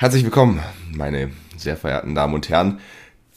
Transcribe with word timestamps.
Herzlich 0.00 0.24
willkommen, 0.24 0.60
meine 0.94 1.30
sehr 1.58 1.76
verehrten 1.76 2.14
Damen 2.14 2.32
und 2.32 2.48
Herren, 2.48 2.80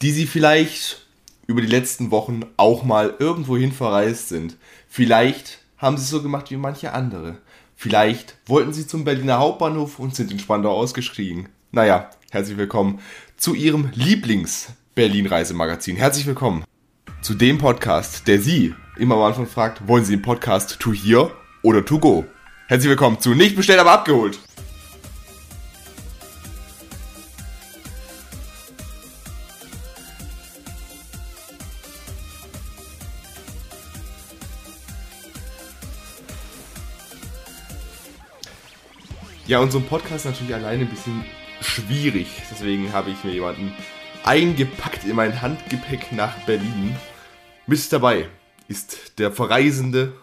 die 0.02 0.12
Sie 0.12 0.25
vielleicht 0.25 1.05
über 1.46 1.59
die 1.59 1.67
letzten 1.67 2.09
Wochen 2.09 2.43
auch 2.55 2.86
mal 2.86 3.16
irgendwohin 3.20 3.74
verreist 3.74 4.29
sind. 4.29 4.55
Vielleicht 4.87 5.59
haben 5.77 5.97
Sie 5.97 6.03
es 6.03 6.09
so 6.09 6.23
gemacht 6.23 6.51
wie 6.51 6.55
manche 6.55 6.93
andere. 6.93 7.35
Vielleicht 7.75 8.38
wollten 8.45 8.71
Sie 8.71 8.88
zum 8.88 9.04
Berliner 9.04 9.39
Hauptbahnhof 9.39 9.99
und 9.99 10.15
sind 10.15 10.31
in 10.31 10.39
Spandau 10.39 10.71
ausgeschrieben. 10.71 11.49
Naja, 11.73 12.09
herzlich 12.31 12.57
willkommen 12.57 13.02
zu 13.36 13.55
Ihrem 13.55 13.89
Lieblings-Berlin-Reisemagazin. 13.93 15.98
Herzlich 15.98 16.27
willkommen 16.27 16.64
zu 17.21 17.34
dem 17.34 17.57
Podcast, 17.57 18.25
der 18.30 18.39
Sie 18.39 18.73
immer 18.95 19.16
am 19.16 19.23
Anfang 19.23 19.48
fragt, 19.48 19.86
wollen 19.89 20.05
Sie 20.05 20.16
den 20.16 20.21
Podcast 20.21 20.80
to 20.80 20.93
hear 20.93 21.30
oder 21.61 21.84
to 21.84 22.00
go? 22.00 22.23
Herzlich 22.70 22.89
willkommen 22.89 23.20
zu 23.20 23.36
Nicht 23.36 23.57
bestellt, 23.57 23.82
aber 23.82 23.91
abgeholt. 23.91 24.39
Ja, 39.53 39.59
und 39.59 39.71
so 39.71 39.77
ein 39.77 39.85
Podcast 39.85 40.25
ist 40.25 40.31
natürlich 40.31 40.55
alleine 40.55 40.81
ein 40.81 40.89
bisschen 40.89 41.23
schwierig. 41.61 42.41
Deswegen 42.49 42.91
habe 42.91 43.11
ich 43.11 43.23
mir 43.23 43.34
jemanden 43.34 43.71
eingepackt 44.23 45.03
in 45.03 45.16
mein 45.16 45.44
Handgepäck 45.44 46.11
nach 46.11 46.35
Berlin. 46.48 46.95
Mit 47.67 47.94
dabei 47.94 48.30
ist 48.67 49.20
der 49.20 49.31
verreisende 49.31 50.13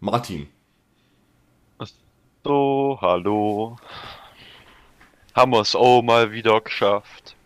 Martin. 0.00 0.48
So, 2.42 2.98
hallo. 3.00 3.76
Haben 5.34 5.52
wir 5.52 5.60
es 5.60 5.76
auch 5.76 6.02
mal 6.02 6.32
wieder 6.32 6.60
geschafft. 6.60 7.36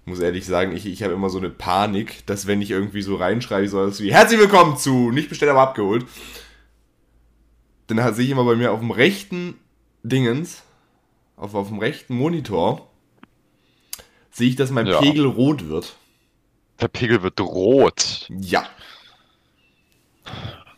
Ich 0.00 0.06
muss 0.10 0.18
ehrlich 0.18 0.44
sagen, 0.44 0.74
ich, 0.74 0.86
ich 0.86 1.04
habe 1.04 1.14
immer 1.14 1.30
so 1.30 1.38
eine 1.38 1.50
Panik, 1.50 2.26
dass 2.26 2.48
wenn 2.48 2.60
ich 2.60 2.72
irgendwie 2.72 3.02
so 3.02 3.14
reinschreibe, 3.14 3.68
so 3.68 3.78
was 3.78 4.00
wie 4.00 4.12
Herzlich 4.12 4.40
willkommen 4.40 4.76
zu 4.76 5.12
Nicht 5.12 5.28
bestellt, 5.28 5.52
aber 5.52 5.62
abgeholt, 5.62 6.04
dann 7.86 8.12
sehe 8.12 8.24
ich 8.24 8.32
immer 8.32 8.44
bei 8.44 8.56
mir 8.56 8.72
auf 8.72 8.80
dem 8.80 8.90
rechten 8.90 9.60
Dingens, 10.08 10.62
auf, 11.36 11.54
auf 11.54 11.68
dem 11.68 11.78
rechten 11.78 12.14
Monitor, 12.16 12.88
sehe 14.30 14.48
ich, 14.48 14.56
dass 14.56 14.70
mein 14.70 14.86
Ja. 14.86 15.00
Pegel 15.00 15.26
rot 15.26 15.68
wird. 15.68 15.96
Der 16.80 16.88
Pegel 16.88 17.22
wird 17.22 17.40
rot. 17.40 18.26
Ja. 18.28 18.68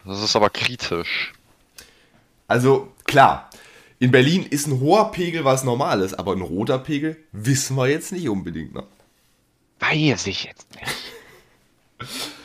Das 0.05 0.23
ist 0.23 0.37
aber 0.37 0.51
kritisch. 0.51 1.33
Also, 2.47 2.93
klar, 3.05 3.51
in 3.99 4.11
Berlin 4.11 4.45
ist 4.45 4.67
ein 4.67 4.81
hoher 4.81 5.11
Pegel 5.11 5.45
was 5.45 5.65
Normales, 5.65 6.15
aber 6.15 6.33
ein 6.33 6.41
roter 6.41 6.79
Pegel 6.79 7.17
wissen 7.33 7.77
wir 7.77 7.89
jetzt 7.89 8.12
nicht 8.12 8.29
unbedingt. 8.29 8.75
Ne? 8.75 8.84
Weiß 9.81 10.27
ich 10.29 10.45
jetzt 10.45 10.67
nicht. 10.75 10.95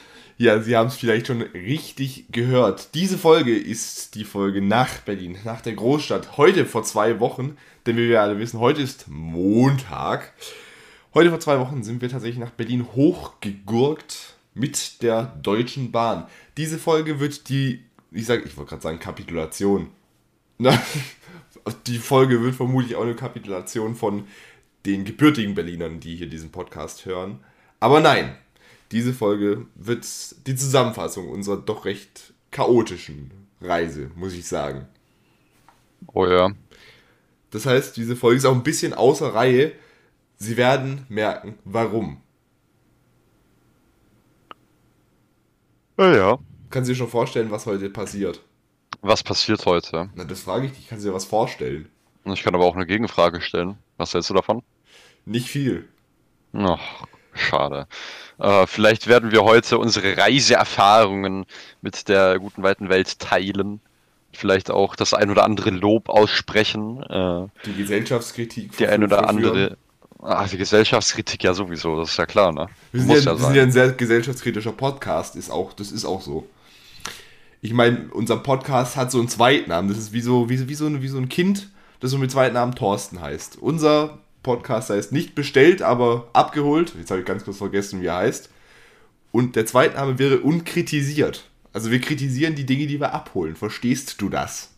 Ja, 0.43 0.59
Sie 0.59 0.75
haben 0.75 0.87
es 0.87 0.97
vielleicht 0.97 1.27
schon 1.27 1.41
richtig 1.41 2.25
gehört. 2.29 2.95
Diese 2.95 3.17
Folge 3.17 3.57
ist 3.57 4.13
die 4.13 4.25
Folge 4.25 4.61
nach 4.61 4.97
Berlin, 4.97 5.37
nach 5.45 5.61
der 5.61 5.71
Großstadt. 5.71 6.35
Heute 6.35 6.65
vor 6.65 6.83
zwei 6.83 7.21
Wochen, 7.21 7.55
denn 7.85 7.95
wie 7.95 8.09
wir 8.09 8.21
alle 8.21 8.37
wissen, 8.37 8.59
heute 8.59 8.81
ist 8.81 9.05
Montag. 9.07 10.33
Heute 11.13 11.29
vor 11.29 11.39
zwei 11.39 11.61
Wochen 11.61 11.81
sind 11.81 12.01
wir 12.01 12.09
tatsächlich 12.09 12.41
nach 12.41 12.49
Berlin 12.49 12.87
hochgegurkt 12.93 14.35
mit 14.53 15.01
der 15.01 15.27
Deutschen 15.41 15.93
Bahn. 15.93 16.27
Diese 16.57 16.77
Folge 16.77 17.21
wird 17.21 17.47
die, 17.47 17.79
ich 18.11 18.25
sag, 18.25 18.45
ich 18.45 18.57
wollte 18.57 18.71
gerade 18.71 18.83
sagen 18.83 18.99
Kapitulation. 18.99 19.91
Die 21.87 21.99
Folge 21.99 22.41
wird 22.41 22.55
vermutlich 22.55 22.97
auch 22.97 23.03
eine 23.03 23.15
Kapitulation 23.15 23.95
von 23.95 24.27
den 24.85 25.05
gebürtigen 25.05 25.55
Berlinern, 25.55 26.01
die 26.01 26.17
hier 26.17 26.27
diesen 26.27 26.51
Podcast 26.51 27.05
hören. 27.05 27.39
Aber 27.79 28.01
nein, 28.01 28.35
diese 28.93 29.13
Folge 29.13 29.65
wird 29.73 30.05
die 30.47 30.55
Zusammenfassung 30.55 31.27
unserer 31.27 31.57
doch 31.57 31.85
recht 31.85 32.33
chaotischen 32.51 33.31
Reise, 33.59 34.11
muss 34.15 34.33
ich 34.33 34.47
sagen. 34.47 34.87
Oh 36.13 36.27
ja. 36.27 36.51
Das 37.49 37.65
heißt, 37.65 37.97
diese 37.97 38.15
Folge 38.15 38.37
ist 38.37 38.45
auch 38.45 38.53
ein 38.53 38.63
bisschen 38.63 38.93
außer 38.93 39.33
Reihe. 39.33 39.71
Sie 40.37 40.57
werden 40.57 41.05
merken, 41.09 41.57
warum. 41.65 42.21
Ja, 45.97 46.15
ja. 46.15 46.39
Kannst 46.69 46.89
du 46.89 46.93
dir 46.93 46.97
schon 46.97 47.09
vorstellen, 47.09 47.51
was 47.51 47.65
heute 47.65 47.89
passiert? 47.89 48.41
Was 49.01 49.23
passiert 49.23 49.65
heute? 49.65 50.09
Na, 50.15 50.23
das 50.23 50.41
frage 50.41 50.67
ich 50.67 50.73
dich. 50.73 50.87
Kannst 50.87 51.03
du 51.03 51.09
dir 51.09 51.15
was 51.15 51.25
vorstellen? 51.25 51.89
Ich 52.25 52.43
kann 52.43 52.53
aber 52.55 52.65
auch 52.65 52.75
eine 52.75 52.85
Gegenfrage 52.85 53.41
stellen. 53.41 53.77
Was 53.97 54.13
hältst 54.13 54.29
du 54.29 54.33
davon? 54.35 54.61
Nicht 55.25 55.47
viel. 55.47 55.87
Ach, 56.53 57.05
schade. 57.33 57.87
Äh, 58.39 58.65
vielleicht 58.67 59.07
werden 59.07 59.31
wir 59.31 59.43
heute 59.43 59.77
unsere 59.77 60.17
Reiseerfahrungen 60.17 61.45
mit 61.81 62.07
der 62.09 62.39
guten 62.39 62.63
weiten 62.63 62.89
Welt 62.89 63.19
teilen. 63.19 63.79
Vielleicht 64.31 64.71
auch 64.71 64.95
das 64.95 65.13
ein 65.13 65.29
oder 65.29 65.43
andere 65.43 65.69
Lob 65.69 66.09
aussprechen. 66.09 67.03
Äh, 67.03 67.47
Die 67.65 67.73
Gesellschaftskritik. 67.75 68.75
die 68.77 68.87
ein 68.87 69.03
oder 69.03 69.29
andere. 69.29 69.77
Ach, 70.25 70.47
die 70.49 70.57
Gesellschaftskritik 70.57 71.43
ja 71.43 71.53
sowieso, 71.53 71.99
das 71.99 72.11
ist 72.11 72.17
ja 72.17 72.25
klar, 72.25 72.51
ne? 72.53 72.67
Wir 72.93 73.01
sind, 73.01 73.09
ja, 73.11 73.17
ja 73.17 73.25
wir 73.37 73.37
sind 73.45 73.55
ja 73.55 73.63
ein 73.63 73.71
sehr 73.73 73.91
gesellschaftskritischer 73.91 74.71
Podcast, 74.71 75.35
ist 75.35 75.49
auch, 75.51 75.73
das 75.73 75.91
ist 75.91 76.05
auch 76.05 76.21
so. 76.21 76.47
Ich 77.61 77.73
meine, 77.73 78.07
unser 78.11 78.37
Podcast 78.37 78.95
hat 78.95 79.11
so 79.11 79.19
einen 79.19 79.27
Zweitnamen. 79.27 79.89
Das 79.89 79.97
ist 79.97 80.13
wie 80.13 80.21
so, 80.21 80.49
wie, 80.49 80.67
wie, 80.67 80.75
so, 80.75 80.85
ein- 80.87 81.01
wie 81.01 81.07
so 81.09 81.17
ein 81.17 81.29
Kind, 81.29 81.69
das 81.99 82.11
so 82.11 82.17
mit 82.17 82.31
Zweitnamen 82.31 82.73
Thorsten 82.75 83.21
heißt. 83.21 83.57
Unser 83.61 84.17
Podcast 84.43 84.89
heißt 84.89 85.11
nicht 85.11 85.35
bestellt, 85.35 85.81
aber 85.81 86.29
abgeholt. 86.33 86.93
Jetzt 86.97 87.09
habe 87.09 87.21
ich 87.21 87.25
ganz 87.25 87.43
kurz 87.43 87.57
vergessen, 87.57 88.01
wie 88.01 88.07
er 88.07 88.17
heißt. 88.17 88.49
Und 89.31 89.55
der 89.55 89.65
Zweitname 89.65 90.19
wäre 90.19 90.39
unkritisiert. 90.39 91.49
Also 91.71 91.89
wir 91.89 91.99
kritisieren 91.99 92.53
die 92.53 92.65
Dinge, 92.65 92.85
die 92.85 92.99
wir 92.99 93.13
abholen. 93.13 93.55
Verstehst 93.55 94.21
du 94.21 94.29
das? 94.29 94.71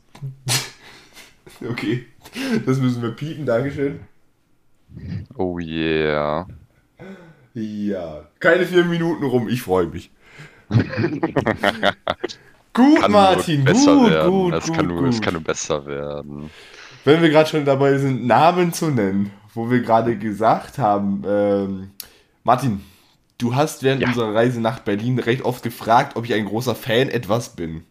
okay. 1.70 2.06
Das 2.66 2.80
müssen 2.80 3.02
wir 3.02 3.12
piepen, 3.12 3.46
Dankeschön. 3.46 4.00
Oh 5.36 5.59
yeah. 5.59 6.47
Ja, 7.53 8.28
keine 8.40 8.66
vier 8.66 8.86
Minuten 8.86 9.24
rum, 9.24 9.47
ich 9.50 9.62
freue 9.62 9.88
mich. 9.88 10.12
gut, 12.74 13.00
Kann 13.02 13.12
Martin, 13.12 13.66
gut, 13.66 14.09
werden. 14.09 14.32
gut, 14.32 14.53
es, 14.53 14.66
gut, 14.66 14.76
kann 14.76 14.88
gut. 14.90 15.09
es 15.09 15.22
kann 15.22 15.34
nur 15.34 15.44
besser 15.44 15.86
werden. 15.86 16.50
Wenn 17.03 17.22
wir 17.22 17.30
gerade 17.30 17.50
schon 17.50 17.66
dabei 17.66 17.97
sind, 17.97 18.26
Namen 18.26 18.74
zu 18.74 18.90
nennen, 18.90 19.32
wo 19.56 19.70
wir 19.72 19.82
gerade 19.82 20.18
gesagt 20.18 20.78
haben, 20.78 21.24
ähm, 21.28 21.92
Martin, 22.44 22.82
du 23.38 23.56
hast 23.56 23.84
während 23.84 24.02
Ja. 24.02 24.10
unserer 24.10 24.34
Reise 24.34 24.62
nach 24.62 24.80
Berlin 24.80 25.20
recht 25.20 25.44
oft 25.44 25.64
gefragt, 25.64 26.16
ob 26.16 26.26
ich 26.26 26.34
ein 26.34 26.46
großer 26.46 26.76
Fan 26.76 27.10
etwas 27.10 27.56
bin. 27.56 27.84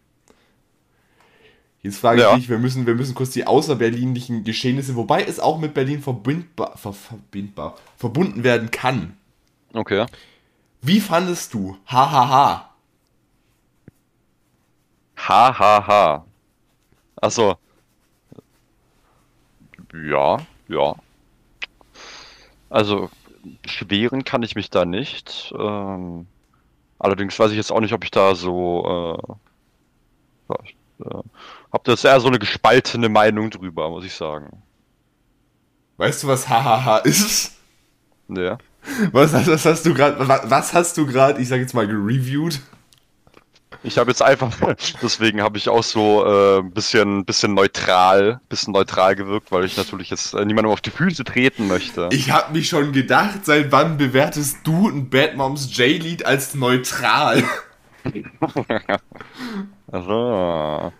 Jetzt 1.81 1.97
frage 1.99 2.21
ich 2.21 2.25
Ja. 2.27 2.35
dich, 2.35 2.49
wir 2.49 2.57
müssen, 2.57 2.87
wir 2.87 2.95
müssen 2.95 3.13
kurz 3.13 3.31
die 3.31 3.45
außerberlinlichen 3.45 4.43
Geschehnisse, 4.43 4.95
wobei 4.95 5.23
es 5.23 5.39
auch 5.39 5.59
mit 5.59 5.73
Berlin 5.75 6.01
verbindbar, 6.01 6.77
ver, 6.77 6.93
verbindbar, 6.93 7.75
verbunden 7.97 8.43
werden 8.43 8.71
kann. 8.71 9.17
Okay. 9.73 10.05
Wie 10.81 10.99
fandest 10.99 11.53
du 11.53 11.77
Hahaha? 11.85 12.69
Ha, 15.17 15.59
ha, 15.59 15.87
ha. 15.87 16.25
Achso. 17.21 17.55
Ja, 19.93 20.37
ja. 20.67 20.95
Also, 22.69 23.09
beschweren 23.61 24.23
kann 24.23 24.43
ich 24.43 24.55
mich 24.55 24.69
da 24.69 24.85
nicht. 24.85 25.53
Ähm, 25.57 26.27
allerdings 26.99 27.39
weiß 27.39 27.51
ich 27.51 27.57
jetzt 27.57 27.71
auch 27.71 27.81
nicht, 27.81 27.93
ob 27.93 28.03
ich 28.03 28.11
da 28.11 28.35
so. 28.35 29.19
Äh, 30.49 30.53
äh, 31.03 31.21
hab 31.71 31.83
da 31.83 31.91
jetzt 31.91 32.05
eher 32.05 32.19
so 32.19 32.27
eine 32.27 32.39
gespaltene 32.39 33.09
Meinung 33.09 33.49
drüber, 33.49 33.89
muss 33.89 34.05
ich 34.05 34.13
sagen. 34.13 34.63
Weißt 35.97 36.23
du, 36.23 36.27
was 36.27 36.47
Hahaha 36.49 36.97
ist? 37.03 37.53
Ja. 38.29 38.59
Was, 39.11 39.33
hast- 39.33 39.47
was 39.47 39.65
hast 39.65 39.85
du 39.85 39.93
gerade, 39.93 40.27
was, 40.27 40.49
was 40.49 40.73
hast 40.73 40.97
du 40.97 41.05
gerade, 41.07 41.41
ich 41.41 41.47
sag 41.47 41.59
jetzt 41.59 41.73
mal, 41.73 41.87
gereviewt? 41.87 42.59
Ich 43.85 43.97
habe 43.97 44.09
jetzt 44.09 44.21
einfach, 44.21 44.51
deswegen 45.01 45.41
habe 45.41 45.57
ich 45.57 45.69
auch 45.69 45.83
so 45.83 46.25
äh, 46.25 46.59
ein 46.59 46.71
bisschen, 46.71 47.23
bisschen 47.23 47.53
neutral, 47.53 48.41
bisschen 48.49 48.73
neutral 48.73 49.15
gewirkt, 49.15 49.51
weil 49.51 49.63
ich 49.63 49.77
natürlich 49.77 50.09
jetzt 50.09 50.33
äh, 50.33 50.43
niemandem 50.43 50.71
auf 50.71 50.81
die 50.81 50.89
Füße 50.89 51.23
treten 51.23 51.67
möchte. 51.67 52.09
Ich 52.11 52.31
habe 52.31 52.53
mich 52.53 52.67
schon 52.67 52.91
gedacht, 52.93 53.45
seit 53.45 53.71
wann 53.71 53.97
bewertest 53.97 54.57
du 54.63 54.89
ein 54.89 55.09
Bad 55.09 55.35
Moms 55.35 55.75
J-Lied 55.77 56.25
als 56.25 56.55
neutral? 56.55 57.43
Also. 59.91 60.91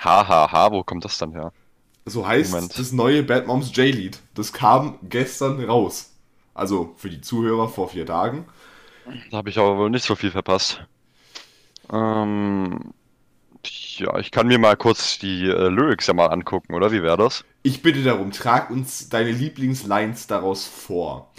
Ha, 0.00 0.28
ha, 0.28 0.52
ha, 0.52 0.72
wo 0.72 0.82
kommt 0.82 1.04
das 1.04 1.18
dann 1.18 1.32
her? 1.32 1.52
So 2.04 2.26
heißt 2.26 2.52
Moment. 2.52 2.78
das 2.78 2.92
neue 2.92 3.22
Bad 3.22 3.46
Moms 3.46 3.76
J-Lied. 3.76 4.20
Das 4.34 4.52
kam 4.52 4.98
gestern 5.02 5.62
raus. 5.62 6.14
Also 6.54 6.94
für 6.96 7.10
die 7.10 7.20
Zuhörer 7.20 7.68
vor 7.68 7.88
vier 7.88 8.06
Tagen. 8.06 8.46
Da 9.30 9.38
habe 9.38 9.50
ich 9.50 9.58
aber 9.58 9.76
wohl 9.76 9.90
nicht 9.90 10.04
so 10.04 10.14
viel 10.14 10.30
verpasst. 10.30 10.84
Ähm, 11.92 12.92
Ja, 13.98 14.18
ich 14.18 14.30
kann 14.30 14.46
mir 14.48 14.58
mal 14.58 14.76
kurz 14.76 15.18
die 15.18 15.46
äh, 15.48 15.68
Lyrics 15.68 16.06
ja 16.08 16.14
mal 16.14 16.26
angucken, 16.28 16.74
oder? 16.74 16.92
Wie 16.92 17.02
wäre 17.02 17.16
das? 17.16 17.44
Ich 17.62 17.82
bitte 17.82 18.02
darum, 18.02 18.30
trag 18.32 18.70
uns 18.70 19.08
deine 19.08 19.30
Lieblingslines 19.32 20.26
daraus 20.26 20.64
vor. 20.66 21.32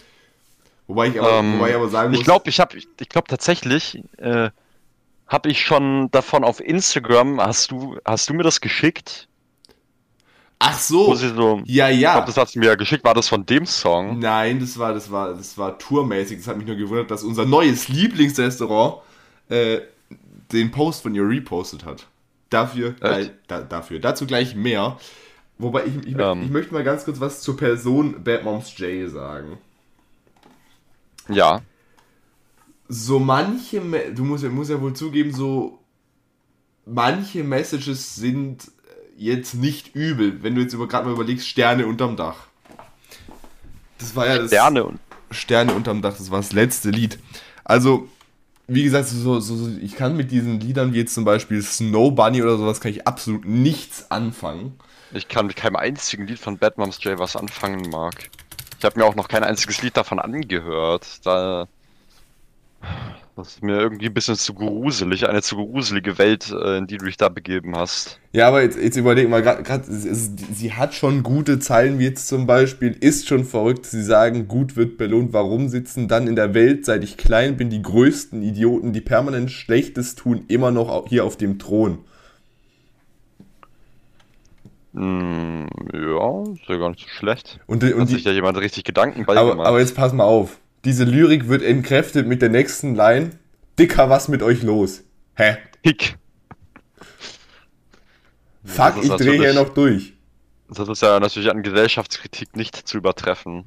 Wobei 0.88 1.08
ich 1.10 1.20
aber, 1.20 1.40
Ähm, 1.40 1.52
wobei 1.52 1.72
ich 1.72 1.76
aber 1.76 1.90
sagen 1.90 2.14
muss, 2.14 2.20
Ich 2.20 2.24
glaube, 2.24 2.50
ich 2.50 2.60
habe, 2.60 2.78
ich 2.78 3.10
glaube 3.10 3.28
tatsächlich, 3.28 4.04
äh, 4.18 4.50
habe 5.28 5.50
ich 5.50 5.62
schon 5.66 6.12
davon 6.12 6.44
auf 6.46 6.60
Instagram. 6.62 7.42
Hast 7.42 7.72
du, 7.72 7.98
hast 8.06 8.30
du 8.30 8.36
mir 8.36 8.44
das 8.44 8.62
geschickt? 8.62 9.30
ach 10.60 10.80
so, 10.80 11.14
so, 11.14 11.62
ja, 11.66 11.90
ich 11.90 12.00
ja. 12.00 12.12
glaube, 12.12 12.28
das 12.28 12.38
hast 12.38 12.56
du 12.56 12.60
mir 12.60 12.68
ja 12.68 12.76
geschickt. 12.76 13.04
War 13.04 13.14
das 13.14 13.28
von 13.28 13.46
dem 13.46 13.66
Song? 13.66 14.20
Nein, 14.20 14.60
das 14.60 14.78
war, 14.78 14.94
das 14.94 15.12
war, 15.12 15.34
das 15.34 15.58
war 15.58 15.78
tourmäßig. 15.80 16.40
Das 16.40 16.48
hat 16.48 16.58
mich 16.58 16.68
nur 16.68 16.76
gewundert, 16.76 17.10
dass 17.12 17.24
unser 17.24 17.46
neues 17.46 17.88
Lieblingsrestaurant 17.88 19.02
äh, 19.50 19.82
den 20.54 20.72
Post 20.72 21.04
von 21.04 21.14
ihr 21.16 21.28
repostet 21.28 21.86
hat. 21.86 22.08
Dafür, 22.50 22.92
gleich, 22.94 23.32
da, 23.48 23.62
dafür. 23.62 24.00
Dazu 24.00 24.28
gleich 24.28 24.56
mehr. 24.56 24.98
Wobei 25.58 25.86
ich, 25.86 26.08
ich, 26.08 26.18
Ähm. 26.18 26.44
ich 26.44 26.50
möchte 26.52 26.74
mal 26.74 26.84
ganz 26.84 27.06
kurz 27.06 27.20
was 27.20 27.42
zur 27.42 27.58
Person 27.58 28.24
Bad 28.24 28.44
Moms 28.44 28.78
J 28.78 29.10
sagen. 29.10 29.58
Ja. 31.30 31.62
So 32.88 33.20
manche, 33.20 33.82
du 34.14 34.24
musst, 34.24 34.44
ja- 34.44 34.50
musst 34.50 34.70
ja 34.70 34.80
wohl 34.82 34.94
zugeben, 34.94 35.32
so 35.34 35.80
manche 36.86 37.44
Messages 37.44 38.16
sind 38.16 38.72
jetzt 39.18 39.56
nicht 39.56 39.96
übel, 39.96 40.44
wenn 40.44 40.56
du 40.56 40.62
jetzt 40.62 40.74
über- 40.74 40.88
gerade 40.88 41.06
mal 41.06 41.14
überlegst, 41.14 41.48
Sterne 41.48 41.88
unterm 41.88 42.18
Dach. 42.18 42.48
Das 44.00 44.16
war 44.16 44.28
ja 44.28 44.38
das. 44.38 44.50
Sterne 44.52 44.94
Sterne 45.32 45.74
unterm 45.74 46.02
Dach, 46.02 46.18
das 46.18 46.30
war 46.30 46.40
das 46.40 46.52
letzte 46.52 46.90
Lied. 46.90 47.18
Also, 47.64 48.10
wie 48.68 48.84
gesagt, 48.84 49.08
so, 49.08 49.40
so, 49.40 49.56
so, 49.56 49.70
ich 49.82 49.96
kann 49.96 50.16
mit 50.16 50.32
diesen 50.32 50.60
Liedern 50.60 50.94
wie 50.94 51.00
jetzt 51.00 51.14
zum 51.14 51.26
Beispiel 51.26 51.62
Snow 51.62 52.14
Bunny 52.14 52.42
oder 52.42 52.58
sowas, 52.58 52.80
kann 52.80 52.92
ich 52.92 53.08
absolut 53.08 53.46
nichts 53.46 54.10
anfangen. 54.10 54.78
ich 55.12 55.28
kann 55.28 55.48
mit 55.48 55.56
keinem 55.56 55.76
einzigen 55.76 56.28
Lied 56.28 56.40
von 56.40 56.58
Bad 56.58 56.78
Moms 56.78 57.04
J 57.04 57.20
was 57.20 57.36
anfangen 57.36 57.90
mag. 57.90 58.30
Ich 58.80 58.86
habe 58.86 59.00
mir 59.00 59.06
auch 59.06 59.16
noch 59.16 59.28
kein 59.28 59.44
einziges 59.44 59.82
Lied 59.82 59.96
davon 59.96 60.20
angehört. 60.20 61.26
Da, 61.26 61.68
das 63.36 63.48
ist 63.56 63.64
mir 63.64 63.80
irgendwie 63.80 64.06
ein 64.08 64.14
bisschen 64.14 64.36
zu 64.36 64.54
gruselig, 64.54 65.28
eine 65.28 65.42
zu 65.42 65.56
gruselige 65.56 66.18
Welt, 66.20 66.52
äh, 66.52 66.78
in 66.78 66.88
die 66.88 66.98
du 66.98 67.06
dich 67.06 67.18
da 67.18 67.30
begeben 67.30 67.76
hast. 67.76 68.20
Ja, 68.32 68.48
aber 68.48 68.62
jetzt, 68.64 68.78
jetzt 68.80 68.96
überleg 68.98 69.30
mal, 69.30 69.42
gerade 69.42 69.84
sie 69.88 70.74
hat 70.74 70.94
schon 70.94 71.24
gute 71.24 71.60
Zeilen, 71.60 72.00
wie 72.00 72.06
jetzt 72.06 72.28
zum 72.28 72.46
Beispiel, 72.48 72.96
ist 73.00 73.28
schon 73.28 73.46
verrückt, 73.46 73.86
sie 73.86 74.04
sagen, 74.04 74.48
gut 74.48 74.76
wird 74.76 74.98
belohnt, 74.98 75.34
warum 75.34 75.68
sitzen 75.70 76.08
dann 76.08 76.28
in 76.28 76.36
der 76.36 76.54
Welt, 76.54 76.86
seit 76.86 77.04
ich 77.04 77.18
klein 77.18 77.58
bin, 77.58 77.70
die 77.70 77.82
größten 77.82 78.42
Idioten, 78.44 78.94
die 78.94 79.02
permanent 79.02 79.52
Schlechtes 79.52 80.16
tun, 80.16 80.46
immer 80.48 80.72
noch 80.72 81.08
hier 81.08 81.26
auf 81.26 81.38
dem 81.38 81.60
Thron. 81.60 82.00
Hm, 84.94 85.68
ja, 85.92 86.44
ist 86.54 86.68
ja 86.70 86.78
gar 86.78 86.90
nicht 86.92 87.02
so 87.02 87.08
schlecht. 87.10 87.60
Und, 87.66 87.82
die- 87.82 87.88
Hat 87.88 87.96
und 87.96 88.08
sich 88.08 88.22
die, 88.24 88.30
ja 88.30 88.32
jemand 88.32 88.58
richtig 88.60 88.84
Gedanken 88.84 89.26
bei 89.26 89.36
aber, 89.36 89.52
gemacht. 89.52 89.68
aber 89.68 89.80
jetzt 89.80 89.96
pass 89.96 90.14
mal 90.14 90.24
auf, 90.24 90.60
diese 90.86 91.04
Lyrik 91.04 91.48
wird 91.48 91.62
entkräftet 91.62 92.28
mit 92.28 92.42
der 92.42 92.50
nächsten 92.50 92.96
Line, 92.96 93.32
Dicker, 93.80 94.10
was 94.10 94.28
mit 94.28 94.44
euch 94.44 94.62
los? 94.64 95.04
Hä? 95.36 95.58
Hick. 95.84 96.18
Fuck, 98.64 98.96
Das 98.96 98.98
ist 98.98 99.04
ich 99.06 99.16
drehe 99.18 99.40
hier 99.40 99.54
noch 99.54 99.70
durch. 99.70 100.14
Das 100.70 100.88
ist 100.88 101.02
ja 101.02 101.20
natürlich 101.20 101.50
an 101.50 101.64
Gesellschaftskritik 101.64 102.56
nicht 102.56 102.76
zu 102.76 102.98
übertreffen. 102.98 103.66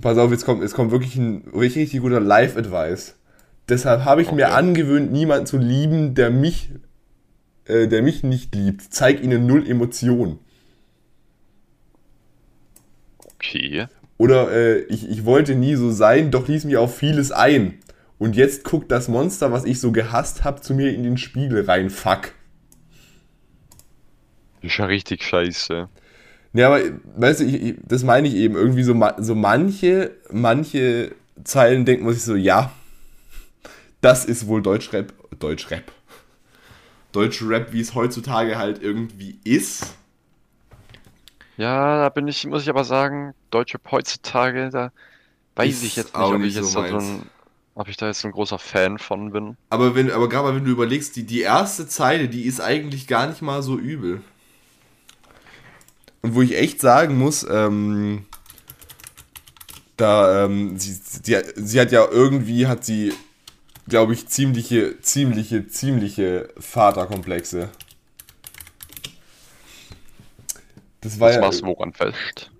Pass 0.00 0.18
auf, 0.18 0.30
jetzt 0.30 0.44
kommt, 0.46 0.62
jetzt 0.62 0.74
kommt 0.74 0.90
wirklich 0.92 1.16
ein 1.16 1.44
richtig, 1.54 1.82
richtig 1.82 2.00
guter 2.00 2.20
Live-Advice. 2.20 3.16
Deshalb 3.68 4.04
habe 4.04 4.22
ich 4.22 4.32
mir 4.32 4.46
Okay. 4.46 4.54
angewöhnt, 4.54 5.12
niemanden 5.12 5.46
zu 5.46 5.58
lieben, 5.58 6.14
der 6.14 6.30
mich, 6.30 6.70
äh, 7.66 7.86
der 7.86 8.02
mich 8.02 8.22
nicht 8.22 8.54
liebt. 8.54 8.82
Zeig 8.92 9.22
ihnen 9.22 9.46
null 9.46 9.68
Emotionen. 9.68 10.38
Okay. 13.34 13.86
Oder 14.20 14.52
äh, 14.52 14.80
ich, 14.80 15.08
ich 15.08 15.24
wollte 15.24 15.54
nie 15.54 15.76
so 15.76 15.90
sein, 15.90 16.30
doch 16.30 16.46
ließ 16.46 16.66
mir 16.66 16.82
auf 16.82 16.94
vieles 16.94 17.32
ein. 17.32 17.78
Und 18.18 18.36
jetzt 18.36 18.64
guckt 18.64 18.92
das 18.92 19.08
Monster, 19.08 19.50
was 19.50 19.64
ich 19.64 19.80
so 19.80 19.92
gehasst 19.92 20.44
habe, 20.44 20.60
zu 20.60 20.74
mir 20.74 20.92
in 20.92 21.04
den 21.04 21.16
Spiegel 21.16 21.64
rein. 21.64 21.88
Fuck. 21.88 22.32
Ist 24.60 24.76
ja 24.76 24.84
richtig 24.84 25.24
scheiße. 25.24 25.88
Ja, 26.52 26.66
aber 26.66 26.82
weißt 27.16 27.40
du, 27.40 27.44
ich, 27.44 27.62
ich, 27.62 27.74
das 27.82 28.04
meine 28.04 28.28
ich 28.28 28.34
eben. 28.34 28.56
Irgendwie 28.56 28.82
so, 28.82 28.94
so 29.16 29.34
manche, 29.34 30.10
manche 30.30 31.12
Zeilen 31.42 31.86
denkt 31.86 32.04
man 32.04 32.12
sich 32.12 32.24
so, 32.24 32.36
ja, 32.36 32.72
das 34.02 34.26
ist 34.26 34.46
wohl 34.46 34.60
Deutschrap. 34.60 35.14
Deutschrap. 35.38 35.90
Deutschrap, 37.12 37.72
wie 37.72 37.80
es 37.80 37.94
heutzutage 37.94 38.58
halt 38.58 38.82
irgendwie 38.82 39.38
ist. 39.44 39.94
Ja, 41.60 41.98
da 41.98 42.08
bin 42.08 42.26
ich, 42.26 42.46
muss 42.46 42.62
ich 42.62 42.70
aber 42.70 42.84
sagen, 42.84 43.34
Deutschrap 43.50 43.90
heutzutage, 43.90 44.70
da 44.70 44.92
weiß 45.56 45.68
Ist 45.68 45.82
ich 45.82 45.96
jetzt 45.96 46.06
nicht, 46.06 46.16
auch 46.16 46.32
ob 46.32 46.38
nicht 46.38 46.48
ich 46.48 46.54
jetzt 46.54 46.72
so 46.72 46.80
da 46.80 46.88
so 46.88 46.96
ein, 46.96 47.26
ob 47.74 47.86
ich 47.86 47.98
da 47.98 48.06
jetzt 48.06 48.22
so 48.22 48.28
ein 48.28 48.32
großer 48.32 48.58
Fan 48.58 48.96
von 48.96 49.30
bin. 49.30 49.58
Aber 49.68 49.94
wenn, 49.94 50.10
aber 50.10 50.30
gerade 50.30 50.48
mal, 50.48 50.56
wenn 50.56 50.64
du 50.64 50.70
überlegst, 50.70 51.16
die, 51.16 51.24
die 51.24 51.42
erste 51.42 51.86
Zeile, 51.86 52.30
die 52.30 52.44
ist 52.44 52.62
eigentlich 52.62 53.06
gar 53.06 53.26
nicht 53.26 53.42
mal 53.42 53.62
so 53.62 53.76
übel. 53.76 54.22
Und 56.22 56.34
wo 56.34 56.40
ich 56.40 56.56
echt 56.56 56.80
sagen 56.80 57.18
muss, 57.18 57.46
ähm, 57.46 58.24
da, 59.98 60.46
ähm, 60.46 60.78
sie, 60.78 60.94
sie, 60.94 61.42
sie 61.56 61.78
hat 61.78 61.92
ja 61.92 62.06
irgendwie, 62.10 62.68
hat 62.68 62.86
sie, 62.86 63.12
glaube 63.86 64.14
ich, 64.14 64.28
ziemliche, 64.28 64.98
ziemliche, 65.02 65.68
ziemliche 65.68 66.48
Vaterkomplexe. 66.58 67.68
Das 71.02 71.18
war 71.20 71.28
Das 71.28 71.36
ja, 71.36 71.40
machst 71.40 71.62
du 71.62 71.66
woran 71.66 71.92
fest. 71.92 72.50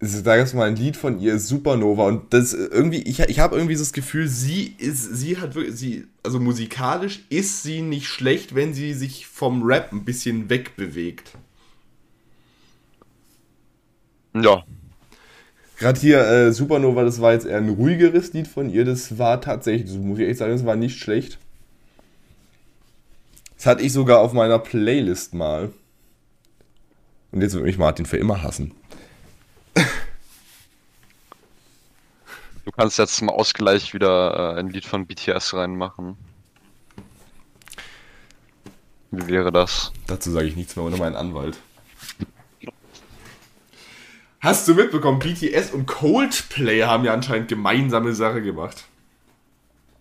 es- 0.00 0.22
da 0.22 0.36
gab 0.36 0.46
es 0.46 0.54
mal 0.54 0.68
ein 0.68 0.76
Lied 0.76 0.96
von 0.96 1.18
ihr, 1.20 1.38
Supernova, 1.38 2.06
und 2.06 2.32
das 2.34 2.52
irgendwie, 2.52 3.02
ich, 3.02 3.20
ich 3.20 3.38
habe 3.40 3.56
irgendwie 3.56 3.74
so 3.76 3.82
das 3.82 3.92
Gefühl, 3.92 4.28
sie 4.28 4.74
ist, 4.78 5.02
sie 5.16 5.38
hat 5.38 5.54
wirklich, 5.54 5.76
sie, 5.76 6.06
also 6.22 6.38
musikalisch 6.40 7.24
ist 7.30 7.62
sie 7.62 7.80
nicht 7.82 8.06
schlecht, 8.06 8.54
wenn 8.54 8.74
sie 8.74 8.92
sich 8.94 9.26
vom 9.26 9.62
Rap 9.62 9.92
ein 9.92 10.04
bisschen 10.04 10.50
wegbewegt. 10.50 11.32
Ja, 14.34 14.64
Gerade 15.78 16.00
hier, 16.00 16.18
äh, 16.26 16.52
Supernova, 16.52 17.04
das 17.04 17.20
war 17.20 17.32
jetzt 17.32 17.46
eher 17.46 17.58
ein 17.58 17.68
ruhigeres 17.68 18.32
Lied 18.32 18.48
von 18.48 18.70
ihr, 18.70 18.84
das 18.84 19.18
war 19.18 19.40
tatsächlich, 19.40 19.88
das 19.90 19.98
muss 19.98 20.18
ich 20.18 20.28
echt 20.28 20.38
sagen, 20.38 20.52
das 20.52 20.64
war 20.66 20.74
nicht 20.76 20.98
schlecht. 20.98 21.38
Das 23.56 23.66
hatte 23.66 23.82
ich 23.82 23.92
sogar 23.92 24.20
auf 24.20 24.32
meiner 24.32 24.58
Playlist 24.60 25.34
mal. 25.34 25.72
Und 27.34 27.42
jetzt 27.42 27.54
wird 27.54 27.64
mich 27.64 27.78
Martin 27.78 28.06
für 28.06 28.16
immer 28.16 28.44
hassen. 28.44 28.72
du 29.74 29.82
kannst 32.76 32.96
jetzt 32.96 33.16
zum 33.16 33.28
Ausgleich 33.28 33.92
wieder 33.92 34.54
äh, 34.54 34.60
ein 34.60 34.68
Lied 34.68 34.84
von 34.84 35.04
BTS 35.04 35.54
reinmachen. 35.54 36.16
Wie 39.10 39.26
wäre 39.26 39.50
das? 39.50 39.92
Dazu 40.06 40.30
sage 40.30 40.46
ich 40.46 40.54
nichts 40.54 40.76
mehr 40.76 40.84
ohne 40.84 40.96
meinen 40.96 41.16
Anwalt. 41.16 41.58
Hast 44.38 44.68
du 44.68 44.74
mitbekommen, 44.74 45.18
BTS 45.18 45.72
und 45.72 45.86
Coldplay 45.86 46.84
haben 46.84 47.04
ja 47.04 47.14
anscheinend 47.14 47.48
gemeinsame 47.48 48.14
Sache 48.14 48.42
gemacht. 48.42 48.84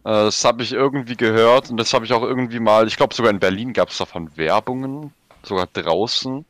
Äh, 0.03 0.11
das 0.11 0.45
habe 0.45 0.61
ich 0.61 0.71
irgendwie 0.71 1.17
gehört 1.17 1.71
und 1.71 1.77
das 1.77 1.95
habe 1.95 2.05
ich 2.05 2.13
auch 2.13 2.21
irgendwie 2.21 2.59
mal, 2.59 2.85
ich 2.85 2.95
glaube 2.95 3.15
sogar 3.15 3.31
in 3.31 3.39
Berlin 3.39 3.73
gab 3.73 3.89
es 3.89 3.97
davon 3.97 4.37
Werbungen, 4.37 5.11
sogar 5.41 5.65
draußen. 5.65 6.45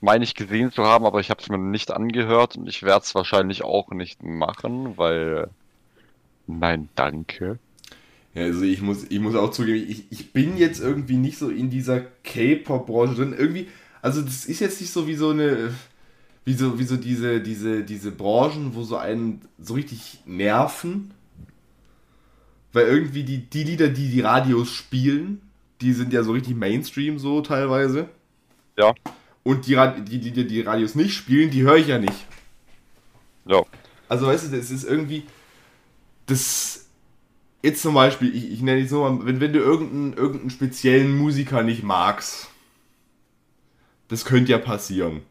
Meine 0.00 0.24
ich 0.24 0.34
gesehen 0.34 0.70
zu 0.70 0.84
haben, 0.84 1.04
aber 1.04 1.20
ich 1.20 1.30
habe 1.30 1.40
es 1.40 1.48
mir 1.48 1.58
nicht 1.58 1.90
angehört 1.90 2.56
und 2.56 2.68
ich 2.68 2.82
werde 2.82 3.04
es 3.04 3.14
wahrscheinlich 3.14 3.62
auch 3.64 3.90
nicht 3.90 4.22
machen, 4.22 4.96
weil... 4.96 5.48
Nein, 6.46 6.88
danke. 6.94 7.58
Ja, 8.34 8.44
also 8.44 8.62
ich 8.62 8.80
muss, 8.80 9.04
ich 9.08 9.20
muss 9.20 9.34
auch 9.34 9.50
zugeben, 9.50 9.84
ich, 9.88 10.04
ich 10.10 10.32
bin 10.32 10.56
jetzt 10.56 10.80
irgendwie 10.80 11.16
nicht 11.16 11.38
so 11.38 11.50
in 11.50 11.70
dieser 11.70 12.00
K-Pop-Branche 12.24 13.16
drin. 13.16 13.34
Irgendwie, 13.36 13.68
also 14.00 14.22
das 14.22 14.44
ist 14.44 14.60
jetzt 14.60 14.80
nicht 14.80 14.92
so 14.92 15.06
wie 15.06 15.14
so 15.14 15.30
eine, 15.30 15.74
wie 16.44 16.54
so, 16.54 16.78
wie 16.78 16.84
so 16.84 16.96
diese, 16.96 17.40
diese, 17.40 17.82
diese 17.82 18.10
Branchen, 18.10 18.74
wo 18.74 18.82
so 18.82 18.96
einen 18.96 19.42
so 19.58 19.74
richtig 19.74 20.20
nerven. 20.24 21.12
Weil 22.72 22.86
irgendwie 22.86 23.24
die, 23.24 23.38
die 23.38 23.64
Lieder, 23.64 23.88
die 23.88 24.08
die 24.08 24.20
Radios 24.20 24.70
spielen, 24.70 25.40
die 25.80 25.92
sind 25.92 26.12
ja 26.12 26.22
so 26.22 26.32
richtig 26.32 26.54
Mainstream 26.54 27.18
so 27.18 27.40
teilweise. 27.40 28.08
Ja, 28.78 28.94
Und 29.48 29.66
die, 29.66 29.76
die 30.04 30.32
die 30.32 30.46
die 30.46 30.60
Radios 30.60 30.94
nicht 30.94 31.14
spielen, 31.14 31.50
die 31.50 31.62
höre 31.62 31.76
ich 31.76 31.86
ja 31.88 31.98
nicht. 31.98 32.26
ja. 33.46 33.62
Also 34.08 34.26
weißt 34.26 34.52
du, 34.52 34.56
das 34.56 34.70
ist 34.70 34.84
irgendwie. 34.84 35.24
Das. 36.26 36.86
Jetzt 37.62 37.82
zum 37.82 37.94
Beispiel, 37.94 38.34
ich, 38.34 38.52
ich 38.52 38.62
nenne 38.62 38.82
es 38.82 38.90
so 38.90 39.02
mal, 39.02 39.26
wenn, 39.26 39.40
wenn 39.40 39.52
du 39.52 39.58
irgendeinen, 39.58 40.12
irgendeinen 40.14 40.50
speziellen 40.50 41.16
Musiker 41.16 41.62
nicht 41.62 41.82
magst, 41.82 42.48
das 44.08 44.24
könnte 44.24 44.52
ja 44.52 44.58
passieren. 44.58 45.22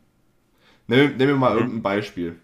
Nimm, 0.88 1.18
nimm 1.18 1.30
mir 1.30 1.36
mal 1.36 1.54
Mhm. 1.54 1.58
irgendein 1.60 1.82
Beispiel. 1.84 2.36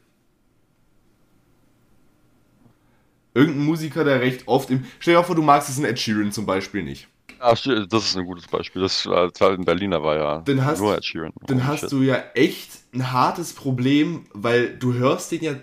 Irgendein 3.33 3.65
Musiker, 3.65 4.03
der 4.03 4.21
recht 4.21 4.47
oft 4.47 4.69
im. 4.69 4.85
Stell 4.99 5.13
dir 5.15 5.19
mal 5.19 5.25
vor, 5.25 5.35
du 5.35 5.41
magst 5.41 5.69
es 5.69 5.77
in 5.79 5.85
Ed 5.85 5.99
Sheeran 5.99 6.31
zum 6.31 6.45
Beispiel 6.45 6.83
nicht. 6.83 7.07
Ja, 7.43 7.85
das 7.85 8.05
ist 8.05 8.17
ein 8.17 8.25
gutes 8.25 8.47
Beispiel. 8.47 8.81
Das 8.81 9.05
war 9.05 9.29
halt 9.37 9.59
in 9.59 9.65
Berliner 9.65 10.01
war 10.01 10.15
ja 10.15 10.41
dann 10.45 10.63
hast, 10.63 10.79
nur 10.79 10.95
Ed 10.95 11.03
Sheeran. 11.03 11.33
Dann 11.45 11.59
oh, 11.59 11.63
hast 11.65 11.81
shit. 11.81 11.91
du 11.91 12.01
ja 12.01 12.23
echt 12.35 12.69
ein 12.93 13.11
hartes 13.11 13.51
Problem, 13.53 14.25
weil 14.33 14.77
du 14.77 14.93
hörst 14.93 15.31
den 15.33 15.43
ja 15.43 15.55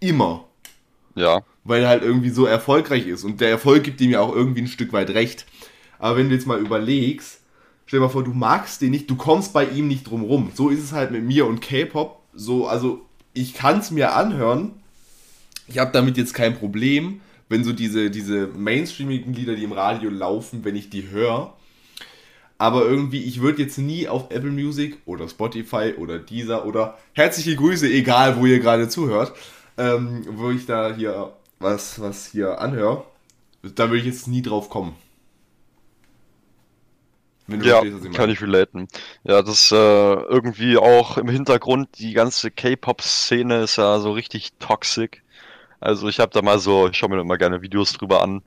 immer. 0.00 0.44
Ja. 1.14 1.42
Weil 1.62 1.82
er 1.82 1.88
halt 1.90 2.02
irgendwie 2.02 2.30
so 2.30 2.44
erfolgreich 2.44 3.06
ist. 3.06 3.22
Und 3.22 3.40
der 3.40 3.50
Erfolg 3.50 3.84
gibt 3.84 4.00
ihm 4.00 4.10
ja 4.10 4.20
auch 4.20 4.34
irgendwie 4.34 4.62
ein 4.62 4.66
Stück 4.68 4.92
weit 4.92 5.10
recht. 5.10 5.46
Aber 6.00 6.16
wenn 6.16 6.28
du 6.28 6.34
jetzt 6.34 6.46
mal 6.46 6.58
überlegst, 6.58 7.40
stell 7.86 8.00
dir 8.00 8.06
mal 8.06 8.10
vor, 8.10 8.24
du 8.24 8.32
magst 8.32 8.82
den 8.82 8.90
nicht, 8.90 9.08
du 9.08 9.14
kommst 9.14 9.52
bei 9.52 9.64
ihm 9.64 9.86
nicht 9.86 10.08
drum 10.08 10.22
rum. 10.22 10.50
So 10.54 10.70
ist 10.70 10.82
es 10.82 10.92
halt 10.92 11.12
mit 11.12 11.22
mir 11.22 11.46
und 11.46 11.60
K-Pop. 11.60 12.20
So, 12.34 12.66
also 12.66 13.06
ich 13.32 13.54
kann 13.54 13.78
es 13.78 13.92
mir 13.92 14.14
anhören. 14.14 14.72
Ich 15.68 15.78
habe 15.78 15.92
damit 15.92 16.16
jetzt 16.16 16.34
kein 16.34 16.56
Problem 16.56 17.20
wenn 17.48 17.64
so 17.64 17.72
diese, 17.72 18.10
diese 18.10 18.46
mainstreamigen 18.46 19.32
Lieder, 19.32 19.54
die 19.54 19.64
im 19.64 19.72
Radio 19.72 20.10
laufen, 20.10 20.64
wenn 20.64 20.76
ich 20.76 20.90
die 20.90 21.08
höre. 21.10 21.54
Aber 22.58 22.84
irgendwie, 22.84 23.22
ich 23.22 23.40
würde 23.40 23.62
jetzt 23.62 23.78
nie 23.78 24.08
auf 24.08 24.30
Apple 24.30 24.50
Music 24.50 24.98
oder 25.06 25.28
Spotify 25.28 25.94
oder 25.96 26.18
Deezer 26.18 26.66
oder 26.66 26.98
herzliche 27.12 27.54
Grüße, 27.54 27.88
egal 27.88 28.36
wo 28.36 28.46
ihr 28.46 28.58
gerade 28.58 28.88
zuhört, 28.88 29.32
ähm, 29.76 30.24
wo 30.30 30.50
ich 30.50 30.66
da 30.66 30.94
hier 30.94 31.32
was, 31.60 32.00
was 32.00 32.26
hier 32.26 32.60
anhöre, 32.60 33.04
da 33.62 33.88
würde 33.88 33.98
ich 33.98 34.06
jetzt 34.06 34.26
nie 34.26 34.42
drauf 34.42 34.70
kommen. 34.70 34.96
ja, 37.46 37.80
verstehst, 37.80 38.12
kann 38.14 38.30
ich 38.30 38.42
relaten. 38.42 38.88
Ja, 39.22 39.42
das 39.42 39.70
äh, 39.70 39.74
irgendwie 39.76 40.78
auch 40.78 41.16
im 41.16 41.28
Hintergrund, 41.28 41.98
die 41.98 42.12
ganze 42.12 42.50
K-Pop-Szene 42.50 43.62
ist 43.62 43.76
ja 43.76 44.00
so 44.00 44.12
richtig 44.12 44.52
toxic. 44.58 45.22
Also 45.80 46.08
ich 46.08 46.20
habe 46.20 46.32
da 46.32 46.42
mal 46.42 46.58
so, 46.58 46.88
ich 46.88 46.96
schaue 46.96 47.10
mir 47.10 47.20
immer 47.20 47.38
gerne 47.38 47.62
Videos 47.62 47.92
drüber 47.92 48.22
an. 48.22 48.42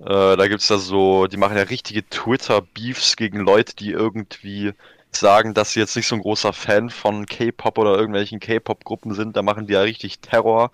Äh, 0.00 0.36
da 0.36 0.48
gibt's 0.48 0.68
da 0.68 0.78
so, 0.78 1.26
die 1.26 1.36
machen 1.36 1.56
ja 1.56 1.62
richtige 1.62 2.08
Twitter-Beefs 2.08 3.16
gegen 3.16 3.40
Leute, 3.40 3.74
die 3.76 3.92
irgendwie 3.92 4.72
sagen, 5.10 5.54
dass 5.54 5.72
sie 5.72 5.80
jetzt 5.80 5.96
nicht 5.96 6.06
so 6.06 6.16
ein 6.16 6.22
großer 6.22 6.52
Fan 6.52 6.90
von 6.90 7.26
K-Pop 7.26 7.78
oder 7.78 7.96
irgendwelchen 7.96 8.40
K-Pop-Gruppen 8.40 9.14
sind. 9.14 9.36
Da 9.36 9.42
machen 9.42 9.66
die 9.66 9.72
ja 9.72 9.80
richtig 9.80 10.18
Terror 10.20 10.70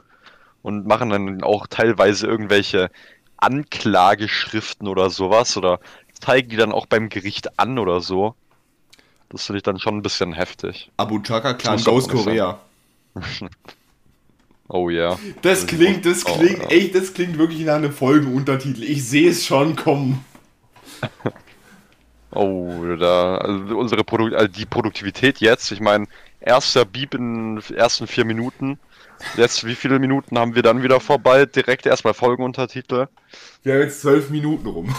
und 0.63 0.87
machen 0.87 1.11
dann 1.11 1.43
auch 1.43 1.67
teilweise 1.67 2.27
irgendwelche 2.27 2.91
Anklageschriften 3.37 4.89
oder 4.89 5.11
sowas 5.11 5.57
oder 5.57 5.81
zeigen 6.21 6.49
die 6.49 6.57
dann 6.57 6.73
auch 6.73 6.87
beim 6.87 7.09
Gericht 7.09 7.59
an 7.59 7.79
oder 7.79 8.01
so. 8.01 8.35
Das 9.29 9.47
finde 9.47 9.59
ich 9.59 9.63
dann 9.63 9.79
schon 9.79 9.97
ein 9.97 10.03
bisschen 10.03 10.33
heftig. 10.33 10.91
Abu 10.97 11.21
Chaka 11.21 11.55
Clan 11.55 11.83
Ghost 11.83 12.11
Korea. 12.11 12.61
Oh 14.69 14.89
ja. 14.89 15.19
Das 15.43 15.67
klingt, 15.67 16.07
das 16.07 16.25
klingt, 16.25 16.63
oh, 16.65 16.69
echt, 16.69 16.95
das 16.95 17.13
klingt 17.13 17.37
wirklich 17.39 17.65
nach 17.65 17.75
einem 17.75 17.93
Folgenuntertitel. 17.93 18.83
Ich 18.83 19.07
sehe 19.07 19.31
es 19.31 19.45
schon 19.45 19.77
kommen. 19.77 20.25
oh, 22.31 22.73
da, 22.99 23.37
also 23.39 23.77
unsere 23.79 24.05
Produkt, 24.05 24.35
also 24.35 24.49
die 24.49 24.65
Produktivität 24.65 25.41
jetzt, 25.41 25.71
ich 25.73 25.81
meine, 25.81 26.07
erster 26.41 26.85
Beep 26.85 27.15
in 27.15 27.57
den 27.57 27.77
ersten 27.77 28.07
vier 28.07 28.25
Minuten. 28.25 28.79
Jetzt, 29.37 29.65
wie 29.65 29.75
viele 29.75 29.99
Minuten 29.99 30.39
haben 30.39 30.55
wir 30.55 30.63
dann 30.63 30.83
wieder 30.83 31.01
vorbei? 31.01 31.47
Direkt 31.47 31.87
erstmal 31.87 32.15
Folgenuntertitel. 32.15 33.07
Wir 33.63 33.75
haben 33.75 33.81
jetzt 33.83 34.01
zwölf 34.01 34.31
Minuten 34.31 34.67
rum. 34.67 34.95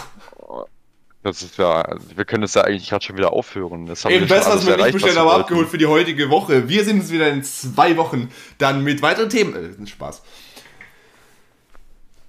Das 1.24 1.42
ist 1.42 1.58
ja, 1.58 1.96
wir 2.16 2.26
können 2.26 2.44
es 2.44 2.54
ja 2.54 2.64
eigentlich 2.64 2.90
gerade 2.90 3.06
schon 3.06 3.18
wieder 3.18 3.32
aufhören. 3.32 3.86
Das 3.86 4.04
Eben 4.04 4.28
besser, 4.28 4.56
was 4.56 4.68
wir 4.68 4.76
nicht 4.76 4.92
bestellt, 4.92 5.18
aber 5.18 5.36
abgeholt 5.36 5.70
für 5.70 5.78
die 5.78 5.86
heutige 5.86 6.30
Woche. 6.30 6.68
Wir 6.68 6.84
sehen 6.84 7.00
uns 7.00 7.12
wieder 7.12 7.30
in 7.30 7.44
zwei 7.44 7.96
Wochen 7.96 8.30
dann 8.58 8.84
mit 8.84 9.02
weiteren 9.02 9.30
Themen. 9.30 9.82
Äh, 9.82 9.88
Spaß. 9.88 10.22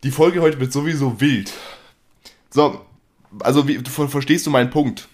Die 0.04 0.12
Folge 0.12 0.40
heute 0.40 0.60
wird 0.60 0.72
sowieso 0.72 1.20
wild. 1.20 1.52
So, 2.50 2.86
also 3.40 3.66
wie, 3.66 3.80
verstehst 3.82 4.46
du 4.46 4.50
meinen 4.50 4.70
Punkt? 4.70 5.08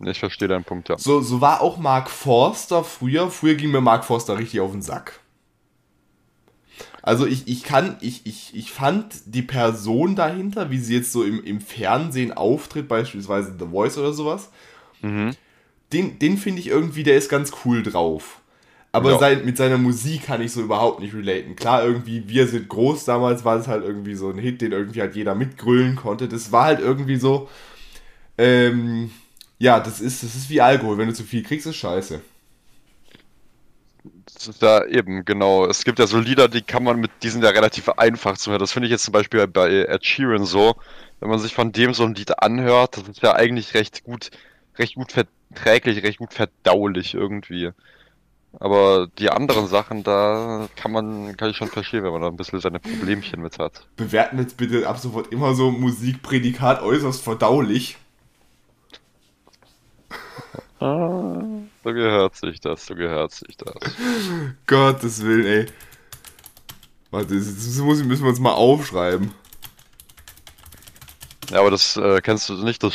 Ich 0.00 0.18
verstehe 0.18 0.48
deinen 0.48 0.64
Punkt, 0.64 0.88
ja. 0.88 0.98
So, 0.98 1.20
so 1.20 1.40
war 1.40 1.60
auch 1.60 1.76
Mark 1.76 2.10
Forster 2.10 2.82
früher. 2.82 3.30
Früher 3.30 3.54
ging 3.54 3.70
mir 3.70 3.80
Mark 3.80 4.04
Forster 4.04 4.36
richtig 4.36 4.58
auf 4.60 4.72
den 4.72 4.82
Sack. 4.82 5.20
Also 7.06 7.26
ich, 7.26 7.46
ich 7.48 7.64
kann, 7.64 7.96
ich, 8.00 8.22
ich, 8.24 8.52
ich 8.54 8.72
fand 8.72 9.14
die 9.26 9.42
Person 9.42 10.16
dahinter, 10.16 10.70
wie 10.70 10.78
sie 10.78 10.94
jetzt 10.94 11.12
so 11.12 11.22
im, 11.22 11.44
im 11.44 11.60
Fernsehen 11.60 12.32
auftritt, 12.32 12.88
beispielsweise 12.88 13.54
The 13.58 13.66
Voice 13.66 13.98
oder 13.98 14.14
sowas, 14.14 14.50
mhm. 15.02 15.32
den, 15.92 16.18
den 16.18 16.38
finde 16.38 16.60
ich 16.60 16.68
irgendwie, 16.68 17.02
der 17.02 17.18
ist 17.18 17.28
ganz 17.28 17.52
cool 17.62 17.82
drauf. 17.82 18.40
Aber 18.90 19.10
ja. 19.10 19.18
sein, 19.18 19.44
mit 19.44 19.58
seiner 19.58 19.76
Musik 19.76 20.24
kann 20.24 20.40
ich 20.40 20.52
so 20.52 20.62
überhaupt 20.62 21.00
nicht 21.00 21.12
relaten. 21.14 21.56
Klar, 21.56 21.84
irgendwie, 21.84 22.26
wir 22.26 22.46
sind 22.46 22.70
groß, 22.70 23.04
damals 23.04 23.44
war 23.44 23.58
es 23.58 23.68
halt 23.68 23.84
irgendwie 23.84 24.14
so 24.14 24.30
ein 24.30 24.38
Hit, 24.38 24.62
den 24.62 24.72
irgendwie 24.72 25.02
halt 25.02 25.14
jeder 25.14 25.34
mitgrüllen 25.34 25.96
konnte. 25.96 26.26
Das 26.26 26.52
war 26.52 26.64
halt 26.64 26.80
irgendwie 26.80 27.16
so, 27.16 27.50
ähm, 28.38 29.10
ja, 29.58 29.78
das 29.78 30.00
ist, 30.00 30.22
das 30.22 30.34
ist 30.34 30.48
wie 30.48 30.62
Alkohol. 30.62 30.96
Wenn 30.96 31.08
du 31.08 31.14
zu 31.14 31.24
viel 31.24 31.42
kriegst, 31.42 31.66
ist 31.66 31.76
scheiße. 31.76 32.22
Da 34.60 34.84
eben, 34.86 35.24
genau. 35.24 35.66
Es 35.66 35.84
gibt 35.84 35.98
ja 35.98 36.06
so 36.06 36.18
Lieder, 36.18 36.48
die 36.48 36.62
kann 36.62 36.84
man 36.84 36.98
mit, 36.98 37.10
die 37.22 37.28
sind 37.28 37.44
ja 37.44 37.50
relativ 37.50 37.88
einfach 37.90 38.36
zu 38.36 38.50
hören. 38.50 38.60
Das 38.60 38.72
finde 38.72 38.86
ich 38.86 38.92
jetzt 38.92 39.04
zum 39.04 39.12
Beispiel 39.12 39.46
bei 39.46 39.70
Ed 39.70 40.04
Sheeran 40.04 40.44
so. 40.44 40.76
Wenn 41.20 41.30
man 41.30 41.38
sich 41.38 41.54
von 41.54 41.72
dem 41.72 41.94
so 41.94 42.04
ein 42.04 42.14
Lied 42.14 42.38
anhört, 42.42 42.96
das 42.96 43.08
ist 43.08 43.22
ja 43.22 43.34
eigentlich 43.34 43.74
recht 43.74 44.04
gut, 44.04 44.30
recht 44.78 44.96
gut 44.96 45.12
verträglich, 45.12 46.02
recht 46.02 46.18
gut 46.18 46.32
verdaulich 46.34 47.14
irgendwie. 47.14 47.70
Aber 48.60 49.08
die 49.18 49.30
anderen 49.30 49.66
Sachen, 49.66 50.04
da 50.04 50.68
kann 50.76 50.92
man, 50.92 51.36
kann 51.36 51.50
ich 51.50 51.56
schon 51.56 51.68
verstehen, 51.68 52.04
wenn 52.04 52.12
man 52.12 52.22
da 52.22 52.28
ein 52.28 52.36
bisschen 52.36 52.60
seine 52.60 52.78
Problemchen 52.78 53.42
mit 53.42 53.58
hat. 53.58 53.86
Bewerten 53.96 54.38
jetzt 54.38 54.56
bitte 54.56 54.88
ab 54.88 54.98
sofort 54.98 55.32
immer 55.32 55.54
so 55.54 55.70
Musikprädikat 55.70 56.82
äußerst 56.82 57.22
verdaulich. 57.22 57.96
Ah. 60.80 61.42
So 61.84 61.92
gehört 61.92 62.36
sich 62.36 62.60
das, 62.60 62.86
so 62.86 62.94
gehört 62.94 63.32
sich 63.32 63.56
das. 63.56 63.74
Gottes 64.66 65.24
Willen, 65.24 65.46
ey. 65.46 65.66
Warte, 67.10 67.34
das, 67.34 67.78
müssen 67.78 68.08
wir 68.08 68.28
uns 68.28 68.40
mal 68.40 68.52
aufschreiben. 68.52 69.32
Ja, 71.50 71.60
aber 71.60 71.70
das 71.70 71.96
äh, 71.96 72.20
kennst 72.20 72.48
du 72.48 72.54
nicht, 72.64 72.82
das 72.82 72.94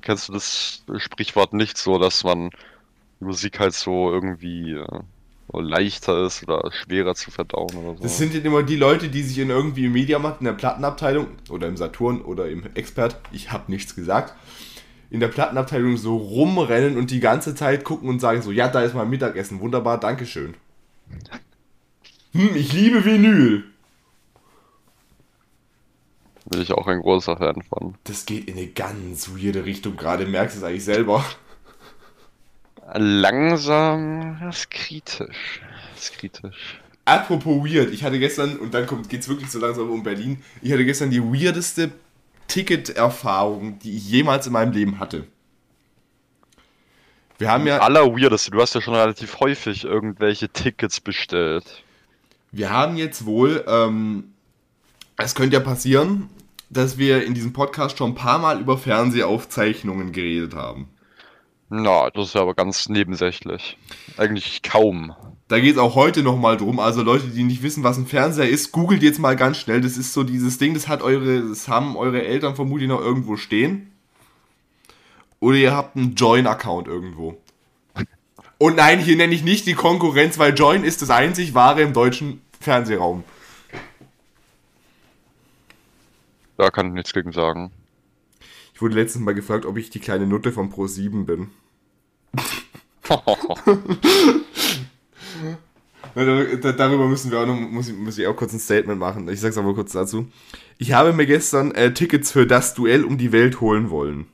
kennst 0.00 0.28
du 0.28 0.32
das 0.32 0.82
Sprichwort 0.96 1.52
nicht 1.52 1.78
so, 1.78 1.98
dass 1.98 2.24
man 2.24 2.50
Musik 3.20 3.60
halt 3.60 3.74
so 3.74 4.10
irgendwie 4.10 4.72
äh, 4.72 5.00
leichter 5.52 6.24
ist 6.24 6.42
oder 6.42 6.70
schwerer 6.72 7.14
zu 7.14 7.30
verdauen 7.30 7.76
oder 7.76 7.96
so. 7.96 8.02
Das 8.02 8.18
sind 8.18 8.34
ja 8.34 8.40
immer 8.40 8.62
die 8.62 8.76
Leute, 8.76 9.08
die 9.08 9.22
sich 9.22 9.38
in 9.38 9.50
irgendwie 9.50 9.86
im 9.86 9.92
Mediamarkt 9.92 10.40
in 10.40 10.46
der 10.46 10.52
Plattenabteilung 10.54 11.28
oder 11.50 11.68
im 11.68 11.76
Saturn 11.76 12.22
oder 12.22 12.48
im 12.48 12.64
Expert, 12.74 13.16
ich 13.32 13.52
habe 13.52 13.70
nichts 13.70 13.94
gesagt, 13.94 14.34
in 15.10 15.20
der 15.20 15.28
Plattenabteilung 15.28 15.96
so 15.96 16.16
rumrennen 16.16 16.96
und 16.96 17.10
die 17.10 17.20
ganze 17.20 17.54
Zeit 17.54 17.84
gucken 17.84 18.08
und 18.08 18.20
sagen 18.20 18.42
so, 18.42 18.52
ja, 18.52 18.68
da 18.68 18.82
ist 18.82 18.94
mein 18.94 19.10
Mittagessen, 19.10 19.60
wunderbar, 19.60 19.98
Dankeschön. 19.98 20.54
Hm, 22.32 22.54
ich 22.54 22.72
liebe 22.72 23.04
Vinyl. 23.04 23.64
Bin 26.46 26.62
ich 26.62 26.72
auch 26.72 26.86
ein 26.86 27.00
großer 27.00 27.36
Fan 27.36 27.62
von. 27.62 27.94
Das 28.04 28.24
geht 28.24 28.48
in 28.48 28.56
eine 28.56 28.68
ganz 28.68 29.30
weirde 29.30 29.64
Richtung 29.64 29.96
gerade, 29.96 30.26
merkst 30.26 30.56
du 30.56 30.60
es 30.60 30.64
eigentlich 30.64 30.84
selber. 30.84 31.24
Langsam, 32.94 34.38
das 34.40 34.58
ist 34.58 34.70
kritisch. 34.70 35.60
Das 35.94 36.04
ist 36.04 36.12
kritisch. 36.18 36.80
Apropos 37.04 37.64
weird, 37.64 37.92
ich 37.92 38.04
hatte 38.04 38.18
gestern, 38.18 38.56
und 38.58 38.74
dann 38.74 38.86
geht 39.08 39.20
es 39.20 39.28
wirklich 39.28 39.50
so 39.50 39.58
langsam 39.58 39.90
um 39.90 40.02
Berlin, 40.02 40.42
ich 40.62 40.72
hatte 40.72 40.84
gestern 40.84 41.10
die 41.10 41.22
weirdeste 41.22 41.90
Ticket-Erfahrung, 42.50 43.78
die 43.78 43.96
ich 43.96 44.10
jemals 44.10 44.46
in 44.46 44.52
meinem 44.52 44.72
Leben 44.72 44.98
hatte. 44.98 45.26
Wir 47.38 47.50
haben 47.50 47.66
ja. 47.66 47.78
Aller 47.78 48.12
weirdeste, 48.12 48.50
du 48.50 48.60
hast 48.60 48.74
ja 48.74 48.82
schon 48.82 48.94
relativ 48.94 49.40
häufig 49.40 49.84
irgendwelche 49.84 50.50
Tickets 50.50 51.00
bestellt. 51.00 51.82
Wir 52.52 52.70
haben 52.70 52.96
jetzt 52.96 53.24
wohl, 53.24 53.64
ähm, 53.66 54.34
es 55.16 55.34
könnte 55.34 55.56
ja 55.56 55.62
passieren, 55.62 56.28
dass 56.68 56.98
wir 56.98 57.24
in 57.24 57.32
diesem 57.32 57.52
Podcast 57.52 57.96
schon 57.96 58.10
ein 58.10 58.14
paar 58.14 58.38
Mal 58.38 58.60
über 58.60 58.76
Fernsehaufzeichnungen 58.76 60.12
geredet 60.12 60.54
haben. 60.54 60.88
Na, 61.70 62.10
das 62.10 62.28
ist 62.28 62.34
ja 62.34 62.42
aber 62.42 62.54
ganz 62.54 62.88
nebensächlich. 62.88 63.78
Eigentlich 64.16 64.62
kaum. 64.62 65.14
Da 65.50 65.58
geht 65.58 65.72
es 65.72 65.78
auch 65.78 65.96
heute 65.96 66.22
nochmal 66.22 66.56
drum. 66.56 66.78
Also 66.78 67.02
Leute, 67.02 67.26
die 67.26 67.42
nicht 67.42 67.64
wissen, 67.64 67.82
was 67.82 67.98
ein 67.98 68.06
Fernseher 68.06 68.48
ist, 68.48 68.70
googelt 68.70 69.02
jetzt 69.02 69.18
mal 69.18 69.34
ganz 69.34 69.56
schnell. 69.56 69.80
Das 69.80 69.96
ist 69.96 70.12
so 70.12 70.22
dieses 70.22 70.58
Ding, 70.58 70.74
das 70.74 70.86
hat 70.86 71.02
eure, 71.02 71.48
das 71.48 71.66
haben 71.66 71.96
eure 71.96 72.22
Eltern 72.22 72.54
vermutlich 72.54 72.88
noch 72.88 73.00
irgendwo 73.00 73.36
stehen. 73.36 73.90
Oder 75.40 75.56
ihr 75.56 75.74
habt 75.74 75.96
einen 75.96 76.14
Join-Account 76.14 76.86
irgendwo. 76.86 77.36
Und 78.58 78.76
nein, 78.76 79.00
hier 79.00 79.16
nenne 79.16 79.34
ich 79.34 79.42
nicht 79.42 79.66
die 79.66 79.74
Konkurrenz, 79.74 80.38
weil 80.38 80.54
Join 80.54 80.84
ist 80.84 81.02
das 81.02 81.10
einzig 81.10 81.52
wahre 81.52 81.82
im 81.82 81.94
deutschen 81.94 82.42
Fernsehraum. 82.60 83.24
Da 86.58 86.70
kann 86.70 86.86
ich 86.86 86.92
nichts 86.92 87.12
gegen 87.12 87.32
sagen. 87.32 87.72
Ich 88.72 88.80
wurde 88.80 88.94
letztens 88.94 89.24
mal 89.24 89.34
gefragt, 89.34 89.66
ob 89.66 89.78
ich 89.78 89.90
die 89.90 89.98
kleine 89.98 90.28
Nutte 90.28 90.52
von 90.52 90.72
Pro7 90.72 91.24
bin. 91.24 91.50
Darüber 96.14 97.06
müssen 97.06 97.30
wir 97.30 97.40
auch 97.40 97.46
noch, 97.46 97.54
muss 97.54 97.88
ich, 97.88 97.96
muss 97.96 98.18
ich 98.18 98.26
auch 98.26 98.36
kurz 98.36 98.52
ein 98.52 98.60
Statement 98.60 98.98
machen. 98.98 99.28
Ich 99.28 99.40
sag's 99.40 99.58
aber 99.58 99.74
kurz 99.74 99.92
dazu. 99.92 100.26
Ich 100.78 100.92
habe 100.92 101.12
mir 101.12 101.26
gestern 101.26 101.72
äh, 101.72 101.92
Tickets 101.92 102.32
für 102.32 102.46
das 102.46 102.74
Duell 102.74 103.04
um 103.04 103.18
die 103.18 103.32
Welt 103.32 103.60
holen 103.60 103.90
wollen. 103.90 104.26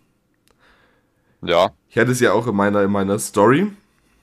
Ja. 1.42 1.70
Ich 1.88 1.98
hatte 1.98 2.12
es 2.12 2.20
ja 2.20 2.32
auch 2.32 2.46
in 2.46 2.56
meiner, 2.56 2.82
in 2.82 2.90
meiner 2.90 3.18
Story. 3.18 3.68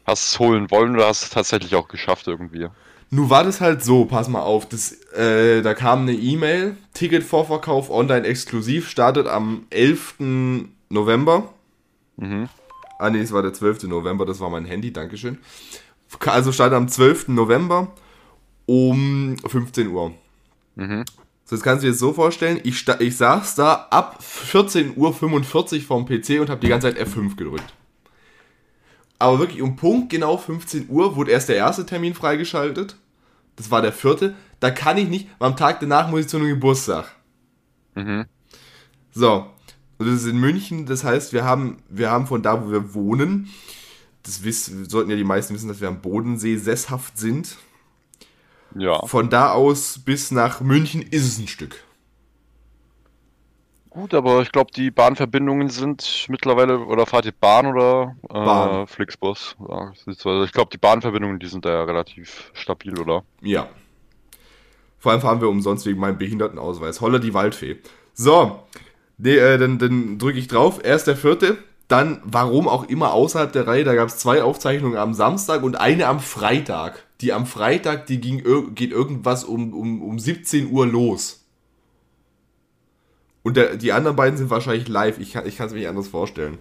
Hast 0.06 0.32
es 0.32 0.40
holen 0.40 0.70
wollen 0.72 0.96
oder 0.96 1.08
hast 1.08 1.24
es 1.24 1.30
tatsächlich 1.30 1.76
auch 1.76 1.88
geschafft 1.88 2.28
irgendwie? 2.28 2.68
Nun 3.10 3.30
war 3.30 3.44
das 3.44 3.62
halt 3.62 3.84
so, 3.84 4.06
pass 4.06 4.28
mal 4.28 4.42
auf, 4.42 4.68
das, 4.68 4.92
äh, 5.12 5.62
da 5.62 5.76
kam 5.76 6.02
eine 6.02 6.14
E-Mail, 6.14 6.76
Ticketvorverkauf 6.94 7.90
online 7.92 8.26
exklusiv, 8.26 8.90
startet 8.90 9.28
am 9.28 9.68
11. 9.70 10.16
November. 10.90 11.54
Mhm. 12.18 12.50
Ah 12.98 13.10
nee, 13.10 13.20
es 13.20 13.32
war 13.32 13.44
der 13.44 13.54
12. 13.54 13.84
November, 13.84 14.26
das 14.26 14.40
war 14.40 14.50
mein 14.50 14.66
Handy, 14.66 14.92
Dankeschön. 14.92 15.38
Also 16.26 16.52
startet 16.52 16.78
am 16.78 16.88
12. 16.88 17.30
November 17.30 17.92
um 18.66 19.36
15 19.46 19.88
Uhr. 19.88 20.14
Mhm. 20.76 21.06
So, 21.46 21.56
jetzt 21.56 21.64
kannst 21.64 21.84
du 21.84 21.88
dir 21.88 21.92
das 21.92 22.00
so 22.00 22.14
vorstellen, 22.14 22.60
ich, 22.64 22.88
ich 23.00 23.18
saß 23.18 23.56
da 23.56 23.88
ab 23.90 24.20
14.45 24.22 24.96
Uhr 24.96 25.82
vorm 25.82 26.06
PC 26.06 26.40
und 26.40 26.50
habe 26.50 26.62
die 26.62 26.70
ganze 26.70 26.94
Zeit 26.94 27.08
F5 27.08 27.36
gedrückt. 27.36 27.74
Aber 29.20 29.40
wirklich 29.40 29.62
um 29.62 29.76
Punkt 29.76 30.10
genau 30.10 30.38
15 30.38 30.90
Uhr 30.90 31.16
wurde 31.16 31.32
erst 31.32 31.50
der 31.50 31.58
erste 31.58 31.86
Termin 31.86 32.14
freigeschaltet. 32.14 32.98
Das 33.56 33.72
war 33.72 33.82
der 33.82 33.94
vierte. 33.94 34.36
Da 34.60 34.72
kann 34.72 34.98
ich 34.98 35.10
nicht, 35.10 35.28
weil 35.40 35.50
am 35.50 35.58
Tag 35.58 35.80
danach 35.80 36.10
muss 36.10 36.22
ich 36.22 36.28
zu 36.28 36.38
einem 36.38 36.48
Geburtstag. 36.48 37.06
Mhm. 37.96 38.26
So, 39.12 39.46
das 40.00 40.08
ist 40.08 40.26
in 40.26 40.40
München, 40.40 40.86
das 40.86 41.04
heißt, 41.04 41.34
wir 41.34 41.44
haben, 41.44 41.78
wir 41.90 42.10
haben 42.10 42.26
von 42.26 42.42
da, 42.42 42.66
wo 42.66 42.72
wir 42.72 42.94
wohnen, 42.94 43.50
das 44.24 44.44
wissen, 44.44 44.90
sollten 44.90 45.10
ja 45.10 45.16
die 45.16 45.24
meisten 45.24 45.54
wissen, 45.54 45.68
dass 45.68 45.82
wir 45.82 45.88
am 45.88 46.02
Bodensee 46.02 46.58
sesshaft 46.58 47.18
sind. 47.18 47.58
Ja. 48.76 49.06
Von 49.06 49.30
da 49.30 49.52
aus 49.52 50.00
bis 50.00 50.32
nach 50.32 50.62
München 50.62 51.02
ist 51.02 51.28
es 51.28 51.38
ein 51.38 51.48
Stück. 51.48 51.84
Gut, 53.90 54.16
aber 54.16 54.42
ich 54.42 54.52
glaube, 54.52 54.72
die 54.72 54.90
Bahnverbindungen 54.90 55.70
sind 55.70 56.26
mittlerweile, 56.28 56.80
oder 56.80 57.06
fahrt 57.06 57.26
ihr 57.26 57.32
Bahn 57.32 57.68
oder 57.68 58.16
äh, 58.24 58.34
Bahn. 58.34 58.88
Flixbus? 58.88 59.56
Ja, 59.70 59.92
ich 60.08 60.52
glaube, 60.52 60.72
die 60.72 60.80
Bahnverbindungen, 60.80 61.38
die 61.38 61.46
sind 61.46 61.64
da 61.64 61.70
ja 61.70 61.84
relativ 61.84 62.50
stabil, 62.54 62.98
oder? 63.00 63.24
Ja. 63.42 63.70
Vor 64.98 65.12
allem 65.12 65.22
fahren 65.22 65.42
wir 65.42 65.50
umsonst 65.50 65.86
wegen 65.86 66.00
meinem 66.00 66.18
Behindertenausweis. 66.18 67.02
Holla 67.02 67.20
die 67.20 67.36
Waldfee. 67.36 67.78
So, 68.16 68.64
nee, 69.20 69.36
äh, 69.36 69.60
dann, 69.60 69.78
dann 69.78 70.18
drücke 70.18 70.40
ich 70.40 70.48
drauf. 70.48 70.80
Erst 70.84 71.06
der 71.06 71.16
vierte. 71.16 71.60
Dann, 71.88 72.22
warum 72.24 72.68
auch 72.68 72.86
immer 72.86 73.14
außerhalb 73.14 73.52
der 73.52 73.68
Reihe, 73.68 73.84
da 73.84 73.94
gab 73.94 74.08
es 74.08 74.18
zwei 74.18 74.42
Aufzeichnungen 74.42 74.98
am 74.98 75.14
Samstag 75.14 75.64
und 75.64 75.76
eine 75.76 76.08
am 76.08 76.20
Freitag. 76.20 77.06
Die 77.22 77.34
am 77.34 77.46
Freitag, 77.46 78.08
die 78.08 78.20
ging, 78.20 78.44
geht 78.74 78.92
irgendwas 78.92 79.44
um, 79.44 79.74
um, 79.74 80.02
um 80.02 80.20
17 80.20 80.72
Uhr 80.72 80.88
los. 80.88 81.44
Und 83.44 83.58
der, 83.58 83.76
die 83.76 83.92
anderen 83.92 84.16
beiden 84.16 84.38
sind 84.38 84.50
wahrscheinlich 84.50 84.88
live. 84.88 85.20
Ich 85.20 85.34
kann 85.34 85.46
es 85.46 85.58
mir 85.60 85.80
nicht 85.80 85.88
anders 85.88 86.08
vorstellen. 86.08 86.58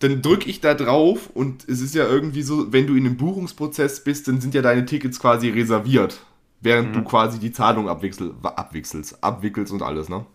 Dann 0.00 0.22
drücke 0.22 0.48
ich 0.48 0.60
da 0.60 0.74
drauf 0.74 1.30
und 1.32 1.68
es 1.68 1.80
ist 1.80 1.94
ja 1.94 2.06
irgendwie 2.06 2.42
so, 2.42 2.72
wenn 2.72 2.86
du 2.86 2.94
in 2.94 3.04
einem 3.04 3.16
Buchungsprozess 3.16 4.04
bist, 4.04 4.28
dann 4.28 4.40
sind 4.40 4.54
ja 4.54 4.62
deine 4.62 4.86
Tickets 4.86 5.18
quasi 5.18 5.50
reserviert. 5.50 6.20
Während 6.62 6.94
du 6.94 7.02
quasi 7.02 7.38
die 7.38 7.52
Zahlung 7.52 7.88
abwechsel, 7.88 8.34
abwechselst, 8.42 9.22
abwickelst 9.24 9.72
und 9.72 9.82
alles, 9.82 10.10
ne? 10.10 10.26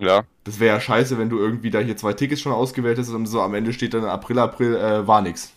Ja. 0.00 0.24
Das 0.44 0.60
wäre 0.60 0.76
ja 0.76 0.80
scheiße, 0.80 1.18
wenn 1.18 1.28
du 1.28 1.38
irgendwie 1.38 1.70
da 1.70 1.80
hier 1.80 1.96
zwei 1.96 2.12
Tickets 2.12 2.40
schon 2.40 2.52
ausgewählt 2.52 2.98
hast 2.98 3.08
und 3.10 3.26
so 3.26 3.40
am 3.42 3.54
Ende 3.54 3.72
steht 3.72 3.94
dann 3.94 4.04
April, 4.04 4.38
April, 4.38 4.76
äh, 4.76 5.06
war 5.06 5.20
nix. 5.22 5.52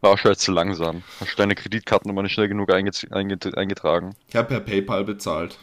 War 0.00 0.10
wahrscheinlich 0.10 0.38
zu 0.38 0.52
langsam. 0.52 1.02
Hast 1.20 1.32
du 1.32 1.36
deine 1.36 1.54
Kreditkartennummer 1.54 2.22
nicht 2.22 2.32
schnell 2.32 2.48
genug 2.48 2.70
einge- 2.70 3.08
einge- 3.10 3.54
eingetragen? 3.56 4.14
Ich 4.28 4.36
habe 4.36 4.48
per 4.48 4.60
PayPal 4.60 5.04
bezahlt. 5.04 5.58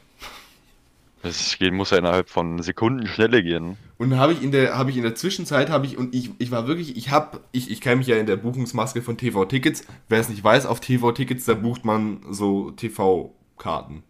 Das 1.23 1.59
geht, 1.59 1.71
muss 1.71 1.91
ja 1.91 1.97
innerhalb 1.99 2.29
von 2.29 2.63
Sekunden 2.63 3.05
schneller 3.05 3.43
gehen. 3.43 3.77
Und 3.99 4.09
dann 4.09 4.17
habe 4.19 4.33
ich 4.33 4.41
in 4.41 4.51
der 4.51 4.75
habe 4.75 4.89
ich 4.89 4.97
in 4.97 5.03
der 5.03 5.13
Zwischenzeit 5.13 5.69
habe 5.69 5.85
ich 5.85 5.95
und 5.95 6.15
ich, 6.15 6.31
ich 6.39 6.49
war 6.49 6.65
wirklich 6.67 6.97
ich 6.97 7.11
habe 7.11 7.41
ich 7.51 7.69
ich 7.69 7.79
kenne 7.79 7.97
mich 7.97 8.07
ja 8.07 8.15
in 8.17 8.25
der 8.25 8.37
Buchungsmaske 8.37 9.03
von 9.03 9.17
TV 9.17 9.45
Tickets. 9.45 9.83
Wer 10.09 10.19
es 10.19 10.29
nicht 10.29 10.43
weiß, 10.43 10.65
auf 10.65 10.79
TV 10.79 11.11
Tickets 11.11 11.45
da 11.45 11.53
bucht 11.53 11.85
man 11.85 12.21
so 12.31 12.71
TV 12.71 13.35
Karten. 13.59 14.01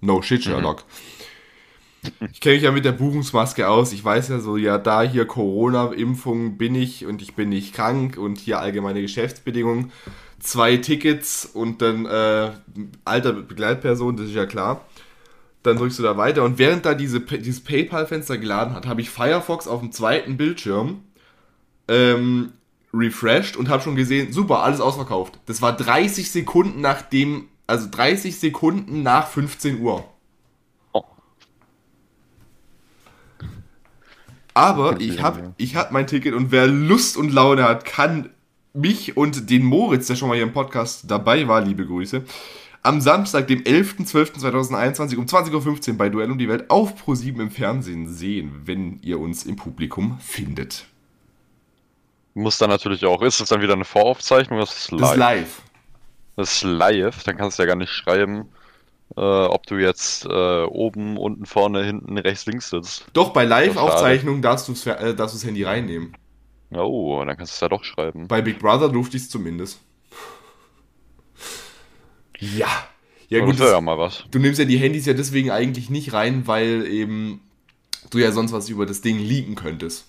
No 0.00 0.22
shit 0.22 0.42
Sherlock. 0.42 0.84
Ich 2.32 2.40
kenne 2.40 2.56
mich 2.56 2.64
ja 2.64 2.72
mit 2.72 2.84
der 2.84 2.92
Buchungsmaske 2.92 3.68
aus. 3.68 3.92
Ich 3.92 4.04
weiß 4.04 4.28
ja 4.28 4.38
so, 4.38 4.56
ja, 4.56 4.78
da 4.78 5.02
hier 5.02 5.26
Corona-Impfung 5.26 6.56
bin 6.56 6.74
ich 6.74 7.06
und 7.06 7.22
ich 7.22 7.34
bin 7.34 7.48
nicht 7.48 7.74
krank 7.74 8.16
und 8.16 8.38
hier 8.38 8.60
allgemeine 8.60 9.00
Geschäftsbedingungen. 9.00 9.92
Zwei 10.38 10.76
Tickets 10.76 11.44
und 11.46 11.82
dann 11.82 12.06
äh, 12.06 12.52
alter 13.04 13.32
Begleitperson, 13.32 14.16
das 14.16 14.26
ist 14.26 14.34
ja 14.34 14.46
klar. 14.46 14.86
Dann 15.64 15.76
drückst 15.76 15.98
du 15.98 16.04
da 16.04 16.16
weiter 16.16 16.44
und 16.44 16.58
während 16.58 16.86
da 16.86 16.94
diese, 16.94 17.20
dieses 17.20 17.62
PayPal-Fenster 17.64 18.38
geladen 18.38 18.74
hat, 18.74 18.86
habe 18.86 19.00
ich 19.00 19.10
Firefox 19.10 19.66
auf 19.66 19.80
dem 19.80 19.90
zweiten 19.90 20.36
Bildschirm 20.36 21.02
ähm, 21.88 22.52
refreshed 22.94 23.56
und 23.56 23.68
habe 23.68 23.82
schon 23.82 23.96
gesehen, 23.96 24.32
super, 24.32 24.62
alles 24.62 24.80
ausverkauft. 24.80 25.38
Das 25.46 25.60
war 25.60 25.76
30 25.76 26.30
Sekunden 26.30 26.80
nach 26.80 27.02
dem, 27.02 27.48
also 27.66 27.88
30 27.90 28.38
Sekunden 28.38 29.02
nach 29.02 29.28
15 29.28 29.80
Uhr. 29.80 30.04
Aber 34.58 35.00
ich 35.00 35.22
habe 35.22 35.54
ich 35.56 35.76
hab 35.76 35.92
mein 35.92 36.08
Ticket 36.08 36.34
und 36.34 36.50
wer 36.50 36.66
Lust 36.66 37.16
und 37.16 37.32
Laune 37.32 37.62
hat, 37.62 37.84
kann 37.84 38.30
mich 38.74 39.16
und 39.16 39.50
den 39.50 39.64
Moritz, 39.64 40.08
der 40.08 40.16
schon 40.16 40.28
mal 40.28 40.34
hier 40.34 40.42
im 40.42 40.52
Podcast 40.52 41.04
dabei 41.08 41.46
war, 41.46 41.60
liebe 41.60 41.86
Grüße, 41.86 42.24
am 42.82 43.00
Samstag, 43.00 43.46
dem 43.46 43.62
11.12.2021 43.62 45.16
um 45.16 45.26
20.15 45.26 45.90
Uhr 45.90 45.98
bei 45.98 46.08
Duell 46.08 46.32
um 46.32 46.38
die 46.38 46.48
Welt 46.48 46.70
auf 46.70 47.00
Pro7 47.00 47.40
im 47.40 47.52
Fernsehen 47.52 48.12
sehen, 48.12 48.62
wenn 48.64 48.98
ihr 49.02 49.20
uns 49.20 49.44
im 49.46 49.54
Publikum 49.54 50.18
findet. 50.18 50.86
Muss 52.34 52.58
dann 52.58 52.70
natürlich 52.70 53.04
auch. 53.04 53.22
Ist 53.22 53.40
es 53.40 53.48
dann 53.48 53.62
wieder 53.62 53.74
eine 53.74 53.84
Voraufzeichnung 53.84 54.58
oder 54.58 54.68
ist 54.68 54.90
live? 54.90 55.00
Das 55.00 55.12
ist 55.12 55.16
live. 55.18 55.62
Das 56.34 56.52
ist 56.52 56.62
live, 56.64 57.22
dann 57.22 57.36
kannst 57.36 57.58
du 57.58 57.62
ja 57.62 57.66
gar 57.68 57.76
nicht 57.76 57.92
schreiben, 57.92 58.48
äh, 59.16 59.20
ob 59.20 59.66
du 59.66 59.76
jetzt 59.76 60.24
äh, 60.24 60.64
oben, 60.64 61.16
unten, 61.16 61.46
vorne, 61.46 61.84
hinten, 61.84 62.18
rechts, 62.18 62.46
links 62.46 62.70
sitzt. 62.70 63.06
Doch, 63.12 63.32
bei. 63.32 63.44
Live-Aufzeichnungen 63.44 64.42
darfst, 64.42 64.70
ver- 64.82 65.00
äh, 65.00 65.14
darfst 65.14 65.34
du 65.34 65.38
das 65.38 65.46
Handy 65.46 65.64
reinnehmen. 65.64 66.16
Oh, 66.70 67.22
dann 67.24 67.36
kannst 67.36 67.52
du 67.52 67.54
es 67.54 67.60
ja 67.60 67.68
doch 67.68 67.84
schreiben. 67.84 68.28
Bei 68.28 68.42
Big 68.42 68.58
Brother 68.58 68.88
durfte 68.88 69.16
ich 69.16 69.24
es 69.24 69.30
zumindest. 69.30 69.80
Ja. 72.38 72.68
Ja 73.30 73.44
gut, 73.44 73.60
das 73.60 73.70
ja 73.72 73.80
mal 73.80 73.98
was. 73.98 74.24
du 74.30 74.38
nimmst 74.38 74.58
ja 74.58 74.64
die 74.64 74.78
Handys 74.78 75.04
ja 75.04 75.12
deswegen 75.12 75.50
eigentlich 75.50 75.90
nicht 75.90 76.14
rein, 76.14 76.46
weil 76.46 76.86
eben 76.86 77.40
du 78.10 78.18
ja 78.18 78.32
sonst 78.32 78.52
was 78.52 78.70
über 78.70 78.86
das 78.86 79.02
Ding 79.02 79.18
leaken 79.18 79.54
könntest. 79.54 80.06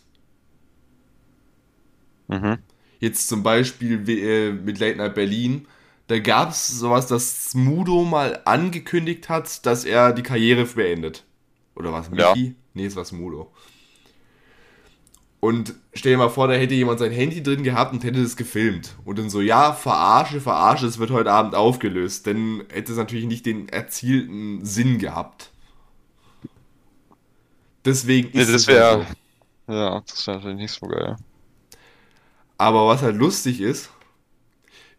Mhm. 2.28 2.60
Jetzt 3.00 3.28
zum 3.28 3.44
Beispiel 3.44 4.08
äh, 4.10 4.52
mit 4.52 4.80
Late 4.80 4.98
Night 4.98 5.16
Berlin, 5.16 5.68
da 6.10 6.19
gab 6.19 6.52
es 6.52 6.67
sowas, 6.69 7.08
dass 7.08 7.52
Smudo 7.52 8.04
mal 8.06 8.41
angekündigt 8.45 9.30
hat, 9.30 9.65
dass 9.65 9.86
er 9.86 10.13
die 10.13 10.24
Karriere 10.24 10.65
beendet. 10.65 11.26
Oder 11.76 11.93
was, 11.93 12.10
Ja. 12.12 12.34
Nee, 12.74 12.86
es 12.86 12.95
war 12.98 13.06
Smudo. 13.06 13.52
Und 15.41 15.74
stell 15.93 16.13
dir 16.13 16.17
mal 16.17 16.30
vor, 16.30 16.50
da 16.50 16.54
hätte 16.54 16.74
jemand 16.74 17.00
sein 17.00 17.12
Handy 17.13 17.41
drin 17.41 17.63
gehabt 17.63 17.93
und 17.93 18.04
hätte 18.04 18.22
das 18.22 18.36
gefilmt. 18.36 18.95
Und 19.06 19.19
dann 19.19 19.30
so, 19.30 19.39
ja, 19.39 19.72
verarsche, 19.72 20.41
verarsche, 20.41 20.86
es 20.86 21.00
wird 21.00 21.12
heute 21.12 21.32
Abend 21.32 21.56
aufgelöst. 21.56 22.28
Dann 22.28 22.63
hätte 22.69 22.91
es 22.91 22.98
natürlich 22.98 23.26
nicht 23.26 23.45
den 23.45 23.69
erzielten 23.69 24.65
Sinn 24.65 25.00
gehabt. 25.00 25.52
Deswegen 27.86 28.32
Nee, 28.34 28.45
ist 28.45 28.54
das 28.54 28.63
es 28.63 28.67
halt 28.67 28.88
wäre. 28.88 29.06
so. 29.08 29.13
Ja, 29.67 30.02
das 30.02 30.28
wäre 30.28 30.38
natürlich 30.39 30.58
nicht 30.58 30.74
so 30.74 30.88
geil. 30.88 31.17
Aber 32.58 32.88
was 32.88 33.02
halt 33.02 33.15
lustig 33.15 33.62
ist, 33.62 33.89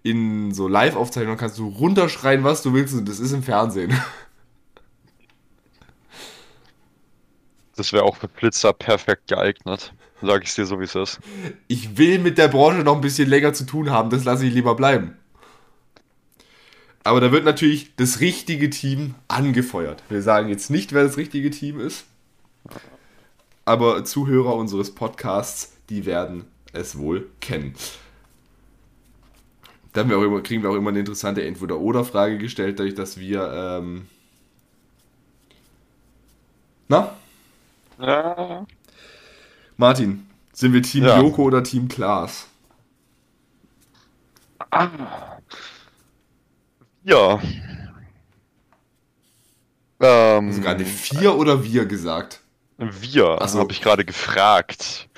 in 0.03 0.53
so 0.53 0.69
Live-Aufzeichnungen 0.69 1.39
kannst 1.39 1.59
du 1.59 1.69
runterschreien, 1.69 2.45
was 2.45 2.63
du 2.63 2.73
willst, 2.73 2.95
und 2.95 3.09
das 3.09 3.21
ist 3.21 3.33
im 3.33 3.43
Fernsehen. 3.43 3.93
Das 7.77 7.93
wäre 7.93 8.05
auch 8.05 8.17
für 8.17 8.29
Blitzer 8.29 8.73
perfekt 8.73 9.29
geeignet. 9.29 9.93
Sag 10.23 10.45
ich 10.45 10.55
dir 10.55 10.67
so, 10.67 10.79
wie 10.81 10.85
es 10.85 10.95
ist. 10.95 11.19
Ich 11.67 11.97
will 11.97 12.19
mit 12.19 12.37
der 12.37 12.49
Branche 12.49 12.81
noch 12.81 12.95
ein 12.95 13.01
bisschen 13.01 13.29
länger 13.29 13.55
zu 13.55 13.65
tun 13.65 13.91
haben, 13.91 14.11
das 14.11 14.25
lasse 14.25 14.45
ich 14.47 14.53
lieber 14.53 14.75
bleiben. 14.75 15.17
Aber 17.05 17.21
da 17.21 17.33
wird 17.33 17.45
natürlich 17.45 17.97
das 17.97 18.21
richtige 18.21 18.69
Team 18.69 19.15
angefeuert. 19.29 20.03
Wir 20.11 20.21
sagen 20.21 20.51
jetzt 20.51 20.71
nicht, 20.71 20.93
wer 20.93 21.05
das 21.05 21.17
richtige 21.17 21.51
Team 21.51 21.81
ist. 21.81 22.05
Aber 23.65 24.05
Zuhörer 24.05 24.55
unseres 24.55 24.95
Podcasts, 24.95 25.73
die 25.89 26.05
werden 26.05 26.45
es 26.73 26.99
wohl 26.99 27.31
kennen. 27.41 27.75
Da 29.93 30.01
haben 30.01 30.11
wir 30.11 30.19
auch 30.19 30.23
immer, 30.23 30.41
kriegen 30.43 30.63
wir 30.63 30.71
auch 30.71 30.77
immer 30.77 30.91
eine 30.91 31.01
interessante 31.01 31.45
Entweder-Oder-Frage 31.45 32.39
gestellt, 32.39 32.79
dadurch, 32.79 32.95
dass 32.95 33.19
wir. 33.19 33.53
Ähm 33.53 34.07
na, 36.89 37.17
Ja. 37.99 38.67
Martin, 39.77 40.27
sind 40.53 40.73
wir 40.73 40.83
Team 40.83 41.05
Ja. 41.05 41.21
Joko 41.21 41.45
oder 41.45 41.63
Team 41.63 41.89
Klaas? 41.89 42.47
Ja. 47.05 47.41
Ähm, 50.01 50.49
Also 50.49 50.61
gerade 50.61 50.85
vier 50.85 51.35
oder 51.37 51.65
wir 51.65 51.87
gesagt? 51.87 52.41
Wir, 52.79 53.39
Ach 53.41 53.49
so. 53.49 53.59
habe 53.59 53.73
ich 53.73 53.83
gerade 53.83 54.05
gefragt. 54.05 55.09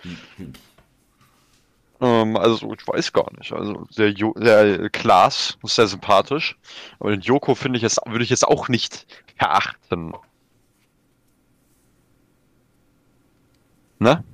Ähm, 2.02 2.36
also, 2.36 2.74
ich 2.74 2.86
weiß 2.86 3.12
gar 3.14 3.32
nicht. 3.38 3.52
Also, 3.52 3.86
der, 3.96 4.10
jo 4.10 4.34
der 4.34 4.90
Klaas 4.90 5.58
ist 5.62 5.76
sehr 5.76 5.86
sympathisch. 5.88 6.58
Aber 7.00 7.10
den 7.12 7.20
Joko 7.22 7.54
finde 7.54 7.78
ich 7.78 7.82
jetzt, 7.82 7.98
würde 8.06 8.24
ich 8.24 8.30
jetzt 8.30 8.46
auch 8.46 8.68
nicht 8.68 9.06
verachten. 9.36 10.14
Ne? 14.00 14.24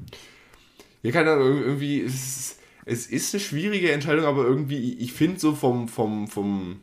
Ja, 1.02 1.12
keine 1.12 1.32
Ahnung, 1.32 1.62
irgendwie, 1.62 2.00
es 2.02 2.14
ist, 2.14 2.60
es 2.84 3.06
ist 3.06 3.34
eine 3.34 3.40
schwierige 3.40 3.92
Entscheidung, 3.92 4.24
aber 4.24 4.44
irgendwie, 4.44 4.94
ich 4.94 5.12
finde 5.12 5.38
so 5.40 5.54
vom, 5.54 5.88
vom, 5.88 6.28
vom, 6.28 6.82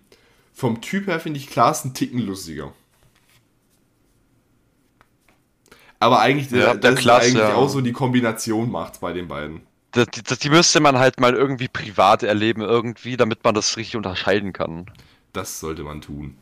vom 0.54 0.82
Typ 0.82 1.08
her 1.08 1.20
finde 1.20 1.40
ich 1.40 1.48
Klaas 1.50 1.84
einen 1.84 1.94
Ticken 1.94 2.20
lustiger. 2.20 2.74
Aber 6.00 6.20
eigentlich, 6.22 6.52
Ja, 6.52 6.74
das 6.74 6.80
der 6.80 6.94
ist 6.94 7.00
Klaas, 7.00 7.24
eigentlich 7.24 7.36
ja. 7.36 7.56
auch 7.56 7.68
so 7.70 7.82
die 7.82 7.92
Kombination 7.94 8.72
macht 8.72 9.00
bei 9.02 9.14
den 9.14 9.28
beiden. 9.28 9.62
Das, 9.96 10.08
die, 10.08 10.24
das, 10.24 10.40
die 10.40 10.50
müsste 10.50 10.80
man 10.82 11.00
halt 11.00 11.20
mal 11.22 11.34
irgendwie 11.34 11.68
privat 11.70 12.22
erleben, 12.24 12.62
irgendwie, 12.62 13.18
damit 13.18 13.44
man 13.44 13.56
das 13.56 13.78
richtig 13.78 13.96
unterscheiden 13.96 14.54
kann. 14.54 14.88
Das 15.34 15.60
sollte 15.60 15.84
man 15.84 16.02
tun. 16.02 16.38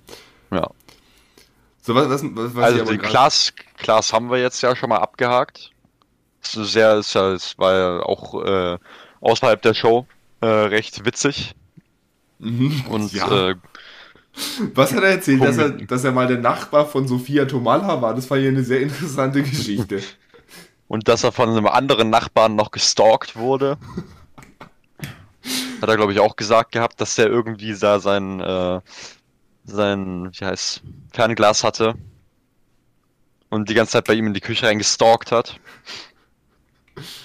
Ja. 0.51 0.69
So, 1.81 1.93
was, 1.95 2.07
was, 2.09 2.55
was, 2.55 2.63
Also 2.63 2.85
den 2.85 3.01
Klaas, 3.01 3.53
Klaas 3.77 4.13
haben 4.13 4.31
wir 4.31 4.39
jetzt 4.39 4.61
ja 4.61 4.75
schon 4.75 4.89
mal 4.89 4.97
abgehakt. 4.99 5.71
Das 6.41 6.55
ist 6.55 6.73
sehr, 6.73 6.95
ist 6.97 7.13
ja, 7.13 7.31
es 7.33 7.57
war 7.57 7.73
ja 7.73 7.99
auch 8.03 8.43
äh, 8.43 8.77
außerhalb 9.21 9.61
der 9.61 9.73
Show 9.73 10.07
äh, 10.41 10.47
recht 10.47 11.05
witzig. 11.05 11.55
Mhm. 12.39 12.85
Und 12.89 13.13
Ja. 13.13 13.51
äh, 13.51 13.55
Was 14.73 14.93
hat 14.93 15.03
er 15.03 15.11
erzählt, 15.11 15.43
dass 15.43 15.57
er, 15.57 15.69
dass 15.69 16.03
er 16.03 16.11
mal 16.11 16.27
der 16.27 16.39
Nachbar 16.39 16.87
von 16.87 17.07
Sophia 17.07 17.45
Tomalla 17.45 18.01
war? 18.01 18.15
Das 18.15 18.29
war 18.29 18.37
ja 18.37 18.49
eine 18.49 18.63
sehr 18.63 18.81
interessante 18.81 19.43
Geschichte. 19.43 20.01
Und 20.93 21.07
dass 21.07 21.23
er 21.23 21.31
von 21.31 21.49
einem 21.49 21.65
anderen 21.65 22.11
Nachbarn 22.11 22.55
noch 22.55 22.69
gestalkt 22.69 23.35
wurde. 23.35 23.79
Hat 25.81 25.89
er, 25.89 25.95
glaube 25.95 26.13
ich, 26.13 26.19
auch 26.19 26.35
gesagt 26.35 26.71
gehabt, 26.71 27.01
dass 27.01 27.15
der 27.15 27.25
irgendwie 27.25 27.73
da 27.73 27.99
sein, 27.99 28.39
äh, 28.39 28.79
sein, 29.65 30.29
wie 30.31 30.45
heißt, 30.45 30.83
Fernglas 31.11 31.63
hatte. 31.63 31.95
Und 33.49 33.69
die 33.69 33.73
ganze 33.73 33.93
Zeit 33.93 34.05
bei 34.05 34.13
ihm 34.13 34.27
in 34.27 34.35
die 34.35 34.39
Küche 34.39 34.67
reingestalkt 34.67 35.31
hat. 35.31 35.59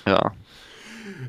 Ja. 0.07 0.33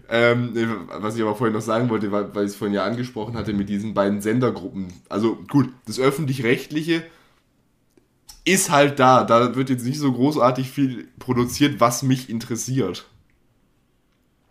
Ähm, 0.08 0.88
was 0.94 1.18
ich 1.18 1.22
aber 1.22 1.36
vorhin 1.36 1.54
noch 1.54 1.62
sagen 1.62 1.90
wollte, 1.90 2.10
weil, 2.14 2.34
weil 2.34 2.46
ich 2.46 2.52
es 2.52 2.56
vorhin 2.56 2.74
ja 2.74 2.86
angesprochen 2.86 3.36
hatte 3.36 3.52
mit 3.52 3.68
diesen 3.68 3.94
beiden 3.94 4.22
Sendergruppen. 4.22 4.94
Also 5.10 5.36
gut, 5.50 5.74
das 5.88 6.00
öffentlich-rechtliche 6.00 7.04
ist 8.46 8.70
halt 8.70 9.00
da. 9.00 9.24
Da 9.24 9.56
wird 9.56 9.70
jetzt 9.70 9.86
nicht 9.86 10.00
so 10.00 10.12
großartig 10.12 10.70
viel 10.70 11.08
produziert, 11.20 11.80
was 11.80 12.04
mich 12.04 12.30
interessiert. 12.30 13.06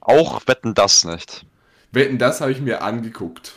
Auch 0.01 0.47
wetten 0.47 0.75
das 0.75 1.05
nicht. 1.05 1.45
Wetten, 1.93 2.19
das 2.19 2.41
habe 2.41 2.53
ich 2.53 2.61
mir 2.61 2.83
angeguckt. 2.83 3.55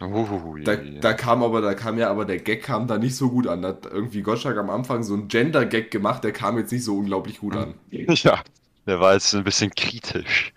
Uhuhui. 0.00 0.64
Da, 0.64 0.76
da 0.76 1.12
kam 1.12 1.42
aber, 1.42 1.60
da 1.60 1.74
kam 1.74 1.98
ja 1.98 2.10
aber 2.10 2.24
der 2.24 2.38
Gag 2.38 2.62
kam 2.62 2.86
da 2.86 2.98
nicht 2.98 3.16
so 3.16 3.30
gut 3.30 3.46
an. 3.46 3.62
Da 3.62 3.68
hat 3.68 3.86
irgendwie 3.86 4.22
Gottschalk 4.22 4.56
am 4.58 4.70
Anfang 4.70 5.02
so 5.02 5.14
einen 5.14 5.28
Gender-Gag 5.28 5.90
gemacht, 5.90 6.24
der 6.24 6.32
kam 6.32 6.58
jetzt 6.58 6.72
nicht 6.72 6.84
so 6.84 6.96
unglaublich 6.96 7.38
gut 7.38 7.56
an. 7.56 7.74
Ja, 7.90 8.42
der 8.86 9.00
war 9.00 9.14
jetzt 9.14 9.34
ein 9.34 9.44
bisschen 9.44 9.70
kritisch. 9.70 10.52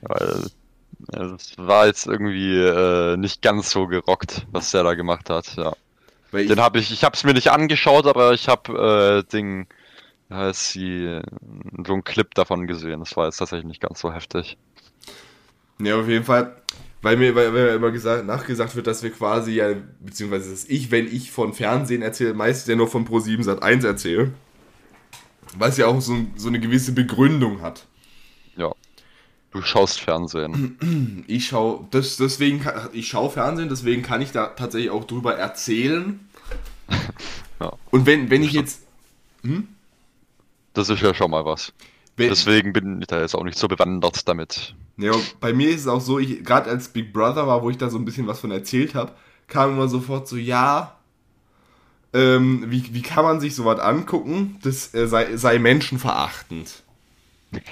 Weil 0.00 0.46
ja, 1.12 1.28
das 1.28 1.56
war 1.58 1.86
jetzt 1.86 2.06
irgendwie 2.06 2.58
äh, 2.58 3.16
nicht 3.16 3.42
ganz 3.42 3.70
so 3.70 3.86
gerockt, 3.86 4.46
was 4.50 4.70
der 4.70 4.82
da 4.82 4.94
gemacht 4.94 5.30
hat. 5.30 5.56
Ja. 5.56 5.74
Weil 6.32 6.46
Den 6.46 6.60
habe 6.60 6.78
ich, 6.78 6.90
ich 6.90 7.04
habe 7.04 7.14
es 7.14 7.24
mir 7.24 7.34
nicht 7.34 7.52
angeschaut, 7.52 8.06
aber 8.06 8.32
ich 8.32 8.48
habe 8.48 9.22
äh, 9.24 9.30
Ding, 9.30 9.66
heißt 10.30 10.70
sie, 10.70 11.20
so 11.86 11.92
einen 11.92 12.04
Clip 12.04 12.34
davon 12.34 12.66
gesehen. 12.66 13.00
Das 13.00 13.16
war 13.16 13.26
jetzt 13.26 13.36
tatsächlich 13.36 13.66
nicht 13.66 13.82
ganz 13.82 14.00
so 14.00 14.12
heftig. 14.12 14.56
Ja, 15.78 16.00
auf 16.00 16.08
jeden 16.08 16.24
Fall. 16.24 16.56
Weil 17.02 17.16
mir, 17.16 17.34
weil 17.34 17.50
mir 17.50 17.74
immer 17.74 17.90
gesagt, 17.90 18.24
nachgesagt 18.24 18.76
wird, 18.76 18.86
dass 18.86 19.02
wir 19.02 19.10
quasi 19.10 19.52
ja, 19.52 19.74
beziehungsweise 20.00 20.50
dass 20.50 20.64
ich, 20.64 20.90
wenn 20.90 21.06
ich 21.06 21.32
von 21.32 21.52
Fernsehen 21.52 22.00
erzähle, 22.00 22.32
meistens 22.32 22.68
ja 22.68 22.76
nur 22.76 22.88
von 22.88 23.06
Pro7 23.06 23.42
Sat 23.42 23.62
1 23.62 23.84
erzähle. 23.84 24.32
Was 25.58 25.76
ja 25.76 25.86
auch 25.86 26.00
so, 26.00 26.16
so 26.36 26.48
eine 26.48 26.60
gewisse 26.60 26.92
Begründung 26.92 27.60
hat. 27.60 27.86
Du 29.52 29.62
schaust 29.62 30.00
Fernsehen. 30.00 31.24
Ich 31.28 31.46
schaue, 31.48 31.86
das, 31.90 32.16
deswegen, 32.16 32.64
ich 32.92 33.08
schaue 33.08 33.30
Fernsehen, 33.30 33.68
deswegen 33.68 34.02
kann 34.02 34.20
ich 34.20 34.32
da 34.32 34.48
tatsächlich 34.48 34.90
auch 34.90 35.04
drüber 35.04 35.36
erzählen. 35.36 36.20
Ja. 37.60 37.72
Und 37.92 38.06
wenn, 38.06 38.28
wenn 38.28 38.42
ich 38.42 38.52
jetzt, 38.52 38.82
Das 40.74 40.88
ist 40.88 41.00
ja 41.00 41.14
schon 41.14 41.30
mal 41.30 41.44
was. 41.44 41.72
wenn, 42.16 42.28
Deswegen 42.28 42.72
bin 42.72 43.00
ich 43.00 43.06
da 43.06 43.20
jetzt 43.20 43.36
auch 43.36 43.44
nicht 43.44 43.56
so 43.56 43.68
bewandert 43.68 44.26
damit. 44.26 44.74
Ja, 44.96 45.12
bei 45.40 45.52
mir 45.52 45.70
ist 45.70 45.82
es 45.82 45.86
auch 45.86 46.00
so, 46.00 46.18
ich 46.18 46.44
gerade 46.44 46.68
als 46.70 46.88
Big 46.88 47.12
Brother 47.12 47.46
war, 47.46 47.62
wo 47.62 47.70
ich 47.70 47.78
da 47.78 47.88
so 47.88 47.98
ein 47.98 48.04
bisschen 48.04 48.26
was 48.26 48.40
von 48.40 48.50
erzählt 48.50 48.96
habe, 48.96 49.12
kam 49.46 49.72
immer 49.74 49.86
sofort 49.88 50.26
so, 50.26 50.36
ja, 50.36 50.98
ähm, 52.12 52.64
wie, 52.68 52.92
wie 52.92 53.02
kann 53.02 53.24
man 53.24 53.40
sich 53.40 53.54
sowas 53.54 53.78
angucken? 53.80 54.58
Das 54.62 54.92
äh, 54.94 55.06
sei, 55.06 55.36
sei 55.36 55.58
menschenverachtend. 55.58 56.81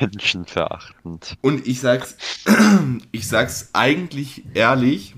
Menschenverachtend. 0.00 1.36
Und 1.40 1.66
ich 1.66 1.80
sag's, 1.80 2.16
ich 3.12 3.26
sag's 3.28 3.70
eigentlich 3.72 4.44
ehrlich, 4.54 5.14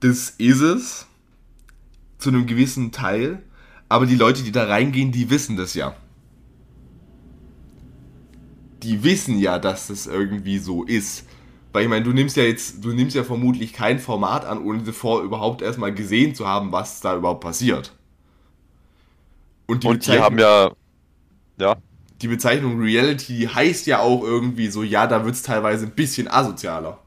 das 0.00 0.30
ist 0.30 0.60
es 0.60 1.06
zu 2.18 2.30
einem 2.30 2.46
gewissen 2.46 2.92
Teil, 2.92 3.42
aber 3.88 4.06
die 4.06 4.16
Leute, 4.16 4.42
die 4.42 4.52
da 4.52 4.64
reingehen, 4.66 5.12
die 5.12 5.30
wissen 5.30 5.56
das 5.56 5.74
ja. 5.74 5.96
Die 8.82 9.02
wissen 9.02 9.38
ja, 9.38 9.58
dass 9.58 9.86
das 9.86 10.06
irgendwie 10.06 10.58
so 10.58 10.84
ist. 10.84 11.26
Weil 11.72 11.84
ich 11.84 11.88
meine, 11.88 12.04
du 12.04 12.12
nimmst 12.12 12.36
ja 12.36 12.44
jetzt, 12.44 12.84
du 12.84 12.92
nimmst 12.92 13.16
ja 13.16 13.24
vermutlich 13.24 13.72
kein 13.72 13.98
Format 13.98 14.44
an, 14.44 14.62
ohne 14.62 14.82
davor 14.82 15.22
überhaupt 15.22 15.60
erstmal 15.60 15.92
gesehen 15.92 16.34
zu 16.34 16.46
haben, 16.46 16.70
was 16.70 17.00
da 17.00 17.16
überhaupt 17.16 17.40
passiert. 17.40 17.92
Und 19.66 19.82
die 19.82 19.88
Bezeichnung- 19.88 20.24
haben 20.24 20.38
ja, 20.38 20.70
ja, 21.58 21.76
die 22.24 22.28
Bezeichnung 22.28 22.80
Reality 22.82 23.48
heißt 23.54 23.86
ja 23.86 24.00
auch 24.00 24.24
irgendwie 24.24 24.68
so, 24.68 24.82
ja, 24.84 25.06
da 25.08 25.24
wird 25.26 25.36
es 25.36 25.42
teilweise 25.44 25.86
ein 25.86 25.92
bisschen 25.94 26.28
asozialer. 26.28 27.00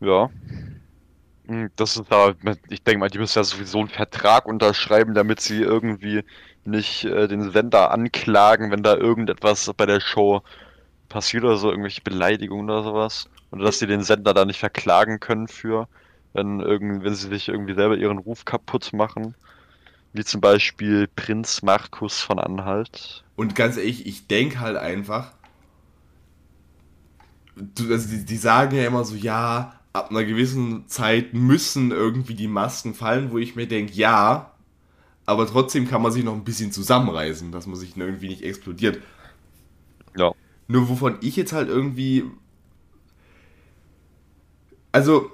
Ja. 0.00 0.30
Hm, 1.46 1.70
Das 1.76 1.96
ist 1.96 2.10
da, 2.10 2.34
ich 2.68 2.82
denke 2.84 2.98
mal, 3.00 3.08
die 3.10 3.18
müssen 3.18 3.38
ja 3.38 3.44
sowieso 3.44 3.78
einen 3.80 3.88
Vertrag 3.88 4.46
unterschreiben, 4.46 5.14
damit 5.14 5.40
sie 5.40 5.60
irgendwie 5.62 6.24
nicht 6.64 7.04
äh, 7.04 7.26
den 7.28 7.50
Sender 7.50 7.90
anklagen, 7.90 8.70
wenn 8.70 8.82
da 8.82 8.96
irgendetwas 8.96 9.70
bei 9.76 9.86
der 9.86 10.00
Show 10.00 10.42
passiert 11.08 11.44
oder 11.44 11.56
so, 11.58 11.70
irgendwelche 11.70 12.02
Beleidigungen 12.02 12.70
oder 12.70 12.84
sowas. 12.84 13.28
Oder 13.52 13.64
dass 13.66 13.78
sie 13.80 13.86
den 13.88 14.02
Sender 14.02 14.34
da 14.34 14.44
nicht 14.46 14.60
verklagen 14.60 15.20
können 15.20 15.48
für, 15.48 15.88
wenn, 16.34 16.60
irgend, 16.60 17.04
wenn 17.04 17.14
sie 17.14 17.28
sich 17.28 17.48
irgendwie 17.48 17.74
selber 17.74 17.96
ihren 17.96 18.18
Ruf 18.18 18.44
kaputt 18.46 18.92
machen. 18.92 19.36
Wie 20.12 20.24
zum 20.24 20.40
Beispiel 20.40 21.08
Prinz 21.08 21.62
Markus 21.62 22.20
von 22.20 22.38
Anhalt. 22.38 23.24
Und 23.36 23.54
ganz 23.54 23.76
ehrlich, 23.76 24.06
ich 24.06 24.26
denke 24.26 24.60
halt 24.60 24.76
einfach, 24.76 25.32
also 27.56 28.08
die, 28.08 28.24
die 28.24 28.36
sagen 28.36 28.76
ja 28.76 28.86
immer 28.86 29.04
so, 29.04 29.14
ja, 29.14 29.78
ab 29.92 30.10
einer 30.10 30.24
gewissen 30.24 30.88
Zeit 30.88 31.34
müssen 31.34 31.90
irgendwie 31.90 32.34
die 32.34 32.48
Masken 32.48 32.94
fallen, 32.94 33.30
wo 33.30 33.38
ich 33.38 33.56
mir 33.56 33.66
denke, 33.66 33.92
ja, 33.92 34.52
aber 35.26 35.46
trotzdem 35.46 35.86
kann 35.86 36.00
man 36.00 36.12
sich 36.12 36.24
noch 36.24 36.34
ein 36.34 36.44
bisschen 36.44 36.72
zusammenreißen, 36.72 37.52
dass 37.52 37.66
man 37.66 37.76
sich 37.76 37.96
irgendwie 37.96 38.28
nicht 38.28 38.42
explodiert. 38.42 39.02
Ja. 40.16 40.32
Nur 40.68 40.88
wovon 40.88 41.18
ich 41.20 41.36
jetzt 41.36 41.52
halt 41.52 41.68
irgendwie. 41.68 42.24
Also, 44.90 45.30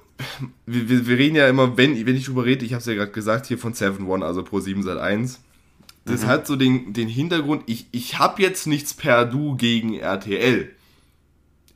wir, 0.66 0.88
wir, 0.88 1.07
wir 1.07 1.18
reden 1.18 1.37
ja 1.37 1.48
immer, 1.48 1.77
wenn, 1.77 2.07
wenn 2.07 2.16
ich 2.16 2.27
drüber 2.27 2.44
rede, 2.44 2.64
ich 2.64 2.72
habe 2.72 2.81
es 2.81 2.87
ja 2.87 2.94
gerade 2.94 3.12
gesagt, 3.12 3.46
hier 3.46 3.59
von 3.59 3.74
7 3.74 4.07
One, 4.09 4.24
also 4.24 4.42
Pro 4.42 4.61
7 4.61 4.83
Sat 4.83 4.98
1. 4.98 5.40
Das 6.07 6.27
hat 6.27 6.46
so 6.46 6.55
den, 6.57 6.92
den 6.92 7.09
Hintergrund, 7.09 7.62
ich, 7.66 7.87
ich 7.90 8.18
habe 8.18 8.42
jetzt 8.42 8.66
nichts 8.66 8.92
per 8.92 9.24
Du 9.24 9.57
gegen 9.57 9.94
RTL. 9.94 10.70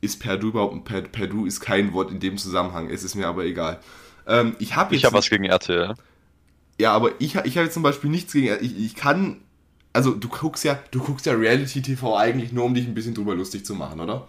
Ist 0.01 0.19
per 0.19 0.37
Du 0.37 0.49
überhaupt 0.49 0.75
ein 0.75 0.83
per, 0.83 1.27
Du 1.27 1.45
ist 1.45 1.61
kein 1.61 1.93
Wort 1.93 2.11
in 2.11 2.19
dem 2.19 2.37
Zusammenhang, 2.37 2.89
es 2.89 3.03
ist 3.03 3.15
mir 3.15 3.27
aber 3.27 3.45
egal. 3.45 3.79
Ähm, 4.27 4.55
ich 4.59 4.75
habe 4.75 4.93
jetzt. 4.93 4.99
Ich 4.99 5.05
habe 5.05 5.17
was 5.17 5.29
gegen 5.29 5.45
RTL. 5.45 5.95
Ja, 6.79 6.93
aber 6.93 7.11
ich, 7.19 7.35
ich 7.35 7.57
habe 7.57 7.65
jetzt 7.65 7.73
zum 7.73 7.83
Beispiel 7.83 8.09
nichts 8.09 8.31
gegen. 8.31 8.55
Ich, 8.61 8.77
ich 8.77 8.95
kann. 8.95 9.37
Also 9.91 10.13
du 10.13 10.29
guckst 10.29 10.63
ja, 10.63 10.77
du 10.91 10.99
guckst 10.99 11.25
ja 11.25 11.33
Reality 11.33 11.81
TV 11.81 12.15
eigentlich 12.15 12.51
nur, 12.51 12.65
um 12.65 12.75
dich 12.75 12.85
ein 12.85 12.93
bisschen 12.93 13.15
drüber 13.15 13.33
lustig 13.33 13.65
zu 13.65 13.73
machen, 13.73 13.99
oder? 13.99 14.27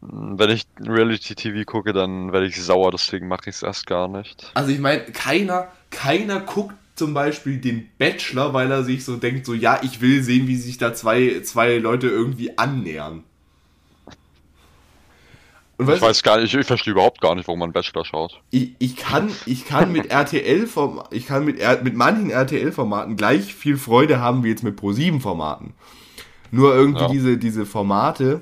Wenn 0.00 0.50
ich 0.50 0.64
Reality 0.80 1.34
TV 1.34 1.64
gucke, 1.64 1.92
dann 1.92 2.32
werde 2.32 2.46
ich 2.46 2.62
sauer, 2.62 2.92
deswegen 2.92 3.26
mache 3.26 3.50
ich 3.50 3.56
es 3.56 3.62
erst 3.62 3.86
gar 3.86 4.06
nicht. 4.06 4.52
Also 4.54 4.70
ich 4.70 4.78
meine, 4.78 5.04
keiner, 5.06 5.68
keiner 5.90 6.40
guckt 6.40 6.74
zum 6.94 7.14
Beispiel 7.14 7.58
den 7.58 7.88
Bachelor, 7.98 8.52
weil 8.52 8.70
er 8.70 8.84
sich 8.84 9.04
so 9.04 9.16
denkt, 9.16 9.46
so 9.46 9.54
ja, 9.54 9.80
ich 9.82 10.00
will 10.00 10.22
sehen, 10.22 10.46
wie 10.46 10.56
sich 10.56 10.78
da 10.78 10.94
zwei, 10.94 11.40
zwei 11.42 11.78
Leute 11.78 12.08
irgendwie 12.08 12.56
annähern. 12.58 13.24
Und 15.78 15.88
ich 15.88 16.00
weiß 16.00 16.24
gar 16.24 16.40
nicht, 16.40 16.52
ich 16.52 16.66
verstehe 16.66 16.92
überhaupt 16.92 17.20
gar 17.20 17.36
nicht, 17.36 17.46
warum 17.46 17.60
man 17.60 17.72
Bachelor 17.72 18.04
schaut. 18.04 18.40
Ich, 18.50 18.72
ich 18.80 18.96
kann, 18.96 19.30
ich 19.46 19.64
kann 19.64 19.92
mit 19.92 20.06
RTL 20.10 20.68
ich 21.12 21.26
kann 21.26 21.44
mit, 21.44 21.60
mit 21.84 21.94
manchen 21.94 22.30
RTL-Formaten 22.30 23.16
gleich 23.16 23.54
viel 23.54 23.76
Freude 23.76 24.20
haben 24.20 24.42
wie 24.42 24.48
jetzt 24.48 24.64
mit 24.64 24.78
Pro7-Formaten. 24.78 25.74
Nur 26.50 26.74
irgendwie 26.74 27.02
ja. 27.02 27.08
diese, 27.08 27.38
diese 27.38 27.64
Formate, 27.64 28.40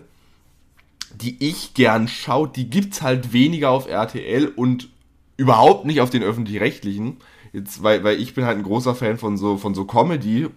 die 1.17 1.37
ich 1.47 1.75
gern 1.75 2.09
schaue, 2.09 2.49
die 2.49 2.69
gibt's 2.69 3.03
halt 3.03 3.33
weniger 3.33 3.71
auf 3.71 3.89
RTL 3.89 4.49
und 4.49 4.89
überhaupt 5.37 5.85
nicht 5.85 6.01
auf 6.01 6.11
den 6.11 6.23
öffentlich-rechtlichen. 6.23 7.19
Jetzt, 7.53 7.83
weil, 7.83 8.05
weil 8.05 8.21
ich 8.21 8.35
bin 8.35 8.45
halt 8.45 8.59
ein 8.59 8.65
großer 8.65 8.95
Fan 8.95 9.19
von 9.19 9.37
so, 9.37 9.57
von 9.57 9.75
so 9.75 9.85
Comedy. 9.85 10.49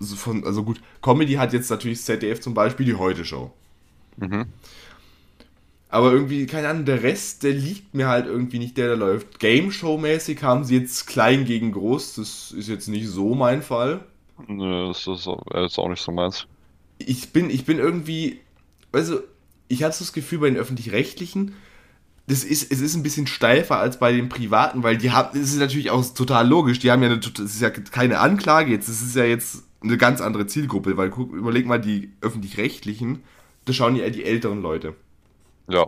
Also, 0.00 0.16
von, 0.16 0.44
also 0.44 0.64
gut, 0.64 0.80
Comedy 1.02 1.34
hat 1.34 1.52
jetzt 1.52 1.70
natürlich 1.70 2.02
ZDF 2.02 2.40
zum 2.40 2.54
Beispiel 2.54 2.86
die 2.86 2.94
Heute-Show. 2.94 3.50
Mhm. 4.16 4.46
Aber 5.88 6.12
irgendwie, 6.12 6.46
keine 6.46 6.68
Ahnung, 6.68 6.86
der 6.86 7.04
Rest, 7.04 7.44
der 7.44 7.52
liegt 7.52 7.94
mir 7.94 8.08
halt 8.08 8.26
irgendwie 8.26 8.58
nicht, 8.58 8.76
der 8.76 8.88
da 8.88 8.94
läuft. 8.94 9.38
Game 9.38 9.70
Show-mäßig 9.70 10.42
haben 10.42 10.64
sie 10.64 10.78
jetzt 10.78 11.06
klein 11.06 11.44
gegen 11.44 11.70
groß, 11.70 12.16
das 12.16 12.50
ist 12.50 12.68
jetzt 12.68 12.88
nicht 12.88 13.06
so 13.06 13.36
mein 13.36 13.62
Fall. 13.62 14.04
Nö, 14.48 14.88
das 14.88 15.06
ist 15.06 15.28
jetzt 15.54 15.78
auch 15.78 15.88
nicht 15.88 16.02
so 16.02 16.10
meins. 16.10 16.48
Ich 16.98 17.32
bin, 17.32 17.48
ich 17.48 17.64
bin 17.64 17.78
irgendwie, 17.78 18.40
also, 18.90 19.20
ich 19.68 19.82
hatte 19.82 19.98
das 19.98 20.12
Gefühl 20.12 20.40
bei 20.40 20.48
den 20.48 20.58
Öffentlich-Rechtlichen, 20.58 21.54
das 22.26 22.42
ist, 22.42 22.72
es 22.72 22.80
ist 22.80 22.94
ein 22.94 23.02
bisschen 23.02 23.26
steifer 23.26 23.78
als 23.78 23.98
bei 23.98 24.12
den 24.12 24.28
Privaten, 24.28 24.82
weil 24.82 24.96
die 24.96 25.10
haben, 25.10 25.38
das 25.38 25.50
ist 25.50 25.58
natürlich 25.58 25.90
auch 25.90 26.04
total 26.14 26.48
logisch, 26.48 26.78
die 26.78 26.90
haben 26.90 27.02
ja 27.02 27.10
eine, 27.10 27.18
das 27.18 27.38
ist 27.38 27.60
ja 27.60 27.70
keine 27.70 28.18
Anklage 28.18 28.70
jetzt, 28.70 28.88
das 28.88 29.02
ist 29.02 29.14
ja 29.14 29.24
jetzt 29.24 29.64
eine 29.82 29.98
ganz 29.98 30.20
andere 30.20 30.46
Zielgruppe, 30.46 30.96
weil 30.96 31.10
guck, 31.10 31.32
überleg 31.34 31.66
mal, 31.66 31.80
die 31.80 32.12
Öffentlich-Rechtlichen, 32.22 33.22
da 33.66 33.72
schauen 33.72 33.96
ja 33.96 34.08
die 34.08 34.24
älteren 34.24 34.62
Leute. 34.62 34.94
Ja. 35.68 35.86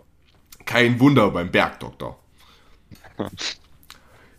Kein 0.65 0.99
Wunder 0.99 1.31
beim 1.31 1.51
Bergdoktor. 1.51 2.19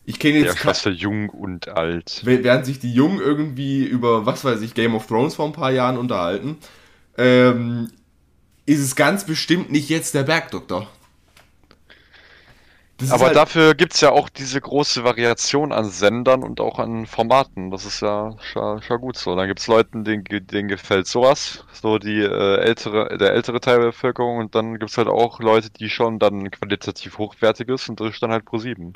Ich 0.05 0.19
kenne 0.19 0.39
jetzt. 0.39 0.55
Der 0.55 0.55
Klasse 0.55 0.91
jung 0.91 1.29
und 1.29 1.69
alt. 1.69 2.23
Während 2.25 2.65
sich 2.65 2.79
die 2.79 2.93
Jungen 2.93 3.19
irgendwie 3.21 3.85
über, 3.85 4.25
was 4.25 4.45
weiß 4.45 4.63
ich, 4.63 4.75
Game 4.75 4.95
of 4.95 5.07
Thrones 5.07 5.35
vor 5.35 5.47
ein 5.47 5.53
paar 5.53 5.71
Jahren 5.71 5.99
unterhalten, 5.99 6.57
ähm, 7.17 7.91
ist 8.69 8.81
es 8.81 8.95
ganz 8.95 9.25
bestimmt 9.25 9.73
nicht 9.73 9.89
jetzt 9.89 10.15
der 10.15 10.25
Bergdoktor. 10.25 10.87
Aber 13.11 13.27
halt 13.27 13.37
dafür 13.37 13.75
gibt 13.75 13.95
es 13.95 14.01
ja 14.01 14.11
auch 14.11 14.29
diese 14.29 14.61
große 14.61 15.05
Variation 15.05 15.73
an 15.73 15.89
Sendern 15.89 16.43
und 16.43 16.61
auch 16.61 16.79
an 16.81 17.07
Formaten. 17.07 17.71
Das 17.71 17.87
ist 17.87 18.03
ja 18.03 18.37
schon, 18.43 18.83
schon 18.83 19.01
gut 19.01 19.17
so. 19.17 19.37
Dann 19.37 19.47
gibt 19.47 19.61
es 19.61 19.69
Leuten, 19.69 20.05
denen, 20.05 20.25
denen 20.25 20.69
gefällt 20.69 21.07
sowas, 21.07 21.65
so 21.73 21.99
die 21.99 22.21
äh, 22.21 22.57
ältere, 22.57 23.17
der 23.17 23.33
ältere 23.33 23.61
Teil 23.61 23.79
der 23.79 23.87
Bevölkerung, 23.87 24.39
und 24.39 24.55
dann 24.55 24.79
gibt 24.79 24.91
es 24.91 24.99
halt 24.99 25.09
auch 25.09 25.41
Leute, 25.41 25.71
die 25.71 25.89
schon 25.89 26.19
dann 26.19 26.51
qualitativ 26.51 27.19
hochwertig 27.19 27.69
ist 27.69 27.89
und 27.89 28.01
das 28.01 28.15
ist 28.15 28.23
dann 28.23 28.33
halt 28.33 28.45
pro 28.45 28.59
7. 28.59 28.93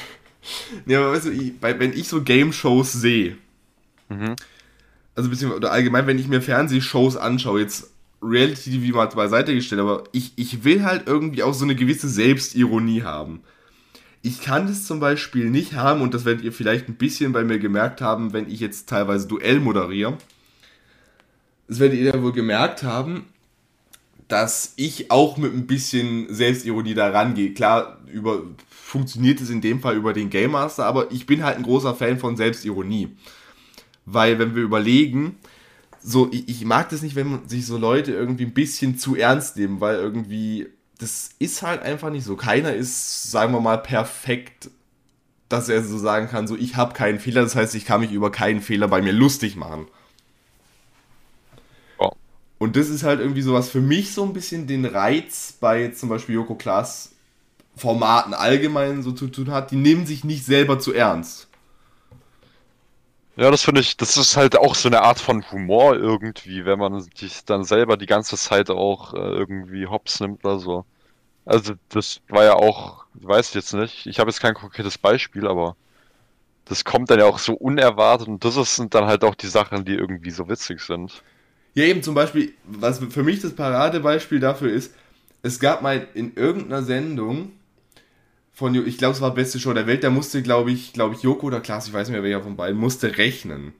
ja, 0.86 1.00
aber 1.00 1.12
weißt 1.12 1.26
du, 1.26 1.32
ich, 1.32 1.52
wenn 1.60 1.92
ich 1.92 2.08
so 2.08 2.22
Game-Shows 2.22 2.92
sehe, 2.92 3.36
mhm. 4.08 4.36
also 5.16 5.28
beziehungsweise 5.28 5.56
oder 5.56 5.72
allgemein, 5.72 6.06
wenn 6.06 6.18
ich 6.18 6.28
mir 6.28 6.40
Fernsehshows 6.40 7.16
anschaue, 7.16 7.60
jetzt 7.60 7.90
Reality-TV 8.22 8.96
mal 8.96 9.06
beiseite 9.06 9.54
gestellt, 9.54 9.80
aber 9.80 10.04
ich, 10.12 10.32
ich 10.36 10.64
will 10.64 10.84
halt 10.84 11.06
irgendwie 11.06 11.42
auch 11.42 11.54
so 11.54 11.64
eine 11.64 11.74
gewisse 11.74 12.08
Selbstironie 12.08 13.02
haben. 13.02 13.40
Ich 14.22 14.40
kann 14.40 14.66
das 14.66 14.84
zum 14.84 14.98
Beispiel 14.98 15.50
nicht 15.50 15.74
haben, 15.74 16.00
und 16.00 16.14
das 16.14 16.24
werdet 16.24 16.44
ihr 16.44 16.52
vielleicht 16.52 16.88
ein 16.88 16.96
bisschen 16.96 17.32
bei 17.32 17.44
mir 17.44 17.58
gemerkt 17.58 18.00
haben, 18.00 18.32
wenn 18.32 18.50
ich 18.50 18.60
jetzt 18.60 18.88
teilweise 18.88 19.28
Duell 19.28 19.60
moderiere. 19.60 20.16
Das 21.68 21.78
werdet 21.78 21.98
ihr 21.98 22.14
ja 22.14 22.22
wohl 22.22 22.32
gemerkt 22.32 22.82
haben, 22.82 23.26
dass 24.28 24.72
ich 24.76 25.10
auch 25.10 25.36
mit 25.36 25.54
ein 25.54 25.66
bisschen 25.66 26.26
Selbstironie 26.32 26.94
da 26.94 27.10
rangehe. 27.10 27.54
Klar, 27.54 27.98
über, 28.12 28.42
funktioniert 28.68 29.40
es 29.40 29.50
in 29.50 29.60
dem 29.60 29.80
Fall 29.80 29.96
über 29.96 30.12
den 30.12 30.30
Game 30.30 30.52
Master, 30.52 30.86
aber 30.86 31.12
ich 31.12 31.26
bin 31.26 31.44
halt 31.44 31.56
ein 31.56 31.62
großer 31.62 31.94
Fan 31.94 32.18
von 32.18 32.36
Selbstironie. 32.36 33.16
Weil, 34.04 34.38
wenn 34.38 34.54
wir 34.54 34.62
überlegen, 34.62 35.36
so, 36.08 36.28
ich, 36.30 36.48
ich 36.48 36.64
mag 36.64 36.88
das 36.90 37.02
nicht, 37.02 37.16
wenn 37.16 37.48
sich 37.48 37.66
so 37.66 37.76
Leute 37.76 38.12
irgendwie 38.12 38.44
ein 38.44 38.54
bisschen 38.54 38.96
zu 38.96 39.16
ernst 39.16 39.56
nehmen, 39.56 39.80
weil 39.80 39.96
irgendwie, 39.96 40.68
das 40.98 41.30
ist 41.40 41.62
halt 41.62 41.82
einfach 41.82 42.10
nicht 42.10 42.24
so. 42.24 42.36
Keiner 42.36 42.72
ist, 42.72 43.32
sagen 43.32 43.52
wir 43.52 43.60
mal, 43.60 43.78
perfekt, 43.78 44.70
dass 45.48 45.68
er 45.68 45.82
so 45.82 45.98
sagen 45.98 46.28
kann, 46.28 46.46
so, 46.46 46.56
ich 46.56 46.76
habe 46.76 46.94
keinen 46.94 47.18
Fehler, 47.18 47.42
das 47.42 47.56
heißt, 47.56 47.74
ich 47.74 47.84
kann 47.84 48.00
mich 48.00 48.12
über 48.12 48.30
keinen 48.30 48.60
Fehler 48.62 48.86
bei 48.86 49.02
mir 49.02 49.12
lustig 49.12 49.56
machen. 49.56 49.88
Oh. 51.98 52.12
Und 52.58 52.76
das 52.76 52.88
ist 52.88 53.02
halt 53.02 53.18
irgendwie 53.18 53.42
sowas 53.42 53.68
für 53.68 53.80
mich 53.80 54.12
so 54.12 54.22
ein 54.22 54.32
bisschen 54.32 54.68
den 54.68 54.84
Reiz 54.84 55.54
bei 55.58 55.88
zum 55.88 56.08
Beispiel 56.08 56.36
Joko 56.36 56.54
Klaas 56.54 57.16
Formaten 57.74 58.32
allgemein 58.32 59.02
so 59.02 59.10
zu 59.10 59.26
tun 59.26 59.50
hat. 59.50 59.72
Die 59.72 59.76
nehmen 59.76 60.06
sich 60.06 60.22
nicht 60.22 60.46
selber 60.46 60.78
zu 60.78 60.94
ernst. 60.94 61.48
Ja, 63.36 63.50
das 63.50 63.62
finde 63.64 63.82
ich, 63.82 63.96
das 63.98 64.16
ist 64.16 64.36
halt 64.36 64.56
auch 64.56 64.74
so 64.74 64.88
eine 64.88 65.02
Art 65.02 65.20
von 65.20 65.50
Humor 65.52 65.94
irgendwie, 65.96 66.64
wenn 66.64 66.78
man 66.78 67.00
sich 67.14 67.44
dann 67.44 67.64
selber 67.64 67.96
die 67.98 68.06
ganze 68.06 68.36
Zeit 68.36 68.70
auch 68.70 69.12
äh, 69.14 69.18
irgendwie 69.18 69.86
hops 69.86 70.20
nimmt 70.20 70.44
oder 70.44 70.58
so. 70.58 70.86
Also 71.44 71.74
das 71.90 72.20
war 72.28 72.44
ja 72.44 72.54
auch, 72.54 73.06
weiß 73.14 73.50
ich 73.50 73.54
jetzt 73.54 73.74
nicht, 73.74 74.06
ich 74.06 74.18
habe 74.20 74.30
jetzt 74.30 74.40
kein 74.40 74.54
konkretes 74.54 74.98
Beispiel, 74.98 75.46
aber 75.46 75.76
das 76.66 76.84
kommt 76.84 77.10
dann 77.10 77.20
ja 77.20 77.26
auch 77.26 77.38
so 77.38 77.54
unerwartet 77.54 78.28
und 78.28 78.44
das 78.44 78.76
sind 78.76 78.94
dann 78.94 79.06
halt 79.06 79.24
auch 79.24 79.34
die 79.34 79.46
Sachen, 79.48 79.84
die 79.84 79.94
irgendwie 79.94 80.30
so 80.30 80.48
witzig 80.48 80.80
sind. 80.80 81.22
Ja, 81.74 81.84
eben 81.84 82.02
zum 82.02 82.14
Beispiel, 82.14 82.54
was 82.64 83.00
für 83.10 83.22
mich 83.22 83.40
das 83.40 83.54
Paradebeispiel 83.54 84.40
dafür 84.40 84.72
ist, 84.72 84.94
es 85.42 85.60
gab 85.60 85.82
mal 85.82 86.08
in 86.14 86.34
irgendeiner 86.34 86.82
Sendung, 86.82 87.52
von, 88.56 88.74
ich 88.86 88.96
glaube, 88.96 89.14
es 89.14 89.20
war 89.20 89.34
beste 89.34 89.60
Show 89.60 89.74
der 89.74 89.86
Welt, 89.86 90.02
da 90.02 90.08
musste, 90.08 90.42
glaube 90.42 90.72
ich, 90.72 90.94
glaube 90.94 91.14
ich, 91.14 91.22
Joko 91.22 91.48
oder 91.48 91.60
Klaas, 91.60 91.88
ich 91.88 91.92
weiß 91.92 92.08
nicht 92.08 92.14
mehr, 92.14 92.22
welcher 92.22 92.42
von 92.42 92.56
beiden, 92.56 92.80
musste 92.80 93.18
rechnen. 93.18 93.74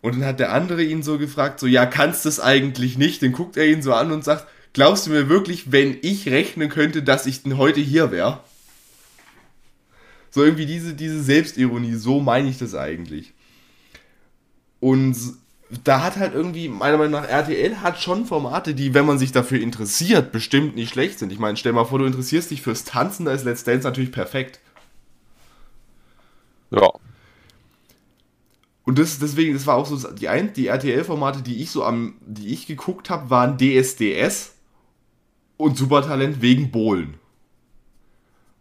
Und 0.00 0.16
dann 0.16 0.24
hat 0.24 0.40
der 0.40 0.52
andere 0.52 0.82
ihn 0.82 1.04
so 1.04 1.18
gefragt, 1.18 1.60
so, 1.60 1.68
ja, 1.68 1.86
kannst 1.86 2.24
du 2.24 2.30
es 2.30 2.40
eigentlich 2.40 2.98
nicht? 2.98 3.22
Dann 3.22 3.30
guckt 3.30 3.56
er 3.56 3.68
ihn 3.68 3.80
so 3.80 3.94
an 3.94 4.10
und 4.10 4.24
sagt, 4.24 4.48
glaubst 4.72 5.06
du 5.06 5.10
mir 5.10 5.28
wirklich, 5.28 5.70
wenn 5.70 5.98
ich 6.02 6.28
rechnen 6.28 6.68
könnte, 6.68 7.04
dass 7.04 7.26
ich 7.26 7.44
denn 7.44 7.58
heute 7.58 7.80
hier 7.80 8.10
wäre? 8.10 8.40
So 10.30 10.42
irgendwie 10.42 10.66
diese, 10.66 10.94
diese 10.94 11.22
Selbstironie, 11.22 11.94
so 11.94 12.18
meine 12.18 12.48
ich 12.48 12.58
das 12.58 12.74
eigentlich. 12.74 13.34
Und 14.80 15.16
da 15.84 16.02
hat 16.02 16.16
halt 16.16 16.34
irgendwie, 16.34 16.68
meiner 16.68 16.96
Meinung 16.96 17.20
nach, 17.20 17.28
RTL 17.28 17.82
hat 17.82 18.00
schon 18.00 18.24
Formate, 18.24 18.74
die, 18.74 18.94
wenn 18.94 19.04
man 19.04 19.18
sich 19.18 19.32
dafür 19.32 19.60
interessiert, 19.60 20.32
bestimmt 20.32 20.74
nicht 20.74 20.90
schlecht 20.90 21.18
sind. 21.18 21.30
Ich 21.30 21.38
meine, 21.38 21.56
stell 21.56 21.72
mal 21.72 21.84
vor, 21.84 21.98
du 21.98 22.06
interessierst 22.06 22.50
dich 22.50 22.62
fürs 22.62 22.84
Tanzen, 22.84 23.26
da 23.26 23.32
ist 23.32 23.44
Let's 23.44 23.64
Dance 23.64 23.86
natürlich 23.86 24.12
perfekt. 24.12 24.60
Ja. 26.70 26.88
Und 28.84 28.98
das, 28.98 29.18
deswegen, 29.18 29.52
das 29.52 29.66
war 29.66 29.76
auch 29.76 29.84
so, 29.84 30.10
die, 30.12 30.28
die 30.56 30.66
RTL-Formate, 30.68 31.42
die 31.42 31.62
ich 31.62 31.70
so 31.70 31.84
am, 31.84 32.14
die 32.24 32.48
ich 32.48 32.66
geguckt 32.66 33.10
habe, 33.10 33.28
waren 33.28 33.58
DSDS 33.58 34.54
und 35.58 35.76
Supertalent 35.76 36.40
wegen 36.40 36.70
Bohlen. 36.70 37.18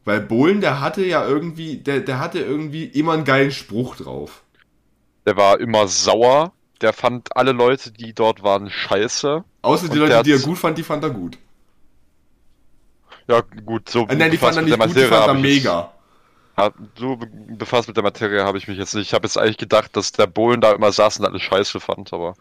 Weil 0.04 0.20
Bohlen, 0.20 0.60
der 0.60 0.82
hatte 0.82 1.06
ja 1.06 1.26
irgendwie, 1.26 1.78
der, 1.78 2.02
der 2.02 2.20
hatte 2.20 2.40
irgendwie 2.40 2.84
immer 2.84 3.14
einen 3.14 3.24
geilen 3.24 3.52
Spruch 3.52 3.96
drauf. 3.96 4.44
Der 5.26 5.38
war 5.38 5.60
immer 5.62 5.88
sauer 5.88 6.54
der 6.82 6.94
fand 6.94 7.36
alle 7.36 7.52
Leute, 7.52 7.92
die 7.92 8.14
dort 8.14 8.44
waren, 8.44 8.70
scheiße. 8.70 9.44
Außer 9.62 9.90
die 9.90 9.98
Leute, 9.98 10.24
die 10.24 10.32
er 10.32 10.40
gut 10.40 10.58
fand, 10.58 10.78
die 10.78 10.84
fand 10.84 11.04
er 11.04 11.10
gut. 11.10 11.38
Ja, 13.28 13.42
gut, 13.66 13.90
so. 13.90 14.08
Äh, 14.08 14.16
nein, 14.16 14.32
die 14.32 14.38
fand 14.38 14.56
er 14.56 14.62
nicht 14.62 14.80
gut, 14.80 14.96
die 14.96 15.02
fand 15.02 15.28
er 15.28 15.34
mega. 15.34 15.92
Ja, 16.58 16.72
so 16.98 17.20
befasst 17.50 17.88
mit 17.88 17.98
der 17.98 18.04
Materie 18.04 18.44
habe 18.44 18.58
ich 18.58 18.68
mich 18.68 18.78
jetzt 18.78 18.96
nicht. 18.96 19.08
Ich 19.08 19.14
habe 19.14 19.28
jetzt 19.28 19.38
eigentlich 19.38 19.58
gedacht, 19.58 19.96
dass 19.96 20.12
der 20.12 20.26
Bohlen 20.26 20.60
da 20.60 20.72
immer 20.72 20.92
saß 20.92 21.20
und 21.20 21.26
alles 21.26 21.44
scheiße 21.44 21.80
fand, 21.80 22.14
aber 22.14 22.36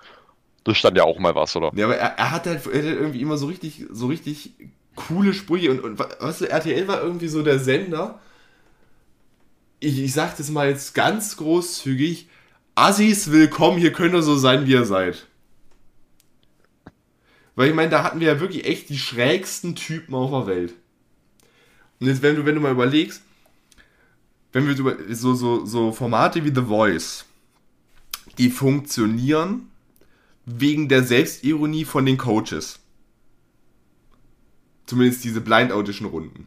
das 0.65 0.79
stand 0.79 0.97
ja 0.97 1.05
auch 1.05 1.19
mal 1.19 1.35
was, 1.35 1.55
oder? 1.55 1.71
Ja, 1.75 1.85
aber 1.85 1.97
er, 1.97 2.19
er 2.19 2.31
hat 2.31 2.47
halt 2.47 2.67
er 2.67 2.79
hat 2.79 2.85
irgendwie 2.85 3.21
immer 3.21 3.37
so 3.37 3.47
richtig, 3.47 3.85
so 3.91 4.07
richtig 4.07 4.55
coole 4.95 5.35
Sprüche 5.35 5.71
und, 5.71 5.81
und 5.81 5.99
weißt 5.99 6.41
du, 6.41 6.51
RTL 6.51 6.89
war 6.89 7.03
irgendwie 7.03 7.29
so 7.29 7.43
der 7.43 7.59
Sender. 7.59 8.19
Ich, 9.81 9.99
ich 9.99 10.13
sag 10.15 10.37
das 10.37 10.49
mal 10.51 10.71
jetzt 10.71 10.95
ganz 10.95 11.37
großzügig 11.37 12.29
Assis, 12.79 13.31
willkommen, 13.31 13.79
hier 13.79 13.91
könnt 13.91 14.13
ihr 14.13 14.21
so 14.21 14.37
sein, 14.37 14.67
wie 14.67 14.73
ihr 14.73 14.85
seid. 14.85 15.27
Weil 17.55 17.71
ich 17.71 17.75
meine, 17.75 17.89
da 17.89 18.05
hatten 18.05 18.21
wir 18.21 18.27
ja 18.27 18.39
wirklich 18.39 18.67
echt 18.67 18.91
die 18.91 18.99
schrägsten 18.99 19.75
Typen 19.75 20.15
auf 20.15 20.31
der 20.31 20.47
Welt. 20.47 20.75
Und 21.99 22.09
jetzt, 22.09 22.21
wenn 22.21 22.37
du, 22.37 22.45
wenn 22.45 22.55
du 22.55 22.61
mal 22.61 22.73
überlegst, 22.73 23.23
wenn 24.53 24.67
wir 24.67 24.77
über 24.77 24.95
so, 25.09 25.35
so, 25.35 25.65
so 25.65 25.91
Formate 25.91 26.45
wie 26.45 26.55
The 26.55 26.67
Voice, 26.67 27.25
die 28.37 28.51
funktionieren 28.51 29.71
wegen 30.45 30.91
der 30.91 31.03
Selbstironie 31.03 31.87
von 31.87 32.05
den 32.05 32.19
Coaches. 32.19 32.79
Zumindest 34.85 35.25
diese 35.25 35.41
Blind 35.41 35.73
Audition 35.73 36.09
Runden. 36.09 36.47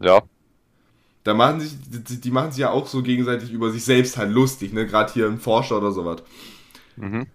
Ja 0.00 0.22
da 1.24 1.34
machen 1.34 1.60
sich, 1.60 1.72
die, 1.88 2.20
die, 2.20 2.30
machen 2.30 2.52
sich 2.52 2.60
ja 2.60 2.70
auch 2.70 2.86
so 2.86 3.02
gegenseitig 3.02 3.50
über 3.50 3.70
sich 3.70 3.84
selbst 3.84 4.16
halt 4.16 4.30
lustig, 4.30 4.72
ne? 4.72 4.86
Gerade 4.86 5.12
hier 5.12 5.26
ein 5.26 5.40
Forscher 5.40 5.78
oder 5.78 5.90
sowas. 5.90 6.22
Mhm. 6.96 7.26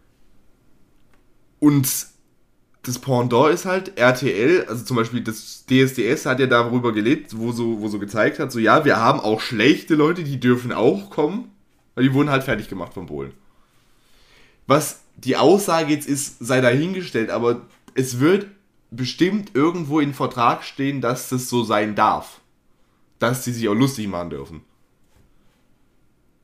Und 1.60 2.08
das 2.84 3.00
Pendant 3.00 3.54
ist 3.54 3.66
halt 3.66 3.98
RTL, 3.98 4.66
also 4.68 4.86
zum 4.86 4.96
Beispiel 4.96 5.22
das 5.22 5.66
DSDS 5.66 6.26
hat 6.26 6.40
ja 6.40 6.48
darüber 6.48 6.94
gelebt, 6.94 7.38
wo 7.38 7.52
so, 7.52 7.82
wo 7.82 7.90
so 7.90 8.00
gezeigt 8.00 8.40
hat, 8.40 8.52
so 8.52 8.60
ja, 8.60 8.86
wir 8.86 8.98
haben 8.98 9.20
auch 9.20 9.42
schlechte 9.42 9.96
Leute, 9.96 10.24
die 10.24 10.40
dürfen 10.40 10.72
auch 10.72 11.10
kommen, 11.10 11.52
weil 11.96 12.06
die 12.06 12.14
wurden 12.14 12.30
halt 12.30 12.44
fertig 12.44 12.70
gemacht 12.70 12.94
von 12.94 13.08
Polen. 13.08 13.34
Was 14.68 15.02
die 15.18 15.36
Aussage 15.36 15.92
jetzt 15.92 16.08
ist, 16.08 16.38
sei 16.40 16.62
dahingestellt, 16.62 17.32
aber 17.32 17.64
es 17.96 18.20
wird 18.20 18.48
bestimmt 18.92 19.52
irgendwo 19.56 20.00
in 20.00 20.14
Vertrag 20.14 20.64
stehen, 20.64 21.02
dass 21.02 21.30
das 21.30 21.50
so 21.50 21.64
sein 21.64 21.96
darf. 21.96 22.40
Dass 23.20 23.44
sie 23.44 23.54
sich 23.54 23.68
auch 23.68 23.74
lustig 23.74 24.08
machen 24.08 24.30
dürfen. 24.30 24.62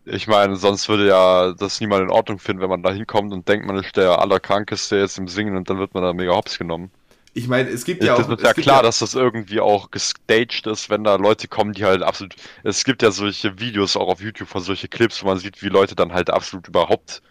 Ich 0.05 0.27
meine, 0.27 0.55
sonst 0.55 0.88
würde 0.88 1.07
ja 1.07 1.53
das 1.53 1.79
niemand 1.79 2.03
in 2.03 2.11
Ordnung 2.11 2.38
finden, 2.38 2.61
wenn 2.61 2.69
man 2.69 2.83
da 2.83 2.91
hinkommt 2.91 3.33
und 3.33 3.47
denkt, 3.49 3.65
man 3.65 3.77
ist 3.77 3.97
der 3.97 4.19
Allerkrankeste 4.19 4.97
jetzt 4.97 5.17
im 5.17 5.27
Singen 5.27 5.57
und 5.57 5.67
dann 5.69 5.79
wird 5.79 5.95
man 5.95 6.03
da 6.03 6.13
mega 6.13 6.33
hops 6.33 6.59
genommen. 6.59 6.91
Ich 7.33 7.49
meine, 7.49 7.69
es 7.69 7.83
gibt 7.83 8.01
ja 8.03 8.13
auch. 8.13 8.19
Es 8.19 8.27
ist 8.29 8.43
ja 8.43 8.53
klar, 8.53 8.77
ja 8.77 8.81
dass 8.83 8.99
das 8.99 9.13
irgendwie 9.13 9.59
auch 9.59 9.91
gestaged 9.91 10.67
ist, 10.67 10.89
wenn 10.89 11.03
da 11.03 11.15
Leute 11.15 11.49
kommen, 11.49 11.73
die 11.73 11.83
halt 11.83 12.01
absolut. 12.01 12.35
Es 12.63 12.85
gibt 12.85 13.01
ja 13.01 13.11
solche 13.11 13.59
Videos 13.59 13.97
auch 13.97 14.07
auf 14.07 14.21
YouTube 14.21 14.47
von 14.47 14.61
solche 14.61 14.88
Clips, 14.88 15.21
wo 15.21 15.27
man 15.27 15.38
sieht, 15.39 15.61
wie 15.61 15.67
Leute 15.67 15.95
dann 15.95 16.13
halt 16.13 16.29
absolut 16.29 16.67
überhaupt 16.69 17.21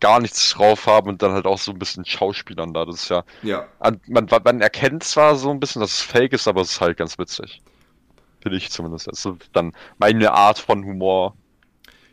gar 0.00 0.20
nichts 0.20 0.50
drauf 0.50 0.86
haben 0.86 1.08
und 1.08 1.22
dann 1.22 1.32
halt 1.32 1.46
auch 1.46 1.58
so 1.58 1.70
ein 1.70 1.78
bisschen 1.78 2.04
Schauspielern 2.04 2.74
da. 2.74 2.84
Das 2.84 2.96
ist 2.96 3.08
ja. 3.10 3.22
Ja. 3.42 3.68
Man, 4.08 4.26
man 4.44 4.60
erkennt 4.60 5.04
zwar 5.04 5.36
so 5.36 5.50
ein 5.50 5.60
bisschen, 5.60 5.80
dass 5.80 5.92
es 5.92 6.00
fake 6.00 6.32
ist, 6.32 6.48
aber 6.48 6.62
es 6.62 6.72
ist 6.72 6.80
halt 6.80 6.96
ganz 6.96 7.16
witzig. 7.18 7.62
Finde 8.44 8.58
ich 8.58 8.70
zumindest. 8.70 9.08
Also 9.08 9.38
dann 9.54 9.72
meine 9.96 10.32
Art 10.32 10.58
von 10.58 10.84
Humor. 10.84 11.34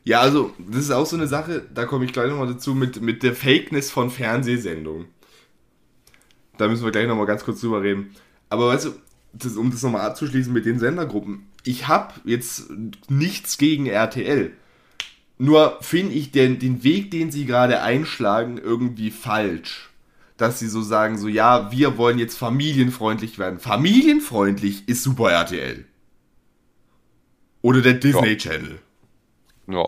Ja, 0.05 0.21
also, 0.21 0.53
das 0.57 0.85
ist 0.85 0.91
auch 0.91 1.05
so 1.05 1.17
eine 1.17 1.27
Sache, 1.27 1.65
da 1.73 1.85
komme 1.85 2.05
ich 2.05 2.13
gleich 2.13 2.29
nochmal 2.29 2.47
dazu, 2.47 2.73
mit, 2.73 3.01
mit 3.01 3.21
der 3.21 3.35
Fakeness 3.35 3.91
von 3.91 4.09
Fernsehsendungen. 4.09 5.07
Da 6.57 6.69
müssen 6.69 6.85
wir 6.85 6.91
gleich 6.91 7.05
nochmal 7.05 7.25
ganz 7.25 7.43
kurz 7.43 7.59
drüber 7.59 7.83
reden. 7.83 8.15
Aber 8.47 8.69
weißt 8.69 8.85
du, 8.85 8.91
das, 9.33 9.57
um 9.57 9.71
das 9.71 9.83
nochmal 9.83 10.01
abzuschließen 10.01 10.53
mit 10.53 10.65
den 10.65 10.79
Sendergruppen, 10.79 11.47
ich 11.65 11.89
habe 11.89 12.13
jetzt 12.23 12.71
nichts 13.09 13.57
gegen 13.57 13.87
RTL. 13.87 14.53
Nur 15.37 15.79
finde 15.81 16.13
ich 16.13 16.31
den, 16.31 16.59
den 16.59 16.85
Weg, 16.85 17.11
den 17.11 17.29
sie 17.29 17.45
gerade 17.45 17.81
einschlagen, 17.81 18.57
irgendwie 18.57 19.11
falsch. 19.11 19.89
Dass 20.37 20.59
sie 20.59 20.69
so 20.69 20.81
sagen, 20.81 21.17
so 21.17 21.27
ja, 21.27 21.73
wir 21.73 21.97
wollen 21.97 22.19
jetzt 22.19 22.37
familienfreundlich 22.37 23.37
werden. 23.37 23.59
Familienfreundlich 23.59 24.87
ist 24.87 25.03
Super 25.03 25.31
RTL. 25.31 25.85
Oder 27.61 27.81
der 27.81 27.93
Disney 27.95 28.29
ja. 28.29 28.35
Channel. 28.35 28.79
Ja. 29.67 29.87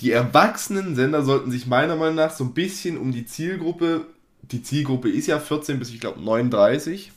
Die 0.00 0.12
erwachsenen 0.12 0.96
Sender 0.96 1.22
sollten 1.22 1.50
sich 1.50 1.66
meiner 1.66 1.96
Meinung 1.96 2.16
nach 2.16 2.30
so 2.30 2.44
ein 2.44 2.54
bisschen 2.54 2.96
um 2.96 3.12
die 3.12 3.26
Zielgruppe, 3.26 4.06
die 4.42 4.62
Zielgruppe 4.62 5.10
ist 5.10 5.26
ja 5.26 5.38
14 5.38 5.78
bis 5.78 5.90
ich 5.90 6.00
glaube 6.00 6.20
39 6.22 7.12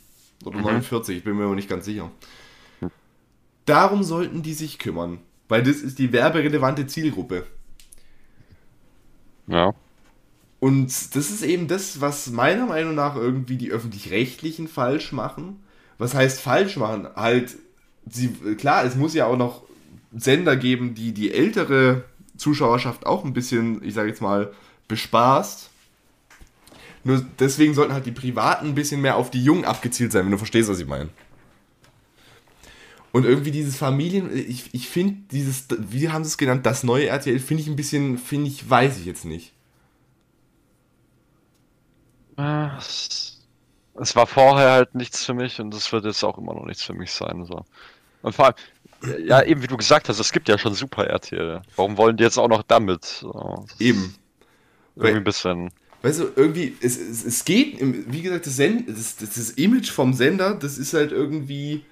oder 0.45 0.57
mhm. 0.57 0.63
49, 0.63 1.17
ich 1.17 1.23
bin 1.23 1.37
mir 1.37 1.45
aber 1.45 1.55
nicht 1.55 1.69
ganz 1.69 1.85
sicher. 1.85 2.11
Darum 3.65 4.03
sollten 4.03 4.43
die 4.43 4.53
sich 4.53 4.77
kümmern, 4.77 5.19
weil 5.47 5.63
das 5.63 5.77
ist 5.77 5.97
die 5.97 6.11
werberelevante 6.11 6.85
Zielgruppe. 6.85 7.45
Ja. 9.47 9.73
Und 10.59 11.15
das 11.15 11.29
ist 11.29 11.43
eben 11.43 11.67
das, 11.67 12.01
was 12.01 12.29
meiner 12.29 12.65
Meinung 12.65 12.95
nach 12.95 13.15
irgendwie 13.15 13.57
die 13.57 13.71
öffentlich-rechtlichen 13.71 14.67
falsch 14.67 15.11
machen. 15.11 15.61
Was 15.97 16.13
heißt 16.13 16.39
falsch 16.39 16.77
machen? 16.77 17.07
Halt, 17.15 17.55
sie, 18.09 18.29
klar, 18.57 18.83
es 18.85 18.95
muss 18.95 19.13
ja 19.13 19.25
auch 19.25 19.37
noch 19.37 19.63
Sender 20.15 20.55
geben, 20.55 20.95
die 20.95 21.13
die 21.13 21.33
ältere 21.33 22.05
Zuschauerschaft 22.37 23.05
auch 23.05 23.23
ein 23.23 23.33
bisschen, 23.33 23.83
ich 23.83 23.93
sage 23.93 24.09
jetzt 24.09 24.21
mal, 24.21 24.53
bespaßt. 24.87 25.69
Nur 27.03 27.25
deswegen 27.39 27.73
sollten 27.73 27.93
halt 27.93 28.05
die 28.05 28.11
Privaten 28.11 28.67
ein 28.67 28.75
bisschen 28.75 29.01
mehr 29.01 29.17
auf 29.17 29.31
die 29.31 29.43
Jungen 29.43 29.65
abgezielt 29.65 30.11
sein, 30.11 30.25
wenn 30.25 30.31
du 30.31 30.37
verstehst, 30.37 30.69
was 30.69 30.79
ich 30.79 30.87
meine. 30.87 31.09
Und 33.11 33.25
irgendwie 33.25 33.51
dieses 33.51 33.77
Familien, 33.77 34.35
ich, 34.35 34.73
ich 34.73 34.89
finde 34.89 35.17
dieses, 35.31 35.67
wie 35.77 36.09
haben 36.09 36.23
sie 36.23 36.29
es 36.29 36.37
genannt, 36.37 36.65
das 36.65 36.83
neue 36.83 37.07
RTL, 37.07 37.39
finde 37.39 37.61
ich 37.61 37.69
ein 37.69 37.75
bisschen, 37.75 38.17
finde 38.17 38.47
ich, 38.47 38.67
weiß 38.69 38.97
ich 38.97 39.05
jetzt 39.05 39.25
nicht. 39.25 39.53
Es 43.95 44.15
war 44.15 44.25
vorher 44.25 44.71
halt 44.71 44.95
nichts 44.95 45.23
für 45.25 45.33
mich 45.33 45.59
und 45.59 45.73
es 45.73 45.91
wird 45.91 46.05
jetzt 46.05 46.23
auch 46.23 46.37
immer 46.37 46.53
noch 46.53 46.65
nichts 46.65 46.83
für 46.83 46.93
mich 46.93 47.11
sein. 47.11 47.45
So. 47.45 47.65
Und 48.23 48.33
vor 48.33 48.45
allem, 48.45 48.55
ja, 49.27 49.43
eben 49.43 49.61
wie 49.61 49.67
du 49.67 49.77
gesagt 49.77 50.09
hast, 50.09 50.19
es 50.19 50.31
gibt 50.31 50.49
ja 50.49 50.57
schon 50.57 50.73
Super 50.73 51.05
RTL. 51.05 51.61
Warum 51.75 51.97
wollen 51.97 52.17
die 52.17 52.23
jetzt 52.23 52.37
auch 52.37 52.47
noch 52.47 52.63
damit? 52.63 53.03
So, 53.03 53.65
eben. 53.77 54.15
Irgendwie 54.95 55.17
ein 55.17 55.23
bisschen. 55.23 55.69
Weißt 56.01 56.19
du, 56.19 56.31
irgendwie, 56.35 56.75
es, 56.81 56.97
es, 56.97 57.23
es 57.23 57.45
geht, 57.45 57.77
wie 57.79 58.21
gesagt, 58.21 58.45
das, 58.45 58.55
Send, 58.55 58.89
das, 58.89 59.17
das, 59.17 59.35
das 59.35 59.49
Image 59.51 59.89
vom 59.89 60.13
Sender, 60.13 60.55
das 60.55 60.77
ist 60.77 60.93
halt 60.93 61.11
irgendwie. 61.11 61.85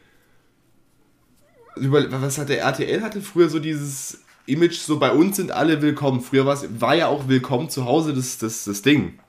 Über, 1.75 2.11
was 2.21 2.37
hat 2.37 2.49
der 2.49 2.61
RTL 2.61 3.01
hatte 3.01 3.21
früher 3.21 3.49
so 3.49 3.59
dieses 3.59 4.21
Image, 4.45 4.75
so 4.75 4.99
bei 4.99 5.11
uns 5.11 5.37
sind 5.37 5.51
alle 5.51 5.81
willkommen. 5.81 6.21
Früher 6.21 6.45
war 6.45 6.95
ja 6.95 7.07
auch 7.07 7.27
willkommen 7.27 7.69
zu 7.69 7.85
Hause 7.85 8.13
das, 8.13 8.37
das, 8.37 8.65
das 8.65 8.81
Ding. 8.81 9.19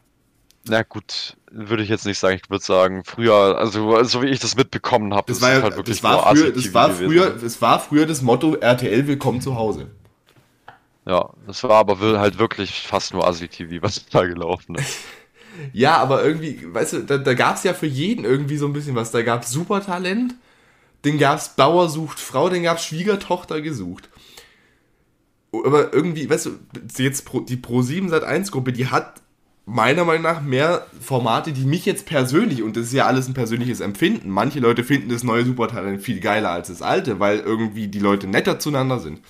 Na 0.69 0.83
gut, 0.83 1.37
würde 1.51 1.83
ich 1.83 1.89
jetzt 1.89 2.07
nicht 2.07 2.19
sagen. 2.19 2.41
Ich 2.43 2.49
würde 2.49 2.65
sagen, 2.65 3.03
früher, 3.05 3.59
also 3.59 4.03
so 4.05 4.23
wie 4.23 4.29
ich 4.29 4.39
das 4.39 4.57
mitbekommen 4.57 5.13
habe, 5.15 5.27
das, 5.27 5.41
das 5.41 5.49
war 5.49 5.57
ja, 5.57 5.63
halt 5.63 5.77
wirklich 5.77 6.01
das 6.01 6.05
war 6.05 6.35
früher, 6.35 6.53
das 6.53 6.75
war 6.75 6.91
früher, 6.91 7.31
das 7.31 7.63
war 7.63 7.81
früher 7.81 8.07
das 8.07 8.23
Motto 8.23 8.55
RTL 8.55 9.07
Willkommen 9.07 9.41
zu 9.41 9.57
Hause. 9.57 9.91
Ja, 11.05 11.31
das 11.47 11.65
war 11.65 11.73
aber 11.73 11.99
halt 12.21 12.39
wirklich 12.39 12.83
fast 12.83 13.13
nur 13.13 13.27
Asi-TV, 13.27 13.83
was 13.83 14.07
da 14.07 14.25
gelaufen 14.25 14.77
ist. 14.77 14.99
ja, 15.73 15.97
aber 15.97 16.25
irgendwie, 16.25 16.61
weißt 16.73 16.93
du, 16.93 16.99
da, 17.01 17.19
da 17.19 17.35
gab 17.35 17.57
es 17.57 17.65
ja 17.65 17.75
für 17.75 17.87
jeden 17.87 18.25
irgendwie 18.25 18.57
so 18.57 18.67
ein 18.67 18.73
bisschen 18.73 18.95
was. 18.95 19.11
Da 19.11 19.23
gab 19.23 19.43
es 19.43 19.51
Supertalent, 19.51 20.37
den 21.05 21.19
gab 21.19 21.39
es 21.39 21.51
Bauer 21.51 21.89
sucht 21.89 22.21
Frau, 22.21 22.49
den 22.49 22.63
gab 22.63 22.79
es 22.79 22.85
Schwiegertochter 22.85 23.61
gesucht. 23.61 24.09
Aber 25.53 25.93
irgendwie, 25.93 26.31
weißt 26.31 26.47
du, 26.47 26.51
jetzt 27.03 27.29
die 27.49 27.57
Pro7 27.57 28.09
Sat 28.09 28.23
1 28.23 28.53
Gruppe, 28.53 28.73
die 28.73 28.87
hat 28.87 29.21
meiner 29.65 30.05
Meinung 30.05 30.23
nach 30.23 30.43
mehr 30.43 30.87
Formate, 31.01 31.53
die 31.53 31.65
mich 31.65 31.87
jetzt 31.87 32.07
persönlich, 32.07 32.63
und 32.63 32.77
das 32.77 32.87
ist 32.87 32.93
ja 32.93 33.07
alles 33.07 33.29
ein 33.29 33.35
persönliches 33.35 33.81
Empfinden, 33.81 34.31
manche 34.31 34.61
Leute 34.61 34.85
finden 34.85 35.09
das 35.09 35.23
neue 35.23 35.45
Supertalent 35.45 36.03
viel 36.03 36.21
geiler 36.21 36.51
als 36.51 36.69
das 36.69 36.83
alte, 36.83 37.21
weil 37.21 37.39
irgendwie 37.39 37.89
die 37.89 38.01
Leute 38.01 38.27
netter 38.27 38.59
zueinander 38.59 38.99
sind. 38.99 39.21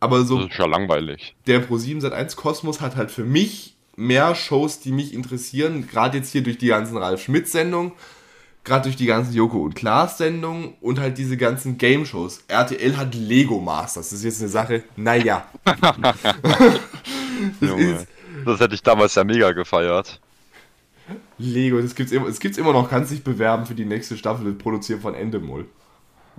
Aber 0.00 0.24
so. 0.24 0.42
Das 0.42 0.50
ist 0.50 0.58
ja 0.58 0.66
langweilig. 0.66 1.34
Der 1.46 1.66
Pro7 1.66 2.02
Sat1 2.02 2.36
Kosmos 2.36 2.80
hat 2.80 2.96
halt 2.96 3.10
für 3.10 3.24
mich 3.24 3.76
mehr 3.96 4.34
Shows, 4.34 4.80
die 4.80 4.92
mich 4.92 5.14
interessieren, 5.14 5.88
gerade 5.88 6.18
jetzt 6.18 6.32
hier 6.32 6.42
durch 6.42 6.58
die 6.58 6.68
ganzen 6.68 6.98
Ralf 6.98 7.22
Schmidt-Sendungen, 7.22 7.92
gerade 8.62 8.84
durch 8.84 8.96
die 8.96 9.06
ganzen 9.06 9.32
Joko 9.32 9.62
und 9.62 9.74
Klaas-Sendungen 9.74 10.74
und 10.80 11.00
halt 11.00 11.16
diese 11.16 11.36
ganzen 11.36 11.78
Game-Shows. 11.78 12.44
RTL 12.48 12.96
hat 12.96 13.14
Lego 13.14 13.60
Masters, 13.60 14.10
das 14.10 14.18
ist 14.18 14.24
jetzt 14.24 14.40
eine 14.40 14.50
Sache, 14.50 14.82
naja. 14.96 15.46
das 15.64 17.60
ist, 17.60 18.06
das 18.46 18.60
hätte 18.60 18.74
ich 18.74 18.82
damals 18.82 19.14
ja 19.14 19.24
mega 19.24 19.52
gefeiert. 19.52 20.20
Lego, 21.38 21.80
das 21.80 21.94
gibt's 21.94 22.12
immer, 22.12 22.26
das 22.26 22.40
gibt's 22.40 22.58
immer 22.58 22.72
noch, 22.72 22.88
kannst 22.88 23.12
dich 23.12 23.22
bewerben 23.22 23.66
für 23.66 23.74
die 23.74 23.84
nächste 23.84 24.16
Staffel, 24.16 24.46
das 24.46 24.58
Produzieren 24.58 25.00
von 25.00 25.14
Endemol. 25.14 25.66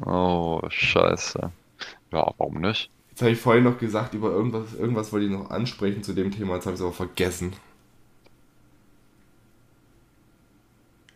Oh, 0.06 0.62
scheiße. 0.70 1.52
Ja, 2.12 2.34
warum 2.38 2.62
nicht? 2.62 2.90
Jetzt 3.10 3.22
habe 3.22 3.32
ich 3.32 3.40
vorhin 3.40 3.64
noch 3.64 3.78
gesagt, 3.78 4.14
über 4.14 4.32
irgendwas, 4.32 4.74
irgendwas 4.74 5.12
wollte 5.12 5.26
ich 5.26 5.32
noch 5.32 5.50
ansprechen 5.50 6.04
zu 6.04 6.14
dem 6.14 6.32
Thema, 6.32 6.56
jetzt 6.56 6.66
habe 6.66 6.76
ich 6.76 6.80
es 6.80 6.86
aber 6.86 6.94
vergessen. 6.94 7.54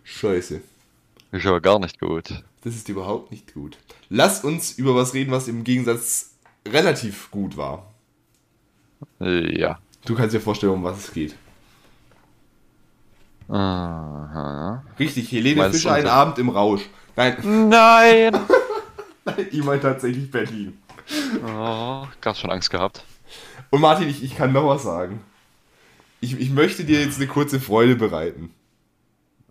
Scheiße. 0.04 0.62
Ist 1.32 1.46
aber 1.46 1.62
gar 1.62 1.80
nicht 1.80 2.00
gut. 2.00 2.44
Das 2.64 2.76
ist 2.76 2.90
überhaupt 2.90 3.32
nicht 3.32 3.54
gut. 3.54 3.78
Lass 4.10 4.44
uns 4.44 4.78
über 4.78 4.96
was 4.96 5.14
reden, 5.14 5.32
was 5.32 5.48
im 5.48 5.64
Gegensatz 5.64 6.36
relativ 6.68 7.32
gut 7.32 7.58
war. 7.58 7.92
Ja. 9.20 9.80
Du 10.06 10.16
kannst 10.16 10.34
dir 10.34 10.42
vorstellen, 10.42 10.74
um 10.74 10.84
was 10.84 10.98
es 10.98 11.14
geht. 11.14 11.36
Aha. 13.48 14.84
Richtig, 14.98 15.32
Helene 15.32 15.58
Meinst 15.58 15.82
Fischer, 15.82 15.94
ein 15.94 16.08
Abend 16.08 16.40
im 16.40 16.50
Rausch. 16.50 16.82
Nein. 17.16 17.38
Nein! 17.70 18.32
Nein, 19.26 19.48
ich 19.52 19.64
meine 19.64 19.82
tatsächlich 19.82 20.32
Berlin. 20.32 20.78
Oh, 21.46 22.08
ganz 22.22 22.40
schon 22.40 22.50
Angst 22.50 22.72
gehabt. 22.72 23.04
Und 23.70 23.82
Martin, 23.82 24.10
ich, 24.10 24.24
ich 24.24 24.36
kann 24.36 24.54
noch 24.54 24.68
was 24.68 24.84
sagen. 24.84 25.22
Ich, 26.22 26.40
ich 26.40 26.50
möchte 26.52 26.86
dir 26.86 27.02
jetzt 27.02 27.18
eine 27.18 27.28
kurze 27.28 27.60
Freude 27.60 27.96
bereiten. 27.96 28.54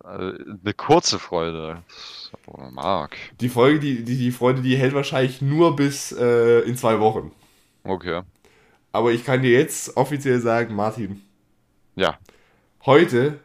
Äh, 0.03 0.07
eine 0.07 0.73
kurze 0.75 1.19
Freude. 1.19 1.83
Mark. 2.71 3.17
Die 3.39 3.49
Folge, 3.49 3.79
die, 3.79 4.03
die, 4.03 4.17
die 4.17 4.31
Freude, 4.31 4.61
die 4.61 4.75
hält 4.77 4.93
wahrscheinlich 4.93 5.41
nur 5.41 5.75
bis 5.75 6.11
äh, 6.11 6.61
in 6.61 6.75
zwei 6.75 6.99
Wochen. 6.99 7.31
Okay. 7.83 8.21
Aber 8.91 9.11
ich 9.11 9.23
kann 9.23 9.41
dir 9.41 9.51
jetzt 9.51 9.95
offiziell 9.95 10.39
sagen, 10.39 10.75
Martin. 10.75 11.21
Ja. 11.95 12.17
Heute 12.85 13.39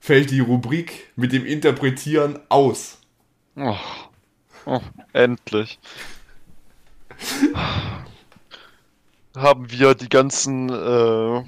fällt 0.00 0.30
die 0.30 0.40
Rubrik 0.40 1.10
mit 1.16 1.32
dem 1.32 1.46
Interpretieren 1.46 2.38
aus. 2.48 2.98
Oh, 3.56 3.76
oh 4.66 4.80
endlich. 5.12 5.78
Haben 9.36 9.70
wir 9.70 9.94
die 9.94 10.08
ganzen 10.08 10.68
äh, 10.68 11.44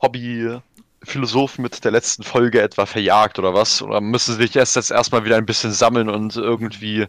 Hobby 0.00 0.58
Philosophen 1.04 1.62
mit 1.62 1.84
der 1.84 1.90
letzten 1.90 2.22
Folge 2.22 2.60
etwa 2.60 2.86
verjagt 2.86 3.38
oder 3.38 3.54
was? 3.54 3.82
Oder 3.82 4.00
müssen 4.00 4.34
sie 4.34 4.42
sich 4.42 4.56
erst 4.56 4.76
jetzt 4.76 4.90
erstmal 4.90 5.24
wieder 5.24 5.36
ein 5.36 5.46
bisschen 5.46 5.72
sammeln 5.72 6.08
und 6.08 6.36
irgendwie 6.36 7.06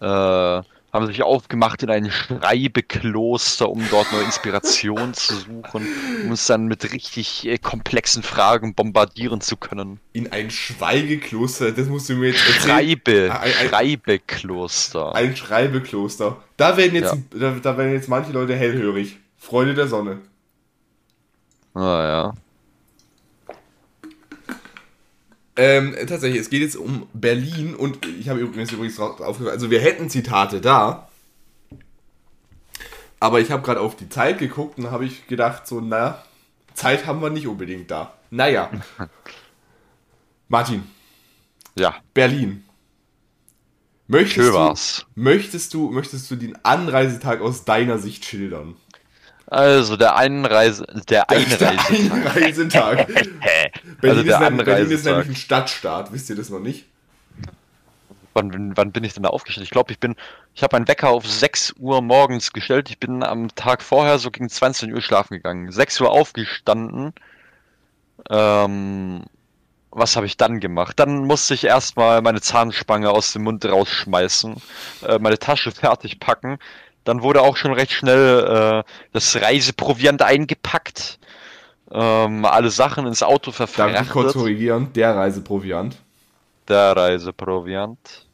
äh, 0.00 0.62
haben 0.92 1.06
sich 1.06 1.22
aufgemacht 1.22 1.82
in 1.82 1.90
ein 1.90 2.10
Schreibekloster, 2.10 3.68
um 3.68 3.82
dort 3.90 4.10
neue 4.12 4.24
Inspiration 4.24 5.14
zu 5.14 5.34
suchen, 5.36 5.86
um 6.24 6.30
uns 6.30 6.46
dann 6.46 6.66
mit 6.66 6.92
richtig 6.92 7.46
äh, 7.46 7.58
komplexen 7.58 8.22
Fragen 8.22 8.74
bombardieren 8.74 9.40
zu 9.40 9.56
können. 9.56 10.00
In 10.12 10.32
ein 10.32 10.50
Schweigekloster, 10.50 11.72
das 11.72 11.86
musst 11.88 12.08
du 12.08 12.14
mir 12.14 12.30
jetzt 12.30 12.46
erzählen. 12.46 12.60
Schreibe, 12.62 13.30
Ein- 13.32 13.40
ein- 13.40 13.68
Schreibekloster. 13.68 15.14
Ein 15.14 15.36
Schreibekloster. 15.36 16.42
Da 16.56 16.76
werden 16.76 16.94
jetzt, 16.96 17.14
Ja. 17.14 17.38
da, 17.38 17.50
da 17.62 17.76
werden 17.78 17.92
jetzt 17.92 18.08
manche 18.08 18.32
Leute 18.32 18.54
hellhörig. 18.56 19.16
Freunde 19.38 19.74
der 19.74 19.86
Sonne. 19.88 20.18
Ah 21.74 21.80
ja. 22.02 22.34
Ähm, 25.56 25.94
tatsächlich, 26.06 26.40
es 26.40 26.50
geht 26.50 26.62
jetzt 26.62 26.76
um 26.76 27.06
Berlin 27.12 27.74
und 27.74 28.04
ich 28.06 28.28
habe 28.28 28.40
übrigens 28.40 28.72
übrigens 28.72 28.96
drauf 28.96 29.20
aufgehört. 29.20 29.54
Also 29.54 29.70
wir 29.70 29.80
hätten 29.80 30.08
Zitate 30.08 30.60
da. 30.60 31.08
Aber 33.18 33.40
ich 33.40 33.50
habe 33.50 33.62
gerade 33.62 33.80
auf 33.80 33.96
die 33.96 34.08
Zeit 34.08 34.38
geguckt 34.38 34.78
und 34.78 34.90
habe 34.90 35.04
ich 35.04 35.26
gedacht, 35.26 35.66
so, 35.66 35.80
na, 35.80 36.22
Zeit 36.74 37.06
haben 37.06 37.20
wir 37.22 37.30
nicht 37.30 37.46
unbedingt 37.46 37.90
da. 37.90 38.14
Naja. 38.30 38.70
Martin, 40.48 40.84
Ja, 41.76 41.96
Berlin. 42.14 42.64
Möchtest 44.08 44.34
schön 44.34 44.52
du, 44.52 44.54
war's. 44.54 45.06
möchtest 45.14 45.72
du, 45.74 45.90
möchtest 45.90 46.30
du 46.30 46.36
den 46.36 46.62
Anreisetag 46.64 47.40
aus 47.40 47.64
deiner 47.64 47.98
Sicht 47.98 48.24
schildern? 48.24 48.76
Also 49.50 49.96
der 49.96 50.16
Einreise, 50.16 50.86
der 51.08 51.26
Der 51.26 51.30
Einreisetag. 51.30 51.90
Einreisetag. 51.90 53.08
Hä? 53.40 53.70
Berlin, 54.00 54.18
Also 54.18 54.22
der 54.22 54.34
ist, 54.36 54.40
nämlich- 54.40 54.64
Berlin 54.64 54.90
ist 54.90 55.04
nämlich 55.04 55.28
ein 55.28 55.36
Stadtstaat, 55.36 56.12
wisst 56.12 56.30
ihr 56.30 56.36
das 56.36 56.50
noch 56.50 56.60
nicht? 56.60 56.86
Wann, 58.32 58.76
wann 58.76 58.92
bin 58.92 59.02
ich 59.02 59.12
denn 59.12 59.24
da 59.24 59.30
aufgestellt? 59.30 59.64
Ich 59.64 59.70
glaube, 59.72 59.90
ich 59.90 59.98
bin, 59.98 60.14
ich 60.54 60.62
habe 60.62 60.76
meinen 60.76 60.86
Wecker 60.86 61.08
auf 61.08 61.26
6 61.26 61.74
Uhr 61.80 62.00
morgens 62.00 62.52
gestellt. 62.52 62.88
Ich 62.88 63.00
bin 63.00 63.24
am 63.24 63.52
Tag 63.56 63.82
vorher 63.82 64.20
so 64.20 64.30
gegen 64.30 64.48
20 64.48 64.94
Uhr 64.94 65.00
schlafen 65.02 65.34
gegangen. 65.34 65.72
6 65.72 66.00
Uhr 66.00 66.10
aufgestanden. 66.10 67.12
Ähm, 68.30 69.24
was 69.90 70.14
habe 70.14 70.26
ich 70.26 70.36
dann 70.36 70.60
gemacht? 70.60 71.00
Dann 71.00 71.24
musste 71.24 71.54
ich 71.54 71.64
erstmal 71.64 72.22
meine 72.22 72.40
Zahnspange 72.40 73.10
aus 73.10 73.32
dem 73.32 73.42
Mund 73.42 73.64
rausschmeißen, 73.66 74.56
äh, 75.08 75.18
meine 75.18 75.38
Tasche 75.40 75.72
fertig 75.72 76.20
packen. 76.20 76.58
Dann 77.04 77.22
wurde 77.22 77.42
auch 77.42 77.56
schon 77.56 77.72
recht 77.72 77.92
schnell 77.92 78.84
äh, 78.84 78.90
das 79.12 79.36
Reiseproviant 79.40 80.22
eingepackt. 80.22 81.18
Ähm, 81.90 82.44
alle 82.44 82.70
Sachen 82.70 83.06
ins 83.06 83.22
Auto 83.22 83.50
Darf 83.50 83.70
ich 83.70 83.76
kurz 83.76 83.96
verfrachtet. 83.96 84.32
korrigieren? 84.34 84.92
Der 84.92 85.16
Reiseproviant. 85.16 85.96
Der 86.68 86.96
Reiseproviant. 86.96 88.26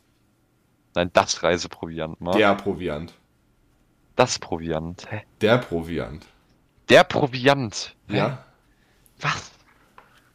Nein, 0.95 1.11
das 1.13 1.43
Reiseproviant, 1.43 2.21
mal. 2.21 2.37
Der 2.37 2.55
Proviant. 2.55 3.13
Das 4.17 4.39
Proviant. 4.39 5.05
Hä? 5.11 5.23
Der 5.41 5.59
Proviant. 5.59 6.27
Der 6.89 7.05
Proviant. 7.05 7.95
Hä? 8.09 8.17
Ja? 8.17 8.45
Was? 9.21 9.51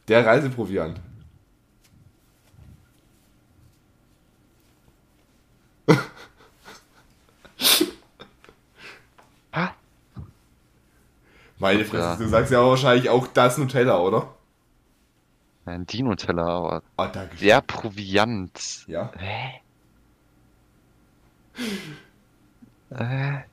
Der 0.08 0.24
Reiseproviant. 0.26 1.00
Meine 11.62 11.84
Fresse, 11.84 12.02
Ja. 12.02 12.16
du 12.16 12.26
sagst 12.28 12.50
ja 12.50 12.60
wahrscheinlich 12.60 13.08
auch 13.08 13.28
das 13.28 13.56
Nutella, 13.56 13.96
oder? 14.00 14.34
Ein 15.64 15.86
Dino-Teller, 15.86 16.44
aber 16.44 16.82
Ah, 16.96 17.06
danke 17.06 17.36
schön. 17.36 17.46
der 17.46 17.60
Proviant. 17.60 18.84
Ja. 18.88 19.12
Hä? 19.16 19.60
Äh, 22.90 23.44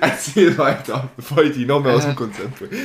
Erzähl 0.00 0.56
weiter, 0.56 1.08
bevor 1.16 1.42
ich 1.42 1.54
die 1.54 1.66
noch 1.66 1.80
mehr 1.82 1.94
aus 1.94 2.02
dem 2.02 2.12
Äh. 2.12 2.14
Konzept 2.16 2.58
bringe. 2.58 2.76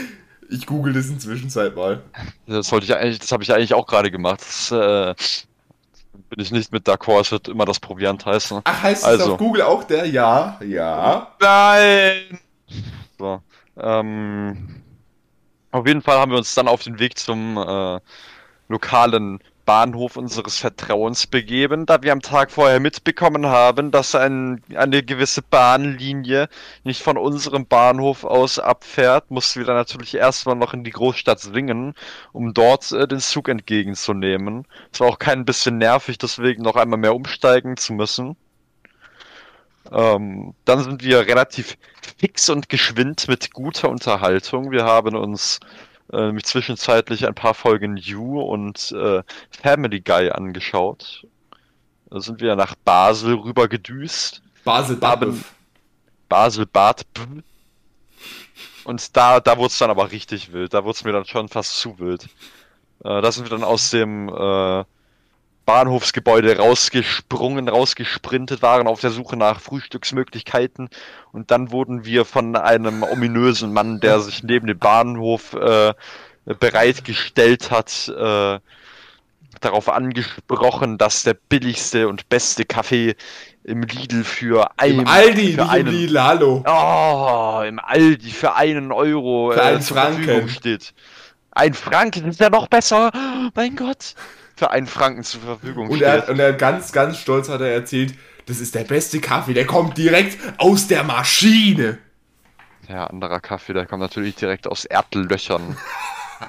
Ich 0.49 0.65
google 0.65 0.93
das 0.93 1.05
inzwischen 1.07 1.49
Zeit 1.51 1.75
mal. 1.75 2.01
das 2.47 2.71
ich 2.71 2.95
eigentlich, 2.95 3.19
das 3.19 3.31
habe 3.31 3.43
ich 3.43 3.53
eigentlich 3.53 3.73
auch 3.75 3.85
gerade 3.85 4.09
gemacht. 4.09 4.39
Das, 4.41 4.71
äh, 4.71 5.13
bin 6.29 6.39
ich 6.39 6.51
nicht 6.51 6.71
mit 6.71 6.87
d'accord, 6.87 7.21
es 7.21 7.31
wird 7.31 7.47
immer 7.47 7.65
das 7.65 7.79
Proviant 7.79 8.25
heißen. 8.25 8.61
Ach, 8.63 8.81
heißt 8.83 9.03
es 9.03 9.07
Also. 9.07 9.33
auf 9.33 9.37
Google 9.39 9.61
auch 9.63 9.83
der? 9.83 10.05
Ja, 10.07 10.59
ja. 10.65 11.27
Nein! 11.39 12.39
So, 13.23 13.41
ähm, 13.77 14.83
auf 15.71 15.87
jeden 15.87 16.01
Fall 16.01 16.17
haben 16.19 16.31
wir 16.31 16.37
uns 16.37 16.55
dann 16.55 16.67
auf 16.67 16.83
den 16.83 16.99
Weg 16.99 17.17
zum 17.17 17.57
äh, 17.57 18.01
lokalen 18.67 19.39
Bahnhof 19.63 20.17
unseres 20.17 20.57
Vertrauens 20.57 21.25
begeben, 21.25 21.85
da 21.85 22.03
wir 22.03 22.11
am 22.11 22.19
Tag 22.19 22.51
vorher 22.51 22.81
mitbekommen 22.81 23.45
haben, 23.45 23.91
dass 23.91 24.13
ein, 24.13 24.61
eine 24.75 25.03
gewisse 25.03 25.41
Bahnlinie 25.41 26.49
nicht 26.83 27.01
von 27.01 27.17
unserem 27.17 27.65
Bahnhof 27.65 28.25
aus 28.25 28.59
abfährt, 28.59 29.31
mussten 29.31 29.61
wir 29.61 29.67
dann 29.67 29.77
natürlich 29.77 30.15
erstmal 30.15 30.57
noch 30.57 30.73
in 30.73 30.83
die 30.83 30.91
Großstadt 30.91 31.39
Singen, 31.39 31.93
um 32.33 32.53
dort 32.53 32.91
äh, 32.91 33.07
den 33.07 33.21
Zug 33.21 33.47
entgegenzunehmen. 33.47 34.67
Es 34.91 34.99
war 34.99 35.07
auch 35.07 35.17
kein 35.17 35.45
bisschen 35.45 35.77
nervig, 35.77 36.17
deswegen 36.17 36.61
noch 36.61 36.75
einmal 36.75 36.99
mehr 36.99 37.15
umsteigen 37.15 37.77
zu 37.77 37.93
müssen. 37.93 38.35
Ähm, 39.91 40.53
dann 40.65 40.83
sind 40.83 41.03
wir 41.03 41.27
relativ 41.27 41.77
fix 42.17 42.49
und 42.49 42.69
geschwind 42.69 43.27
mit 43.27 43.53
guter 43.53 43.89
Unterhaltung. 43.89 44.71
Wir 44.71 44.85
haben 44.85 45.15
uns 45.15 45.59
äh, 46.11 46.33
zwischenzeitlich 46.41 47.27
ein 47.27 47.35
paar 47.35 47.53
Folgen 47.53 47.97
You 47.97 48.41
und 48.41 48.91
äh, 48.91 49.23
Family 49.51 50.01
Guy 50.01 50.29
angeschaut. 50.29 51.27
Da 52.09 52.19
sind 52.21 52.41
wir 52.41 52.55
nach 52.55 52.75
Basel 52.75 53.35
rüber 53.35 53.67
gedüst. 53.67 54.41
Basel 54.63 54.95
Babbef. 54.95 55.53
Basel 56.29 56.65
Bad. 56.65 57.05
Und 58.83 59.15
da, 59.17 59.39
da 59.39 59.57
wurde 59.57 59.67
es 59.67 59.77
dann 59.77 59.89
aber 59.89 60.11
richtig 60.11 60.51
wild. 60.51 60.73
Da 60.73 60.83
wurde 60.83 60.95
es 60.95 61.03
mir 61.03 61.11
dann 61.11 61.25
schon 61.25 61.49
fast 61.49 61.77
zu 61.77 61.99
wild. 61.99 62.25
Äh, 63.03 63.21
da 63.21 63.31
sind 63.31 63.45
wir 63.45 63.49
dann 63.49 63.63
aus 63.63 63.89
dem 63.89 64.29
äh, 64.29 64.83
Bahnhofsgebäude 65.65 66.57
rausgesprungen, 66.57 67.69
rausgesprintet, 67.69 68.61
waren 68.61 68.87
auf 68.87 69.01
der 69.01 69.11
Suche 69.11 69.37
nach 69.37 69.61
Frühstücksmöglichkeiten 69.61 70.89
und 71.31 71.51
dann 71.51 71.71
wurden 71.71 72.05
wir 72.05 72.25
von 72.25 72.55
einem 72.55 73.03
ominösen 73.03 73.71
Mann, 73.71 73.99
der 73.99 74.19
sich 74.19 74.43
neben 74.43 74.67
dem 74.67 74.79
Bahnhof 74.79 75.53
äh, 75.53 75.93
bereitgestellt 76.45 77.71
hat, 77.71 78.09
äh, 78.09 78.59
darauf 79.61 79.89
angesprochen, 79.89 80.97
dass 80.97 81.23
der 81.23 81.35
billigste 81.35 82.07
und 82.07 82.27
beste 82.27 82.65
Kaffee 82.65 83.15
im 83.63 83.83
Lidl 83.83 84.23
für 84.23 84.69
ein, 84.77 84.99
Im 84.99 85.07
Aldi, 85.07 85.53
für 85.53 85.69
einen, 85.69 85.87
im 85.87 85.93
Lidl, 85.93 86.21
hallo. 86.21 86.63
Oh, 86.67 87.61
im 87.65 87.79
Aldi 87.79 88.31
für 88.31 88.55
einen 88.55 88.91
Euro 88.91 89.51
Für 89.53 89.59
äh, 89.59 89.63
einen 89.63 89.81
zur 89.81 89.97
Franken. 89.97 90.23
Verfügung 90.23 90.49
steht. 90.49 90.93
Ein 91.51 91.73
Franken 91.73 92.27
ist 92.27 92.39
ja 92.39 92.49
noch 92.49 92.67
besser. 92.67 93.11
Mein 93.53 93.75
Gott. 93.75 94.15
Für 94.55 94.71
einen 94.71 94.87
Franken 94.87 95.23
zur 95.23 95.41
Verfügung 95.41 95.89
Und 95.89 95.97
steht. 95.97 96.07
er, 96.07 96.29
und 96.29 96.39
er 96.39 96.53
ganz, 96.53 96.91
ganz 96.91 97.17
stolz 97.17 97.49
hat 97.49 97.61
er 97.61 97.73
erzählt, 97.73 98.13
das 98.45 98.59
ist 98.59 98.75
der 98.75 98.83
beste 98.83 99.19
Kaffee, 99.19 99.53
der 99.53 99.65
kommt 99.65 99.97
direkt 99.97 100.37
aus 100.57 100.87
der 100.87 101.03
Maschine. 101.03 101.97
Ja, 102.87 103.07
anderer 103.07 103.39
Kaffee, 103.39 103.73
der 103.73 103.85
kommt 103.85 104.01
natürlich 104.01 104.35
direkt 104.35 104.67
aus 104.67 104.85
Erdlöchern. 104.85 105.77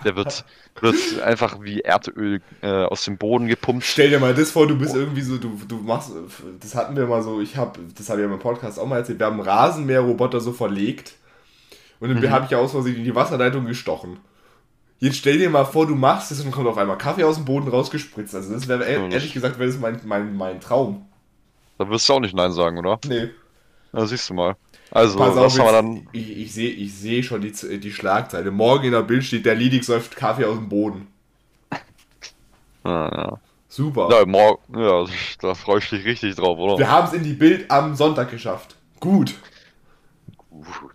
Der 0.04 0.16
wird, 0.16 0.44
wird 0.80 0.96
einfach 1.22 1.62
wie 1.62 1.80
Erdöl 1.80 2.40
äh, 2.62 2.66
aus 2.66 3.04
dem 3.04 3.16
Boden 3.16 3.46
gepumpt. 3.46 3.84
Stell 3.84 4.10
dir 4.10 4.18
mal 4.18 4.34
das 4.34 4.50
vor, 4.50 4.66
du 4.66 4.76
bist 4.76 4.96
irgendwie 4.96 5.22
so, 5.22 5.38
du, 5.38 5.60
du 5.68 5.76
machst, 5.76 6.10
das 6.60 6.74
hatten 6.74 6.96
wir 6.96 7.06
mal 7.06 7.22
so, 7.22 7.40
ich 7.40 7.56
habe, 7.56 7.78
das 7.96 8.08
habe 8.08 8.20
ich 8.20 8.26
ja 8.26 8.32
im 8.32 8.40
Podcast 8.40 8.80
auch 8.80 8.86
mal 8.86 8.96
erzählt, 8.96 9.20
wir 9.20 9.26
haben 9.26 9.40
Rasenmäherroboter 9.40 10.40
so 10.40 10.52
verlegt 10.52 11.14
und 12.00 12.08
dann 12.08 12.30
habe 12.30 12.46
ich 12.46 12.50
ja 12.50 12.58
aus 12.58 12.72
Versehen 12.72 12.96
in 12.96 13.04
die 13.04 13.14
Wasserleitung 13.14 13.66
gestochen. 13.66 14.18
Jetzt 15.00 15.16
stell 15.18 15.38
dir 15.38 15.50
mal 15.50 15.64
vor, 15.64 15.86
du 15.86 15.94
machst 15.94 16.30
es 16.32 16.40
und 16.44 16.50
kommt 16.50 16.66
auf 16.66 16.78
einmal 16.78 16.96
Kaffee 16.98 17.24
aus 17.24 17.36
dem 17.36 17.44
Boden 17.44 17.68
rausgespritzt. 17.68 18.34
Also 18.34 18.54
das 18.54 18.68
wäre, 18.68 18.90
Ja, 18.90 19.06
ehrlich 19.08 19.32
gesagt, 19.34 19.58
wäre 19.58 19.68
das 19.70 19.78
mein, 19.78 20.00
mein, 20.04 20.34
mein 20.36 20.60
Traum. 20.60 21.06
Da 21.78 21.88
wirst 21.90 22.08
du 22.08 22.14
auch 22.14 22.20
nicht 22.20 22.34
Nein 22.34 22.52
sagen, 22.52 22.78
oder? 22.78 22.98
Nee. 23.06 23.30
Na, 23.92 24.06
siehst 24.06 24.30
du 24.30 24.34
mal. 24.34 24.56
Also, 24.90 25.18
Pass 25.18 25.34
was 25.34 25.58
auf, 25.58 25.58
haben 25.58 25.66
wir 25.66 25.72
dann? 25.72 26.08
ich, 26.12 26.36
ich 26.38 26.52
sehe 26.54 26.70
ich 26.70 26.94
seh 26.94 27.22
schon 27.22 27.40
die, 27.40 27.52
die 27.80 27.92
Schlagzeile. 27.92 28.50
Morgen 28.50 28.84
in 28.84 28.92
der 28.92 29.02
Bild 29.02 29.24
steht, 29.24 29.44
der 29.44 29.56
Liedig 29.56 29.84
säuft 29.84 30.14
Kaffee 30.16 30.44
aus 30.44 30.56
dem 30.56 30.68
Boden. 30.68 31.08
Ja, 32.86 33.38
Super. 33.68 34.08
ja. 34.10 34.20
ja 34.20 34.26
morgen, 34.26 34.60
ja, 34.78 35.04
da 35.40 35.54
freue 35.54 35.78
ich 35.78 35.88
dich 35.88 36.04
richtig 36.04 36.36
drauf, 36.36 36.58
oder? 36.58 36.78
Wir 36.78 36.90
haben 36.90 37.08
es 37.08 37.14
in 37.14 37.24
die 37.24 37.32
Bild 37.32 37.70
am 37.70 37.94
Sonntag 37.96 38.30
geschafft. 38.30 38.76
Gut. 39.00 39.34
Gut, 40.50 40.93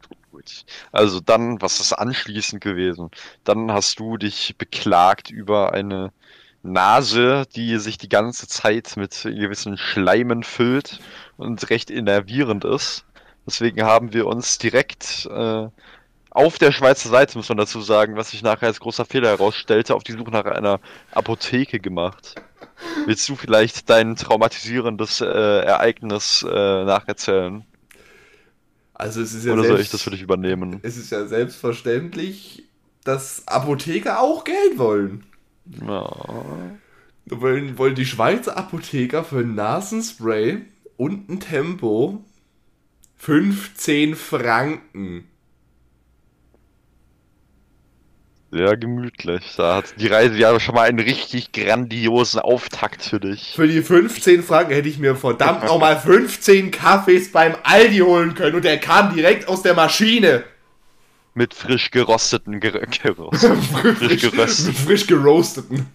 Also 0.91 1.19
dann, 1.19 1.61
was 1.61 1.79
ist 1.79 1.93
anschließend 1.93 2.61
gewesen? 2.61 3.09
Dann 3.43 3.71
hast 3.71 3.99
du 3.99 4.17
dich 4.17 4.55
beklagt 4.57 5.29
über 5.29 5.73
eine 5.73 6.11
Nase, 6.63 7.45
die 7.55 7.77
sich 7.77 7.97
die 7.97 8.09
ganze 8.09 8.47
Zeit 8.47 8.97
mit 8.97 9.21
gewissen 9.23 9.77
Schleimen 9.77 10.43
füllt 10.43 10.99
und 11.37 11.69
recht 11.69 11.89
innervierend 11.89 12.65
ist. 12.65 13.05
Deswegen 13.45 13.83
haben 13.83 14.13
wir 14.13 14.27
uns 14.27 14.57
direkt 14.57 15.27
äh, 15.31 15.67
auf 16.31 16.57
der 16.59 16.71
Schweizer 16.71 17.09
Seite, 17.09 17.37
muss 17.37 17.49
man 17.49 17.57
dazu 17.57 17.81
sagen, 17.81 18.15
was 18.15 18.31
sich 18.31 18.43
nachher 18.43 18.67
als 18.67 18.79
großer 18.79 19.05
Fehler 19.05 19.29
herausstellte, 19.29 19.95
auf 19.95 20.03
die 20.03 20.11
Suche 20.11 20.31
nach 20.31 20.45
einer 20.45 20.79
Apotheke 21.11 21.79
gemacht. 21.79 22.35
Willst 23.05 23.27
du 23.27 23.35
vielleicht 23.35 23.89
dein 23.89 24.15
traumatisierendes 24.15 25.21
äh, 25.21 25.25
Ereignis 25.25 26.45
äh, 26.47 26.83
nacherzählen? 26.83 27.65
Also 28.99 29.21
es 29.21 29.33
ist 29.33 29.45
ja 29.45 29.53
Oder 29.53 29.63
soll 29.63 29.77
selbst- 29.77 29.85
ich 29.85 29.91
das 29.91 30.01
für 30.03 30.11
dich 30.11 30.21
übernehmen? 30.21 30.79
Es 30.83 30.97
ist 30.97 31.09
ja 31.09 31.25
selbstverständlich, 31.25 32.65
dass 33.05 33.47
Apotheker 33.47 34.19
auch 34.19 34.43
Geld 34.43 34.77
wollen. 34.77 35.23
Ja. 35.87 36.05
Wollen, 37.27 37.77
wollen 37.77 37.95
die 37.95 38.05
Schweizer 38.05 38.57
Apotheker 38.57 39.23
für 39.23 39.39
ein 39.39 39.55
Nasenspray 39.55 40.63
und 40.97 41.29
ein 41.29 41.39
Tempo 41.39 42.25
15 43.15 44.15
Franken. 44.15 45.28
Sehr 48.51 48.77
gemütlich. 48.77 49.53
Da 49.57 49.75
hat 49.75 49.93
die 49.97 50.07
Reise 50.07 50.35
ja 50.35 50.59
schon 50.59 50.73
mal 50.73 50.87
einen 50.87 50.99
richtig 50.99 51.51
grandiosen 51.51 52.39
Auftakt 52.39 53.03
für 53.03 53.19
dich. 53.19 53.53
Für 53.55 53.67
die 53.67 53.83
15 53.83 54.41
Franken 54.41 54.73
hätte 54.73 54.89
ich 54.89 54.97
mir 54.97 55.15
verdammt 55.15 55.65
nochmal 55.65 55.99
15 55.99 56.71
Kaffees 56.71 57.31
beim 57.31 57.55
Aldi 57.63 57.99
holen 57.99 58.33
können 58.33 58.55
und 58.55 58.65
der 58.65 58.79
kam 58.79 59.13
direkt 59.13 59.47
aus 59.47 59.61
der 59.61 59.75
Maschine. 59.75 60.43
Mit 61.35 61.53
frisch 61.53 61.91
gerosteten, 61.91 62.59
ger 62.59 62.71
gerostet, 63.03 63.55
frisch 63.99 64.21
geröstet, 64.21 64.75
frisch 64.75 65.05
geroasteten. 65.05 65.85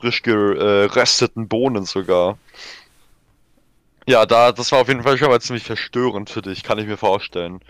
frisch 0.00 0.22
gerösteten 0.22 1.48
Bohnen 1.48 1.84
sogar. 1.84 2.38
Ja, 4.06 4.24
da, 4.24 4.52
das 4.52 4.72
war 4.72 4.80
auf 4.80 4.88
jeden 4.88 5.02
Fall 5.02 5.18
schon 5.18 5.28
mal 5.28 5.40
ziemlich 5.40 5.64
verstörend 5.64 6.30
für 6.30 6.40
dich, 6.40 6.62
kann 6.62 6.78
ich 6.78 6.86
mir 6.86 6.96
vorstellen. 6.96 7.60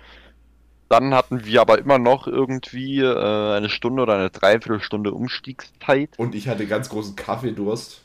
Dann 0.89 1.15
hatten 1.15 1.45
wir 1.45 1.61
aber 1.61 1.79
immer 1.79 1.99
noch 1.99 2.27
irgendwie 2.27 3.01
äh, 3.01 3.57
eine 3.57 3.69
Stunde 3.69 4.03
oder 4.03 4.15
eine 4.15 4.31
Dreiviertelstunde 4.31 5.13
Umstiegszeit. 5.13 6.11
Und 6.17 6.35
ich 6.35 6.49
hatte 6.49 6.67
ganz 6.67 6.89
großen 6.89 7.15
Kaffeedurst. 7.15 8.03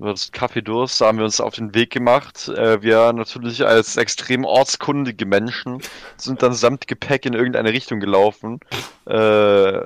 Das 0.00 0.32
Kaffeedurst, 0.32 1.00
da 1.00 1.08
haben 1.08 1.18
wir 1.18 1.26
uns 1.26 1.42
auf 1.42 1.54
den 1.54 1.74
Weg 1.74 1.90
gemacht. 1.90 2.48
Äh, 2.48 2.82
wir 2.82 3.12
natürlich 3.12 3.66
als 3.66 3.98
extrem 3.98 4.46
ortskundige 4.46 5.26
Menschen 5.26 5.82
sind 6.16 6.42
dann 6.42 6.54
samt 6.54 6.86
Gepäck 6.86 7.26
in 7.26 7.34
irgendeine 7.34 7.72
Richtung 7.72 8.00
gelaufen. 8.00 8.60
Äh, 9.04 9.82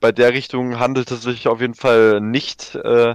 bei 0.00 0.10
der 0.12 0.32
Richtung 0.32 0.80
handelt 0.80 1.12
es 1.12 1.22
sich 1.22 1.46
auf 1.46 1.60
jeden 1.60 1.74
Fall 1.74 2.20
nicht 2.20 2.74
äh, 2.74 3.14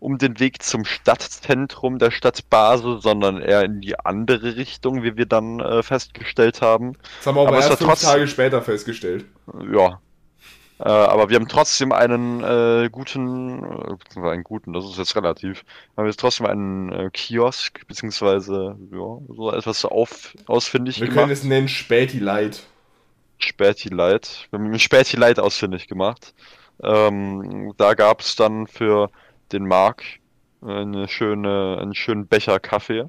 um 0.00 0.18
den 0.18 0.38
Weg 0.38 0.62
zum 0.62 0.84
Stadtzentrum 0.84 1.98
der 1.98 2.10
Stadt 2.10 2.48
Basel, 2.50 3.00
sondern 3.00 3.40
eher 3.42 3.62
in 3.64 3.80
die 3.80 3.98
andere 3.98 4.56
Richtung, 4.56 5.02
wie 5.02 5.16
wir 5.16 5.26
dann 5.26 5.60
äh, 5.60 5.82
festgestellt 5.82 6.62
haben. 6.62 6.92
Das 7.18 7.26
haben 7.26 7.34
wir 7.36 7.40
aber, 7.42 7.48
Aber 7.48 7.56
erst 7.58 7.68
fünf 7.78 7.90
trotzdem- 7.90 8.10
Tage 8.10 8.28
später 8.28 8.62
festgestellt. 8.62 9.24
Ja. 9.72 10.00
Äh, 10.80 10.88
aber 10.88 11.28
wir 11.28 11.34
haben 11.36 11.48
trotzdem 11.48 11.90
einen 11.90 12.44
äh, 12.44 12.88
guten, 12.92 13.64
äh, 13.64 13.94
beziehungsweise 13.96 14.30
einen 14.34 14.44
guten, 14.44 14.72
das 14.72 14.84
ist 14.84 14.98
jetzt 14.98 15.16
relativ, 15.16 15.64
haben 15.96 16.04
wir 16.04 16.10
jetzt 16.10 16.20
trotzdem 16.20 16.46
einen 16.46 16.92
äh, 16.92 17.10
Kiosk, 17.12 17.84
beziehungsweise, 17.88 18.76
ja, 18.92 19.18
so 19.34 19.52
etwas 19.52 19.84
auf, 19.84 20.34
ausfindig 20.46 21.00
Wir 21.00 21.08
können 21.08 21.16
gemacht. 21.16 21.32
es 21.32 21.42
nennen 21.42 21.66
Späti 21.66 22.20
Light. 22.20 22.62
Späti 23.38 23.88
Light. 23.88 24.46
Wir 24.50 24.60
haben 24.60 24.78
Späti 24.78 25.16
Light 25.16 25.40
ausfindig 25.40 25.88
gemacht. 25.88 26.32
Ähm, 26.80 27.72
da 27.76 27.94
gab 27.94 28.20
es 28.20 28.36
dann 28.36 28.68
für 28.68 29.10
den 29.52 29.66
Mark 29.66 30.02
eine 30.60 31.08
schöne, 31.08 31.78
einen 31.80 31.94
schönen 31.94 32.26
Becher 32.26 32.58
Kaffee. 32.60 33.04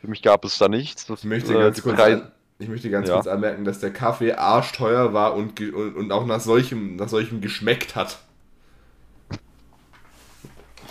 Für 0.00 0.08
mich 0.08 0.22
gab 0.22 0.44
es 0.44 0.58
da 0.58 0.68
nichts. 0.68 1.06
Das, 1.06 1.20
Ich 1.20 1.24
möchte 1.24 1.54
äh, 1.54 1.60
ganz 1.60 1.82
kurz, 1.82 1.98
an, 2.00 2.32
ich 2.58 2.68
möchte 2.68 2.90
ganz 2.90 3.08
Ja. 3.08 3.14
kurz 3.14 3.26
anmerken, 3.26 3.64
dass 3.64 3.78
der 3.80 3.92
Kaffee 3.92 4.32
arschteuer 4.32 5.12
war 5.12 5.34
und, 5.34 5.60
und, 5.60 5.94
und 5.96 6.12
auch 6.12 6.26
nach 6.26 6.40
solchem, 6.40 6.96
nach 6.96 7.08
solchem 7.08 7.40
geschmeckt 7.40 7.96
hat. 7.96 8.18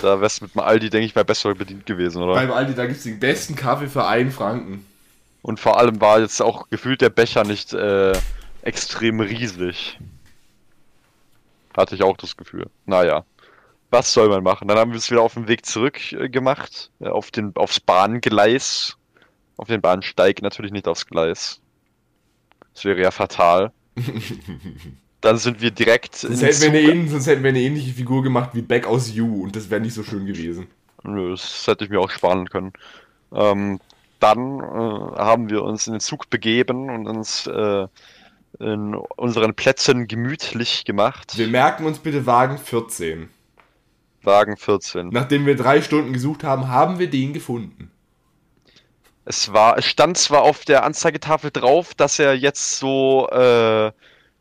da 0.02 0.20
wär's 0.20 0.42
mit 0.42 0.54
dem 0.54 0.62
Aldi, 0.62 0.90
denke 0.90 1.06
ich, 1.06 1.16
mal 1.16 1.24
besser 1.26 1.54
bedient 1.56 1.86
gewesen, 1.86 2.22
oder? 2.22 2.34
Beim 2.34 2.52
Aldi, 2.52 2.76
da 2.76 2.86
gibt 2.86 2.98
es 2.98 3.04
den 3.04 3.20
besten 3.20 3.56
Kaffee 3.56 3.88
für 3.88 4.06
einen 4.06 4.32
Franken. 4.32 4.86
Und 5.42 5.60
vor 5.60 5.78
allem 5.78 6.00
war 6.02 6.20
jetzt 6.20 6.42
auch 6.42 6.70
gefühlt 6.70 7.02
der 7.02 7.10
Becher 7.10 7.44
nicht 7.44 7.74
äh, 7.74 8.14
extrem 8.62 9.20
riesig. 9.20 10.00
Hatte 11.76 11.96
ich 11.96 12.04
auch 12.04 12.18
das 12.18 12.38
Gefühl. 12.38 12.68
Naja, 12.86 13.26
was 13.94 14.12
soll 14.12 14.28
man 14.28 14.44
machen? 14.44 14.68
Dann 14.68 14.78
haben 14.78 14.92
wir 14.92 14.98
es 14.98 15.10
wieder 15.10 15.22
auf 15.22 15.36
den 15.36 15.48
Weg 15.48 15.66
zurück 15.66 16.12
äh, 16.12 16.28
gemacht, 16.28 16.92
äh, 17.00 17.08
auf 17.08 17.32
den, 17.32 17.56
aufs 17.56 17.80
Bahngleis. 17.80 18.98
Auf 19.56 19.68
den 19.68 19.82
Bahnsteig, 19.82 20.42
natürlich 20.42 20.72
nicht 20.72 20.88
aufs 20.88 21.06
Gleis. 21.06 21.62
Das 22.74 22.86
wäre 22.86 23.00
ja 23.00 23.12
fatal. 23.12 23.72
Dann 25.22 25.38
sind 25.38 25.62
wir 25.62 25.70
direkt 25.72 26.16
Sonst 26.16 26.42
hätten, 26.42 26.74
wir 26.74 26.92
eine, 26.92 27.08
sonst 27.08 27.28
hätten 27.28 27.44
wir 27.44 27.50
eine 27.50 27.62
ähnliche 27.62 27.94
Figur 27.94 28.24
gemacht 28.24 28.50
wie 28.54 28.64
Back 28.64 28.88
aus 28.88 29.14
You 29.14 29.44
und 29.44 29.56
das 29.56 29.70
wäre 29.70 29.80
nicht 29.80 29.94
so 29.94 30.04
schön 30.04 30.26
gewesen. 30.26 30.68
Nö, 31.04 31.32
das 31.32 31.66
hätte 31.68 31.86
ich 31.86 31.92
mir 31.92 32.00
auch 32.00 32.10
sparen 32.10 32.50
können. 32.50 32.74
Ähm, 33.32 33.80
dann 34.20 34.60
äh, 34.60 35.20
haben 35.20 35.50
wir 35.50 35.64
uns 35.64 35.86
in 35.86 35.94
den 35.94 36.00
Zug 36.00 36.30
begeben 36.30 36.90
und 36.90 37.08
uns 37.08 37.46
äh, 37.48 37.88
in 38.60 38.96
unseren 38.96 39.54
Plätzen 39.54 40.08
gemütlich 40.08 40.84
gemacht. 40.84 41.38
Wir 41.38 41.48
merken 41.48 41.86
uns 41.86 42.00
bitte 42.00 42.26
Wagen 42.26 42.58
14. 42.58 43.30
Wagen 44.26 44.58
14. 44.58 45.10
Nachdem 45.10 45.46
wir 45.46 45.56
drei 45.56 45.82
Stunden 45.82 46.14
gesucht 46.14 46.44
haben, 46.44 46.68
haben 46.68 47.00
wir 47.00 47.10
den 47.10 47.34
gefunden. 47.34 47.92
Es 49.26 49.54
war, 49.54 49.78
es 49.78 49.86
stand 49.86 50.18
zwar 50.18 50.42
auf 50.42 50.66
der 50.66 50.84
Anzeigetafel 50.84 51.50
drauf, 51.52 51.94
dass 51.94 52.20
er 52.20 52.36
jetzt 52.36 52.78
so 52.78 53.30
äh, 53.30 53.92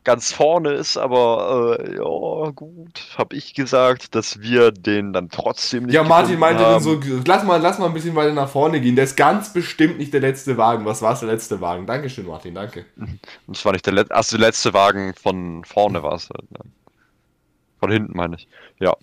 ganz 0.03 0.33
vorne 0.33 0.71
ist, 0.73 0.97
aber 0.97 1.77
äh, 1.79 1.95
ja, 1.95 2.49
gut, 2.51 3.15
habe 3.17 3.35
ich 3.35 3.53
gesagt, 3.53 4.15
dass 4.15 4.41
wir 4.41 4.71
den 4.71 5.13
dann 5.13 5.29
trotzdem 5.29 5.85
nicht 5.85 5.95
Ja, 5.95 6.03
Martin 6.03 6.37
meinte 6.39 6.63
dann 6.63 6.73
haben. 6.73 6.83
so, 6.83 6.99
lass 7.25 7.43
mal, 7.45 7.61
lass 7.61 7.79
mal 7.79 7.85
ein 7.85 7.93
bisschen 7.93 8.15
weiter 8.15 8.33
nach 8.33 8.49
vorne 8.49 8.81
gehen. 8.81 8.95
Der 8.95 9.05
ist 9.05 9.15
ganz 9.15 9.53
bestimmt 9.53 9.97
nicht 9.97 10.13
der 10.13 10.19
letzte 10.21 10.57
Wagen. 10.57 10.85
Was 10.85 11.01
war 11.01 11.13
es, 11.13 11.19
der 11.21 11.29
letzte 11.29 11.61
Wagen? 11.61 11.85
Dankeschön, 11.85 12.25
Martin, 12.27 12.55
danke. 12.55 12.85
Es 13.51 13.63
war 13.63 13.71
nicht 13.71 13.85
der 13.85 13.93
letzte, 13.93 14.15
also 14.15 14.37
der 14.37 14.47
letzte 14.47 14.73
Wagen 14.73 15.13
von 15.13 15.63
vorne 15.63 16.03
war 16.03 16.15
es. 16.15 16.29
Halt, 16.29 16.49
ja. 16.51 16.65
Von 17.79 17.91
hinten 17.91 18.15
meine 18.15 18.35
ich. 18.35 18.47
Ja. 18.79 18.95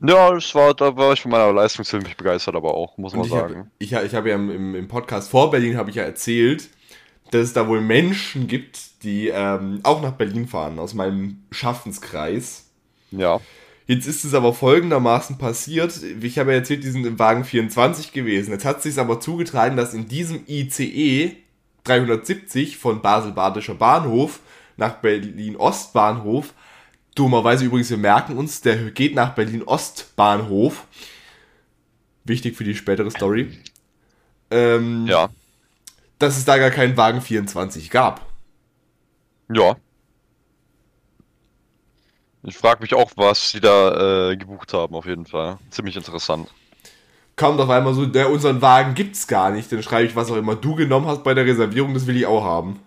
Ja, 0.00 0.34
es 0.34 0.54
war, 0.54 0.72
da 0.74 0.96
war 0.96 1.12
ich 1.12 1.20
von 1.20 1.30
meiner 1.30 1.52
Leistung 1.52 1.84
ziemlich 1.84 2.16
begeistert, 2.16 2.54
aber 2.54 2.74
auch, 2.74 2.96
muss 2.96 3.12
man 3.12 3.24
ich 3.24 3.30
sagen. 3.30 3.56
habe 3.56 3.68
ich, 3.78 3.92
ich 3.92 4.14
hab 4.14 4.26
ja 4.26 4.34
im, 4.34 4.50
im, 4.50 4.74
im 4.74 4.88
Podcast 4.88 5.30
vor 5.30 5.50
Berlin 5.50 5.76
habe 5.76 5.90
ich 5.90 5.96
ja 5.96 6.04
erzählt, 6.04 6.70
dass 7.30 7.42
es 7.42 7.52
da 7.52 7.68
wohl 7.68 7.80
Menschen 7.80 8.46
gibt, 8.48 9.02
die 9.02 9.28
ähm, 9.28 9.80
auch 9.82 10.02
nach 10.02 10.12
Berlin 10.12 10.48
fahren, 10.48 10.78
aus 10.78 10.94
meinem 10.94 11.44
Schaffenskreis. 11.50 12.70
Ja. 13.10 13.40
Jetzt 13.86 14.06
ist 14.06 14.24
es 14.24 14.34
aber 14.34 14.54
folgendermaßen 14.54 15.36
passiert. 15.36 16.00
Ich 16.22 16.38
habe 16.38 16.52
ja 16.52 16.58
erzählt, 16.58 16.84
die 16.84 16.90
sind 16.90 17.06
im 17.06 17.18
Wagen 17.18 17.44
24 17.44 18.12
gewesen. 18.12 18.52
Jetzt 18.52 18.64
hat 18.64 18.82
sich 18.82 18.98
aber 18.98 19.20
zugetragen, 19.20 19.76
dass 19.76 19.94
in 19.94 20.06
diesem 20.06 20.44
ICE 20.46 21.36
370 21.84 22.78
von 22.78 23.02
Basel-Badischer 23.02 23.74
Bahnhof 23.74 24.40
nach 24.76 24.94
Berlin-Ostbahnhof, 24.94 26.54
dummerweise 27.14 27.64
übrigens, 27.64 27.90
wir 27.90 27.96
merken 27.96 28.36
uns, 28.36 28.60
der 28.60 28.76
geht 28.90 29.14
nach 29.14 29.34
Berlin-Ostbahnhof. 29.34 30.86
Wichtig 32.24 32.56
für 32.56 32.64
die 32.64 32.74
spätere 32.74 33.10
Story. 33.10 33.58
Ähm, 34.50 35.06
Ja. 35.06 35.28
Dass 36.18 36.36
es 36.36 36.44
da 36.44 36.58
gar 36.58 36.70
keinen 36.70 36.96
Wagen 36.96 37.22
24 37.22 37.90
gab. 37.90 38.26
Ja. 39.52 39.76
Ich 42.42 42.56
frage 42.56 42.82
mich 42.82 42.94
auch, 42.94 43.12
was 43.16 43.50
sie 43.50 43.60
da 43.60 44.30
äh, 44.30 44.36
gebucht 44.36 44.72
haben, 44.72 44.94
auf 44.94 45.06
jeden 45.06 45.26
Fall. 45.26 45.58
Ziemlich 45.70 45.96
interessant. 45.96 46.48
Kommt 47.36 47.60
auf 47.60 47.70
einmal 47.70 47.94
so, 47.94 48.06
der, 48.06 48.30
unseren 48.30 48.60
Wagen 48.60 48.94
gibt's 48.94 49.26
gar 49.26 49.50
nicht. 49.50 49.70
Dann 49.72 49.82
schreibe 49.82 50.06
ich, 50.06 50.16
was 50.16 50.30
auch 50.30 50.36
immer 50.36 50.56
du 50.56 50.74
genommen 50.74 51.06
hast 51.06 51.24
bei 51.24 51.34
der 51.34 51.46
Reservierung, 51.46 51.94
das 51.94 52.06
will 52.06 52.16
ich 52.16 52.26
auch 52.26 52.44
haben. 52.44 52.80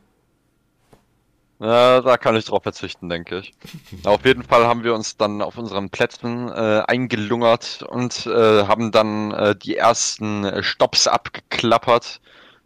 Ja, 1.63 2.01
da 2.01 2.17
kann 2.17 2.35
ich 2.35 2.43
drauf 2.43 2.63
verzichten, 2.63 3.07
denke 3.07 3.39
ich. 3.39 3.53
Auf 4.03 4.25
jeden 4.25 4.43
Fall 4.43 4.67
haben 4.67 4.83
wir 4.83 4.93
uns 4.93 5.15
dann 5.15 5.41
auf 5.41 5.57
unseren 5.57 5.89
Plätzen 5.89 6.49
äh, 6.49 6.83
eingelungert 6.87 7.83
und 7.87 8.25
äh, 8.25 8.65
haben 8.67 8.91
dann 8.91 9.31
äh, 9.31 9.55
die 9.55 9.77
ersten 9.77 10.43
äh, 10.43 10.61
Stops 10.61 11.07
abgeklappert. 11.07 12.19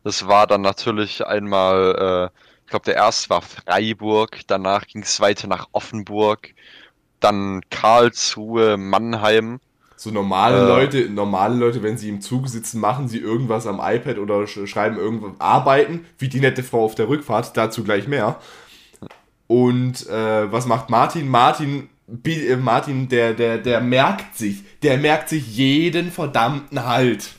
Das 0.04 0.28
war 0.28 0.48
dann 0.48 0.62
natürlich 0.62 1.24
einmal, 1.28 2.32
äh, 2.34 2.40
ich 2.66 2.72
glaube, 2.72 2.86
der 2.86 2.96
erste 2.96 3.30
war 3.30 3.44
Freiburg, 3.44 4.40
danach 4.48 4.88
ging 4.88 5.04
es 5.04 5.20
weiter 5.22 5.48
nach 5.48 5.68
Offenburg, 5.74 6.56
dann 7.20 7.62
Karlsruhe, 7.70 8.78
Mannheim. 8.78 9.60
So 9.96 10.12
normale 10.12 10.64
Äh. 10.64 10.68
Leute, 10.68 11.10
normale 11.10 11.56
Leute, 11.56 11.84
wenn 11.84 11.98
sie 11.98 12.10
im 12.10 12.22
Zug 12.22 12.50
sitzen, 12.50 12.80
machen 12.80 13.08
sie 13.08 13.20
irgendwas 13.20 13.68
am 13.68 13.80
iPad 13.84 14.18
oder 14.20 14.48
sch 14.48 14.68
schreiben 14.68 14.98
irgendwas, 14.98 15.34
arbeiten, 15.40 16.06
wie 16.20 16.30
die 16.30 16.40
nette 16.40 16.64
Frau 16.64 16.84
auf 16.86 16.96
der 16.96 17.10
Rückfahrt, 17.10 17.56
dazu 17.58 17.84
gleich 17.84 18.08
mehr. 18.08 18.40
Und 19.48 20.08
äh, 20.08 20.52
was 20.52 20.66
macht 20.66 20.90
Martin? 20.90 21.28
Martin, 21.28 21.90
äh, 22.26 22.56
Martin, 22.58 23.08
der, 23.10 23.34
der, 23.34 23.58
der 23.58 23.82
merkt 23.82 24.38
sich, 24.38 24.64
der 24.82 24.98
merkt 24.98 25.30
sich 25.30 25.56
jeden 25.56 26.12
verdammten 26.12 26.86
Halt. 26.86 27.30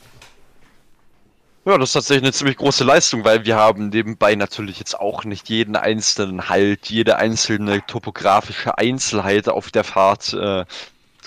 Ja, 1.65 1.77
das 1.77 1.89
ist 1.89 1.93
tatsächlich 1.93 2.23
eine 2.23 2.33
ziemlich 2.33 2.57
große 2.57 2.83
Leistung, 2.83 3.25
weil 3.25 3.45
wir 3.45 3.55
haben 3.55 3.89
nebenbei 3.89 4.33
natürlich 4.33 4.79
jetzt 4.79 4.99
auch 4.99 5.23
nicht 5.23 5.49
jeden 5.49 5.75
einzelnen 5.75 6.49
Halt, 6.49 6.89
jede 6.89 7.17
einzelne 7.17 7.85
topografische 7.85 8.77
Einzelheit 8.77 9.47
auf 9.49 9.69
der 9.69 9.83
Fahrt 9.83 10.33
äh, 10.33 10.65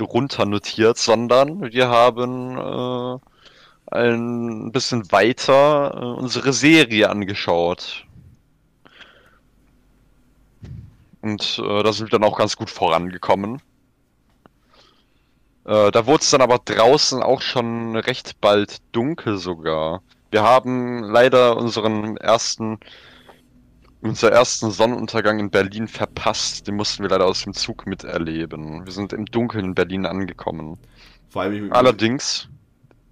runter 0.01 0.47
notiert, 0.47 0.99
sondern 0.99 1.73
wir 1.73 1.89
haben 1.89 2.59
äh, 2.59 3.19
ein 3.93 4.73
bisschen 4.73 5.13
weiter 5.13 5.93
äh, 5.95 6.05
unsere 6.21 6.53
Serie 6.53 7.11
angeschaut. 7.11 8.05
Und 11.23 11.59
äh, 11.65 11.83
da 11.83 11.93
sind 11.93 12.11
wir 12.13 12.19
dann 12.19 12.29
auch 12.29 12.37
ganz 12.39 12.57
gut 12.57 12.69
vorangekommen. 12.71 13.63
Äh, 15.65 15.91
da 15.93 16.07
wurde 16.07 16.23
es 16.23 16.31
dann 16.31 16.41
aber 16.43 16.59
draußen 16.59 17.23
auch 17.23 17.41
schon 17.41 17.97
recht 17.97 18.41
bald 18.41 18.79
dunkel 18.93 19.39
sogar. 19.39 20.03
Wir 20.31 20.43
haben 20.43 21.05
leider 21.05 21.57
unseren 21.57 22.17
ersten, 22.17 22.79
unser 24.01 24.33
ersten 24.33 24.71
Sonnenuntergang 24.71 25.39
in 25.39 25.51
Berlin 25.51 25.87
verpasst. 25.87 26.67
Den 26.67 26.75
mussten 26.77 27.03
wir 27.05 27.11
leider 27.11 27.27
aus 27.27 27.43
dem 27.45 27.53
Zug 27.55 27.87
miterleben. 27.87 28.85
Wir 28.85 28.93
sind 28.93 29.13
im 29.13 29.27
Dunkeln 29.27 29.67
in 29.67 29.75
Berlin 29.75 30.07
angekommen. 30.07 30.79
Vor 31.29 31.43
allem 31.43 31.67
ich- 31.67 31.73
Allerdings, 31.73 32.49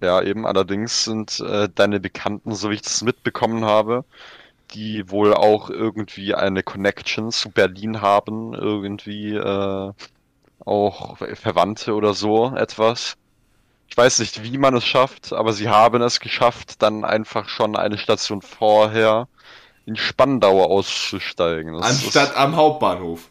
ja 0.01 0.21
eben, 0.21 0.45
allerdings 0.45 1.05
sind 1.05 1.39
äh, 1.39 1.69
deine 1.73 1.99
Bekannten, 2.01 2.53
so 2.53 2.69
wie 2.69 2.75
ich 2.75 2.81
das 2.81 3.01
mitbekommen 3.03 3.63
habe, 3.63 4.03
die 4.73 5.09
wohl 5.09 5.33
auch 5.33 5.69
irgendwie 5.69 6.33
eine 6.35 6.63
Connection 6.63 7.31
zu 7.31 7.49
Berlin 7.49 8.01
haben, 8.01 8.53
irgendwie 8.53 9.35
äh, 9.35 9.91
auch 10.65 11.17
Verwandte 11.17 11.93
oder 11.95 12.13
so 12.13 12.55
etwas. 12.55 13.15
Ich 13.89 13.97
weiß 13.97 14.19
nicht, 14.19 14.43
wie 14.43 14.57
man 14.57 14.75
es 14.75 14.85
schafft, 14.85 15.33
aber 15.33 15.51
sie 15.53 15.67
haben 15.69 16.01
es 16.01 16.19
geschafft, 16.19 16.81
dann 16.81 17.03
einfach 17.03 17.49
schon 17.49 17.75
eine 17.75 17.97
Station 17.97 18.41
vorher 18.41 19.27
in 19.85 19.95
Spandau 19.97 20.63
auszusteigen. 20.63 21.73
Das 21.77 21.91
ist- 21.91 22.03
Anstatt 22.05 22.37
am 22.37 22.55
Hauptbahnhof. 22.55 23.27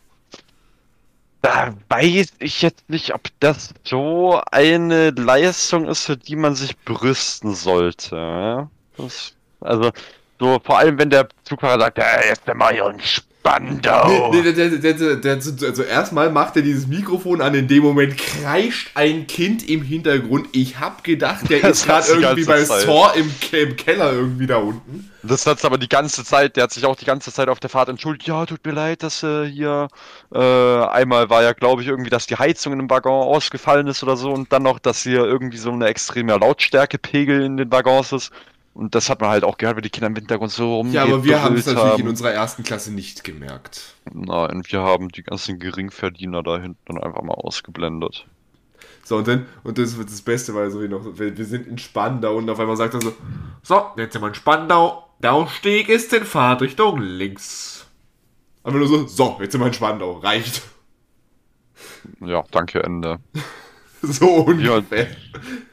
da 1.42 1.72
weiß 1.88 2.34
ich 2.40 2.60
jetzt 2.60 2.90
nicht, 2.90 3.14
ob 3.14 3.22
das 3.40 3.72
so 3.84 4.42
eine 4.52 5.10
Leistung 5.10 5.86
ist, 5.86 6.04
für 6.04 6.16
die 6.18 6.36
man 6.36 6.54
sich 6.54 6.76
brüsten 6.80 7.54
sollte. 7.54 8.68
Das, 8.98 9.32
also, 9.60 9.90
so 10.40 10.58
vor 10.64 10.78
allem, 10.78 10.98
wenn 10.98 11.10
der 11.10 11.28
Zugfahrer 11.44 11.78
sagt, 11.78 11.98
jetzt 11.98 12.46
sind 12.46 12.56
wir 12.56 12.70
hier 12.70 12.86
in 12.86 12.98
Spandau. 13.00 14.30
Nee, 14.30 14.42
nee, 14.42 14.52
der, 14.52 14.68
der, 14.70 15.16
der, 15.16 15.32
also 15.34 15.82
erstmal 15.82 16.30
macht 16.30 16.56
er 16.56 16.62
dieses 16.62 16.86
Mikrofon 16.86 17.40
an, 17.40 17.54
in 17.54 17.68
dem 17.68 17.82
Moment 17.82 18.16
kreischt 18.16 18.90
ein 18.94 19.26
Kind 19.26 19.68
im 19.68 19.82
Hintergrund. 19.82 20.48
Ich 20.52 20.78
hab 20.78 21.04
gedacht, 21.04 21.48
der 21.48 21.60
Das 21.62 21.80
ist 21.80 21.86
gerade 21.86 22.06
irgendwie 22.08 22.44
bei. 22.44 22.64
Thor 22.64 23.12
im, 23.16 23.30
im 23.52 23.76
Keller 23.76 24.12
irgendwie 24.12 24.46
da 24.46 24.56
unten. 24.56 25.10
Das 25.22 25.46
hat's 25.46 25.64
aber 25.64 25.76
die 25.76 25.88
ganze 25.88 26.24
Zeit, 26.24 26.56
der 26.56 26.64
hat 26.64 26.72
sich 26.72 26.86
auch 26.86 26.96
die 26.96 27.04
ganze 27.04 27.32
Zeit 27.32 27.48
auf 27.48 27.60
der 27.60 27.68
Fahrt 27.68 27.90
entschuldigt. 27.90 28.26
Ja, 28.26 28.46
tut 28.46 28.64
mir 28.64 28.72
leid, 28.72 29.02
dass 29.02 29.22
äh, 29.22 29.46
hier 29.46 29.88
äh, 30.34 30.38
einmal 30.38 31.28
war 31.28 31.42
ja, 31.42 31.52
glaube 31.52 31.82
ich, 31.82 31.88
irgendwie, 31.88 32.10
dass 32.10 32.26
die 32.26 32.36
Heizung 32.36 32.72
in 32.72 32.78
dem 32.78 32.90
Waggon 32.90 33.12
ausgefallen 33.12 33.86
ist 33.86 34.02
oder 34.02 34.16
so 34.16 34.30
und 34.30 34.52
dann 34.52 34.62
noch, 34.62 34.78
dass 34.78 35.02
hier 35.02 35.24
irgendwie 35.24 35.58
so 35.58 35.70
eine 35.70 35.86
extreme 35.86 36.36
Lautstärkepegel 36.36 37.42
in 37.42 37.56
den 37.58 37.70
Waggons 37.70 38.12
ist. 38.12 38.32
Und 38.72 38.94
das 38.94 39.10
hat 39.10 39.20
man 39.20 39.30
halt 39.30 39.44
auch 39.44 39.58
gehört, 39.58 39.76
wie 39.76 39.82
die 39.82 39.90
Kinder 39.90 40.06
im 40.06 40.14
Hintergrund 40.14 40.52
so 40.52 40.76
rum. 40.76 40.92
Ja, 40.92 41.02
aber 41.02 41.24
wir 41.24 41.42
haben 41.42 41.56
es 41.56 41.66
natürlich 41.66 41.98
in 41.98 42.08
unserer 42.08 42.30
ersten 42.30 42.62
Klasse 42.62 42.92
nicht 42.92 43.24
gemerkt. 43.24 43.94
Nein, 44.12 44.62
wir 44.68 44.80
haben 44.80 45.08
die 45.08 45.22
ganzen 45.22 45.58
Geringverdiener 45.58 46.42
da 46.42 46.58
hinten 46.60 46.78
dann 46.86 46.98
einfach 46.98 47.22
mal 47.22 47.34
ausgeblendet. 47.34 48.26
So, 49.04 49.16
und 49.16 49.26
dann, 49.26 49.46
und 49.64 49.76
das 49.76 49.96
wird 49.98 50.08
das 50.08 50.22
Beste, 50.22 50.54
weil 50.54 50.70
so 50.70 50.80
wie 50.82 50.88
noch, 50.88 51.04
wir 51.18 51.36
wir 51.36 51.44
sind 51.44 51.66
in 51.66 51.78
Spandau 51.78 52.36
und 52.36 52.48
auf 52.48 52.60
einmal 52.60 52.76
sagt 52.76 52.94
er 52.94 53.00
so, 53.00 53.12
so, 53.62 53.86
jetzt 53.96 54.12
sind 54.12 54.22
wir 54.22 54.28
in 54.28 54.34
Spandau, 54.34 55.08
der 55.18 55.32
Ausstieg 55.32 55.88
ist 55.88 56.12
in 56.12 56.24
Fahrtrichtung 56.24 57.00
links. 57.00 57.86
Aber 58.62 58.78
nur 58.78 58.86
so, 58.86 59.06
so, 59.06 59.38
jetzt 59.40 59.52
sind 59.52 59.60
wir 59.60 59.66
in 59.66 59.74
Spandau, 59.74 60.18
reicht. 60.18 60.62
Ja, 62.20 62.44
danke, 62.50 62.82
Ende. 62.82 63.18
So 64.02 64.26
ungefähr. 64.28 65.08
Und 65.08 65.69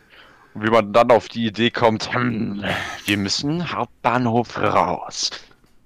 wie 0.62 0.70
man 0.70 0.94
dann 0.94 1.12
auf 1.12 1.28
die 1.28 1.48
Idee 1.48 1.72
kommt, 1.72 2.14
hm, 2.14 2.64
wir 3.06 3.18
müssen 3.18 3.72
Hauptbahnhof 3.72 4.58
raus. 4.58 5.32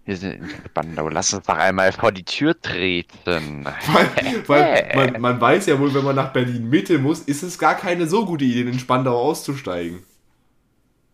Wir 0.06 0.18
sind 0.18 0.34
in 0.34 0.50
Spandau, 0.66 1.10
lass 1.10 1.34
uns 1.34 1.46
doch 1.46 1.56
einmal 1.56 1.92
vor 1.92 2.12
die 2.12 2.24
Tür 2.24 2.60
treten. 2.60 3.66
Weil, 3.66 4.44
weil 4.48 4.92
man, 4.96 5.22
man 5.22 5.42
weiß 5.42 5.68
ja 5.68 5.80
wohl, 5.80 5.94
wenn 5.94 6.04
man 6.04 6.16
nach 6.16 6.34
Berlin 6.34 6.70
Mitte 6.70 6.98
muss, 6.98 7.20
ist 7.20 7.44
es 7.44 7.60
gar 7.60 7.76
keine 7.76 8.08
so 8.08 8.26
gute 8.26 8.44
Idee, 8.44 8.62
in 8.62 8.80
Spandau 8.80 9.18
auszusteigen. 9.18 10.04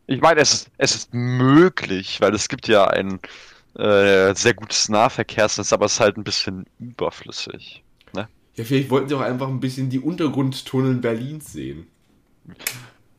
Ich 0.07 0.21
meine, 0.21 0.39
es 0.39 0.53
ist, 0.53 0.71
es 0.77 0.95
ist 0.95 1.13
möglich, 1.13 2.21
weil 2.21 2.33
es 2.33 2.47
gibt 2.47 2.69
ja 2.69 2.87
ein 2.87 3.19
äh, 3.75 4.33
sehr 4.33 4.53
gutes 4.55 4.87
Nahverkehrsnetz, 4.87 5.73
aber 5.73 5.85
es 5.85 5.93
ist 5.93 5.99
halt 5.99 6.17
ein 6.17 6.23
bisschen 6.23 6.65
überflüssig. 6.79 7.83
Ne? 8.13 8.29
Ja, 8.55 8.63
vielleicht 8.63 8.89
wollten 8.89 9.09
sie 9.09 9.15
auch 9.15 9.21
einfach 9.21 9.49
ein 9.49 9.59
bisschen 9.59 9.89
die 9.89 9.99
Untergrundtunnel 9.99 10.95
Berlins 10.95 11.51
sehen. 11.51 11.87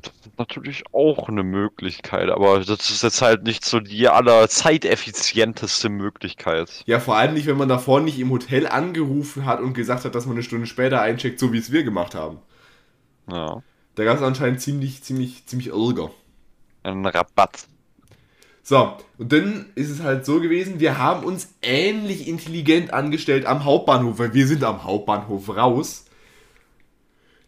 Das 0.01 0.13
ist 0.25 0.39
natürlich 0.39 0.85
auch 0.93 1.29
eine 1.29 1.43
Möglichkeit, 1.43 2.31
aber 2.31 2.61
das 2.61 2.91
ist 2.91 3.03
jetzt 3.03 3.21
halt 3.21 3.43
nicht 3.43 3.65
so 3.65 3.81
die 3.81 4.09
aller 4.09 4.49
zeiteffizienteste 4.49 5.89
Möglichkeit. 5.89 6.85
Ja, 6.87 7.01
vor 7.01 7.17
allem 7.17 7.35
nicht, 7.35 7.47
wenn 7.47 7.57
man 7.57 7.69
davor 7.69 8.01
nicht 8.01 8.19
im 8.21 8.31
Hotel 8.31 8.69
angerufen 8.69 9.45
hat 9.45 9.61
und 9.61 9.75
gesagt 9.75 10.05
hat, 10.05 10.15
dass 10.15 10.27
man 10.27 10.37
eine 10.37 10.45
Stunde 10.45 10.67
später 10.67 11.01
eincheckt, 11.01 11.41
so 11.41 11.53
wie 11.53 11.59
es 11.59 11.73
wir 11.73 11.83
gemacht 11.83 12.15
haben. 12.15 12.39
Ja. 13.29 13.63
Da 13.97 14.05
gab 14.05 14.17
es 14.17 14.23
anscheinend 14.23 14.61
ziemlich, 14.61 15.03
ziemlich, 15.03 15.45
ziemlich 15.47 15.73
Ärger. 15.73 16.13
Ein 16.85 17.05
Rabatt. 17.05 17.67
So, 18.63 18.97
und 19.17 19.33
dann 19.33 19.67
ist 19.75 19.91
es 19.91 20.03
halt 20.03 20.25
so 20.25 20.41
gewesen, 20.41 20.79
wir 20.79 20.99
haben 20.99 21.25
uns 21.25 21.55
ähnlich 21.63 22.29
intelligent 22.29 22.93
angestellt 22.93 23.47
am 23.47 23.65
Hauptbahnhof, 23.65 24.19
weil 24.19 24.35
wir 24.35 24.47
sind 24.47 24.63
am 24.63 24.85
Hauptbahnhof 24.85 25.49
raus. 25.57 26.05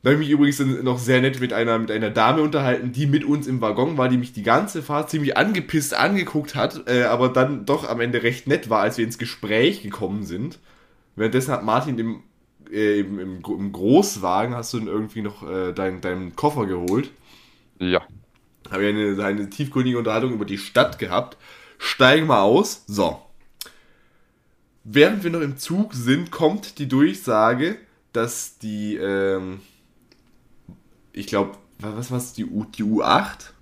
Da 0.03 0.11
habe 0.11 0.23
ich 0.23 0.29
mich 0.29 0.31
übrigens 0.31 0.59
noch 0.83 0.99
sehr 0.99 1.21
nett 1.21 1.41
mit 1.41 1.53
einer, 1.53 1.79
mit 1.79 1.91
einer 1.91 2.09
Dame 2.11 2.41
unterhalten, 2.41 2.93
die 2.93 3.07
mit 3.07 3.23
uns 3.25 3.47
im 3.47 3.61
Waggon 3.61 3.99
war, 3.99 4.09
die 4.09 4.17
mich 4.17 4.33
die 4.33 4.43
ganze 4.43 4.83
Fahrt 4.83 5.11
ziemlich 5.11 5.37
angepisst 5.37 5.93
angeguckt 5.93 6.55
hat, 6.55 6.89
äh, 6.89 7.03
aber 7.03 7.29
dann 7.29 7.67
doch 7.67 7.87
am 7.87 8.01
Ende 8.01 8.23
recht 8.23 8.47
nett 8.47 8.71
war, 8.71 8.81
als 8.81 8.97
wir 8.97 9.05
ins 9.05 9.19
Gespräch 9.19 9.83
gekommen 9.83 10.25
sind. 10.25 10.59
Währenddessen 11.17 11.53
hat 11.53 11.65
Martin 11.65 11.99
im, 11.99 12.23
äh, 12.73 13.01
im, 13.01 13.19
im, 13.19 13.43
im 13.45 13.73
Großwagen, 13.73 14.55
hast 14.55 14.73
du 14.73 14.79
dann 14.79 14.89
irgendwie 14.89 15.21
noch 15.21 15.47
äh, 15.49 15.73
deinen 15.73 16.01
deinen 16.01 16.35
Koffer 16.35 16.65
geholt 16.67 17.11
Ja. 17.79 18.01
habe 18.71 18.85
ja 18.85 18.89
eine, 18.91 19.23
eine 19.23 19.51
tiefgründige 19.51 19.99
Unterhaltung 19.99 20.33
über 20.33 20.47
die 20.47 20.59
Stadt 20.59 20.99
gehabt. 20.99 21.37
Steigen 21.79 22.27
wir 22.29 22.41
aus. 22.43 22.85
So. 22.87 23.21
Während 24.85 25.25
wir 25.25 25.31
noch 25.31 25.41
im 25.41 25.59
Zug 25.59 25.93
sind, 25.95 26.31
kommt 26.31 26.79
die 26.79 26.89
Durchsage, 26.89 27.77
dass 28.13 28.59
die, 28.59 28.97
ähm, 28.97 29.61
ich 31.13 31.27
glaube, 31.27 31.59
was 31.79 32.11
war's, 32.11 32.33
die, 32.35 32.45
U, 32.47 32.65
die 32.65 32.85
U8? 32.85 33.53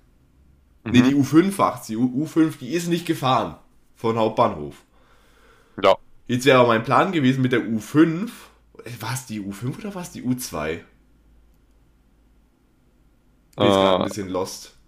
Nee, 0.89 1.01
die 1.03 1.15
U5 1.15 1.57
war's. 1.57 1.87
Die 1.87 1.97
U, 1.97 2.05
U5, 2.25 2.59
die 2.59 2.71
ist 2.73 2.87
nicht 2.89 3.05
gefahren 3.05 3.57
von 3.95 4.17
Hauptbahnhof. 4.17 4.75
Ja. 5.83 5.95
Jetzt 6.27 6.45
wäre 6.45 6.59
aber 6.59 6.69
mein 6.69 6.83
Plan 6.83 7.11
gewesen 7.11 7.41
mit 7.41 7.51
der 7.51 7.61
U5. 7.61 8.31
War 9.01 9.13
es 9.13 9.25
die 9.25 9.41
U5 9.41 9.79
oder 9.79 9.95
war 9.95 10.01
es 10.03 10.11
die 10.11 10.23
U2? 10.23 10.79
Ich 13.51 13.57
bin 13.59 13.67
jetzt 13.67 13.79
gerade 13.79 13.97
ein 13.97 14.01
Äh, 14.01 14.09
bisschen 14.09 14.27
lost. 14.29 14.79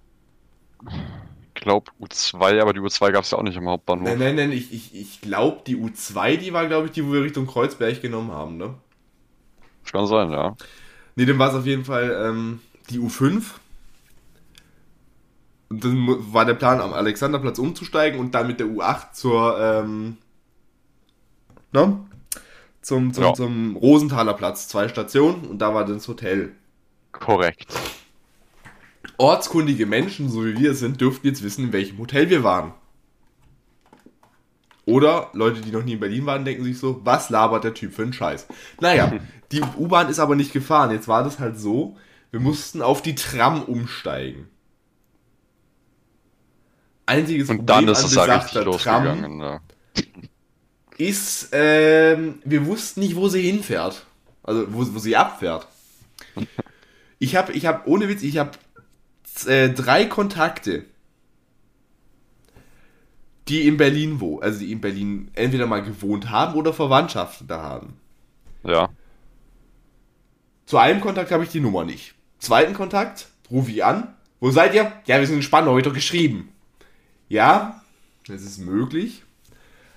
Ich 1.56 1.62
glaube 1.62 1.92
U2, 2.00 2.62
aber 2.62 2.74
die 2.74 2.80
U2 2.82 3.12
gab 3.12 3.24
es 3.24 3.32
ja 3.32 3.38
auch 3.38 3.44
nicht 3.44 3.56
im 3.58 3.68
Hauptbahnhof. 3.70 4.02
Nein, 4.06 4.20
nein, 4.20 4.36
nein, 4.36 4.52
ich, 4.52 4.74
ich, 4.74 4.94
ich 4.96 5.22
glaube, 5.22 5.62
die 5.66 5.76
U2, 5.78 6.36
die 6.38 6.52
war, 6.54 6.68
glaube 6.68 6.88
ich, 6.88 6.94
die, 6.94 7.06
wo 7.08 7.14
wir 7.14 7.24
Richtung 7.24 7.48
Kreuzberg 7.48 8.02
genommen 8.02 8.32
haben, 8.32 8.58
ne? 8.58 8.76
Das 9.84 9.92
kann 9.92 10.08
sein, 10.08 10.32
ja. 10.32 10.56
Ne, 11.16 11.26
dann 11.26 11.40
war 11.40 11.50
es 11.50 11.56
auf 11.56 11.66
jeden 11.66 11.86
Fall 11.86 12.16
ähm, 12.26 12.60
die 12.90 13.00
U5. 13.00 13.44
Und 15.70 15.84
dann 15.86 16.34
war 16.34 16.46
der 16.46 16.54
Plan, 16.54 16.82
am 16.82 16.94
Alexanderplatz 16.94 17.58
umzusteigen 17.58 18.20
und 18.20 18.36
dann 18.36 18.48
mit 18.48 18.60
der 18.60 18.68
U8 18.68 19.14
zur, 19.14 19.58
ähm, 19.60 20.18
ne? 21.72 22.06
Zum, 22.82 23.14
zum, 23.14 23.24
Ja. 23.24 23.34
zum 23.34 23.76
Rosenthaler 23.78 24.34
Platz. 24.34 24.68
Zwei 24.68 24.88
Stationen 24.90 25.46
und 25.46 25.60
da 25.60 25.74
war 25.74 25.86
dann 25.86 25.96
das 25.96 26.08
Hotel. 26.08 26.54
Korrekt. 27.12 27.74
Ortskundige 29.18 29.86
Menschen, 29.86 30.30
so 30.30 30.46
wie 30.46 30.58
wir 30.58 30.72
es 30.72 30.80
sind, 30.80 31.00
dürften 31.00 31.28
jetzt 31.28 31.44
wissen, 31.44 31.66
in 31.66 31.74
welchem 31.74 32.00
Hotel 32.00 32.30
wir 32.30 32.44
waren. 32.44 32.74
Oder 34.92 35.30
Leute, 35.34 35.62
die 35.62 35.72
noch 35.72 35.84
nie 35.84 35.94
in 35.94 36.00
Berlin 36.00 36.26
waren, 36.26 36.46
denken 36.46 36.64
sich 36.64 36.78
so, 36.78 37.00
was 37.04 37.30
labert 37.30 37.64
der 37.64 37.74
Typ 37.74 37.94
für 37.94 38.04
einen 38.04 38.14
Scheiß? 38.14 38.48
Naja, 38.80 39.12
die 39.52 39.62
U-Bahn 39.62 40.10
ist 40.10 40.20
aber 40.20 40.36
nicht 40.36 40.54
gefahren. 40.54 40.92
Jetzt 40.92 41.08
war 41.08 41.24
das 41.24 41.40
halt 41.40 41.60
so, 41.60 41.98
wir 42.32 42.40
mussten 42.40 42.82
auf 42.82 43.02
die 43.02 43.16
Tram 43.16 43.64
umsteigen. 43.64 44.48
Einziges 47.06 47.50
Und 47.50 47.66
dann 47.66 47.88
ist 47.88 48.00
an 48.00 48.06
es 48.06 48.10
besagter 48.12 48.46
richtig 48.46 48.66
losgegangen. 48.66 49.40
Ja. 49.40 49.62
ist, 50.98 51.50
ähm, 51.52 52.40
wir 52.46 52.66
wussten 52.66 53.02
nicht, 53.02 53.16
wo 53.16 53.28
sie 53.28 53.42
hinfährt. 53.42 54.06
Also, 54.44 54.66
wo, 54.74 54.94
wo 54.94 55.00
sie 55.00 55.16
abfährt. 55.16 55.68
Ich 57.24 57.36
habe, 57.36 57.54
ich 57.54 57.68
habe, 57.68 57.88
ohne 57.88 58.10
Witz, 58.10 58.24
ich 58.24 58.40
habe 58.40 58.50
äh, 59.46 59.70
drei 59.70 60.06
Kontakte 60.06 60.86
die 63.52 63.68
in 63.68 63.76
Berlin 63.76 64.22
wo, 64.22 64.40
also 64.40 64.60
die 64.60 64.72
in 64.72 64.80
Berlin 64.80 65.30
entweder 65.34 65.68
mal 65.68 65.84
gewohnt 65.84 66.30
haben 66.30 66.56
oder 66.56 66.74
Verwandtschaften 66.74 67.48
da 67.48 67.62
haben. 67.62 67.98
Ja. 68.64 68.90
Zu 70.66 70.78
einem 70.78 71.02
Kontakt 71.02 71.32
habe 71.32 71.44
ich 71.44 71.50
die 71.50 71.60
Nummer 71.60 71.84
nicht. 71.84 72.16
Zweiten 72.40 72.74
Kontakt, 72.74 73.28
rufe 73.50 73.70
ich 73.70 73.84
an. 73.84 74.16
Wo 74.40 74.52
seid 74.52 74.74
ihr? 74.74 74.94
Ja, 75.06 75.20
wir 75.20 75.28
sind 75.28 75.38
in 75.38 75.42
Spandau, 75.42 75.74
heute 75.74 75.92
geschrieben. 75.92 76.50
Ja, 77.28 77.84
das 78.26 78.42
ist 78.42 78.60
möglich. 78.60 79.24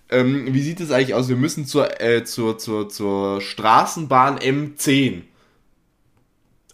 Ähm, 0.08 0.52
wie 0.52 0.62
sieht 0.62 0.80
es 0.80 0.90
eigentlich 0.90 1.14
aus? 1.14 1.28
Wir 1.28 1.36
müssen 1.36 1.64
zur, 1.64 2.00
äh, 2.00 2.24
zur, 2.24 2.58
zur, 2.58 2.88
zur 2.88 3.40
Straßenbahn 3.40 4.38
M10. 4.38 5.22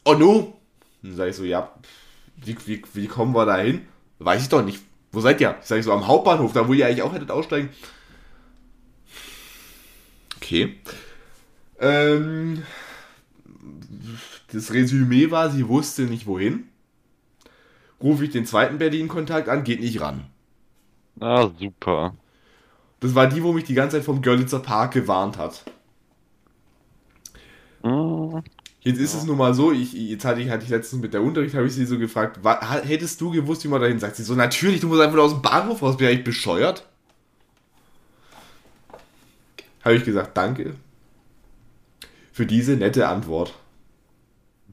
Oh 0.04 0.14
no? 0.14 0.58
Dann 1.02 1.14
sage 1.14 1.30
ich 1.30 1.36
so, 1.36 1.44
ja, 1.44 1.72
wie, 2.36 2.56
wie, 2.66 2.82
wie 2.94 3.06
kommen 3.06 3.34
wir 3.34 3.44
da 3.44 3.58
hin? 3.58 3.86
Weiß 4.18 4.42
ich 4.42 4.48
doch 4.48 4.64
nicht. 4.64 4.80
Wo 5.12 5.20
seid 5.20 5.40
ihr? 5.40 5.56
Ich 5.60 5.66
sage 5.66 5.82
so, 5.82 5.92
am 5.92 6.06
Hauptbahnhof, 6.06 6.52
da 6.52 6.68
wo 6.68 6.72
ihr 6.72 6.86
eigentlich 6.86 7.02
auch 7.02 7.12
hättet 7.12 7.30
aussteigen. 7.30 7.70
Okay. 10.36 10.76
Ähm, 11.80 12.62
das 14.52 14.72
Resümee 14.72 15.30
war, 15.30 15.50
sie 15.50 15.68
wusste 15.68 16.02
nicht 16.02 16.26
wohin. 16.26 16.68
Rufe 18.02 18.24
ich 18.24 18.30
den 18.30 18.46
zweiten 18.46 18.78
Berlin-Kontakt 18.78 19.48
an, 19.48 19.64
geht 19.64 19.80
nicht 19.80 20.00
ran. 20.00 20.24
Ah, 21.20 21.50
super. 21.58 22.14
Das 23.00 23.14
war 23.14 23.26
die, 23.26 23.42
wo 23.42 23.52
mich 23.52 23.64
die 23.64 23.74
ganze 23.74 23.96
Zeit 23.96 24.04
vom 24.04 24.22
Görlitzer 24.22 24.60
Park 24.60 24.92
gewarnt 24.92 25.38
hat. 25.38 25.64
Hm, 27.82 28.42
Jetzt 28.82 28.98
ist 28.98 29.14
es 29.14 29.24
nun 29.24 29.36
mal 29.36 29.52
so, 29.52 29.72
ich, 29.72 29.92
jetzt 29.92 30.24
hatte 30.24 30.40
ich, 30.40 30.48
hatte 30.48 30.64
ich 30.64 30.70
letztens 30.70 31.02
mit 31.02 31.12
der 31.12 31.22
Unterricht, 31.22 31.54
habe 31.54 31.66
ich 31.66 31.74
sie 31.74 31.84
so 31.84 31.98
gefragt, 31.98 32.42
wa, 32.42 32.58
ha- 32.60 32.80
hättest 32.82 33.20
du 33.20 33.30
gewusst, 33.30 33.62
wie 33.64 33.68
man 33.68 33.80
dahin 33.80 33.98
sagt? 33.98 34.16
Sie 34.16 34.22
so, 34.22 34.34
natürlich, 34.34 34.80
du 34.80 34.88
musst 34.88 35.00
einfach 35.02 35.16
nur 35.16 35.24
aus 35.24 35.32
dem 35.34 35.42
Bahnhof 35.42 35.82
raus, 35.82 35.98
bin 35.98 36.08
ich 36.08 36.24
bescheuert? 36.24 36.86
Habe 39.84 39.96
ich 39.96 40.04
gesagt, 40.04 40.36
danke 40.36 40.74
für 42.32 42.46
diese 42.46 42.72
nette 42.72 43.06
Antwort. 43.08 43.54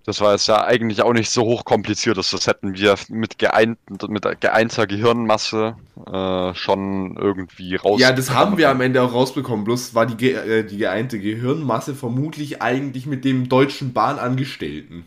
Das 0.08 0.22
war 0.22 0.32
jetzt 0.32 0.48
ja 0.48 0.64
eigentlich 0.64 1.02
auch 1.02 1.12
nicht 1.12 1.30
so 1.30 1.44
hochkompliziert, 1.44 2.18
dass 2.18 2.32
das 2.32 2.48
hätten 2.48 2.78
wir 2.78 2.96
mit, 3.10 3.38
geeint, 3.38 3.78
mit 4.08 4.24
geeinter 4.40 4.88
Gehirnmasse 4.88 5.76
äh, 6.06 6.54
schon 6.56 7.18
irgendwie 7.18 7.76
raus. 7.76 8.00
Ja, 8.00 8.14
das 8.14 8.32
haben 8.32 8.58
wir 8.58 8.70
am 8.70 8.80
Ende 8.80 9.02
auch 9.02 9.14
rausbekommen, 9.14 9.66
bloß 9.66 9.96
war 9.96 10.06
die, 10.06 10.16
ge 10.16 10.32
äh, 10.32 10.64
die 10.64 10.78
geeinte 10.78 11.20
Gehirnmasse 11.20 11.94
vermutlich 11.94 12.62
eigentlich 12.62 13.06
mit 13.06 13.26
dem 13.26 13.50
deutschen 13.50 13.92
Bahnangestellten. 13.92 15.04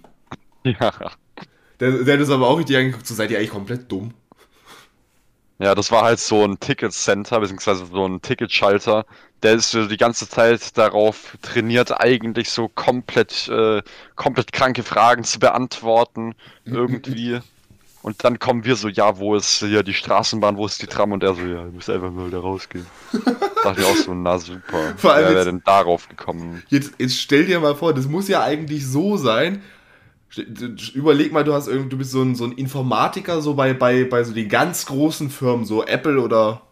Ja. 0.64 0.92
Der, 1.80 1.92
der 2.05 2.14
hat 2.14 2.20
das 2.20 2.28
aber 2.28 2.48
auch 2.48 2.59
richtig 2.59 2.76
angeguckt, 2.76 3.07
so 3.07 3.14
seid 3.14 3.30
ihr 3.30 3.38
eigentlich 3.38 3.48
komplett 3.48 3.90
dumm. 3.90 4.12
Ja, 5.61 5.74
das 5.74 5.92
war 5.92 6.02
halt 6.02 6.18
so 6.18 6.42
ein 6.42 6.58
Ticketcenter, 6.58 7.38
beziehungsweise 7.38 7.84
so 7.84 8.06
ein 8.06 8.22
Ticketschalter. 8.22 9.04
Der 9.42 9.54
ist 9.54 9.70
so 9.70 9.86
die 9.86 9.98
ganze 9.98 10.26
Zeit 10.26 10.76
darauf 10.78 11.36
trainiert, 11.42 12.00
eigentlich 12.00 12.50
so 12.50 12.68
komplett, 12.68 13.48
äh, 13.48 13.82
komplett 14.16 14.52
kranke 14.52 14.82
Fragen 14.82 15.22
zu 15.22 15.38
beantworten. 15.38 16.34
Irgendwie. 16.64 17.40
Und 18.02 18.24
dann 18.24 18.38
kommen 18.38 18.64
wir 18.64 18.76
so, 18.76 18.88
ja, 18.88 19.18
wo 19.18 19.34
ist 19.36 19.58
hier 19.58 19.82
die 19.82 19.92
Straßenbahn, 19.92 20.56
wo 20.56 20.64
ist 20.64 20.80
die 20.80 20.86
Tram? 20.86 21.12
Und 21.12 21.22
er 21.22 21.34
so, 21.34 21.42
ja, 21.42 21.64
du 21.64 21.72
musst 21.72 21.90
einfach 21.90 22.11
mal 22.11 22.30
da 22.30 22.40
rausgehen. 22.40 22.86
Dachte 23.62 23.82
ich 23.82 23.86
auch 23.86 23.96
so, 23.96 24.14
na 24.14 24.38
super. 24.38 24.94
Vor 24.96 25.12
allem 25.12 25.26
Wer 25.26 25.34
wäre 25.34 25.44
denn 25.44 25.62
darauf 25.62 26.08
gekommen? 26.08 26.62
Jetzt, 26.70 26.94
jetzt 26.96 27.20
stell 27.20 27.44
dir 27.44 27.61
mal 27.61 27.74
vor, 27.74 27.92
das 27.92 28.06
muss 28.06 28.28
ja 28.28 28.42
eigentlich 28.42 28.86
so 28.86 29.18
sein. 29.18 29.62
Überleg 30.95 31.33
mal, 31.33 31.45
du 31.45 31.53
hast 31.53 31.66
irgend, 31.66 31.93
du 31.93 31.99
bist 31.99 32.12
so 32.12 32.22
ein, 32.22 32.35
so 32.35 32.45
ein 32.45 32.53
Informatiker, 32.53 33.41
so 33.43 33.55
bei, 33.55 33.74
bei, 33.74 34.05
bei 34.05 34.22
so 34.22 34.33
den 34.33 34.49
ganz 34.49 34.87
großen 34.87 35.31
Firmen, 35.31 35.64
so 35.64 35.85
Apple 35.85 36.20
oder 36.20 36.62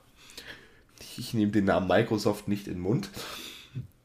ich 1.17 1.35
nehme 1.35 1.51
den 1.51 1.65
Namen 1.65 1.89
Microsoft 1.89 2.49
nicht 2.49 2.69
in 2.69 2.75
den 2.75 2.83
Mund. 2.83 3.11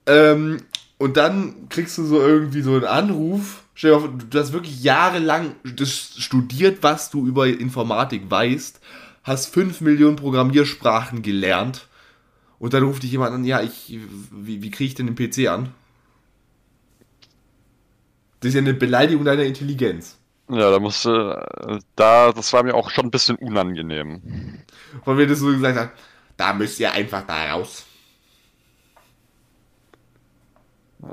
Ähm, 0.08 0.58
und 0.98 1.18
dann 1.18 1.70
kriegst 1.70 1.98
du 1.98 2.06
so 2.06 2.20
irgendwie 2.20 2.62
so 2.62 2.74
einen 2.74 2.86
Anruf. 2.86 3.64
Stell 3.76 3.92
dir 3.92 4.00
vor, 4.00 4.10
du 4.10 4.40
hast 4.40 4.54
wirklich 4.54 4.84
jahrelang 4.84 5.56
studiert, 5.76 6.80
was 6.82 7.10
du 7.10 7.26
über 7.26 7.48
Informatik 7.48 8.30
weißt, 8.30 8.80
hast 9.24 9.54
5 9.54 9.82
Millionen 9.82 10.16
Programmiersprachen 10.16 11.22
gelernt 11.22 11.88
und 12.60 12.74
dann 12.74 12.84
ruft 12.84 13.04
dich 13.04 13.12
jemand 13.12 13.34
an, 13.34 13.46
ja, 13.46 13.62
ich, 13.62 14.00
wie, 14.32 14.62
wie 14.62 14.72
kriege 14.72 14.88
ich 14.88 14.96
denn 14.96 15.14
den 15.14 15.16
PC 15.16 15.50
an? 15.50 15.70
Das 18.44 18.50
ist 18.50 18.56
ja 18.56 18.60
eine 18.60 18.74
Beleidigung 18.74 19.24
deiner 19.24 19.44
Intelligenz. 19.44 20.18
Ja, 20.50 20.70
da 20.70 20.78
musste, 20.78 21.82
da, 21.96 22.34
das 22.34 22.52
war 22.52 22.62
mir 22.64 22.76
auch 22.76 22.90
schon 22.90 23.06
ein 23.06 23.12
bisschen 23.12 23.38
unangenehm. 23.38 24.60
Weil 25.06 25.18
wir 25.18 25.28
das 25.28 25.40
so 25.40 25.48
gesagt 25.48 25.78
haben, 25.78 25.92
da 26.36 26.52
müsst 26.52 26.78
ihr 26.82 26.92
einfach 26.92 27.26
da 27.26 27.54
raus. 27.54 27.86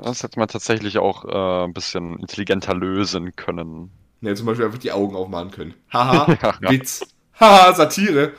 Das 0.03 0.23
hätte 0.23 0.39
man 0.39 0.49
tatsächlich 0.49 0.97
auch 0.97 1.23
äh, 1.23 1.63
ein 1.63 1.73
bisschen 1.73 2.19
intelligenter 2.19 2.75
lösen 2.75 3.33
können. 3.37 3.91
Ja, 4.19 4.35
zum 4.35 4.47
Beispiel 4.47 4.65
einfach 4.65 4.79
die 4.79 4.91
Augen 4.91 5.15
aufmachen 5.15 5.51
können. 5.51 5.73
Haha, 5.93 6.37
ja. 6.41 6.69
Witz. 6.69 7.01
Haha, 7.39 7.73
Satire. 7.73 8.33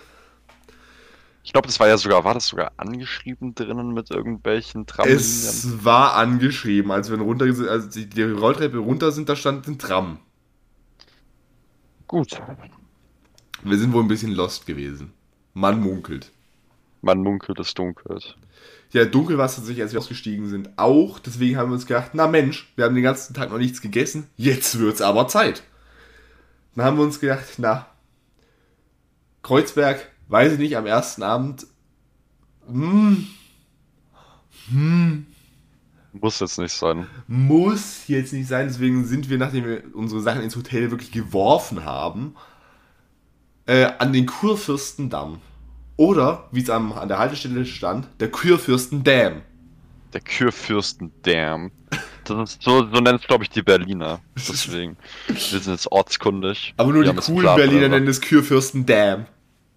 Ich 1.45 1.53
glaube, 1.53 1.67
das 1.67 1.81
war 1.81 1.89
ja 1.89 1.99
sogar, 1.99 2.25
war 2.25 2.35
das 2.35 2.47
sogar 2.47 2.73
angeschrieben 2.77 3.55
drinnen 3.55 3.93
mit 3.93 4.11
irgendwelchen 4.11 4.87
Tramlinien? 4.87 5.21
Es 5.21 5.85
war 5.85 6.15
angeschrieben, 6.15 6.93
als 6.93 7.11
wir 7.11 7.19
runter, 7.19 7.47
als 7.69 7.89
die, 7.89 8.09
die 8.09 8.23
Rolltreppe 8.23 8.79
runter 8.79 9.11
sind, 9.11 9.29
da 9.29 9.35
stand 9.35 9.67
ein 9.67 9.79
Tram. 9.79 10.19
Gut. 12.07 12.41
Wir 13.65 13.79
sind 13.79 13.93
wohl 13.93 14.03
ein 14.03 14.09
bisschen 14.09 14.33
lost 14.33 14.67
gewesen. 14.67 15.13
Man 15.55 15.81
munkelt. 15.81 16.31
Man 17.01 17.19
munkelt, 17.19 17.59
es 17.59 17.75
dunkelt. 17.75 18.37
Ja, 18.93 19.05
dunkel 19.05 19.39
war 19.39 19.47
es 19.47 19.57
tatsächlich, 19.57 19.83
als 19.83 19.93
wir 19.93 19.99
ausgestiegen 19.99 20.49
sind, 20.49 20.71
auch. 20.77 21.19
Deswegen 21.19 21.57
haben 21.57 21.71
wir 21.71 21.75
uns 21.75 21.87
gedacht, 21.87 22.11
na 22.13 22.29
Mensch, 22.29 22.73
wir 22.77 22.85
haben 22.85 22.95
den 22.95 23.03
ganzen 23.03 23.35
Tag 23.35 23.51
noch 23.51 23.59
nichts 23.59 23.81
gegessen, 23.81 24.29
jetzt 24.37 24.79
wird's 24.79 25.01
aber 25.01 25.27
Zeit. 25.29 25.63
Dann 26.75 26.85
haben 26.85 26.99
wir 26.99 27.05
uns 27.05 27.19
gedacht, 27.19 27.55
na, 27.57 27.87
Kreuzberg, 29.43 30.12
weiß 30.33 30.55
ich 30.55 30.59
nicht, 30.59 30.77
am 30.77 30.87
ersten 30.87 31.23
Abend, 31.23 31.67
hm, 32.69 33.27
Muss 36.13 36.41
jetzt 36.41 36.59
nicht 36.59 36.73
sein. 36.73 37.07
muss 37.27 38.07
jetzt 38.09 38.33
nicht 38.33 38.49
sein. 38.49 38.67
Deswegen 38.69 39.05
sind 39.05 39.29
wir, 39.31 39.39
nachdem 39.39 39.65
wir 39.65 39.83
unsere 39.95 40.21
Sachen 40.21 40.43
ins 40.43 40.57
Hotel 40.57 40.91
wirklich 40.91 41.11
geworfen 41.13 41.85
haben, 41.85 42.35
äh, 43.67 43.85
an 43.99 44.13
den 44.13 44.27
Kurfürstendamm. 44.27 45.41
Oder, 45.97 46.49
wie 46.53 46.63
es 46.63 46.71
am- 46.71 46.93
an 46.93 47.09
der 47.09 47.19
Haltestelle 47.19 47.65
stand, 47.67 48.09
der 48.21 48.31
Kurfürstendamm. 48.31 49.43
Der 50.13 50.21
Kürfürsten-Dam. 50.21 51.71
Das 52.25 52.51
ist 52.55 52.63
so, 52.63 52.87
so 52.93 53.01
nennt 53.01 53.21
es, 53.21 53.27
glaube 53.27 53.45
ich, 53.45 53.51
die 53.51 53.63
Berliner. 53.63 54.21
Deswegen. 54.37 54.97
Wir 55.29 55.37
sind 55.61 55.73
jetzt 55.73 55.91
ortskundig. 55.91 56.75
Aber 56.77 56.93
nur 56.93 57.03
Wir 57.05 57.13
die 57.13 57.19
coolen 57.19 57.57
Berliner 57.57 57.89
nennen 57.89 58.09
es 58.09 58.21
Kurfürstendamm. 58.21 59.27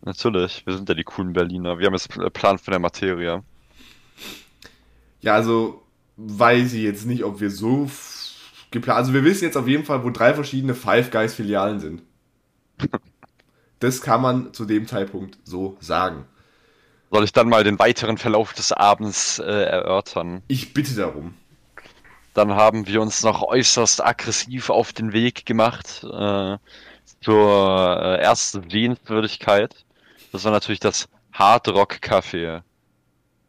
Natürlich, 0.05 0.65
wir 0.65 0.75
sind 0.75 0.87
ja 0.87 0.95
die 0.95 1.03
coolen 1.03 1.33
Berliner. 1.33 1.79
Wir 1.79 1.87
haben 1.87 1.93
jetzt 1.93 2.09
Plan 2.33 2.59
von 2.59 2.71
der 2.71 2.79
Materie. 2.79 3.43
Ja, 5.19 5.33
also 5.33 5.81
weiß 6.17 6.73
ich 6.73 6.83
jetzt 6.83 7.07
nicht, 7.07 7.23
ob 7.23 7.41
wir 7.41 7.49
so 7.49 7.89
geplant. 8.69 8.99
Also 8.99 9.13
wir 9.13 9.23
wissen 9.23 9.45
jetzt 9.45 9.57
auf 9.57 9.67
jeden 9.67 9.83
Fall, 9.83 10.03
wo 10.03 10.11
drei 10.11 10.35
verschiedene 10.35 10.75
Five 10.75 11.11
Guys 11.11 11.33
Filialen 11.33 11.79
sind. 11.79 12.01
Das 13.79 14.01
kann 14.01 14.21
man 14.21 14.53
zu 14.53 14.63
dem 14.63 14.87
Zeitpunkt 14.87 15.37
so 15.43 15.75
sagen. 15.81 16.25
Soll 17.11 17.25
ich 17.25 17.33
dann 17.33 17.49
mal 17.49 17.65
den 17.65 17.77
weiteren 17.77 18.17
Verlauf 18.17 18.53
des 18.53 18.71
Abends 18.71 19.37
äh, 19.37 19.43
erörtern? 19.43 20.41
Ich 20.47 20.73
bitte 20.73 20.95
darum. 20.95 21.33
Dann 22.33 22.55
haben 22.55 22.87
wir 22.87 23.01
uns 23.01 23.21
noch 23.21 23.43
äußerst 23.43 24.03
aggressiv 24.03 24.69
auf 24.69 24.93
den 24.93 25.11
Weg 25.11 25.45
gemacht 25.45 26.03
äh, 26.03 26.57
zur 27.21 28.01
äh, 28.01 28.21
ersten 28.21 28.69
Sehenswürdigkeit. 28.69 29.85
Das 30.35 30.43
war 30.43 30.51
natürlich 30.51 30.81
das 30.81 31.07
Hard 31.31 31.69
Rock 31.69 31.99
Café. 32.01 32.61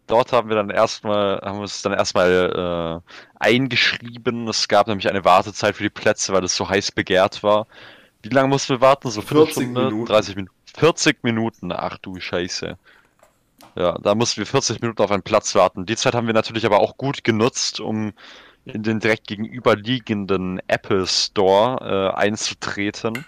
Dort 0.07 0.32
haben 0.32 0.49
wir 0.49 0.55
dann 0.55 0.70
erstmal, 0.70 1.41
haben 1.41 1.59
uns 1.59 1.82
dann 1.82 1.93
erstmal 1.93 3.03
äh, 3.03 3.12
eingeschrieben. 3.41 4.47
Es 4.47 4.68
gab 4.68 4.87
nämlich 4.87 5.09
eine 5.11 5.24
Wartezeit 5.24 5.74
für 5.74 5.82
die 5.82 5.91
Plätze, 5.91 6.32
weil 6.32 6.45
es 6.45 6.55
so 6.55 6.68
heiß 6.68 6.93
begehrt 6.93 7.43
war. 7.43 7.66
Wie 8.22 8.28
lange 8.28 8.47
mussten 8.47 8.74
wir 8.74 8.80
warten? 8.80 9.11
So 9.11 9.20
40 9.20 9.28
Viertelstunde? 9.28 9.84
Minuten. 9.87 10.07
30 10.07 10.37
Minuten. 10.37 10.55
40 10.76 11.24
Minuten, 11.24 11.72
ach 11.72 11.99
du 11.99 12.20
Scheiße. 12.20 12.78
Ja, 13.74 13.99
da 13.99 14.14
mussten 14.14 14.39
wir 14.39 14.47
40 14.47 14.80
Minuten 14.80 15.03
auf 15.03 15.11
einen 15.11 15.24
Platz 15.24 15.57
warten. 15.57 15.87
Die 15.87 15.97
Zeit 15.97 16.14
haben 16.14 16.28
wir 16.28 16.34
natürlich 16.34 16.66
aber 16.66 16.78
auch 16.78 16.97
gut 16.97 17.24
genutzt, 17.24 17.80
um 17.80 18.12
in 18.64 18.84
den 18.84 19.01
direkt 19.01 19.26
gegenüberliegenden 19.26 20.61
Apple 20.68 21.05
Store 21.09 22.12
äh, 22.14 22.16
einzutreten, 22.16 23.26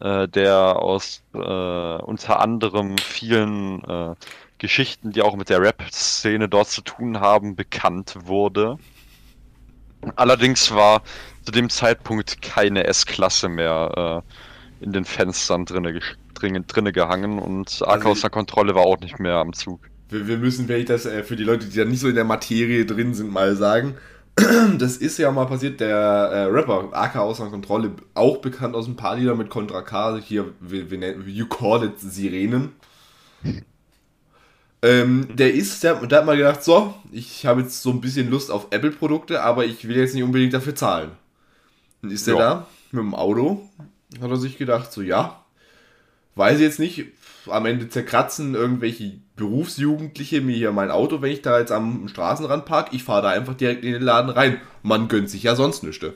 äh, 0.00 0.28
der 0.28 0.76
aus 0.76 1.22
äh, 1.34 1.38
unter 1.38 2.40
anderem 2.40 2.96
vielen 2.98 3.82
äh, 3.84 4.14
Geschichten, 4.58 5.12
die 5.12 5.22
auch 5.22 5.36
mit 5.36 5.48
der 5.48 5.60
Rap-Szene 5.60 6.48
dort 6.48 6.68
zu 6.70 6.82
tun 6.82 7.20
haben, 7.20 7.56
bekannt 7.56 8.16
wurde. 8.24 8.78
Allerdings 10.16 10.70
war 10.72 11.02
zu 11.44 11.52
dem 11.52 11.68
Zeitpunkt 11.70 12.42
keine 12.42 12.84
S-Klasse 12.84 13.48
mehr 13.48 14.22
äh, 14.80 14.84
in 14.84 14.92
den 14.92 15.04
Fenstern 15.04 15.64
drinne, 15.64 15.90
ges- 15.90 16.16
drin, 16.34 16.64
drinne 16.66 16.92
gehangen 16.92 17.38
und 17.38 17.82
AK 17.86 18.04
Also 18.04 18.06
außer 18.06 18.30
Kontrolle 18.30 18.74
war 18.74 18.82
auch 18.82 18.98
nicht 19.00 19.18
mehr 19.18 19.36
am 19.36 19.52
Zug. 19.52 19.90
Wir, 20.08 20.26
wir 20.28 20.38
müssen 20.38 20.66
vielleicht 20.66 20.90
das 20.90 21.06
äh, 21.06 21.22
für 21.24 21.36
die 21.36 21.44
Leute, 21.44 21.66
die 21.66 21.76
da 21.76 21.84
nicht 21.84 22.00
so 22.00 22.08
in 22.08 22.14
der 22.14 22.24
Materie 22.24 22.84
drin 22.86 23.14
sind, 23.14 23.30
mal 23.32 23.56
sagen. 23.56 23.96
Das 24.78 24.96
ist 24.96 25.18
ja 25.18 25.30
mal 25.30 25.46
passiert, 25.46 25.80
der 25.80 25.96
äh, 25.96 26.44
Rapper 26.44 26.88
AK 26.92 27.16
außer 27.16 27.48
Kontrolle, 27.50 27.92
auch 28.14 28.38
bekannt 28.38 28.74
aus 28.74 28.86
ein 28.86 28.96
paar 28.96 29.16
Liedern 29.16 29.38
mit 29.38 29.50
Contra 29.50 29.82
K, 29.82 30.18
hier, 30.18 30.52
wir 30.60 30.84
nennen, 30.98 31.24
You 31.26 31.46
Call 31.46 31.84
It 31.84 32.00
Sirenen. 32.00 32.72
Ähm, 34.84 35.28
der 35.36 35.54
ist, 35.54 35.84
der, 35.84 35.94
der 35.94 36.18
hat 36.18 36.26
mal 36.26 36.36
gedacht, 36.36 36.64
so, 36.64 36.92
ich 37.12 37.46
habe 37.46 37.60
jetzt 37.60 37.82
so 37.82 37.90
ein 37.90 38.00
bisschen 38.00 38.28
Lust 38.28 38.50
auf 38.50 38.66
Apple-Produkte, 38.70 39.40
aber 39.40 39.64
ich 39.64 39.86
will 39.86 39.96
jetzt 39.96 40.12
nicht 40.12 40.24
unbedingt 40.24 40.54
dafür 40.54 40.74
zahlen. 40.74 41.12
Dann 42.02 42.10
ist 42.10 42.26
der 42.26 42.34
Ja. 42.34 42.40
da 42.40 42.66
mit 42.90 43.00
dem 43.00 43.14
Auto, 43.14 43.68
hat 44.20 44.28
er 44.28 44.36
sich 44.36 44.58
gedacht, 44.58 44.92
so 44.92 45.00
ja, 45.00 45.40
weiß 46.34 46.56
ich 46.56 46.62
jetzt 46.62 46.80
nicht, 46.80 47.06
am 47.46 47.64
Ende 47.66 47.88
zerkratzen 47.90 48.56
irgendwelche 48.56 49.20
Berufsjugendliche 49.42 50.40
mir 50.40 50.54
hier 50.54 50.70
mein 50.70 50.92
Auto, 50.92 51.20
wenn 51.20 51.32
ich 51.32 51.42
da 51.42 51.58
jetzt 51.58 51.72
am 51.72 52.06
Straßenrand 52.06 52.64
park. 52.64 52.90
Ich 52.92 53.02
fahre 53.02 53.22
da 53.22 53.30
einfach 53.30 53.54
direkt 53.54 53.82
in 53.82 53.92
den 53.92 54.02
Laden 54.02 54.30
rein. 54.30 54.60
Man 54.84 55.08
gönnt 55.08 55.28
sich 55.28 55.42
ja 55.42 55.56
sonst 55.56 55.82
nichts. 55.82 56.06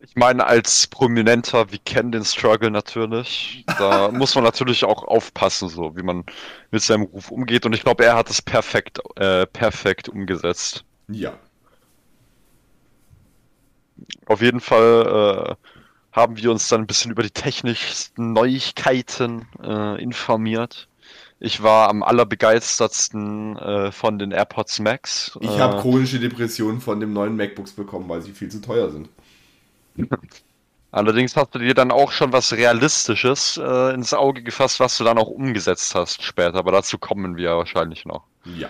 Ich 0.00 0.16
meine, 0.16 0.44
als 0.44 0.88
Prominenter, 0.88 1.70
wir 1.70 1.78
kennen 1.78 2.10
den 2.10 2.24
Struggle 2.24 2.72
natürlich. 2.72 3.64
Da 3.78 4.08
muss 4.12 4.34
man 4.34 4.42
natürlich 4.42 4.84
auch 4.84 5.04
aufpassen, 5.04 5.68
so 5.68 5.96
wie 5.96 6.02
man 6.02 6.24
mit 6.72 6.82
seinem 6.82 7.04
Ruf 7.04 7.30
umgeht. 7.30 7.64
Und 7.64 7.74
ich 7.74 7.84
glaube, 7.84 8.04
er 8.04 8.16
hat 8.16 8.28
es 8.28 8.42
perfekt, 8.42 8.98
äh, 9.14 9.46
perfekt 9.46 10.08
umgesetzt. 10.08 10.84
Ja. 11.06 11.34
Auf 14.26 14.42
jeden 14.42 14.58
Fall 14.58 15.56
äh, 15.60 15.71
haben 16.12 16.36
wir 16.36 16.50
uns 16.50 16.68
dann 16.68 16.82
ein 16.82 16.86
bisschen 16.86 17.10
über 17.10 17.22
die 17.22 17.30
technischsten 17.30 18.32
Neuigkeiten 18.32 19.46
äh, 19.62 20.00
informiert. 20.02 20.88
Ich 21.40 21.62
war 21.62 21.88
am 21.88 22.04
allerbegeistertsten 22.04 23.56
äh, 23.56 23.90
von 23.90 24.18
den 24.18 24.30
AirPods 24.30 24.78
Max. 24.78 25.36
Ich 25.40 25.50
äh, 25.50 25.58
habe 25.58 25.80
chronische 25.80 26.20
Depressionen 26.20 26.80
von 26.80 27.00
dem 27.00 27.12
neuen 27.12 27.34
MacBooks 27.36 27.72
bekommen, 27.72 28.08
weil 28.08 28.22
sie 28.22 28.32
viel 28.32 28.48
zu 28.48 28.60
teuer 28.60 28.90
sind. 28.90 29.08
Allerdings 30.92 31.34
hast 31.36 31.54
du 31.54 31.58
dir 31.58 31.72
dann 31.72 31.90
auch 31.90 32.12
schon 32.12 32.32
was 32.34 32.52
Realistisches 32.52 33.56
äh, 33.56 33.94
ins 33.94 34.12
Auge 34.12 34.42
gefasst, 34.42 34.78
was 34.78 34.98
du 34.98 35.04
dann 35.04 35.16
auch 35.16 35.28
umgesetzt 35.28 35.94
hast 35.94 36.22
später, 36.22 36.58
aber 36.58 36.70
dazu 36.70 36.98
kommen 36.98 37.36
wir 37.36 37.56
wahrscheinlich 37.56 38.04
noch. 38.04 38.24
Ja. 38.44 38.68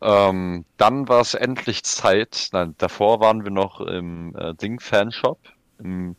Ähm, 0.00 0.64
dann 0.76 1.08
war 1.08 1.20
es 1.20 1.34
endlich 1.34 1.84
Zeit, 1.84 2.48
nein, 2.52 2.74
davor 2.78 3.20
waren 3.20 3.44
wir 3.44 3.52
noch 3.52 3.80
im 3.80 4.34
äh, 4.36 4.52
Ding 4.54 4.80
Fanshop, 4.80 5.38
im 5.78 6.16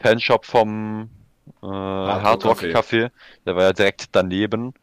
Fanshop 0.00 0.46
vom 0.46 1.10
äh, 1.62 1.66
Hard 1.66 2.44
Rock 2.44 2.62
Café. 2.62 2.72
Café, 2.72 3.10
der 3.46 3.56
war 3.56 3.64
ja 3.64 3.72
direkt 3.72 4.06
daneben. 4.12 4.74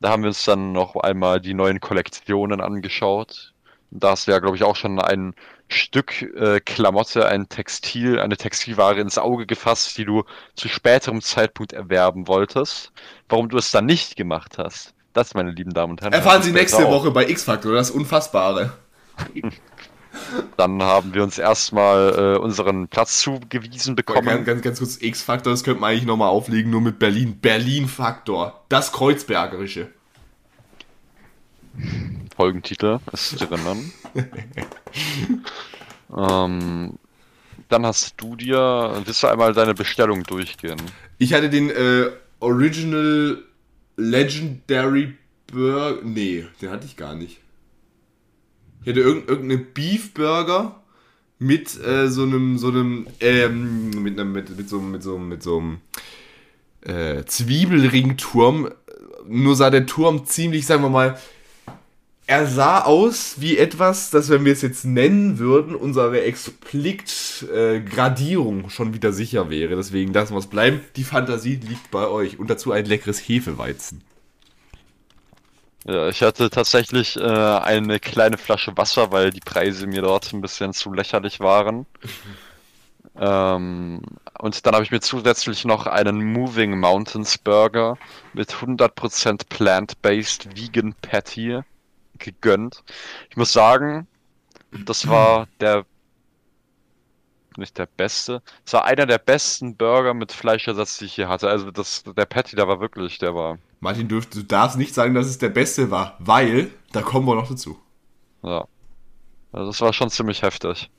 Da 0.00 0.10
haben 0.10 0.22
wir 0.22 0.28
uns 0.28 0.44
dann 0.44 0.72
noch 0.72 0.96
einmal 0.96 1.40
die 1.40 1.54
neuen 1.54 1.80
Kollektionen 1.80 2.60
angeschaut. 2.60 3.52
Da 3.90 4.10
hast 4.10 4.26
du 4.26 4.32
ja, 4.32 4.38
glaube 4.38 4.56
ich, 4.56 4.62
auch 4.62 4.76
schon 4.76 5.00
ein 5.00 5.34
Stück 5.68 6.22
äh, 6.22 6.60
Klamotte, 6.60 7.26
ein 7.26 7.48
Textil, 7.48 8.20
eine 8.20 8.36
Textilware 8.36 9.00
ins 9.00 9.18
Auge 9.18 9.46
gefasst, 9.46 9.96
die 9.98 10.04
du 10.04 10.24
zu 10.54 10.68
späterem 10.68 11.20
Zeitpunkt 11.20 11.72
erwerben 11.72 12.28
wolltest. 12.28 12.92
Warum 13.28 13.48
du 13.48 13.58
es 13.58 13.70
dann 13.70 13.86
nicht 13.86 14.16
gemacht 14.16 14.58
hast, 14.58 14.94
das, 15.12 15.34
meine 15.34 15.50
lieben 15.50 15.72
Damen 15.72 15.92
und 15.92 16.00
Herren. 16.00 16.12
Erfahren 16.12 16.42
Sie 16.42 16.52
nächste 16.52 16.86
auch. 16.86 16.90
Woche 16.90 17.10
bei 17.10 17.28
X-Factor, 17.28 17.74
das 17.74 17.90
Unfassbare. 17.90 18.72
Dann 20.56 20.82
haben 20.82 21.14
wir 21.14 21.22
uns 21.22 21.38
erstmal 21.38 22.36
äh, 22.36 22.38
unseren 22.38 22.88
Platz 22.88 23.20
zugewiesen 23.20 23.96
Ganz, 23.96 24.06
bekommen. 24.06 24.44
ganz, 24.44 24.62
ganz 24.62 24.78
kurz, 24.78 25.00
X-Factor, 25.00 25.52
das 25.52 25.64
könnte 25.64 25.80
man 25.80 25.90
eigentlich 25.90 26.06
nochmal 26.06 26.28
auflegen, 26.28 26.70
nur 26.70 26.80
mit 26.80 26.98
Berlin. 26.98 27.38
Berlin-Faktor. 27.40 28.64
Das 28.68 28.92
Kreuzbergerische. 28.92 29.88
Folgentitel 32.36 32.98
ist 33.12 33.40
drinnen. 33.40 33.92
ähm, 36.16 36.98
dann 37.68 37.86
hast 37.86 38.14
du 38.16 38.36
dir, 38.36 39.00
willst 39.04 39.22
du 39.22 39.26
einmal 39.26 39.52
deine 39.52 39.74
Bestellung 39.74 40.22
durchgehen? 40.22 40.80
Ich 41.18 41.34
hatte 41.34 41.50
den 41.50 41.70
äh, 41.70 42.10
Original 42.40 43.42
Legendary 43.96 45.14
Burger. 45.46 45.98
Nee, 46.02 46.46
den 46.62 46.70
hatte 46.70 46.86
ich 46.86 46.96
gar 46.96 47.14
nicht. 47.14 47.38
Ich 48.88 48.94
hatte 48.94 49.02
irgend, 49.02 49.28
irgendeine 49.28 49.60
Beef 49.60 50.14
Burger 50.14 50.80
mit 51.38 51.78
äh, 51.84 52.08
so 52.08 52.22
einem, 52.22 52.56
so 52.56 52.68
einem, 52.68 53.06
ähm, 53.20 53.90
mit 54.02 54.18
einem, 54.18 54.32
mit, 54.32 54.56
mit 54.56 54.66
so, 54.66 54.80
mit 54.80 55.02
so, 55.02 55.18
mit 55.18 55.42
so 55.42 55.58
einem 55.58 55.80
äh, 56.80 57.22
Zwiebelringturm. 57.22 58.70
Nur 59.28 59.56
sah 59.56 59.68
der 59.68 59.84
Turm 59.84 60.24
ziemlich, 60.24 60.64
sagen 60.64 60.84
wir 60.84 60.88
mal, 60.88 61.18
er 62.26 62.46
sah 62.46 62.80
aus 62.80 63.34
wie 63.40 63.58
etwas, 63.58 64.08
das, 64.08 64.30
wenn 64.30 64.46
wir 64.46 64.54
es 64.54 64.62
jetzt 64.62 64.86
nennen 64.86 65.38
würden, 65.38 65.74
unsere 65.74 66.22
Explikt-Gradierung 66.22 68.70
schon 68.70 68.94
wieder 68.94 69.12
sicher 69.12 69.50
wäre. 69.50 69.76
Deswegen 69.76 70.14
lassen 70.14 70.32
wir 70.32 70.38
es 70.38 70.46
bleiben. 70.46 70.80
Die 70.96 71.04
Fantasie 71.04 71.56
liegt 71.56 71.90
bei 71.90 72.08
euch. 72.08 72.38
Und 72.38 72.48
dazu 72.48 72.72
ein 72.72 72.86
leckeres 72.86 73.18
Hefeweizen. 73.18 74.00
Ja, 75.88 76.08
ich 76.10 76.22
hatte 76.22 76.50
tatsächlich 76.50 77.16
äh, 77.16 77.22
eine 77.22 77.98
kleine 77.98 78.36
Flasche 78.36 78.76
Wasser, 78.76 79.10
weil 79.10 79.30
die 79.30 79.40
Preise 79.40 79.86
mir 79.86 80.02
dort 80.02 80.34
ein 80.34 80.42
bisschen 80.42 80.74
zu 80.74 80.92
lächerlich 80.92 81.40
waren. 81.40 81.86
ähm, 83.18 84.02
und 84.38 84.66
dann 84.66 84.74
habe 84.74 84.84
ich 84.84 84.90
mir 84.90 85.00
zusätzlich 85.00 85.64
noch 85.64 85.86
einen 85.86 86.30
Moving 86.30 86.78
Mountains 86.78 87.38
Burger 87.38 87.96
mit 88.34 88.52
100% 88.52 89.48
plant-based 89.48 90.54
vegan 90.54 90.94
Patty 91.00 91.60
gegönnt. 92.18 92.84
Ich 93.30 93.38
muss 93.38 93.54
sagen, 93.54 94.06
das 94.84 95.08
war 95.08 95.48
der 95.60 95.86
nicht 97.58 97.78
der 97.78 97.86
beste, 97.86 98.42
es 98.64 98.72
war 98.72 98.84
einer 98.84 99.06
der 99.06 99.18
besten 99.18 99.76
Burger 99.76 100.14
mit 100.14 100.32
Fleischersatz, 100.32 100.98
die 100.98 101.06
ich 101.06 101.14
hier 101.14 101.28
hatte. 101.28 101.48
Also 101.48 101.70
das, 101.70 102.04
der 102.04 102.26
Patty, 102.26 102.56
der 102.56 102.68
war 102.68 102.80
wirklich, 102.80 103.18
der 103.18 103.34
war, 103.34 103.58
Martin, 103.80 104.08
dürft, 104.08 104.34
du 104.34 104.42
darfst 104.42 104.78
nicht 104.78 104.94
sagen, 104.94 105.14
dass 105.14 105.26
es 105.26 105.38
der 105.38 105.50
beste 105.50 105.90
war, 105.90 106.16
weil, 106.18 106.70
da 106.92 107.02
kommen 107.02 107.26
wir 107.26 107.34
noch 107.34 107.48
dazu. 107.48 107.78
ja. 108.42 108.66
Also 109.50 109.70
das 109.70 109.80
war 109.80 109.92
schon 109.94 110.10
ziemlich 110.10 110.42
heftig. 110.42 110.90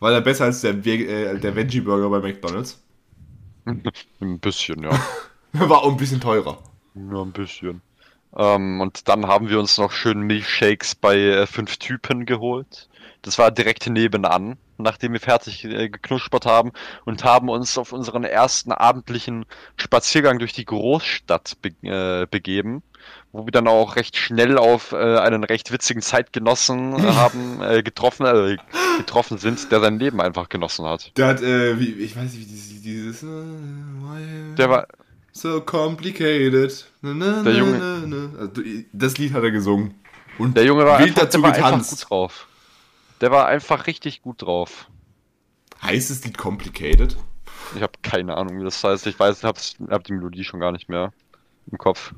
War 0.00 0.10
der 0.10 0.20
besser 0.20 0.44
als 0.44 0.60
der, 0.60 0.74
äh, 0.84 1.38
der 1.38 1.56
Veggie-Burger 1.56 2.10
bei 2.10 2.20
McDonalds? 2.20 2.82
Ein 4.20 4.38
bisschen, 4.40 4.82
ja. 4.82 4.90
War 5.52 5.82
auch 5.82 5.90
ein 5.90 5.98
bisschen 5.98 6.20
teurer. 6.20 6.58
Nur 6.94 7.26
ein 7.26 7.32
bisschen. 7.32 7.82
Ähm, 8.34 8.80
und 8.80 9.06
dann 9.06 9.26
haben 9.26 9.50
wir 9.50 9.60
uns 9.60 9.76
noch 9.76 9.92
schön 9.92 10.22
Milchshakes 10.22 10.94
bei 10.94 11.16
äh, 11.18 11.46
fünf 11.46 11.76
Typen 11.76 12.24
geholt. 12.24 12.88
Das 13.22 13.38
war 13.38 13.50
direkt 13.52 13.88
nebenan, 13.88 14.56
nachdem 14.78 15.12
wir 15.12 15.20
fertig 15.20 15.64
äh, 15.64 15.88
geknuspert 15.88 16.44
haben 16.44 16.72
und 17.04 17.22
haben 17.24 17.48
uns 17.48 17.78
auf 17.78 17.92
unseren 17.92 18.24
ersten 18.24 18.72
abendlichen 18.72 19.46
Spaziergang 19.76 20.38
durch 20.40 20.52
die 20.52 20.64
Großstadt 20.64 21.56
be 21.62 21.70
äh, 21.88 22.26
begeben, 22.28 22.82
wo 23.30 23.44
wir 23.46 23.52
dann 23.52 23.68
auch 23.68 23.94
recht 23.94 24.16
schnell 24.16 24.58
auf 24.58 24.90
äh, 24.90 25.18
einen 25.18 25.44
recht 25.44 25.70
witzigen 25.72 26.02
Zeitgenossen 26.02 27.00
haben 27.16 27.62
äh, 27.62 27.82
getroffen, 27.84 28.26
äh, 28.26 28.56
getroffen 28.98 29.38
sind, 29.38 29.70
der 29.70 29.80
sein 29.80 30.00
Leben 30.00 30.20
einfach 30.20 30.48
genossen 30.48 30.84
hat. 30.84 31.16
Der 31.16 31.28
hat, 31.28 31.42
äh, 31.42 31.78
wie, 31.78 31.92
ich 31.92 32.16
weiß 32.16 32.24
nicht, 32.32 32.40
wie 32.40 32.44
dieses, 32.44 32.82
dieses 32.82 33.20
Der 34.58 34.68
war, 34.68 34.86
so 35.32 35.60
complicated. 35.60 36.86
Na, 37.02 37.14
na, 37.14 37.42
Der 37.42 37.54
Junge- 37.54 38.02
na. 38.06 38.38
Also, 38.40 38.62
das 38.92 39.16
Lied 39.18 39.32
hat 39.32 39.42
er 39.44 39.50
gesungen. 39.50 39.94
Und 40.38 40.56
der 40.56 40.64
Junge 40.64 40.84
war 40.84 40.98
wild 40.98 41.10
einfach, 41.10 41.22
dazu 41.22 41.38
der 41.38 41.42
war 41.42 41.54
einfach 41.54 41.70
getanzt. 41.70 41.90
gut 42.00 42.10
drauf. 42.10 42.48
Der 43.22 43.30
war 43.30 43.46
einfach 43.46 43.86
richtig 43.86 44.20
gut 44.20 44.42
drauf. 44.42 44.90
Heißt 45.80 46.10
das 46.10 46.24
Lied 46.24 46.36
complicated? 46.36 47.16
Ich 47.76 47.80
habe 47.80 47.92
keine 48.02 48.36
Ahnung, 48.36 48.58
wie 48.58 48.64
das 48.64 48.82
heißt. 48.82 49.06
Ich 49.06 49.18
weiß, 49.18 49.38
ich 49.38 49.44
hab's, 49.44 49.76
hab 49.88 50.02
die 50.04 50.12
Melodie 50.12 50.42
schon 50.42 50.58
gar 50.58 50.72
nicht 50.72 50.88
mehr 50.88 51.12
im 51.70 51.78
Kopf. 51.78 52.12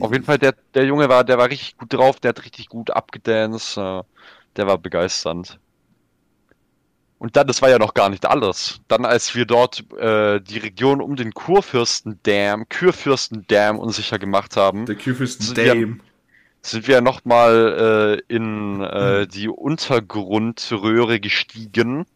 Auf 0.00 0.12
jeden 0.12 0.24
Fall, 0.24 0.38
der, 0.38 0.54
der 0.74 0.84
Junge 0.84 1.08
war, 1.08 1.24
der 1.24 1.38
war 1.38 1.48
richtig 1.48 1.78
gut 1.78 1.92
drauf, 1.92 2.20
der 2.20 2.30
hat 2.30 2.44
richtig 2.44 2.68
gut 2.68 2.90
abgedanced, 2.90 3.78
äh, 3.78 4.02
der 4.56 4.66
war 4.66 4.76
begeisternd. 4.76 5.58
Und 7.18 7.36
dann, 7.36 7.46
das 7.46 7.62
war 7.62 7.70
ja 7.70 7.78
noch 7.78 7.94
gar 7.94 8.10
nicht 8.10 8.26
alles. 8.26 8.80
Dann, 8.88 9.06
als 9.06 9.34
wir 9.34 9.46
dort 9.46 9.90
äh, 9.94 10.40
die 10.40 10.58
Region 10.58 11.00
um 11.00 11.16
den 11.16 11.32
Kurfürstendam, 11.32 12.68
Kurfürstendam 12.68 13.78
unsicher 13.78 14.18
gemacht 14.18 14.56
haben, 14.56 14.84
Der 15.54 15.74
Dame. 15.74 16.00
Sind 16.62 16.86
wir 16.88 17.00
nochmal 17.00 18.20
äh, 18.28 18.34
in 18.34 18.82
äh, 18.82 19.26
die 19.26 19.48
Untergrundröhre 19.48 21.20
gestiegen 21.20 22.06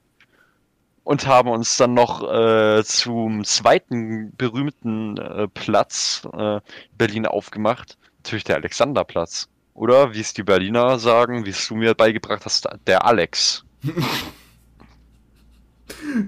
und 1.02 1.26
haben 1.26 1.48
uns 1.50 1.76
dann 1.76 1.94
noch 1.94 2.22
äh, 2.22 2.82
zum 2.84 3.44
zweiten 3.44 4.34
berühmten 4.36 5.16
äh, 5.18 5.48
Platz 5.48 6.26
äh, 6.32 6.60
Berlin 6.96 7.26
aufgemacht. 7.26 7.98
Natürlich 8.18 8.44
der 8.44 8.56
Alexanderplatz. 8.56 9.48
Oder 9.74 10.14
wie 10.14 10.20
es 10.20 10.32
die 10.32 10.42
Berliner 10.42 10.98
sagen, 10.98 11.44
wie 11.44 11.50
es 11.50 11.66
du 11.68 11.74
mir 11.74 11.94
beigebracht 11.94 12.44
hast, 12.44 12.68
der 12.86 13.04
Alex. 13.04 13.64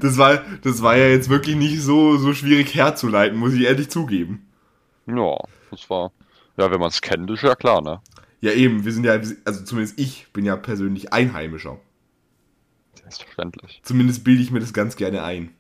Das 0.00 0.18
war, 0.18 0.42
das 0.62 0.82
war 0.82 0.96
ja 0.96 1.06
jetzt 1.08 1.30
wirklich 1.30 1.56
nicht 1.56 1.80
so, 1.80 2.18
so 2.18 2.34
schwierig 2.34 2.74
herzuleiten, 2.74 3.38
muss 3.38 3.54
ich 3.54 3.62
ehrlich 3.62 3.88
zugeben. 3.88 4.46
Ja, 5.06 5.38
das 5.70 5.88
war. 5.88 6.12
Ja, 6.57 6.70
wenn 6.70 6.80
man 6.80 6.88
es 6.88 7.00
kennt, 7.00 7.30
ist 7.30 7.42
ja 7.42 7.54
klar, 7.54 7.82
ne? 7.82 8.00
Ja, 8.40 8.52
eben, 8.52 8.84
wir 8.84 8.92
sind 8.92 9.04
ja, 9.04 9.12
also 9.44 9.64
zumindest 9.64 9.98
ich 9.98 10.28
bin 10.32 10.44
ja 10.44 10.57
persönlich 10.57 11.12
Einheimischer. 11.12 11.78
Selbstverständlich. 12.94 13.80
Zumindest 13.82 14.24
bilde 14.24 14.42
ich 14.42 14.50
mir 14.50 14.61
das 14.61 14.72
ganz 14.72 14.96
gerne 14.96 15.22
ein. 15.22 15.54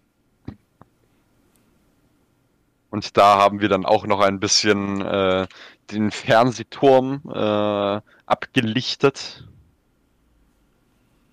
Und 2.90 3.16
da 3.16 3.38
haben 3.38 3.60
wir 3.60 3.68
dann 3.68 3.84
auch 3.84 4.06
noch 4.06 4.20
ein 4.20 4.40
bisschen 4.40 5.00
äh, 5.02 5.46
den 5.90 6.10
Fernsehturm 6.10 7.20
äh, 7.28 8.00
abgelichtet. 8.26 9.46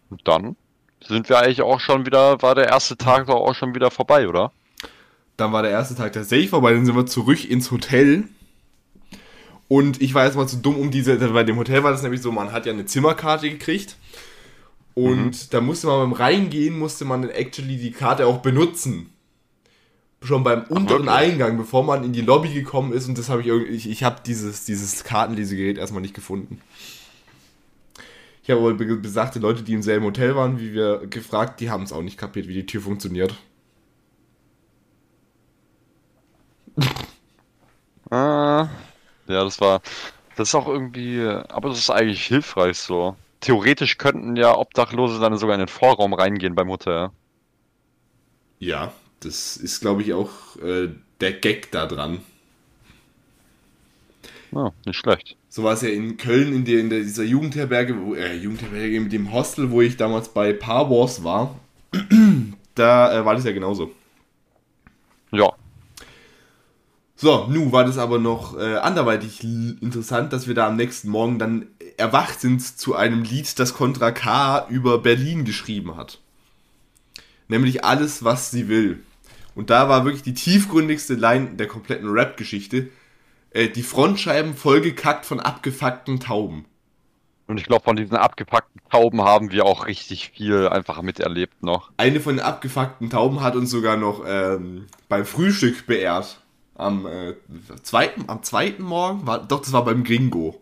Und 0.10 0.28
dann 0.28 0.56
sind 1.06 1.30
wir 1.30 1.40
eigentlich 1.40 1.62
auch 1.62 1.80
schon 1.80 2.06
wieder, 2.06 2.42
war 2.42 2.56
der 2.56 2.68
erste 2.68 2.98
Tag 2.98 3.28
doch 3.28 3.36
auch 3.36 3.56
schon 3.56 3.76
wieder 3.76 3.92
vorbei, 3.92 4.28
oder? 4.28 4.52
Dann 5.38 5.52
war 5.52 5.62
der 5.62 5.72
erste 5.72 5.96
Tag 5.96 6.14
tatsächlich 6.14 6.50
vorbei, 6.50 6.74
dann 6.74 6.86
sind 6.86 6.96
wir 6.96 7.06
zurück 7.06 7.50
ins 7.50 7.72
Hotel. 7.72 8.26
Und 9.74 10.04
ich 10.04 10.14
war 10.14 10.24
jetzt 10.24 10.36
mal 10.36 10.48
zu 10.48 10.58
dumm, 10.58 10.78
um 10.78 10.92
diese, 10.92 11.16
bei 11.16 11.44
dem 11.44 11.58
Hotel 11.58 11.84
war 11.84 11.90
das 11.90 12.04
nämlich 12.04 12.22
so, 12.22 12.32
man 12.32 12.52
hat 12.52 12.68
ja 12.68 12.74
eine 12.74 12.86
Zimmerkarte 12.86 13.50
gekriegt. 13.50 13.98
Und 14.94 15.32
mhm. 15.32 15.48
da 15.50 15.62
musste 15.62 15.88
man 15.88 16.02
beim 16.02 16.14
Reingehen, 16.14 16.78
musste 16.78 17.06
man 17.06 17.24
dann 17.24 17.32
actually 17.32 17.78
die 17.78 17.90
Karte 17.90 18.28
auch 18.28 18.44
benutzen. 18.44 19.10
Schon 20.22 20.44
beim 20.44 20.66
unteren 20.66 21.10
Ach, 21.10 21.16
Eingang, 21.16 21.58
bevor 21.58 21.84
man 21.84 22.04
in 22.04 22.14
die 22.14 22.22
Lobby 22.22 22.54
gekommen 22.54 22.94
ist. 22.94 23.08
Und 23.08 23.18
das 23.18 23.30
habe 23.30 23.42
ich 23.42 23.48
irgendwie, 23.48 23.72
ich, 23.72 23.90
ich 23.90 24.04
habe 24.04 24.22
dieses, 24.24 24.64
dieses 24.64 25.04
Kartenlesegerät 25.06 25.80
erstmal 25.80 26.04
nicht 26.04 26.14
gefunden. 26.14 26.62
Ich 28.44 28.52
habe 28.52 28.62
aber 28.62 28.76
besagte 28.76 29.40
Leute, 29.40 29.64
die 29.64 29.74
im 29.74 29.82
selben 29.82 30.06
Hotel 30.06 30.36
waren, 30.36 30.60
wie 30.60 30.74
wir 30.74 31.08
gefragt, 31.08 31.62
die 31.62 31.72
haben 31.72 31.82
es 31.82 31.92
auch 31.92 32.04
nicht 32.04 32.20
kapiert, 32.20 32.48
wie 32.48 32.54
die 32.54 32.68
Tür 32.68 32.82
funktioniert. 32.82 33.34
ah, 38.12 38.70
ja, 39.28 39.44
das 39.44 39.60
war. 39.62 39.82
Das 40.36 40.50
ist 40.50 40.56
auch 40.56 40.68
irgendwie. 40.68 41.22
Aber 41.22 41.70
das 41.70 41.80
ist 41.80 41.90
eigentlich 41.90 42.26
hilfreich 42.26 42.78
so. 42.78 43.16
Theoretisch 43.42 43.98
könnten 43.98 44.36
ja 44.36 44.58
Obdachlose 44.58 45.20
dann 45.20 45.38
sogar 45.38 45.56
in 45.56 45.60
den 45.60 45.68
Vorraum 45.68 46.14
reingehen 46.14 46.56
beim 46.56 46.70
Hotel. 46.70 47.10
Ja, 48.60 48.94
das 49.20 49.58
ist, 49.58 49.82
glaube 49.82 50.02
ich, 50.02 50.14
auch 50.14 50.56
äh, 50.64 50.90
der 51.20 51.34
Gag 51.34 51.72
da 51.72 51.86
dran. 51.86 52.20
Ja, 54.52 54.72
nicht 54.86 54.98
schlecht. 54.98 55.36
So 55.50 55.64
war 55.64 55.74
es 55.74 55.82
ja 55.82 55.90
in 55.90 56.18
Köln 56.18 56.54
in, 56.54 56.66
der, 56.66 56.80
in 56.80 56.90
der, 56.90 57.00
dieser 57.00 57.24
Jugendherberge, 57.24 58.00
wo, 58.00 58.16
äh, 58.16 58.36
Jugendherberge 58.36 59.02
mit 59.02 59.12
dem 59.12 59.32
Hostel, 59.34 59.72
wo 59.72 59.82
ich 59.82 59.98
damals 59.98 60.30
bei 60.30 60.54
Par 60.54 60.90
Wars 60.90 61.24
war. 61.24 61.60
da 62.76 63.20
äh, 63.20 63.26
war 63.26 63.36
das 63.36 63.46
ja 63.46 63.52
genauso. 63.52 63.92
Ja. 65.32 65.54
So, 67.24 67.48
nun 67.50 67.72
war 67.72 67.86
das 67.86 67.98
aber 67.98 68.20
noch 68.20 68.58
äh, 68.58 68.76
anderweitig 68.76 69.42
interessant, 69.46 70.34
dass 70.34 70.46
wir 70.46 70.56
da 70.56 70.68
am 70.68 70.76
nächsten 70.76 71.08
Morgen 71.08 71.40
dann 71.40 71.68
erwacht 71.96 72.42
sind 72.42 72.62
zu 72.62 72.96
einem 72.96 73.24
Lied, 73.24 73.58
das 73.60 73.74
Contra 73.74 74.12
K 74.12 74.68
über 74.68 74.98
Berlin 74.98 75.46
geschrieben 75.46 75.96
hat. 75.96 76.20
Nämlich 77.48 77.86
alles, 77.86 78.26
was 78.26 78.52
sie 78.52 78.68
will. 78.68 79.02
Und 79.56 79.70
da 79.70 79.88
war 79.88 80.04
wirklich 80.04 80.24
die 80.24 80.34
tiefgründigste 80.34 81.14
Line 81.14 81.52
der 81.56 81.70
kompletten 81.70 82.10
Rap-Geschichte. 82.10 82.90
Äh, 83.52 83.70
die 83.70 83.84
Frontscheiben 83.84 84.54
vollgekackt 84.54 85.26
von 85.26 85.40
abgefuckten 85.40 86.20
Tauben. 86.20 86.66
Und 87.48 87.58
ich 87.58 87.64
glaube, 87.64 87.86
von 87.86 87.96
diesen 87.96 88.18
abgepackten 88.18 88.82
Tauben 88.92 89.22
haben 89.22 89.50
wir 89.50 89.66
auch 89.66 89.88
richtig 89.88 90.32
viel 90.36 90.68
einfach 90.68 91.02
miterlebt 91.02 91.64
noch. 91.64 91.90
Eine 91.96 92.20
von 92.20 92.36
den 92.36 92.44
abgefuckten 92.44 93.10
Tauben 93.10 93.40
hat 93.40 93.56
uns 93.56 93.72
sogar 93.72 93.96
noch 93.96 94.26
ähm, 94.28 94.88
beim 95.08 95.26
Frühstück 95.26 95.88
beehrt. 95.88 96.43
Am, 96.76 97.06
äh, 97.06 97.36
zweiten, 97.84 98.24
am 98.28 98.42
zweiten 98.44 98.84
Morgen? 98.84 99.28
War, 99.28 99.46
doch, 99.46 99.62
das 99.62 99.72
war 99.74 99.86
beim 99.86 100.04
Gringo. 100.04 100.60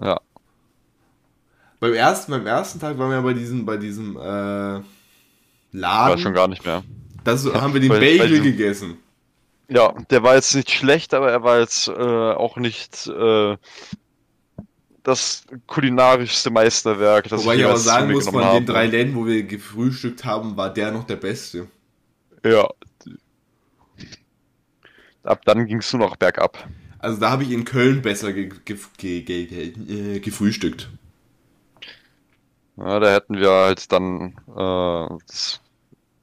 Ja. 0.00 0.20
Beim 1.80 1.94
ersten, 1.94 2.32
beim 2.32 2.46
ersten 2.46 2.80
Tag 2.80 2.98
waren 2.98 3.10
wir 3.10 3.22
bei 3.22 3.34
diesem, 3.34 3.66
bei 3.66 3.76
diesem 3.76 4.16
äh, 4.16 4.20
Laden. 4.20 4.84
War 5.72 6.18
schon 6.18 6.34
gar 6.34 6.48
nicht 6.48 6.64
mehr. 6.64 6.82
Das 7.24 7.44
haben 7.52 7.74
wir 7.74 7.80
den 7.80 7.88
bei, 7.88 7.98
Bagel 7.98 8.38
bei 8.38 8.44
gegessen. 8.44 8.98
Ja, 9.68 9.92
der 10.10 10.22
war 10.22 10.34
jetzt 10.34 10.54
nicht 10.54 10.70
schlecht, 10.70 11.14
aber 11.14 11.30
er 11.30 11.42
war 11.42 11.60
jetzt 11.60 11.88
äh, 11.88 11.92
auch 11.92 12.56
nicht 12.56 13.06
äh, 13.06 13.56
das 15.02 15.44
kulinarischste 15.66 16.50
Meisterwerk. 16.50 17.28
Das 17.28 17.42
Wobei 17.42 17.54
ich, 17.54 17.60
ich 17.60 17.66
aber 17.66 17.76
sagen 17.78 18.12
muss, 18.12 18.28
von 18.28 18.54
den 18.54 18.66
drei 18.66 18.86
Läden, 18.86 19.14
wo 19.14 19.26
wir 19.26 19.42
gefrühstückt 19.42 20.24
haben, 20.24 20.56
war 20.56 20.72
der 20.72 20.92
noch 20.92 21.04
der 21.04 21.16
beste. 21.16 21.68
Ja. 22.44 22.68
Ab 25.24 25.42
dann 25.44 25.66
ging 25.66 25.78
es 25.78 25.92
nur 25.92 26.00
noch 26.02 26.16
bergab. 26.16 26.68
Also 26.98 27.18
da 27.20 27.30
habe 27.30 27.42
ich 27.42 27.50
in 27.50 27.64
Köln 27.64 28.02
besser 28.02 28.32
ge 28.32 28.50
ge 28.64 29.22
ge 29.22 29.72
äh, 30.16 30.20
gefrühstückt. 30.20 30.88
Ja, 32.76 33.00
da 33.00 33.12
hätten 33.12 33.36
wir 33.36 33.50
halt 33.50 33.92
dann 33.92 34.34
äh, 34.48 35.18
das 35.26 35.60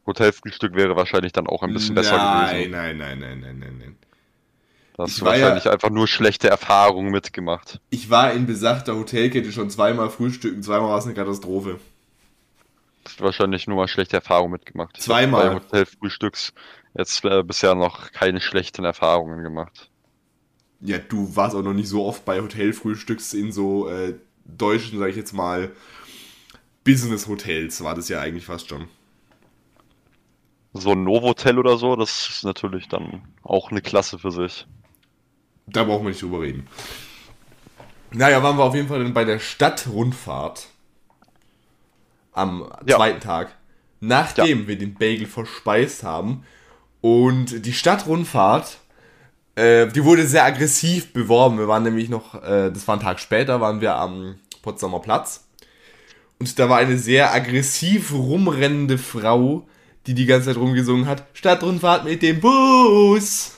Hotelfrühstück 0.05 0.75
wäre 0.75 0.95
wahrscheinlich 0.95 1.31
dann 1.31 1.47
auch 1.47 1.61
ein 1.63 1.73
bisschen 1.73 1.95
besser 1.95 2.17
gewesen. 2.17 2.71
Nein, 2.71 2.97
nein, 2.97 3.19
nein, 3.19 3.39
nein, 3.39 3.59
nein, 3.59 3.77
nein. 3.77 3.95
Da 4.97 5.03
hast 5.03 5.11
ich 5.11 5.19
du 5.19 5.25
wahrscheinlich 5.25 5.63
ja, 5.65 5.71
einfach 5.71 5.91
nur 5.91 6.07
schlechte 6.07 6.49
Erfahrungen 6.49 7.11
mitgemacht. 7.11 7.79
Ich 7.89 8.09
war 8.09 8.33
in 8.33 8.45
besagter 8.45 8.95
Hotelkette 8.95 9.51
schon 9.51 9.69
zweimal 9.69 10.09
frühstücken, 10.09 10.63
zweimal 10.63 10.89
war 10.89 10.97
es 10.97 11.05
eine 11.05 11.13
Katastrophe. 11.13 11.79
Du 13.03 13.09
hast 13.09 13.21
wahrscheinlich 13.21 13.67
nur 13.67 13.77
mal 13.77 13.87
schlechte 13.87 14.17
Erfahrungen 14.17 14.51
mitgemacht. 14.51 15.01
Zweimal. 15.01 15.49
Bei 15.49 15.55
Hotelfrühstücks 15.55 16.53
jetzt 16.99 17.25
äh, 17.25 17.43
bisher 17.43 17.75
noch 17.75 18.11
keine 18.11 18.41
schlechten 18.41 18.85
Erfahrungen 18.85 19.43
gemacht. 19.43 19.89
Ja, 20.81 20.97
du 20.97 21.35
warst 21.35 21.55
auch 21.55 21.63
noch 21.63 21.73
nicht 21.73 21.89
so 21.89 22.05
oft 22.05 22.23
bei 22.25 22.39
Hotelfrühstücks 22.41 23.33
in 23.33 23.51
so 23.51 23.89
äh, 23.89 24.13
deutschen, 24.45 24.99
sag 24.99 25.09
ich 25.09 25.15
jetzt 25.15 25.33
mal, 25.33 25.71
Business-Hotels 26.83 27.83
war 27.83 27.95
das 27.95 28.07
ja 28.09 28.21
eigentlich 28.21 28.45
fast 28.45 28.69
schon 28.69 28.87
so 30.73 30.91
ein 30.91 31.03
Novotel 31.03 31.57
oder 31.57 31.77
so, 31.77 31.95
das 31.95 32.29
ist 32.29 32.43
natürlich 32.43 32.87
dann 32.87 33.21
auch 33.43 33.71
eine 33.71 33.81
Klasse 33.81 34.19
für 34.19 34.31
sich. 34.31 34.67
Da 35.67 35.83
brauchen 35.83 36.03
wir 36.03 36.09
nicht 36.09 36.21
drüber 36.21 36.41
reden. 36.41 36.67
Naja, 38.11 38.41
waren 38.41 38.57
wir 38.57 38.63
auf 38.63 38.75
jeden 38.75 38.87
Fall 38.87 39.03
dann 39.03 39.13
bei 39.13 39.23
der 39.23 39.39
Stadtrundfahrt 39.39 40.67
am 42.31 42.71
ja. 42.85 42.97
zweiten 42.97 43.19
Tag, 43.19 43.55
nachdem 43.99 44.61
ja. 44.61 44.67
wir 44.67 44.77
den 44.77 44.95
Bagel 44.95 45.27
verspeist 45.27 46.03
haben. 46.03 46.43
Und 47.01 47.65
die 47.65 47.73
Stadtrundfahrt, 47.73 48.79
äh, 49.55 49.87
die 49.87 50.03
wurde 50.03 50.27
sehr 50.27 50.45
aggressiv 50.45 51.13
beworben. 51.13 51.57
Wir 51.57 51.67
waren 51.67 51.83
nämlich 51.83 52.09
noch, 52.09 52.35
äh, 52.35 52.71
das 52.71 52.87
war 52.87 52.97
ein 52.97 53.01
Tag 53.01 53.19
später, 53.19 53.61
waren 53.61 53.81
wir 53.81 53.95
am 53.95 54.35
Potsdamer 54.61 54.99
Platz. 54.99 55.45
Und 56.39 56.57
da 56.57 56.69
war 56.69 56.77
eine 56.77 56.97
sehr 56.97 57.33
aggressiv 57.33 58.13
rumrennende 58.13 58.97
Frau, 58.97 59.67
die 60.07 60.13
die 60.13 60.25
ganze 60.25 60.47
Zeit 60.47 60.57
rumgesungen 60.57 61.05
hat. 61.05 61.23
Stadtrundfahrt 61.33 62.05
mit 62.05 62.21
dem 62.21 62.39
Bus. 62.39 63.57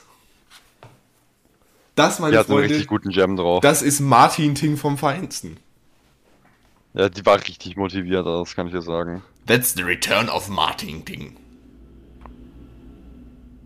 Das, 1.94 2.18
meine 2.18 2.32
die 2.32 2.38
hat 2.38 2.46
Freunde, 2.46 2.62
einen 2.62 2.72
richtig 2.72 2.88
guten 2.88 3.10
Jam 3.10 3.36
drauf. 3.36 3.60
Das 3.60 3.82
ist 3.82 4.00
Martin 4.00 4.54
Ting 4.54 4.76
vom 4.76 4.98
Feinsten. 4.98 5.58
Ja, 6.94 7.08
die 7.08 7.24
war 7.24 7.38
richtig 7.38 7.76
motiviert, 7.76 8.26
das 8.26 8.54
kann 8.54 8.66
ich 8.66 8.72
dir 8.72 8.82
sagen. 8.82 9.22
That's 9.46 9.74
the 9.74 9.82
return 9.82 10.28
of 10.28 10.48
Martin 10.48 11.04
Ting. 11.04 11.36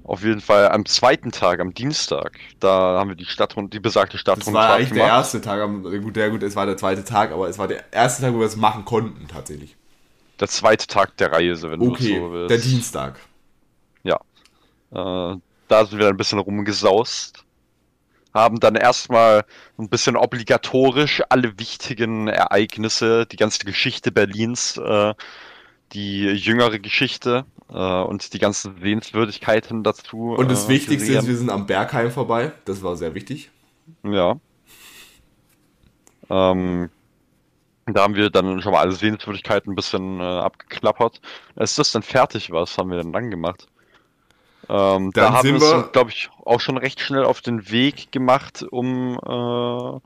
Auf 0.07 0.23
jeden 0.23 0.41
Fall 0.41 0.69
am 0.69 0.87
zweiten 0.87 1.33
Tag, 1.33 1.59
am 1.59 1.75
Dienstag, 1.75 2.39
da 2.61 2.99
haben 2.99 3.09
wir 3.09 3.17
die 3.17 3.25
Stadtrund, 3.25 3.75
die 3.75 3.81
besagte 3.81 4.19
Stadtrundfahrt 4.19 4.55
gemacht. 4.55 4.65
Das 4.65 4.71
war 4.71 4.77
eigentlich 4.77 4.89
gemacht. 4.91 5.09
der 5.09 5.17
erste 5.17 5.41
Tag, 5.41 6.03
gut, 6.03 6.17
ja 6.17 6.29
gut, 6.29 6.43
es 6.43 6.55
war 6.55 6.65
der 6.65 6.77
zweite 6.77 7.05
Tag, 7.05 7.33
aber 7.33 7.49
es 7.49 7.59
war 7.59 7.67
der 7.67 7.93
erste 7.93 8.23
Tag, 8.23 8.33
wo 8.33 8.39
wir 8.39 8.47
es 8.47 8.57
machen 8.57 8.85
konnten, 8.85 9.27
tatsächlich 9.27 9.77
der 10.41 10.49
zweite 10.49 10.87
Tag 10.87 11.17
der 11.17 11.33
Reise, 11.33 11.71
wenn 11.71 11.81
okay, 11.81 12.15
du 12.15 12.21
so 12.21 12.33
willst. 12.33 12.51
Der 12.51 12.59
Dienstag. 12.59 13.19
Ja. 14.03 14.17
Äh, 14.91 15.39
da 15.69 15.85
sind 15.85 15.99
wir 15.99 16.09
ein 16.09 16.17
bisschen 16.17 16.39
rumgesaust. 16.39 17.45
Haben 18.35 18.61
dann 18.61 18.75
erstmal 18.75 19.45
ein 19.79 19.89
bisschen 19.89 20.17
obligatorisch 20.17 21.23
alle 21.31 21.59
wichtigen 21.59 22.29
Ereignisse, 22.29 23.25
die 23.27 23.37
ganze 23.37 23.65
Geschichte 23.65 24.13
Berlins, 24.13 24.77
äh, 24.77 25.15
die 25.93 26.25
jüngere 26.25 26.79
Geschichte 26.79 27.45
äh, 27.69 28.03
und 28.03 28.33
die 28.33 28.39
ganzen 28.39 28.81
Sehenswürdigkeiten 28.81 29.83
dazu. 29.83 30.35
Und 30.35 30.51
das 30.51 30.67
äh, 30.67 30.69
Wichtigste 30.71 30.97
gesehen. 30.97 31.19
ist, 31.19 31.29
wir 31.29 31.37
sind 31.37 31.51
am 31.51 31.67
Bergheim 31.67 32.11
vorbei. 32.11 32.53
Das 32.65 32.83
war 32.83 32.97
sehr 32.97 33.15
wichtig. 33.15 33.51
Ja. 34.03 34.39
Ähm, 36.29 36.91
da 37.87 38.03
haben 38.03 38.17
wir 38.17 38.31
dann 38.31 38.61
schon 38.63 38.73
mal 38.73 38.81
alle 38.81 38.93
Sehenswürdigkeiten 38.93 39.73
ein 39.73 39.77
bisschen 39.77 40.21
äh, 40.21 40.25
abgeklappert. 40.25 41.21
Als 41.55 41.77
das 41.77 41.93
dann 41.93 42.03
fertig 42.03 42.51
war, 42.51 42.63
was 42.63 42.77
haben 42.79 42.91
wir 42.91 42.97
dann 42.97 43.13
dann 43.13 43.31
gemacht? 43.31 43.69
Ähm, 44.69 45.13
da 45.13 45.33
haben 45.33 45.49
wir 45.49 45.63
es, 45.63 45.93
glaube 45.93 46.11
ich, 46.11 46.29
auch 46.45 46.59
schon 46.59 46.77
recht 46.77 47.01
schnell 47.01 47.25
auf 47.25 47.41
den 47.41 47.71
Weg 47.71 48.11
gemacht, 48.11 48.65
um, 48.69 49.15
äh, 49.15 50.01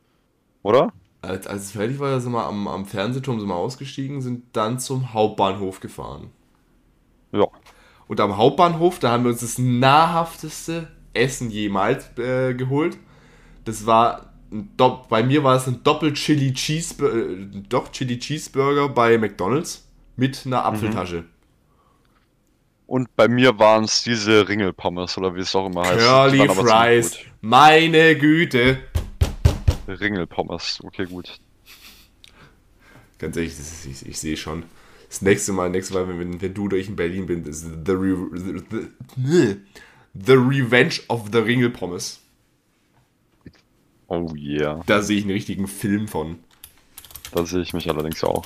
oder? 0.62 0.92
Als, 1.22 1.46
als 1.46 1.64
es 1.64 1.70
fertig 1.72 1.98
war, 1.98 2.18
sind 2.20 2.32
wir 2.32 2.46
am, 2.46 2.66
am 2.66 2.86
Fernsehturm 2.86 3.40
sind 3.40 3.48
wir 3.48 3.54
ausgestiegen, 3.54 4.22
sind 4.22 4.44
dann 4.52 4.78
zum 4.78 5.12
Hauptbahnhof 5.12 5.80
gefahren. 5.80 6.30
Ja. 7.32 7.46
Und 8.08 8.20
am 8.20 8.36
Hauptbahnhof, 8.36 8.98
da 8.98 9.12
haben 9.12 9.24
wir 9.24 9.30
uns 9.30 9.40
das 9.40 9.58
nahrhafteste 9.58 10.88
Essen 11.12 11.50
jemals 11.50 12.16
äh, 12.18 12.54
geholt. 12.54 12.96
Das 13.64 13.86
war 13.86 14.30
bei 15.08 15.22
mir 15.22 15.44
war 15.44 15.56
es 15.56 15.66
ein 15.66 15.82
Doppel 15.84 16.12
Chili 16.12 16.52
Cheeseburger, 16.52 17.16
äh, 17.16 17.46
doch 17.68 17.92
Chili 17.92 18.18
Cheeseburger 18.18 18.88
bei 18.88 19.16
McDonald's 19.16 19.88
mit 20.16 20.44
einer 20.44 20.64
Apfeltasche. 20.64 21.24
Und 22.86 23.14
bei 23.14 23.28
mir 23.28 23.56
waren 23.60 23.84
es 23.84 24.02
diese 24.02 24.48
Ringelpommes 24.48 25.16
oder 25.16 25.36
wie 25.36 25.40
es 25.40 25.54
auch 25.54 25.66
immer 25.66 25.82
heißt. 25.82 26.00
Curly 26.00 26.48
Fries. 26.48 27.18
Meine 27.40 28.16
Güte. 28.16 28.78
Ringelpommes, 29.88 30.80
okay, 30.84 31.06
gut. 31.06 31.40
Ganz 33.18 33.36
ehrlich, 33.36 33.52
ist, 33.52 33.86
ich, 33.86 34.06
ich 34.06 34.18
sehe 34.18 34.36
schon. 34.36 34.64
Das 35.08 35.22
nächste 35.22 35.52
Mal, 35.52 35.70
nächste 35.70 35.94
Mal, 35.94 36.08
wenn, 36.08 36.40
wenn 36.40 36.54
du 36.54 36.68
durch 36.68 36.88
in 36.88 36.96
Berlin 36.96 37.26
bist, 37.26 37.46
ist 37.46 37.66
the, 37.84 37.92
Re 37.92 38.16
the, 38.32 38.88
the, 39.16 39.56
the 40.14 40.32
Revenge 40.34 41.00
of 41.08 41.28
the 41.32 41.38
Ringelpommes. 41.38 42.20
Oh 44.06 44.32
yeah. 44.34 44.82
Da 44.86 45.02
sehe 45.02 45.18
ich 45.18 45.24
einen 45.24 45.32
richtigen 45.32 45.66
Film 45.68 46.08
von. 46.08 46.38
Da 47.32 47.44
sehe 47.44 47.62
ich 47.62 47.72
mich 47.72 47.88
allerdings 47.88 48.24
auch. 48.24 48.44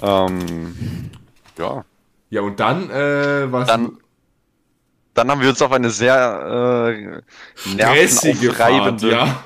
Ähm, 0.00 1.10
ja. 1.58 1.84
Ja, 2.30 2.40
und 2.40 2.60
dann, 2.60 2.90
äh, 2.90 3.50
was. 3.52 3.68
Dann- 3.68 3.98
Dann 5.14 5.30
haben 5.30 5.40
wir 5.40 5.50
uns 5.50 5.60
auf 5.60 5.72
eine 5.72 5.90
sehr 5.90 7.22
äh, 7.56 7.68
stressige 7.68 8.52
Fahrt, 8.52 9.02
nervenaufreibende, 9.02 9.10
ja. 9.10 9.44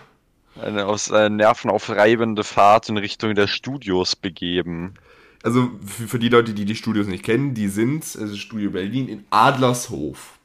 eine 0.62 0.86
aus, 0.86 1.10
äh, 1.10 1.28
nervenaufreibende 1.28 2.44
Fahrt 2.44 2.88
in 2.88 2.96
Richtung 2.96 3.34
der 3.34 3.48
Studios 3.48 4.14
begeben. 4.14 4.94
Also 5.42 5.70
für, 5.84 6.08
für 6.08 6.18
die 6.18 6.28
Leute, 6.28 6.54
die 6.54 6.64
die 6.64 6.76
Studios 6.76 7.06
nicht 7.06 7.24
kennen, 7.24 7.54
die 7.54 7.68
sind, 7.68 8.04
also 8.20 8.36
Studio 8.36 8.70
Berlin 8.70 9.08
in 9.08 9.24
Adlershof. 9.30 10.38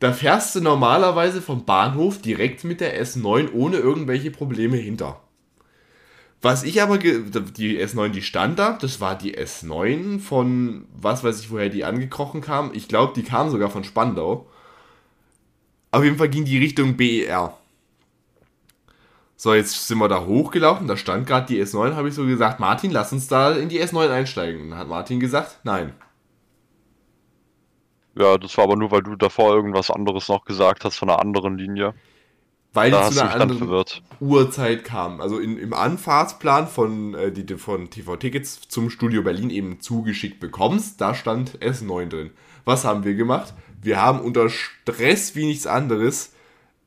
Da 0.00 0.12
fährst 0.12 0.54
du 0.54 0.60
normalerweise 0.60 1.42
vom 1.42 1.64
Bahnhof 1.64 2.20
direkt 2.20 2.62
mit 2.62 2.80
der 2.80 3.02
S9 3.02 3.52
ohne 3.52 3.78
irgendwelche 3.78 4.30
Probleme 4.30 4.76
hinter. 4.76 5.20
Was 6.40 6.62
ich 6.62 6.80
aber, 6.80 6.98
die 6.98 7.82
S9, 7.82 8.10
die 8.10 8.22
stand 8.22 8.60
da, 8.60 8.78
das 8.80 9.00
war 9.00 9.18
die 9.18 9.36
S9 9.36 10.20
von, 10.20 10.86
was 10.94 11.24
weiß 11.24 11.40
ich, 11.40 11.50
woher 11.50 11.68
die 11.68 11.84
angekrochen 11.84 12.40
kam. 12.40 12.70
Ich 12.74 12.86
glaube, 12.86 13.12
die 13.14 13.24
kam 13.24 13.50
sogar 13.50 13.70
von 13.70 13.82
Spandau. 13.82 14.46
Auf 15.90 16.04
jeden 16.04 16.16
Fall 16.16 16.28
ging 16.28 16.44
die 16.44 16.58
Richtung 16.58 16.96
BER. 16.96 17.58
So, 19.36 19.54
jetzt 19.54 19.88
sind 19.88 19.98
wir 19.98 20.08
da 20.08 20.26
hochgelaufen, 20.26 20.86
da 20.86 20.96
stand 20.96 21.26
gerade 21.26 21.46
die 21.46 21.62
S9, 21.62 21.94
habe 21.94 22.08
ich 22.08 22.14
so 22.14 22.26
gesagt, 22.26 22.60
Martin, 22.60 22.90
lass 22.90 23.12
uns 23.12 23.26
da 23.28 23.52
in 23.52 23.68
die 23.68 23.82
S9 23.82 24.08
einsteigen. 24.10 24.70
Dann 24.70 24.78
hat 24.78 24.88
Martin 24.88 25.20
gesagt, 25.20 25.60
nein. 25.64 25.92
Ja, 28.16 28.36
das 28.36 28.56
war 28.56 28.64
aber 28.64 28.76
nur, 28.76 28.90
weil 28.90 29.02
du 29.02 29.14
davor 29.16 29.54
irgendwas 29.54 29.90
anderes 29.90 30.28
noch 30.28 30.44
gesagt 30.44 30.84
hast 30.84 30.96
von 30.96 31.08
einer 31.08 31.20
anderen 31.20 31.56
Linie. 31.56 31.94
Weil 32.74 32.90
Da 32.90 33.08
die 33.08 33.14
zu 33.14 33.22
einer 33.22 33.32
anderen 33.32 33.58
verwirrt. 33.58 34.02
Uhrzeit 34.20 34.84
kam. 34.84 35.20
Also 35.20 35.38
in, 35.38 35.58
im 35.58 35.72
Anfahrtsplan 35.72 36.68
von, 36.68 37.14
äh, 37.14 37.32
die 37.32 37.46
du 37.46 37.58
von 37.58 37.90
TV 37.90 38.16
Tickets 38.16 38.60
zum 38.68 38.90
Studio 38.90 39.22
Berlin 39.22 39.50
eben 39.50 39.80
zugeschickt 39.80 40.38
bekommst, 40.38 41.00
da 41.00 41.14
stand 41.14 41.58
S9 41.58 42.08
drin. 42.08 42.30
Was 42.64 42.84
haben 42.84 43.04
wir 43.04 43.14
gemacht? 43.14 43.54
Wir 43.80 44.00
haben 44.00 44.20
unter 44.20 44.50
Stress 44.50 45.34
wie 45.34 45.46
nichts 45.46 45.66
anderes 45.66 46.32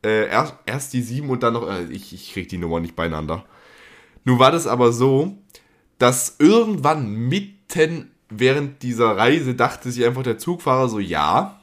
äh, 0.03 0.27
erst, 0.27 0.55
erst 0.65 0.93
die 0.93 1.01
7 1.01 1.29
und 1.29 1.43
dann 1.43 1.53
noch. 1.53 1.69
Äh, 1.69 1.85
ich, 1.85 2.13
ich 2.13 2.33
krieg 2.33 2.49
die 2.49 2.57
Nummer 2.57 2.79
nicht 2.79 2.95
beieinander. 2.95 3.45
Nun 4.23 4.39
war 4.39 4.51
das 4.51 4.67
aber 4.67 4.91
so, 4.91 5.37
dass 5.97 6.35
irgendwann 6.39 7.11
mitten 7.11 8.11
während 8.29 8.83
dieser 8.83 9.17
Reise 9.17 9.55
dachte 9.55 9.91
sich 9.91 10.05
einfach 10.05 10.23
der 10.23 10.37
Zugfahrer 10.37 10.89
so, 10.89 10.99
ja, 10.99 11.60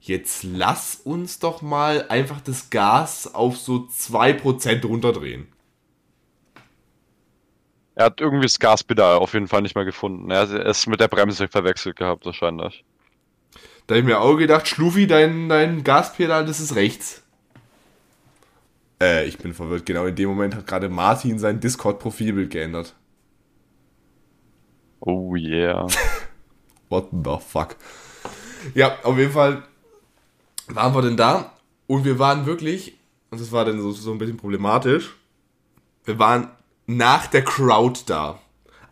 jetzt 0.00 0.42
lass 0.42 0.96
uns 0.96 1.38
doch 1.38 1.62
mal 1.62 2.06
einfach 2.08 2.40
das 2.40 2.70
Gas 2.70 3.32
auf 3.34 3.56
so 3.56 3.88
2% 3.90 4.86
runterdrehen. 4.86 5.48
Er 7.94 8.06
hat 8.06 8.20
irgendwie 8.20 8.46
das 8.46 8.58
Gaspedal 8.58 9.16
auf 9.16 9.34
jeden 9.34 9.48
Fall 9.48 9.62
nicht 9.62 9.74
mehr 9.74 9.84
gefunden. 9.84 10.30
Er 10.30 10.50
es 10.50 10.86
mit 10.86 11.00
der 11.00 11.08
Bremse 11.08 11.48
verwechselt 11.48 11.96
gehabt, 11.96 12.24
wahrscheinlich. 12.24 12.84
Da 13.86 13.94
habe 13.94 14.00
ich 14.00 14.06
mir 14.06 14.20
auch 14.20 14.36
gedacht, 14.36 14.68
Schlufi, 14.68 15.06
dein, 15.06 15.48
dein 15.48 15.84
Gaspedal, 15.84 16.46
das 16.46 16.60
ist 16.60 16.76
rechts. 16.76 17.22
Äh, 19.02 19.26
ich 19.26 19.38
bin 19.38 19.52
verwirrt. 19.52 19.84
Genau 19.84 20.06
in 20.06 20.14
dem 20.14 20.28
Moment 20.28 20.54
hat 20.54 20.66
gerade 20.66 20.88
Martin 20.88 21.38
sein 21.38 21.60
Discord-Profilbild 21.60 22.50
geändert. 22.50 22.94
Oh 25.00 25.34
yeah. 25.34 25.86
What 26.88 27.08
the 27.12 27.36
fuck? 27.44 27.76
Ja, 28.74 28.98
auf 29.02 29.16
jeden 29.18 29.32
Fall 29.32 29.62
waren 30.74 30.94
wir 30.94 31.02
denn 31.02 31.16
da 31.16 31.52
und 31.86 32.04
wir 32.04 32.18
waren 32.18 32.46
wirklich, 32.46 32.98
und 33.30 33.40
das 33.40 33.52
war 33.52 33.64
dann 33.64 33.80
so, 33.80 33.90
so 33.92 34.12
ein 34.12 34.18
bisschen 34.18 34.36
problematisch, 34.36 35.16
wir 36.04 36.18
waren 36.18 36.48
nach 36.86 37.26
der 37.26 37.44
Crowd 37.44 38.00
da. 38.06 38.38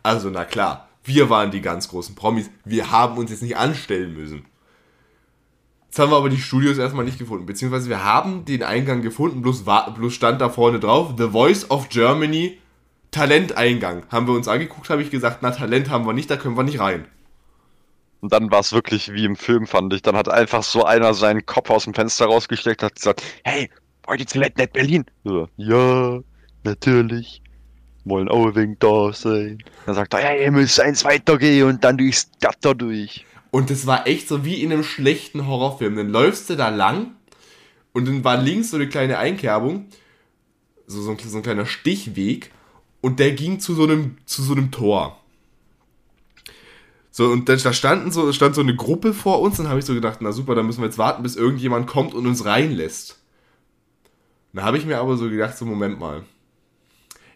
Also, 0.03 0.29
na 0.29 0.45
klar, 0.45 0.87
wir 1.03 1.29
waren 1.29 1.51
die 1.51 1.61
ganz 1.61 1.89
großen 1.89 2.15
Promis. 2.15 2.49
Wir 2.65 2.91
haben 2.91 3.17
uns 3.17 3.31
jetzt 3.31 3.41
nicht 3.41 3.57
anstellen 3.57 4.13
müssen. 4.13 4.45
Jetzt 5.87 5.97
haben 5.97 6.11
wir 6.11 6.17
aber 6.17 6.29
die 6.29 6.37
Studios 6.37 6.77
erstmal 6.77 7.05
nicht 7.05 7.17
gefunden. 7.17 7.47
Beziehungsweise 7.47 7.89
wir 7.89 8.03
haben 8.03 8.45
den 8.45 8.61
Eingang 8.61 9.01
gefunden, 9.01 9.41
bloß, 9.41 9.63
bloß 9.95 10.13
stand 10.13 10.39
da 10.39 10.49
vorne 10.49 10.79
drauf, 10.79 11.15
The 11.17 11.29
Voice 11.29 11.71
of 11.71 11.89
Germany, 11.89 12.59
Talenteingang. 13.11 14.03
Haben 14.11 14.27
wir 14.27 14.35
uns 14.35 14.47
angeguckt, 14.47 14.89
habe 14.89 15.01
ich 15.01 15.09
gesagt, 15.09 15.39
na, 15.41 15.49
Talent 15.51 15.89
haben 15.89 16.05
wir 16.05 16.13
nicht, 16.13 16.29
da 16.29 16.37
können 16.37 16.55
wir 16.55 16.63
nicht 16.63 16.79
rein. 16.79 17.05
Und 18.21 18.33
dann 18.33 18.51
war 18.51 18.59
es 18.59 18.73
wirklich 18.73 19.13
wie 19.13 19.25
im 19.25 19.35
Film, 19.35 19.65
fand 19.65 19.93
ich. 19.93 20.01
Dann 20.01 20.15
hat 20.15 20.27
einfach 20.29 20.63
so 20.63 20.83
einer 20.83 21.13
seinen 21.13 21.45
Kopf 21.45 21.69
aus 21.69 21.85
dem 21.85 21.93
Fenster 21.93 22.25
rausgesteckt 22.25 22.83
und 22.83 22.87
hat 22.87 22.95
gesagt, 22.95 23.23
hey, 23.43 23.69
wollt 24.05 24.19
ihr 24.19 24.27
zu 24.27 24.39
Late 24.39 24.67
Berlin? 24.67 25.05
So, 25.23 25.47
ja, 25.57 26.19
natürlich. 26.63 27.41
Wollen 28.05 28.27
auch 28.27 28.55
wenig 28.55 28.79
da 28.79 29.13
sein. 29.13 29.59
Dann 29.85 29.95
sagt 29.95 30.13
er, 30.13 30.21
ja, 30.21 30.43
ihr 30.43 30.51
müsst 30.51 30.79
eins 30.79 31.05
weitergehen 31.05 31.67
und 31.67 31.83
dann 31.83 31.97
durchs 31.97 32.29
Gatter 32.41 32.75
durch. 32.75 33.25
Und 33.51 33.69
das 33.69 33.85
war 33.87 34.07
echt 34.07 34.27
so 34.27 34.45
wie 34.45 34.61
in 34.61 34.71
einem 34.71 34.83
schlechten 34.83 35.47
Horrorfilm. 35.47 35.95
Dann 35.95 36.09
läufst 36.09 36.49
du 36.49 36.55
da 36.55 36.69
lang 36.69 37.11
und 37.93 38.07
dann 38.07 38.23
war 38.23 38.37
links 38.37 38.71
so 38.71 38.77
eine 38.77 38.87
kleine 38.87 39.17
Einkerbung, 39.17 39.85
so, 40.87 41.01
so, 41.01 41.11
ein, 41.11 41.17
so 41.19 41.37
ein 41.37 41.43
kleiner 41.43 41.65
Stichweg 41.65 42.51
und 43.01 43.19
der 43.19 43.31
ging 43.31 43.59
zu 43.59 43.73
so 43.73 43.83
einem, 43.83 44.17
zu 44.25 44.41
so 44.43 44.53
einem 44.53 44.71
Tor. 44.71 45.18
So, 47.19 47.25
und 47.25 47.49
da 47.49 47.55
da 47.57 47.73
standen 47.73 48.13
so, 48.13 48.31
stand 48.31 48.55
so 48.55 48.61
eine 48.61 48.77
Gruppe 48.77 49.13
vor 49.13 49.41
uns, 49.41 49.57
dann 49.57 49.67
habe 49.67 49.77
ich 49.77 49.83
so 49.83 49.93
gedacht, 49.93 50.19
na 50.21 50.31
super, 50.31 50.55
dann 50.55 50.65
müssen 50.65 50.79
wir 50.79 50.85
jetzt 50.85 50.97
warten, 50.97 51.21
bis 51.21 51.35
irgendjemand 51.35 51.85
kommt 51.85 52.13
und 52.13 52.25
uns 52.25 52.45
reinlässt. 52.45 53.19
Da 54.53 54.63
habe 54.63 54.77
ich 54.77 54.85
mir 54.85 54.99
aber 54.99 55.17
so 55.17 55.29
gedacht, 55.29 55.57
so 55.57 55.65
Moment 55.65 55.99
mal. 55.99 56.23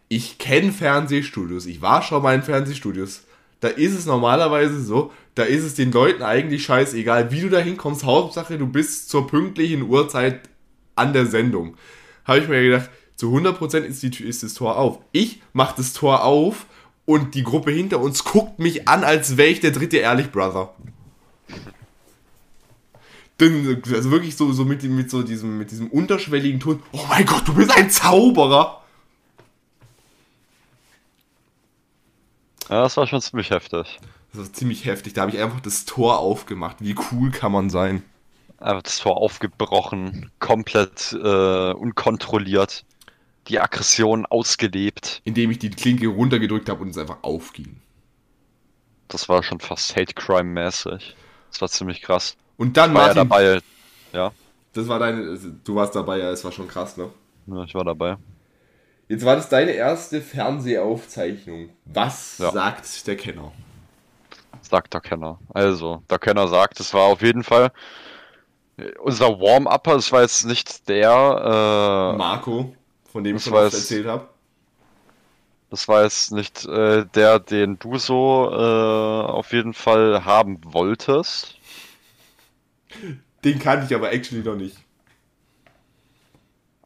Ich 0.08 0.38
kenne 0.38 0.72
Fernsehstudios, 0.72 1.66
ich 1.66 1.82
war 1.82 2.02
schon 2.02 2.24
mal 2.24 2.34
in 2.34 2.44
Fernsehstudios. 2.44 3.26
Da 3.60 3.68
ist 3.68 3.94
es 3.94 4.06
normalerweise 4.06 4.82
so, 4.82 5.12
da 5.36 5.44
ist 5.44 5.66
es 5.66 5.76
den 5.76 5.92
Leuten 5.92 6.24
eigentlich 6.24 6.64
scheißegal, 6.64 7.32
wie 7.32 7.42
du 7.42 7.50
da 7.50 7.60
hinkommst. 7.60 8.06
Hauptsache, 8.06 8.58
du 8.58 8.68
bist 8.68 9.10
zur 9.10 9.28
pünktlichen 9.28 9.82
Uhrzeit 9.82 10.48
an 10.96 11.12
der 11.12 11.26
Sendung. 11.26 11.76
Habe 12.24 12.40
ich 12.40 12.48
mir 12.48 12.64
gedacht, 12.64 12.90
zu 13.18 13.36
100% 13.36 13.80
ist, 13.80 14.02
die, 14.02 14.24
ist 14.24 14.44
das 14.44 14.54
Tor 14.54 14.78
auf. 14.78 15.00
Ich 15.12 15.42
mache 15.52 15.76
das 15.76 15.92
Tor 15.92 16.24
auf 16.24 16.68
und 17.06 17.36
die 17.36 17.44
Gruppe 17.44 17.72
hinter 17.72 18.00
uns 18.00 18.24
guckt 18.24 18.60
mich 18.60 18.88
an, 18.88 19.04
als 19.04 19.38
wäre 19.38 19.50
ich 19.50 19.60
der 19.60 19.72
dritte 19.72 19.98
Ehrlich 19.98 20.32
Brother. 20.32 20.74
Dann, 23.38 23.82
Also 23.94 24.12
wirklich 24.12 24.36
so, 24.36 24.52
so 24.54 24.64
mit, 24.64 24.84
mit 24.84 25.10
so 25.10 25.24
diesem, 25.24 25.58
mit 25.58 25.72
diesem 25.72 25.88
unterschwelligen 25.88 26.60
Ton. 26.60 26.82
Oh 26.92 27.06
mein 27.10 27.26
Gott, 27.26 27.48
du 27.48 27.54
bist 27.54 27.76
ein 27.76 27.90
Zauberer! 27.90 28.84
Ja, 32.70 32.84
das 32.84 32.96
war 32.96 33.08
schon 33.08 33.22
ziemlich 33.22 33.50
heftig. 33.50 34.00
Das 34.32 34.42
war 34.42 34.54
ziemlich 34.54 34.86
heftig. 34.86 35.14
Da 35.14 35.22
habe 35.22 35.32
ich 35.32 35.40
einfach 35.40 35.60
das 35.60 35.86
Tor 35.86 36.20
aufgemacht. 36.20 36.78
Wie 36.80 36.96
cool 37.12 37.32
kann 37.32 37.52
man 37.52 37.70
sein? 37.70 38.04
Einfach 38.58 38.84
das 38.84 39.00
Tor 39.00 39.18
aufgebrochen, 39.18 40.32
komplett 40.40 41.12
äh, 41.14 41.74
unkontrolliert. 41.74 42.86
Die 43.48 43.60
Aggression 43.60 44.26
ausgelebt. 44.26 45.22
Indem 45.26 45.52
ich 45.52 45.60
die 45.60 45.70
Klinke 45.70 46.08
runtergedrückt 46.08 46.70
habe 46.70 46.82
und 46.84 46.90
es 46.90 46.98
einfach 46.98 47.18
aufging. 47.24 47.78
Das 49.10 49.28
war 49.30 49.44
schon 49.44 49.60
fast 49.60 49.96
Hate 49.96 50.14
Crime-mäßig. 50.14 51.16
Das 51.52 51.62
war 51.62 51.68
ziemlich 51.68 52.02
krass. 52.02 52.36
Und 52.58 52.78
dann, 52.78 52.94
War 52.94 53.02
ja 53.02 53.24
Martin, 53.24 53.30
dabei. 53.30 53.60
Ja, 54.14 54.32
das 54.74 54.88
war 54.88 55.00
deine, 55.00 55.30
also, 55.30 55.50
du 55.64 55.76
warst 55.76 55.96
dabei, 55.96 56.20
ja, 56.20 56.32
es 56.32 56.44
war 56.44 56.52
schon 56.52 56.68
krass, 56.68 56.98
ne? 56.98 57.10
ja, 57.48 57.64
ich 57.64 57.76
war 57.76 57.84
dabei. 57.84 58.18
Jetzt 59.08 59.26
war 59.26 59.36
das 59.36 59.50
deine 59.50 59.72
erste 59.72 60.22
Fernsehaufzeichnung. 60.22 61.70
Was 61.86 62.38
Ja. 62.40 62.52
sagt 62.52 63.06
der 63.08 63.18
Kenner? 63.18 63.52
Sagt 64.62 64.94
der 64.94 65.02
Kenner. 65.02 65.40
Also, 65.54 66.02
der 66.10 66.20
Kenner 66.20 66.48
sagt, 66.48 66.80
es 66.80 66.94
war 66.94 67.04
auf 67.04 67.22
jeden 67.22 67.44
Fall 67.44 67.72
äh, 68.78 68.92
unser 69.00 69.40
Warm-Upper. 69.40 69.96
Es 69.96 70.12
war 70.12 70.22
jetzt 70.22 70.46
nicht 70.46 70.88
der. 70.90 72.14
Äh, 72.14 72.18
Marco, 72.18 72.76
von 73.14 73.24
dem 73.24 73.38
ich 73.38 73.44
schon 73.44 73.54
was 73.54 73.74
weiß- 73.74 73.78
erzählt 73.78 74.08
habe. 74.08 74.28
Das 75.70 75.88
war 75.88 76.04
jetzt 76.04 76.32
nicht 76.32 76.66
äh, 76.66 77.06
der, 77.16 77.40
den 77.40 77.80
du 77.80 77.98
so 77.98 78.50
äh, 78.52 79.26
auf 79.32 79.54
jeden 79.54 79.74
Fall 79.74 80.24
haben 80.26 80.60
wolltest. 80.66 81.58
Den 83.44 83.60
kannte 83.60 83.86
ich 83.88 83.96
aber 83.96 84.12
actually 84.12 84.44
noch 84.44 84.56
nicht. 84.56 84.78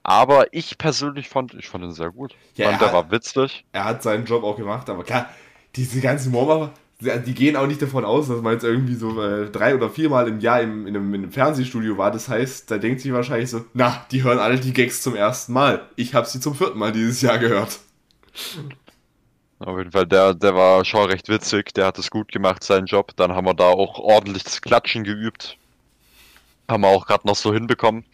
Aber 0.03 0.53
ich 0.53 0.77
persönlich 0.77 1.27
fand, 1.27 1.53
ich 1.53 1.67
fand 1.67 1.83
ihn 1.83 1.91
sehr 1.91 2.11
gut. 2.11 2.33
Ja, 2.55 2.69
fand, 2.69 2.81
er 2.81 2.87
der 2.87 2.93
war 2.93 3.11
witzig. 3.11 3.65
Er 3.73 3.83
hat 3.83 4.03
seinen 4.03 4.25
Job 4.25 4.43
auch 4.43 4.55
gemacht, 4.55 4.89
aber 4.89 5.03
klar, 5.03 5.29
diese 5.75 5.99
ganzen 5.99 6.31
Mobber, 6.31 6.71
die 6.99 7.35
gehen 7.35 7.55
auch 7.55 7.67
nicht 7.67 7.81
davon 7.81 8.05
aus, 8.05 8.27
dass 8.27 8.41
man 8.41 8.53
jetzt 8.53 8.63
irgendwie 8.63 8.95
so 8.95 9.21
äh, 9.21 9.51
drei 9.51 9.75
oder 9.75 9.89
viermal 9.89 10.27
im 10.27 10.39
Jahr 10.39 10.61
im, 10.61 10.87
in, 10.87 10.95
einem, 10.95 11.13
in 11.13 11.23
einem 11.23 11.31
Fernsehstudio 11.31 11.97
war. 11.97 12.09
Das 12.09 12.27
heißt, 12.27 12.71
da 12.71 12.79
denkt 12.79 13.01
sich 13.01 13.13
wahrscheinlich 13.13 13.51
so, 13.51 13.65
na, 13.73 14.05
die 14.11 14.23
hören 14.23 14.39
alle 14.39 14.59
die 14.59 14.73
Gags 14.73 15.03
zum 15.03 15.15
ersten 15.15 15.53
Mal. 15.53 15.87
Ich 15.95 16.15
habe 16.15 16.27
sie 16.27 16.39
zum 16.39 16.55
vierten 16.55 16.79
Mal 16.79 16.91
dieses 16.91 17.21
Jahr 17.21 17.37
gehört. 17.37 17.79
Auf 19.59 19.77
jeden 19.77 19.91
Fall, 19.91 20.07
der, 20.07 20.33
der 20.33 20.55
war 20.55 20.83
schon 20.85 21.09
recht 21.09 21.29
witzig. 21.29 21.73
Der 21.73 21.85
hat 21.85 21.99
es 21.99 22.09
gut 22.09 22.31
gemacht, 22.31 22.63
seinen 22.63 22.87
Job. 22.87 23.15
Dann 23.15 23.33
haben 23.33 23.45
wir 23.45 23.53
da 23.53 23.65
auch 23.65 23.99
ordentlich 23.99 24.43
das 24.43 24.61
Klatschen 24.61 25.03
geübt. 25.03 25.57
Haben 26.67 26.81
wir 26.81 26.89
auch 26.89 27.05
gerade 27.05 27.27
noch 27.27 27.35
so 27.35 27.53
hinbekommen. 27.53 28.05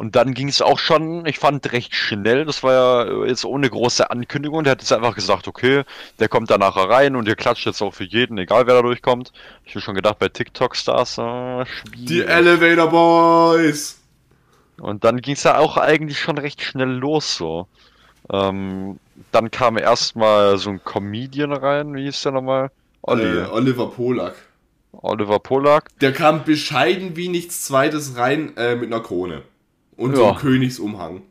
Und 0.00 0.16
dann 0.16 0.32
ging 0.32 0.48
es 0.48 0.62
auch 0.62 0.78
schon, 0.78 1.26
ich 1.26 1.38
fand, 1.38 1.72
recht 1.72 1.94
schnell. 1.94 2.46
Das 2.46 2.62
war 2.62 2.72
ja 2.72 3.26
jetzt 3.26 3.44
ohne 3.44 3.68
große 3.68 4.10
Ankündigung. 4.10 4.64
Der 4.64 4.70
hat 4.70 4.80
jetzt 4.80 4.94
einfach 4.94 5.14
gesagt, 5.14 5.46
okay, 5.46 5.82
der 6.18 6.30
kommt 6.30 6.50
da 6.50 6.56
nachher 6.56 6.88
rein 6.88 7.16
und 7.16 7.28
ihr 7.28 7.36
klatscht 7.36 7.66
jetzt 7.66 7.82
auch 7.82 7.92
für 7.92 8.04
jeden, 8.04 8.38
egal 8.38 8.66
wer 8.66 8.76
da 8.76 8.80
durchkommt. 8.80 9.30
Ich 9.66 9.74
habe 9.74 9.82
schon 9.82 9.94
gedacht, 9.94 10.18
bei 10.18 10.30
TikTok-Stars, 10.30 11.18
äh. 11.18 11.64
Die 11.98 12.22
Elevator 12.22 12.88
Boys! 12.88 14.00
Und 14.78 15.04
dann 15.04 15.20
ging 15.20 15.34
es 15.34 15.42
ja 15.42 15.58
auch 15.58 15.76
eigentlich 15.76 16.18
schon 16.18 16.38
recht 16.38 16.62
schnell 16.62 16.88
los 16.88 17.36
so. 17.36 17.66
Ähm, 18.32 18.98
dann 19.32 19.50
kam 19.50 19.76
erstmal 19.76 20.56
so 20.56 20.70
ein 20.70 20.82
Comedian 20.82 21.52
rein, 21.52 21.94
wie 21.94 22.04
hieß 22.04 22.22
der 22.22 22.32
nochmal? 22.32 22.70
Olli. 23.02 23.40
Äh, 23.40 23.44
Oliver 23.50 23.90
Polak. 23.90 24.36
Oliver 24.92 25.40
Polak. 25.40 25.90
Der 26.00 26.14
kam 26.14 26.44
bescheiden 26.44 27.16
wie 27.16 27.28
nichts 27.28 27.66
Zweites 27.66 28.16
rein 28.16 28.56
äh, 28.56 28.76
mit 28.76 28.90
einer 28.90 29.02
Krone. 29.02 29.42
Und 30.00 30.16
so 30.16 30.22
Ja. 30.22 30.28
einem 30.30 30.38
Königsumhang. 30.38 31.22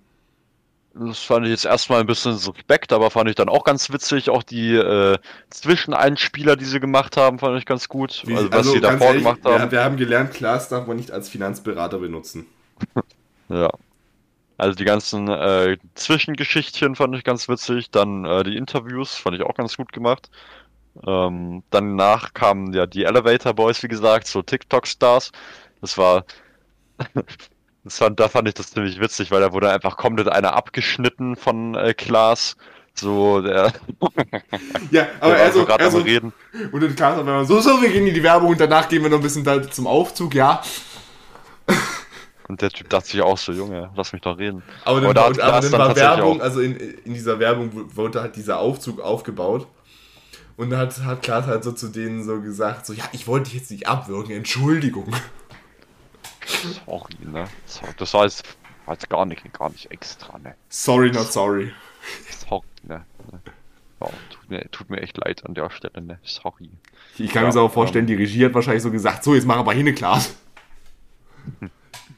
Das 0.93 1.19
fand 1.19 1.45
ich 1.45 1.51
jetzt 1.51 1.65
erstmal 1.65 2.01
ein 2.01 2.07
bisschen 2.07 2.35
suspekt, 2.37 2.91
aber 2.93 3.09
fand 3.11 3.29
ich 3.29 3.35
dann 3.35 3.47
auch 3.47 3.63
ganz 3.63 3.91
witzig. 3.91 4.29
Auch 4.29 4.43
die 4.43 4.73
äh, 4.75 5.17
Zwischeneinspieler, 5.49 6.55
die 6.55 6.65
sie 6.65 6.79
gemacht 6.79 7.15
haben, 7.15 7.39
fand 7.39 7.57
ich 7.57 7.65
ganz 7.65 7.87
gut. 7.87 8.23
Wie- 8.25 8.35
also 8.35 8.51
was 8.51 8.67
sie 8.71 8.81
ganz 8.81 8.99
davor 8.99 9.07
ehrlich, 9.07 9.23
gemacht 9.23 9.39
wir, 9.43 9.59
haben. 9.59 9.71
wir 9.71 9.83
haben 9.83 9.97
gelernt, 9.97 10.33
Klaas 10.33 10.67
darf 10.69 10.87
man 10.87 10.97
nicht 10.97 11.11
als 11.11 11.29
Finanzberater 11.29 11.99
benutzen. 11.99 12.45
Ja. 13.51 13.69
Also 14.57 14.75
die 14.75 14.85
ganzen 14.85 15.27
äh, 15.29 15.77
Zwischengeschichtchen 15.95 16.95
fand 16.95 17.15
ich 17.15 17.23
ganz 17.23 17.49
witzig. 17.49 17.89
Dann 17.91 18.25
äh, 18.25 18.43
die 18.43 18.57
Interviews 18.57 19.15
fand 19.15 19.35
ich 19.35 19.41
auch 19.43 19.55
ganz 19.55 19.75
gut 19.77 19.91
gemacht. 19.93 20.29
Ähm, 21.07 21.63
danach 21.71 22.33
kamen 22.35 22.73
ja 22.73 22.85
die 22.85 23.05
Elevator 23.05 23.53
Boys, 23.55 23.81
wie 23.83 23.87
gesagt, 23.87 24.27
so 24.27 24.43
TikTok-Stars. 24.43 25.31
Das 25.81 25.97
war. 25.97 26.25
Das 27.83 27.97
fand, 27.97 28.19
da 28.19 28.27
fand 28.29 28.47
ich 28.47 28.53
das 28.53 28.71
ziemlich 28.71 28.99
witzig, 28.99 29.31
weil 29.31 29.41
da 29.41 29.53
wurde 29.53 29.69
einfach 29.71 29.97
komplett 29.97 30.27
einer 30.27 30.53
abgeschnitten 30.53 31.35
von 31.35 31.75
äh, 31.75 31.93
Klaas. 31.93 32.55
So, 32.93 33.41
der, 33.41 33.71
Ja, 34.91 35.07
aber 35.21 35.31
der 35.35 35.39
war 35.39 35.45
er 35.45 35.51
so, 35.53 35.65
gerade 35.65 35.83
er 35.83 35.87
am 35.87 35.91
so, 35.93 35.99
Reden. 35.99 36.33
und 36.71 36.81
dann 36.83 36.95
Klaas 36.95 37.19
einmal 37.19 37.45
so, 37.45 37.59
so, 37.61 37.81
wir 37.81 37.89
gehen 37.89 38.05
in 38.07 38.13
die 38.13 38.23
Werbung 38.23 38.49
und 38.49 38.59
danach 38.59 38.89
gehen 38.89 39.01
wir 39.03 39.09
noch 39.09 39.17
ein 39.19 39.23
bisschen 39.23 39.43
da 39.45 39.61
zum 39.71 39.87
Aufzug, 39.87 40.35
ja. 40.35 40.61
Und 42.47 42.61
der 42.61 42.71
Typ 42.71 42.89
dachte 42.89 43.07
sich 43.09 43.21
auch 43.21 43.37
so, 43.37 43.51
Junge, 43.51 43.91
lass 43.95 44.11
mich 44.11 44.21
doch 44.23 44.37
reden. 44.37 44.63
Aber 44.83 44.99
dann, 45.01 45.09
Aber 45.11 45.13
da 45.13 45.53
hat 45.53 45.63
dann 45.63 45.71
war 45.71 45.95
Werbung, 45.95 46.41
auch- 46.41 46.43
also 46.43 46.61
in, 46.61 46.75
in 46.75 47.13
dieser 47.13 47.39
Werbung 47.39 47.71
wu- 47.73 47.85
wurde 47.95 48.21
halt 48.21 48.35
dieser 48.35 48.57
Aufzug 48.59 48.99
aufgebaut. 49.01 49.67
Und 50.57 50.71
dann 50.71 50.79
hat, 50.79 50.99
hat 51.05 51.21
Klaas 51.21 51.45
halt 51.45 51.63
so 51.63 51.71
zu 51.71 51.87
denen 51.89 52.23
so 52.23 52.41
gesagt, 52.41 52.85
so, 52.87 52.91
ja, 52.93 53.03
ich 53.13 53.27
wollte 53.27 53.45
dich 53.51 53.59
jetzt 53.59 53.71
nicht 53.71 53.87
abwürgen, 53.87 54.35
Entschuldigung. 54.35 55.13
Sorry, 56.49 57.15
ne? 57.21 57.47
Das 57.97 58.13
war 58.13 58.23
jetzt, 58.23 58.43
war 58.85 58.95
jetzt 58.95 59.09
gar 59.09 59.25
nicht, 59.25 59.53
gar 59.53 59.69
nicht 59.69 59.91
extra, 59.91 60.37
ne? 60.39 60.55
Sorry, 60.69 61.11
not 61.11 61.31
sorry. 61.31 61.71
Sorry, 62.47 62.65
ne? 62.83 63.05
Ja, 64.01 64.07
tut, 64.29 64.49
mir, 64.49 64.71
tut 64.71 64.89
mir 64.89 65.01
echt 65.01 65.17
leid 65.17 65.45
an 65.45 65.53
der 65.53 65.69
Stelle, 65.69 66.01
ne? 66.01 66.19
Sorry. 66.23 66.69
Ich 67.17 67.31
kann 67.31 67.43
Ja, 67.43 67.47
mir 67.47 67.51
so 67.53 67.61
auch 67.61 67.73
vorstellen, 67.73 68.07
die 68.07 68.15
Regie 68.15 68.45
hat 68.45 68.53
wahrscheinlich 68.53 68.83
so 68.83 68.91
gesagt, 68.91 69.23
so, 69.23 69.35
jetzt 69.35 69.45
mach 69.45 69.57
aber 69.57 69.73
hin, 69.73 69.93
Klaas. 69.93 70.35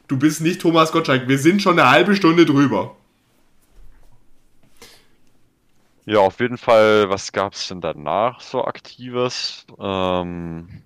Du 0.08 0.18
bist 0.18 0.42
nicht 0.42 0.62
Thomas 0.62 0.92
Gottschalk, 0.92 1.28
wir 1.28 1.38
sind 1.40 1.62
schon 1.62 1.80
eine 1.80 1.90
halbe 1.90 2.16
Stunde 2.16 2.46
drüber. 2.46 2.96
Ja, 6.06 6.20
auf 6.20 6.40
jeden 6.40 6.58
Fall, 6.58 7.10
was 7.10 7.32
gab's 7.32 7.68
denn 7.68 7.80
danach 7.82 8.42
so 8.42 8.66
Aktives? 8.66 9.66
Ähm, 9.80 10.84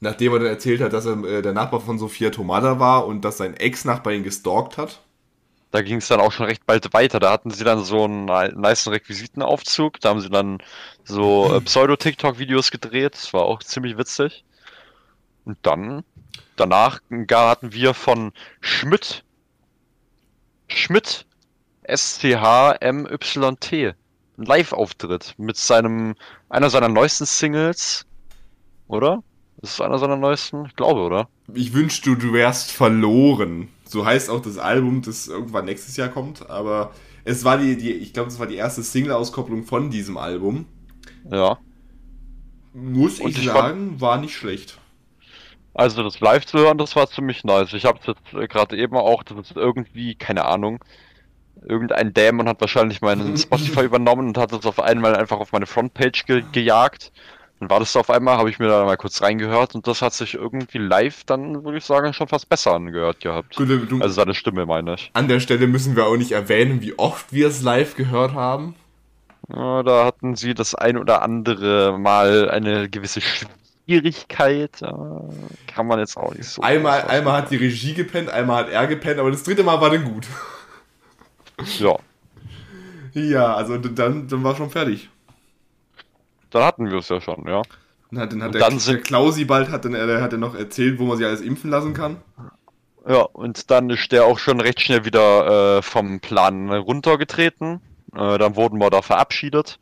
Nachdem 0.00 0.32
er 0.32 0.38
dann 0.40 0.48
erzählt 0.48 0.80
hat, 0.80 0.92
dass 0.92 1.06
er 1.06 1.22
äh, 1.24 1.42
der 1.42 1.52
Nachbar 1.52 1.80
von 1.80 1.98
Sophia 1.98 2.30
Tomada 2.30 2.78
war 2.80 3.06
und 3.06 3.24
dass 3.24 3.36
sein 3.38 3.54
Ex-Nachbar 3.56 4.12
ihn 4.14 4.24
gestalkt 4.24 4.78
hat. 4.78 5.02
da 5.72 5.82
ging 5.82 5.98
es 5.98 6.08
dann 6.08 6.20
auch 6.20 6.32
schon 6.32 6.46
recht 6.46 6.66
bald 6.66 6.92
weiter. 6.94 7.20
Da 7.20 7.30
hatten 7.32 7.50
sie 7.50 7.64
dann 7.64 7.84
so 7.84 8.04
einen 8.04 8.24
ni- 8.24 8.52
nice 8.54 8.88
Requisitenaufzug. 8.88 10.00
Da 10.00 10.10
haben 10.10 10.20
sie 10.20 10.30
dann 10.30 10.58
so 11.04 11.54
äh, 11.54 11.60
Pseudo-TikTok-Videos 11.64 12.70
gedreht. 12.70 13.14
Das 13.14 13.32
war 13.32 13.42
auch 13.42 13.62
ziemlich 13.62 13.96
witzig. 13.98 14.44
Und 15.44 15.58
dann, 15.62 16.04
danach 16.56 17.00
hatten 17.10 17.72
wir 17.72 17.94
von 17.94 18.32
Schmidt, 18.60 19.24
Schmidt, 20.68 21.26
S-C-H-M-Y-T, 21.82 23.94
Live-Auftritt 24.36 25.34
mit 25.38 25.56
seinem, 25.56 26.14
einer 26.48 26.70
seiner 26.70 26.88
neuesten 26.88 27.26
Singles, 27.26 28.06
oder? 28.88 29.22
Ist 29.62 29.74
es 29.74 29.80
einer 29.80 29.98
seiner 29.98 30.16
neuesten? 30.16 30.64
Ich 30.66 30.76
glaube, 30.76 31.00
oder? 31.00 31.28
Ich 31.52 31.74
wünschte, 31.74 32.16
du 32.16 32.32
wärst 32.32 32.72
verloren. 32.72 33.68
So 33.84 34.06
heißt 34.06 34.30
auch 34.30 34.40
das 34.40 34.56
Album, 34.56 35.02
das 35.02 35.28
irgendwann 35.28 35.66
nächstes 35.66 35.96
Jahr 35.96 36.08
kommt. 36.08 36.48
Aber 36.48 36.92
es 37.24 37.44
war 37.44 37.58
die, 37.58 37.76
die 37.76 37.92
ich 37.92 38.12
glaube, 38.12 38.28
es 38.28 38.38
war 38.38 38.46
die 38.46 38.56
erste 38.56 38.82
Single-Auskopplung 38.82 39.64
von 39.64 39.90
diesem 39.90 40.16
Album. 40.16 40.66
Ja. 41.30 41.58
Muss 42.72 43.20
Und 43.20 43.36
ich 43.36 43.44
sagen, 43.44 44.00
war 44.00 44.18
nicht 44.18 44.34
schlecht. 44.34 44.78
Also 45.74 46.02
das 46.02 46.20
live 46.20 46.46
zu 46.46 46.58
hören, 46.58 46.78
das 46.78 46.96
war 46.96 47.08
ziemlich 47.08 47.44
nice. 47.44 47.72
Ich 47.72 47.84
habe 47.84 47.98
es 48.00 48.06
jetzt 48.06 48.34
äh, 48.34 48.48
gerade 48.48 48.76
eben 48.76 48.96
auch, 48.96 49.22
das 49.22 49.38
ist 49.38 49.56
irgendwie, 49.56 50.14
keine 50.14 50.44
Ahnung, 50.44 50.82
irgendein 51.62 52.12
Dämon 52.12 52.48
hat 52.48 52.60
wahrscheinlich 52.60 53.00
meinen 53.02 53.36
Spotify 53.36 53.84
übernommen 53.84 54.28
und 54.28 54.38
hat 54.38 54.52
es 54.52 54.66
auf 54.66 54.80
einmal 54.80 55.16
einfach 55.16 55.38
auf 55.38 55.52
meine 55.52 55.66
Frontpage 55.66 56.26
ge 56.26 56.44
gejagt. 56.50 57.12
Dann 57.60 57.68
war 57.68 57.78
das 57.78 57.94
auf 57.94 58.08
einmal, 58.08 58.38
habe 58.38 58.48
ich 58.50 58.58
mir 58.58 58.68
da 58.68 58.84
mal 58.84 58.96
kurz 58.96 59.20
reingehört 59.20 59.74
und 59.74 59.86
das 59.86 60.00
hat 60.00 60.14
sich 60.14 60.34
irgendwie 60.34 60.78
live 60.78 61.24
dann, 61.24 61.62
würde 61.62 61.78
ich 61.78 61.84
sagen, 61.84 62.12
schon 62.14 62.26
fast 62.26 62.48
besser 62.48 62.72
angehört 62.72 63.20
gehabt. 63.20 63.54
Gut, 63.54 63.68
du, 63.68 64.00
Also 64.00 64.14
seine 64.14 64.34
Stimme 64.34 64.64
meine 64.66 64.94
ich. 64.94 65.10
an 65.12 65.28
der 65.28 65.40
Stelle 65.40 65.66
müssen 65.66 65.94
wir 65.94 66.06
auch 66.06 66.16
nicht 66.16 66.32
erwähnen, 66.32 66.80
wie 66.80 66.98
oft 66.98 67.32
wir 67.32 67.48
es 67.48 67.62
live 67.62 67.96
gehört 67.96 68.32
haben. 68.32 68.74
Ja, 69.54 69.82
da 69.82 70.04
hatten 70.06 70.36
sie 70.36 70.54
das 70.54 70.74
ein 70.74 70.96
oder 70.96 71.22
andere 71.22 71.98
Mal 71.98 72.48
eine 72.50 72.88
gewisse 72.88 73.20
Schwierigkeit. 73.20 74.80
Kann 74.80 75.86
man 75.86 75.98
jetzt 75.98 76.16
auch 76.16 76.34
nicht 76.34 76.48
so. 76.48 76.62
Einmal, 76.62 77.02
einmal 77.02 77.42
hat 77.42 77.50
die 77.50 77.56
Regie 77.56 77.92
gepennt, 77.94 78.30
einmal 78.30 78.64
hat 78.64 78.70
er 78.70 78.86
gepennt, 78.86 79.18
aber 79.18 79.30
das 79.30 79.42
dritte 79.42 79.64
Mal 79.64 79.80
war 79.80 79.90
dann 79.90 80.04
gut. 80.04 80.26
Ja, 81.78 81.96
Ja, 83.12 83.54
also 83.54 83.76
dann, 83.76 84.28
dann 84.28 84.44
war 84.44 84.56
schon 84.56 84.70
fertig. 84.70 85.10
Dann 86.50 86.64
hatten 86.64 86.90
wir 86.90 86.98
es 86.98 87.08
ja 87.08 87.20
schon, 87.20 87.46
ja. 87.46 87.62
Hat, 88.16 88.32
dann 88.32 88.42
hat 88.42 88.54
der, 88.54 88.60
dann 88.60 88.78
der 88.78 89.00
Klausi 89.00 89.44
bald 89.44 89.70
hat 89.70 89.84
dann, 89.84 89.94
er 89.94 90.20
hat 90.20 90.32
er 90.32 90.38
noch 90.38 90.54
erzählt, 90.54 90.98
wo 90.98 91.04
man 91.04 91.16
sich 91.16 91.26
alles 91.26 91.40
impfen 91.40 91.70
lassen 91.70 91.94
kann. 91.94 92.16
Ja, 93.08 93.22
und 93.22 93.70
dann 93.70 93.88
ist 93.88 94.12
der 94.12 94.24
auch 94.24 94.38
schon 94.38 94.60
recht 94.60 94.80
schnell 94.80 95.04
wieder 95.04 95.78
äh, 95.78 95.82
vom 95.82 96.20
Plan 96.20 96.70
runtergetreten. 96.70 97.80
Äh, 98.14 98.38
dann 98.38 98.56
wurden 98.56 98.78
wir 98.78 98.90
da 98.90 99.02
verabschiedet. 99.02 99.78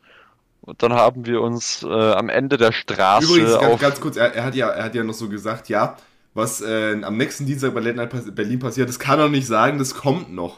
Und 0.61 0.83
dann 0.83 0.93
haben 0.93 1.25
wir 1.25 1.41
uns 1.41 1.83
äh, 1.83 1.87
am 2.11 2.29
Ende 2.29 2.57
der 2.57 2.71
Straße 2.71 3.25
Übrigens, 3.25 3.59
ganz, 3.59 3.81
ganz 3.81 4.01
kurz, 4.01 4.17
er, 4.17 4.33
er, 4.35 4.43
hat 4.45 4.55
ja, 4.55 4.69
er 4.69 4.83
hat 4.83 4.95
ja 4.95 5.03
noch 5.03 5.13
so 5.13 5.27
gesagt, 5.27 5.67
ja, 5.69 5.97
was 6.33 6.61
äh, 6.61 7.01
am 7.01 7.17
nächsten 7.17 7.45
Dienstag 7.45 7.73
bei 7.73 7.79
Late 7.79 7.97
Night 7.97 8.09
Pas- 8.11 8.31
Berlin 8.33 8.59
passiert, 8.59 8.87
das 8.87 8.99
kann 8.99 9.19
er 9.19 9.29
nicht 9.29 9.47
sagen, 9.47 9.79
das 9.79 9.95
kommt 9.95 10.31
noch. 10.31 10.57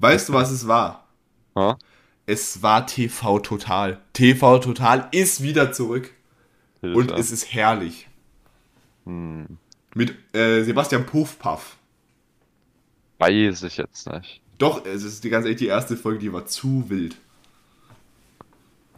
Weißt 0.00 0.28
du, 0.28 0.32
was 0.32 0.50
es 0.50 0.66
war? 0.66 1.06
Ja? 1.56 1.76
Es 2.28 2.62
war 2.62 2.86
TV 2.86 3.38
Total. 3.38 4.00
TV 4.12 4.58
Total 4.58 5.08
ist 5.12 5.42
wieder 5.42 5.72
zurück. 5.72 6.12
Und 6.82 6.92
Hilfe. 7.06 7.14
es 7.14 7.30
ist 7.30 7.54
herrlich. 7.54 8.06
Hm, 9.06 9.56
Mit 9.94 10.14
äh, 10.34 10.62
Sebastian 10.62 11.06
Puffpaff. 11.06 11.78
weiß 13.16 13.62
ich 13.62 13.78
jetzt 13.78 14.12
nicht. 14.12 14.42
Doch, 14.58 14.84
es 14.84 15.04
ist 15.04 15.24
die 15.24 15.30
ganz 15.30 15.46
ehrlich 15.46 15.58
die 15.58 15.68
erste 15.68 15.96
Folge, 15.96 16.18
die 16.18 16.30
war 16.30 16.44
zu 16.44 16.90
wild. 16.90 17.16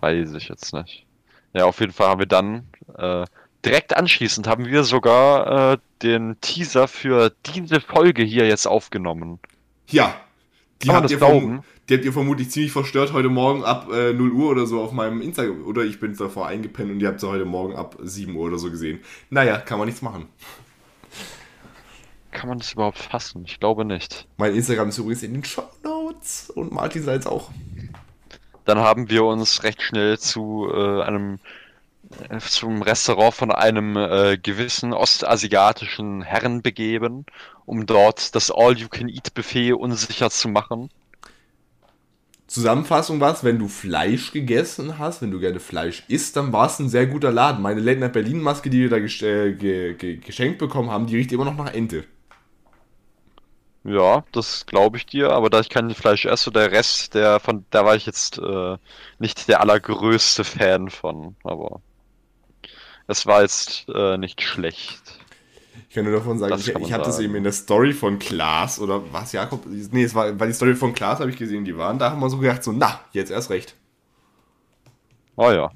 Weiß 0.01 0.33
ich 0.33 0.49
jetzt 0.49 0.75
nicht. 0.75 1.07
Ja, 1.53 1.67
auf 1.67 1.79
jeden 1.79 1.93
Fall 1.93 2.09
haben 2.09 2.19
wir 2.19 2.27
dann 2.27 2.67
äh, 2.99 3.25
direkt 3.65 3.97
anschließend 3.97 4.49
haben 4.49 4.67
wir 4.67 4.83
sogar 4.83 5.75
äh, 5.75 5.79
den 6.03 6.37
Teaser 6.41 6.89
für 6.89 7.33
diese 7.47 7.81
Folge 7.81 8.25
hier 8.25 8.49
jetzt 8.49 8.67
aufgenommen. 8.67 9.39
Ja, 9.89 10.17
Die 10.83 10.89
habt, 10.89 11.05
das 11.05 11.13
ihr 11.13 11.19
glauben? 11.19 11.63
die 11.89 11.95
habt 11.95 12.05
ihr 12.05 12.13
vermutlich 12.13 12.51
ziemlich 12.51 12.73
verstört 12.73 13.13
heute 13.13 13.29
Morgen 13.29 13.65
ab 13.65 13.89
äh, 13.93 14.13
0 14.13 14.33
Uhr 14.33 14.51
oder 14.51 14.67
so 14.67 14.81
auf 14.81 14.93
meinem 14.93 15.21
Instagram. 15.21 15.65
Oder 15.67 15.83
ich 15.85 16.01
bin 16.01 16.17
davor 16.17 16.47
eingepennt 16.47 16.91
und 16.91 17.01
ihr 17.01 17.09
habt 17.09 17.21
sie 17.21 17.29
heute 17.29 17.45
Morgen 17.45 17.77
ab 17.77 17.97
7 18.01 18.35
Uhr 18.35 18.47
oder 18.47 18.59
so 18.59 18.71
gesehen. 18.71 19.01
Naja, 19.29 19.59
kann 19.59 19.79
man 19.79 19.87
nichts 19.87 20.01
machen. 20.01 20.27
Kann 22.31 22.49
man 22.49 22.59
das 22.59 22.73
überhaupt 22.73 22.99
fassen? 22.99 23.45
Ich 23.47 23.61
glaube 23.61 23.85
nicht. 23.85 24.27
Mein 24.39 24.55
Instagram 24.55 24.89
ist 24.89 24.99
übrigens 24.99 25.23
in 25.23 25.35
den 25.35 25.45
Show 25.45 25.69
Notes 25.83 26.51
und 26.51 26.73
Martin 26.73 27.03
seid 27.03 27.27
auch. 27.27 27.51
Dann 28.65 28.79
haben 28.79 29.11
wir 29.11 29.25
uns 29.25 29.63
recht 29.65 29.83
schnell 29.83 30.19
zu 30.19 30.69
äh, 30.73 31.03
einem 31.03 31.41
zum 32.41 32.83
Restaurant 32.83 33.35
von 33.35 33.53
einem 33.53 33.97
äh, 33.97 34.39
gewissen 34.39 34.93
ostasiatischen 34.93 36.23
Herrn 36.23 36.63
begeben, 36.63 37.25
um 37.67 37.87
dort 37.87 38.35
das 38.35 38.51
All-You-Can-Eat-Buffet 38.51 39.73
unsicher 39.73 40.31
zu 40.31 40.49
machen. 40.49 40.91
Zusammenfassung 42.47 43.21
war 43.21 43.41
wenn 43.45 43.61
du 43.61 43.69
Fleisch 43.69 44.33
gegessen 44.33 44.99
hast, 44.99 45.23
wenn 45.23 45.31
du 45.31 45.39
gerne 45.39 45.61
Fleisch 45.61 46.03
isst, 46.09 46.37
dann 46.37 46.53
war 46.53 46.67
es 46.67 46.81
ein 46.81 46.89
sehr 46.89 47.07
guter 47.07 47.31
Laden. 47.31 47.63
Meine 47.63 47.81
Late 47.81 48.01
Night 48.01 48.13
Berlin 48.13 48.41
Maske, 48.41 48.71
die 48.71 48.81
wir 48.81 48.91
da 48.91 48.97
äh, 48.97 49.53
ge 49.53 49.95
ge 49.95 50.17
geschenkt 50.17 50.59
bekommen 50.59 50.91
haben, 50.91 51.07
die 51.07 51.15
riecht 51.17 51.31
immer 51.31 51.45
noch 51.45 51.57
nach 51.57 51.73
Ente. 51.73 52.05
Ja, 53.85 54.25
das 54.33 54.67
glaube 54.67 54.97
ich 54.99 55.07
dir, 55.07 55.31
aber 55.31 55.49
da 55.49 55.61
ich 55.61 55.69
kein 55.71 55.95
Fleisch 55.95 56.27
esse, 56.27 56.51
der 56.51 56.73
Rest, 56.73 57.15
der 57.15 57.41
von, 57.41 57.65
da 57.71 57.85
war 57.85 57.95
ich 57.95 58.05
jetzt 58.05 58.39
äh, 58.39 58.77
nicht 59.19 59.49
der 59.49 59.61
allergrößte 59.61 60.45
Fan 60.45 60.91
von, 60.91 61.37
aber 61.45 61.81
es 63.11 63.27
war 63.27 63.43
jetzt 63.43 63.87
äh, 63.93 64.17
nicht 64.17 64.41
schlecht. 64.41 65.19
Ich 65.89 65.95
kann 65.95 66.05
nur 66.05 66.13
davon 66.15 66.39
sagen, 66.39 66.53
Das 66.53 66.67
ich, 66.67 66.75
ich 66.75 66.93
habe 66.93 67.03
das 67.03 67.17
sagen. 67.17 67.27
eben 67.27 67.35
in 67.37 67.43
der 67.43 67.53
Story 67.53 67.93
von 67.93 68.19
Klaas 68.21 68.79
oder 68.79 69.13
was, 69.13 69.33
Jakob? 69.33 69.65
Nee, 69.67 70.05
es 70.05 70.15
war, 70.15 70.39
war 70.39 70.47
die 70.47 70.53
Story 70.53 70.77
von 70.77 70.95
Klaas, 70.95 71.19
habe 71.19 71.31
ich 71.31 71.37
gesehen, 71.37 71.65
die 71.65 71.77
waren. 71.77 71.99
Da 71.99 72.11
haben 72.11 72.21
wir 72.21 72.31
so 72.31 72.39
gedacht, 72.39 72.63
so, 72.63 72.73
na, 72.73 73.01
jetzt 73.13 73.31
erst 73.31 73.51
recht. 73.51 73.75
Oh 75.37 75.51
ja. 75.51 75.71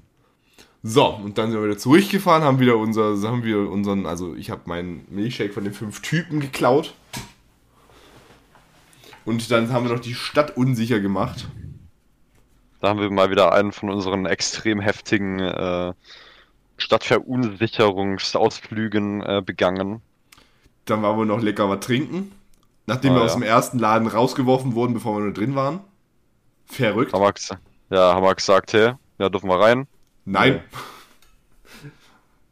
So, 0.85 1.07
und 1.07 1.39
dann 1.39 1.51
sind 1.51 1.61
wir 1.61 1.67
wieder 1.67 1.79
zurückgefahren, 1.79 2.45
haben 2.45 2.61
wieder 2.61 2.77
unser, 2.77 3.17
haben 3.29 3.43
wir 3.43 3.71
unseren, 3.71 4.07
also 4.07 4.35
ich 4.37 4.51
habe 4.51 4.63
meinen 4.67 5.07
Milchshake 5.09 5.53
von 5.53 5.65
den 5.65 5.73
fünf 5.73 6.03
Typen 6.03 6.39
geklaut. 6.41 6.95
Und 9.25 9.51
dann 9.51 9.73
haben 9.73 9.87
wir 9.89 9.95
noch 9.95 10.03
die 10.03 10.15
Stadt 10.15 10.57
unsicher 10.57 11.01
gemacht. 11.01 11.49
Da 12.81 12.89
haben 12.91 13.01
wir 13.01 13.11
mal 13.11 13.31
wieder 13.31 13.53
einen 13.53 13.73
von 13.73 13.91
unseren 13.91 14.27
extrem 14.27 14.79
heftigen 14.81 15.41
äh, 15.41 15.95
Stadtverunsicherungsausflügen 16.77 19.23
äh, 19.23 19.43
begangen. 19.45 20.03
Dann 20.85 21.03
waren 21.03 21.19
wir 21.19 21.25
noch 21.25 21.41
lecker 21.41 21.69
was 21.69 21.81
trinken. 21.81 22.33
Nachdem 22.87 23.13
Ah, 23.13 23.17
wir 23.17 23.23
aus 23.23 23.33
ja. 23.33 23.39
dem 23.39 23.43
ersten 23.45 23.79
Laden 23.79 24.09
rausgeworfen 24.09 24.75
wurden, 24.75 24.95
bevor 24.95 25.17
wir 25.17 25.21
nur 25.25 25.33
drin 25.33 25.55
waren. 25.55 25.81
Verrückt. 26.67 27.13
Haben 27.15 27.23
wir, 27.23 27.33
ja, 27.97 28.15
haben 28.15 28.23
wir 28.25 28.35
gesagt, 28.35 28.73
hey, 28.73 28.93
ja, 29.19 29.29
dürfen 29.29 29.49
wir 29.49 29.61
rein? 29.61 29.87
Nein. 30.25 30.63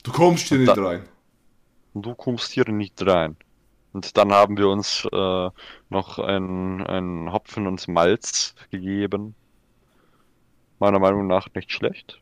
Du 0.03 0.13
kommst 0.13 0.49
hier 0.49 0.59
Und 0.59 0.65
nicht 0.65 0.79
rein. 0.79 1.03
Du 1.95 2.15
kommst 2.15 2.53
hier 2.53 2.69
nicht 2.69 3.05
rein. 3.07 3.37
Und 3.93 4.17
dann 4.17 4.33
haben 4.33 4.57
wir 4.57 4.69
uns 4.69 5.07
äh, 5.13 5.51
noch 5.91 6.19
ein, 6.19 6.81
ein 6.87 7.31
Hopfen 7.33 7.67
und 7.67 7.87
Malz 7.89 8.55
gegeben. 8.71 9.35
Meiner 10.79 10.99
Meinung 10.99 11.27
nach 11.27 11.47
nicht 11.55 11.71
schlecht. 11.73 12.21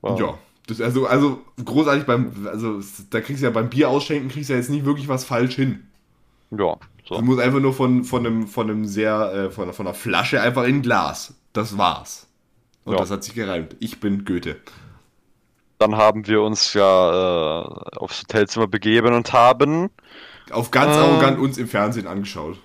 War- 0.00 0.18
Ja. 0.18 0.38
Das, 0.66 0.80
also, 0.80 1.06
also 1.06 1.42
großartig 1.62 2.04
beim, 2.06 2.46
also 2.50 2.80
da 3.10 3.20
kriegst 3.20 3.42
du 3.42 3.46
ja 3.46 3.50
beim 3.52 3.68
Bier 3.68 3.88
ausschenken, 3.90 4.28
kriegst 4.30 4.48
du 4.48 4.54
ja 4.54 4.58
jetzt 4.58 4.70
nicht 4.70 4.84
wirklich 4.86 5.08
was 5.08 5.24
falsch 5.24 5.56
hin. 5.56 5.86
Ja, 6.50 6.76
so. 7.06 7.16
Du 7.16 7.22
musst 7.22 7.40
einfach 7.40 7.60
nur 7.60 7.74
von, 7.74 8.04
von 8.04 8.24
einem, 8.26 8.46
von 8.46 8.70
einem 8.70 8.84
sehr, 8.86 9.32
äh, 9.34 9.50
von, 9.50 9.72
von 9.74 9.86
einer 9.86 9.94
Flasche 9.94 10.40
einfach 10.40 10.64
in 10.64 10.76
ein 10.76 10.82
Glas. 10.82 11.34
Das 11.52 11.76
war's. 11.76 12.26
Und 12.84 12.94
Ja. 12.94 12.98
das 12.98 13.10
hat 13.10 13.24
sich 13.24 13.34
gereimt. 13.34 13.76
Ich 13.80 14.00
bin 14.00 14.24
Goethe. 14.24 14.56
Dann 15.78 15.96
haben 15.96 16.26
wir 16.26 16.40
uns 16.40 16.72
ja 16.72 17.62
äh, 17.62 17.96
aufs 17.98 18.22
Hotelzimmer 18.22 18.66
begeben 18.68 19.12
und 19.14 19.32
haben, 19.32 19.90
Auf 20.50 20.70
ganz 20.70 20.96
Ähm. 20.96 21.02
arrogant 21.02 21.38
uns 21.38 21.58
im 21.58 21.68
Fernsehen 21.68 22.06
angeschaut. 22.06 22.58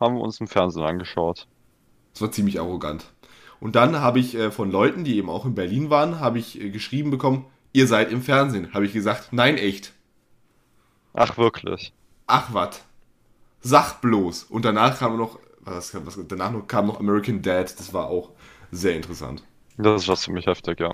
haben 0.00 0.20
uns 0.20 0.40
im 0.40 0.48
Fernsehen 0.48 0.82
angeschaut. 0.84 1.46
Das 2.12 2.22
war 2.22 2.32
ziemlich 2.32 2.58
arrogant. 2.60 3.06
Und 3.60 3.74
dann 3.76 4.00
habe 4.00 4.18
ich 4.18 4.34
äh, 4.34 4.50
von 4.50 4.70
Leuten, 4.70 5.04
die 5.04 5.16
eben 5.16 5.30
auch 5.30 5.44
in 5.46 5.54
Berlin 5.54 5.90
waren, 5.90 6.20
habe 6.20 6.38
ich 6.38 6.60
äh, 6.60 6.70
geschrieben 6.70 7.10
bekommen, 7.10 7.46
ihr 7.72 7.86
seid 7.86 8.10
im 8.12 8.22
Fernsehen. 8.22 8.74
Habe 8.74 8.86
ich 8.86 8.92
gesagt, 8.92 9.32
nein, 9.32 9.56
echt. 9.58 9.92
Ach, 11.14 11.38
wirklich. 11.38 11.92
Ach 12.26 12.52
wat. 12.52 12.82
Sag 13.60 14.00
bloß. 14.00 14.44
Und 14.44 14.64
danach 14.64 14.98
kam 14.98 15.16
noch, 15.16 15.38
was, 15.60 15.94
was, 16.04 16.18
danach 16.28 16.52
noch, 16.52 16.66
kam 16.66 16.86
noch 16.86 17.00
American 17.00 17.42
Dad. 17.42 17.78
Das 17.78 17.92
war 17.92 18.06
auch 18.08 18.30
sehr 18.70 18.94
interessant. 18.94 19.42
Das 19.78 20.06
war 20.08 20.16
ziemlich 20.16 20.46
heftig, 20.46 20.80
ja. 20.80 20.92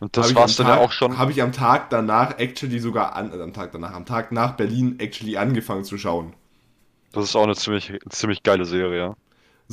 Und 0.00 0.16
das 0.16 0.34
war's 0.34 0.58
am 0.58 0.66
dann 0.66 0.74
ja 0.74 0.80
Tag- 0.80 0.88
auch 0.88 0.92
schon. 0.92 1.18
Habe 1.18 1.30
ich 1.30 1.42
am 1.42 1.52
Tag 1.52 1.90
danach 1.90 2.38
actually 2.38 2.80
sogar 2.80 3.14
an, 3.14 3.30
also 3.30 3.44
am 3.44 3.52
Tag 3.52 3.70
danach, 3.72 3.92
am 3.92 4.04
Tag 4.04 4.32
nach 4.32 4.52
Berlin 4.56 4.98
actually 4.98 5.36
angefangen 5.36 5.84
zu 5.84 5.96
schauen. 5.96 6.32
Das 7.12 7.24
ist 7.24 7.36
auch 7.36 7.44
eine 7.44 7.54
ziemlich, 7.54 7.92
ziemlich 8.08 8.42
geile 8.42 8.64
Serie. 8.64 9.14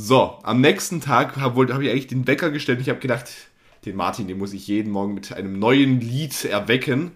So, 0.01 0.39
am 0.43 0.61
nächsten 0.61 1.01
Tag 1.01 1.35
habe 1.37 1.73
hab 1.73 1.81
ich 1.81 1.89
eigentlich 1.89 2.07
den 2.07 2.25
Wecker 2.25 2.51
gestellt. 2.51 2.79
Ich 2.79 2.89
habe 2.89 2.99
gedacht, 2.99 3.29
den 3.85 3.95
Martin, 3.97 4.27
den 4.27 4.37
muss 4.37 4.53
ich 4.53 4.65
jeden 4.67 4.91
Morgen 4.91 5.13
mit 5.13 5.33
einem 5.33 5.59
neuen 5.59 5.99
Lied 5.99 6.45
erwecken. 6.45 7.11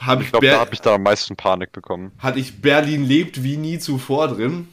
Habe 0.00 0.22
ich, 0.24 0.28
Ich 0.28 0.32
glaube, 0.32 0.46
da 0.48 0.60
habe 0.60 0.74
ich 0.74 0.80
da 0.80 0.94
am 0.94 1.02
meisten 1.04 1.36
Panik 1.36 1.72
bekommen. 1.72 2.12
hatte 2.18 2.38
ich 2.40 2.62
Berlin 2.62 3.04
lebt 3.04 3.42
wie 3.42 3.56
nie 3.58 3.78
zuvor 3.78 4.28
drin. 4.28 4.68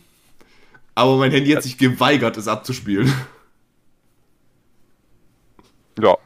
Aber 0.96 1.18
mein 1.18 1.32
Handy 1.32 1.52
hat 1.52 1.64
sich 1.64 1.78
geweigert, 1.78 2.38
es 2.38 2.48
abzuspielen. 2.48 3.12
Ja. 6.00 6.18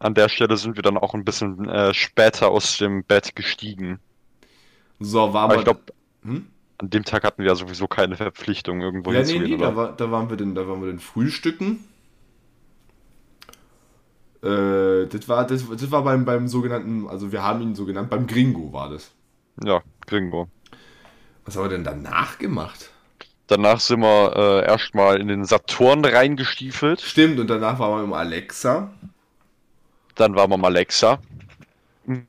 An 0.00 0.14
der 0.14 0.28
Stelle 0.30 0.56
sind 0.58 0.76
wir 0.76 0.82
dann 0.82 0.98
auch 0.98 1.14
ein 1.14 1.24
bisschen 1.24 1.68
äh, 1.68 1.94
später 1.94 2.50
aus 2.50 2.78
dem 2.78 3.04
Bett 3.04 3.36
gestiegen. 3.36 4.00
So, 5.00 5.32
war 5.32 5.48
Aber 5.48 5.56
mal. 5.56 5.60
ich 5.60 5.64
glaube, 5.64 5.80
Hm? 6.24 6.48
An 6.78 6.90
dem 6.90 7.04
Tag 7.04 7.24
hatten 7.24 7.42
wir 7.42 7.50
ja 7.50 7.54
sowieso 7.56 7.86
keine 7.88 8.16
Verpflichtung, 8.16 8.80
irgendwo 8.80 9.12
Ja, 9.12 9.22
nee, 9.22 9.38
hinzugehen, 9.38 9.50
nee, 9.50 9.56
da, 9.56 9.68
oder? 9.68 9.76
war, 9.76 9.92
da 9.96 10.10
waren 10.10 10.28
wir 10.30 10.36
denn, 10.36 10.54
da 10.54 10.66
waren 10.68 10.80
wir 10.80 10.88
denn 10.88 11.00
frühstücken. 11.00 11.84
Äh, 14.42 15.06
das 15.08 15.28
war, 15.28 15.46
das, 15.46 15.64
das 15.68 15.90
war 15.90 16.04
beim, 16.04 16.24
beim 16.24 16.48
sogenannten, 16.48 17.08
also 17.08 17.32
wir 17.32 17.42
haben 17.42 17.62
ihn 17.62 17.74
so 17.74 17.84
genannt, 17.86 18.10
beim 18.10 18.26
Gringo 18.26 18.72
war 18.72 18.90
das. 18.90 19.12
Ja, 19.64 19.82
Gringo. 20.06 20.48
Was 21.44 21.56
haben 21.56 21.64
wir 21.64 21.68
denn 21.70 21.84
danach 21.84 22.38
gemacht? 22.38 22.90
Danach 23.46 23.80
sind 23.80 24.00
wir 24.00 24.36
äh, 24.36 24.66
erstmal 24.66 25.20
in 25.20 25.28
den 25.28 25.44
Saturn 25.44 26.04
reingestiefelt. 26.04 27.00
Stimmt, 27.00 27.38
und 27.38 27.48
danach 27.48 27.78
waren 27.78 27.98
wir 28.00 28.04
im 28.04 28.12
Alexa. 28.12 28.90
Dann 30.16 30.34
waren 30.34 30.50
wir 30.50 30.56
mal 30.56 30.68
Alexa. 30.68 31.18
Dann 32.06 32.26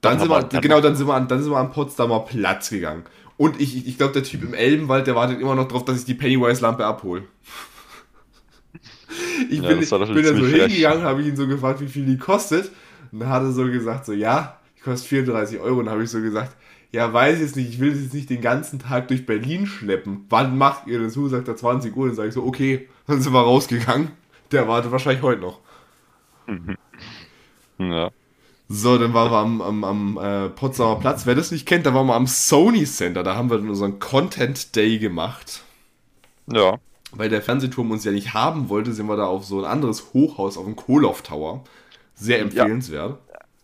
Dann 0.00 0.18
sind 0.18 0.28
wir, 0.28 0.42
genau, 0.60 0.80
dann 0.80 0.96
sind 0.96 1.06
wir, 1.06 1.14
an, 1.14 1.28
dann 1.28 1.42
sind 1.42 1.50
wir 1.52 1.58
am 1.58 1.72
Potsdamer 1.72 2.20
Platz 2.20 2.68
gegangen. 2.70 3.04
Und 3.36 3.60
ich, 3.60 3.86
ich, 3.86 3.96
glaube, 3.96 4.12
der 4.12 4.22
Typ 4.22 4.44
im 4.44 4.54
Elbenwald, 4.54 5.06
der 5.06 5.16
wartet 5.16 5.40
immer 5.40 5.54
noch 5.54 5.68
drauf, 5.68 5.84
dass 5.84 5.98
ich 5.98 6.04
die 6.04 6.14
Pennywise-Lampe 6.14 6.84
abhole. 6.84 7.24
Ich 9.50 9.60
Ja, 9.60 9.68
bin, 9.68 9.80
ich 9.80 9.90
bin 9.90 9.98
da 9.98 10.34
so 10.34 10.46
hingegangen, 10.46 11.02
habe 11.02 11.20
ich 11.20 11.28
ihn 11.28 11.36
so 11.36 11.46
gefragt, 11.46 11.80
wie 11.80 11.86
viel 11.86 12.04
die 12.04 12.18
kostet. 12.18 12.70
Und 13.12 13.20
dann 13.20 13.28
hat 13.28 13.42
er 13.42 13.52
so 13.52 13.64
gesagt, 13.64 14.06
so, 14.06 14.12
ja, 14.12 14.58
die 14.76 14.82
kostet 14.82 15.08
34 15.08 15.60
Euro. 15.60 15.78
Und 15.78 15.86
dann 15.86 15.94
habe 15.94 16.04
ich 16.04 16.10
so 16.10 16.20
gesagt, 16.20 16.56
ja, 16.90 17.12
weiß 17.12 17.36
ich 17.36 17.42
jetzt 17.42 17.56
nicht, 17.56 17.68
ich 17.68 17.80
will 17.80 17.90
das 17.90 18.02
jetzt 18.02 18.14
nicht 18.14 18.30
den 18.30 18.40
ganzen 18.40 18.78
Tag 18.78 19.08
durch 19.08 19.26
Berlin 19.26 19.66
schleppen. 19.66 20.26
Wann 20.30 20.56
macht 20.56 20.86
ihr 20.86 21.00
das? 21.00 21.14
Sagt 21.14 21.48
er 21.48 21.56
20 21.56 21.96
Uhr. 21.96 22.06
Dann 22.06 22.16
sage 22.16 22.28
ich 22.28 22.34
so, 22.34 22.44
okay, 22.44 22.88
dann 23.06 23.20
sind 23.20 23.32
wir 23.32 23.40
rausgegangen. 23.40 24.10
Der 24.50 24.68
wartet 24.68 24.92
wahrscheinlich 24.92 25.22
heute 25.22 25.40
noch. 25.40 25.60
Ja. 27.78 28.12
So, 28.68 28.96
dann 28.96 29.12
waren 29.12 29.30
wir 29.30 29.38
am, 29.38 29.60
am, 29.60 29.84
am 29.84 30.18
äh, 30.18 30.48
Potsdamer 30.48 30.96
Platz. 30.96 31.26
Wer 31.26 31.34
das 31.34 31.50
nicht 31.50 31.66
kennt, 31.66 31.84
da 31.84 31.94
waren 31.94 32.06
wir 32.06 32.14
am 32.14 32.26
Sony 32.26 32.84
Center. 32.84 33.22
Da 33.22 33.36
haben 33.36 33.50
wir 33.50 33.58
dann 33.58 33.68
unseren 33.68 33.98
Content 33.98 34.74
Day 34.74 34.98
gemacht. 34.98 35.62
Ja. 36.46 36.78
Weil 37.12 37.28
der 37.28 37.42
Fernsehturm 37.42 37.90
uns 37.90 38.04
ja 38.04 38.12
nicht 38.12 38.34
haben 38.34 38.68
wollte, 38.68 38.92
sind 38.92 39.06
wir 39.06 39.16
da 39.16 39.26
auf 39.26 39.44
so 39.44 39.58
ein 39.58 39.64
anderes 39.64 40.12
Hochhaus, 40.14 40.56
auf 40.56 40.64
dem 40.64 40.76
Koloff 40.76 41.22
Tower. 41.22 41.62
Sehr 42.14 42.40
empfehlenswert. 42.40 43.18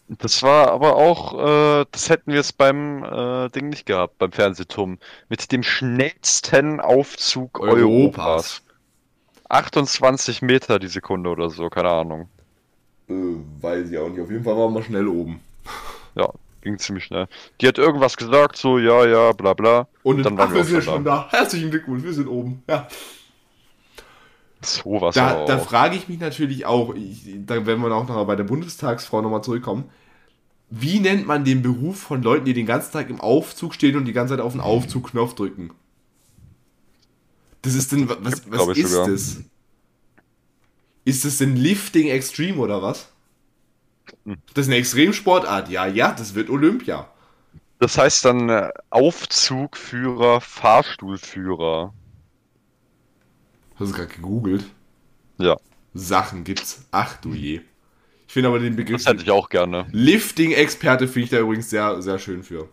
Das 0.08 0.42
war 0.42 0.72
aber 0.72 0.96
auch, 0.96 1.34
äh, 1.34 1.86
das 1.92 2.10
hätten 2.10 2.32
wir 2.32 2.38
jetzt 2.38 2.58
beim 2.58 3.04
äh, 3.04 3.48
Ding 3.50 3.68
nicht 3.68 3.86
gehabt, 3.86 4.18
beim 4.18 4.32
Fernsehturm. 4.32 4.98
Mit 5.28 5.52
dem 5.52 5.62
schnellsten 5.62 6.80
Aufzug 6.80 7.60
Europas. 7.60 7.80
Europas. 7.80 8.62
28 9.48 10.42
Meter 10.42 10.78
die 10.78 10.88
Sekunde 10.88 11.30
oder 11.30 11.48
so, 11.50 11.68
keine 11.70 11.90
Ahnung. 11.90 12.28
Äh, 13.10 13.62
weiß 13.62 13.90
ich 13.90 13.98
auch 13.98 14.08
nicht. 14.08 14.20
Auf 14.20 14.30
jeden 14.30 14.44
Fall 14.44 14.56
waren 14.56 14.74
wir 14.74 14.82
schnell 14.82 15.08
oben. 15.08 15.40
Ja, 16.16 16.28
ging 16.60 16.76
ziemlich 16.76 17.04
schnell. 17.04 17.28
Die 17.60 17.68
hat 17.68 17.78
irgendwas 17.78 18.16
gesagt, 18.16 18.56
so, 18.56 18.80
ja, 18.80 19.06
ja, 19.06 19.30
bla 19.30 19.54
bla. 19.54 19.86
Und 20.02 20.24
dann 20.24 20.36
waren 20.36 20.52
wir 20.52 20.68
wir 20.68 20.82
schon 20.82 20.94
schon 20.94 21.04
da. 21.04 21.28
Herzlichen 21.30 21.70
Glückwunsch, 21.70 22.02
wir 22.02 22.12
sind 22.12 22.26
oben. 22.26 22.64
Ja. 22.68 22.88
So 24.60 25.00
was 25.00 25.14
Da, 25.14 25.44
da 25.44 25.58
frage 25.58 25.94
ich 25.94 26.08
mich 26.08 26.18
natürlich 26.18 26.66
auch, 26.66 26.96
ich, 26.96 27.30
da 27.46 27.64
werden 27.64 27.80
wir 27.80 27.94
auch 27.94 28.08
noch 28.08 28.26
bei 28.26 28.34
der 28.34 28.42
Bundestagsfrau 28.42 29.22
nochmal 29.22 29.44
zurückkommen. 29.44 29.84
Wie 30.68 30.98
nennt 30.98 31.28
man 31.28 31.44
den 31.44 31.62
Beruf 31.62 32.00
von 32.00 32.22
Leuten, 32.22 32.44
die 32.44 32.54
den 32.54 32.66
ganzen 32.66 32.92
Tag 32.92 33.08
im 33.08 33.20
Aufzug 33.20 33.72
stehen 33.74 33.96
und 33.96 34.04
die 34.04 34.12
ganze 34.12 34.34
Zeit 34.34 34.44
auf 34.44 34.52
den 34.52 34.60
Aufzugknopf 34.60 35.34
drücken? 35.34 35.70
Das 37.62 37.74
ist 37.74 37.92
denn, 37.92 38.08
was, 38.08 38.42
was 38.50 38.76
ist 38.76 38.90
sogar. 38.90 39.08
das? 39.08 39.38
Ist 41.04 41.24
das 41.24 41.38
denn 41.38 41.56
Lifting 41.56 42.08
Extreme 42.08 42.58
oder 42.58 42.82
was? 42.82 43.08
Hm. 44.24 44.36
Das 44.54 44.66
ist 44.66 44.68
eine 44.68 44.78
Extremsportart. 44.78 45.68
Ja, 45.68 45.86
ja, 45.86 46.12
das 46.12 46.34
wird 46.34 46.50
Olympia. 46.50 47.08
Das 47.78 47.96
heißt 47.96 48.24
dann 48.26 48.48
äh, 48.50 48.70
Aufzugführer, 48.90 50.40
Fahrstuhlführer. 50.40 51.94
Hast 53.76 53.92
du 53.92 53.94
gerade 53.94 54.14
gegoogelt? 54.14 54.64
Ja, 55.38 55.56
Sachen 55.94 56.44
gibt's. 56.44 56.86
Ach 56.90 57.16
du 57.16 57.32
je. 57.32 57.62
Ich 58.26 58.32
finde 58.32 58.50
aber 58.50 58.58
den 58.58 58.76
Begriff. 58.76 59.02
das 59.02 59.12
hätte 59.12 59.22
ich 59.22 59.30
auch 59.30 59.48
gerne. 59.48 59.86
Lifting-Experte 59.90 61.08
finde 61.08 61.24
ich 61.24 61.30
da 61.30 61.38
übrigens 61.38 61.70
sehr, 61.70 62.00
sehr 62.02 62.18
schön 62.18 62.42
für. 62.42 62.68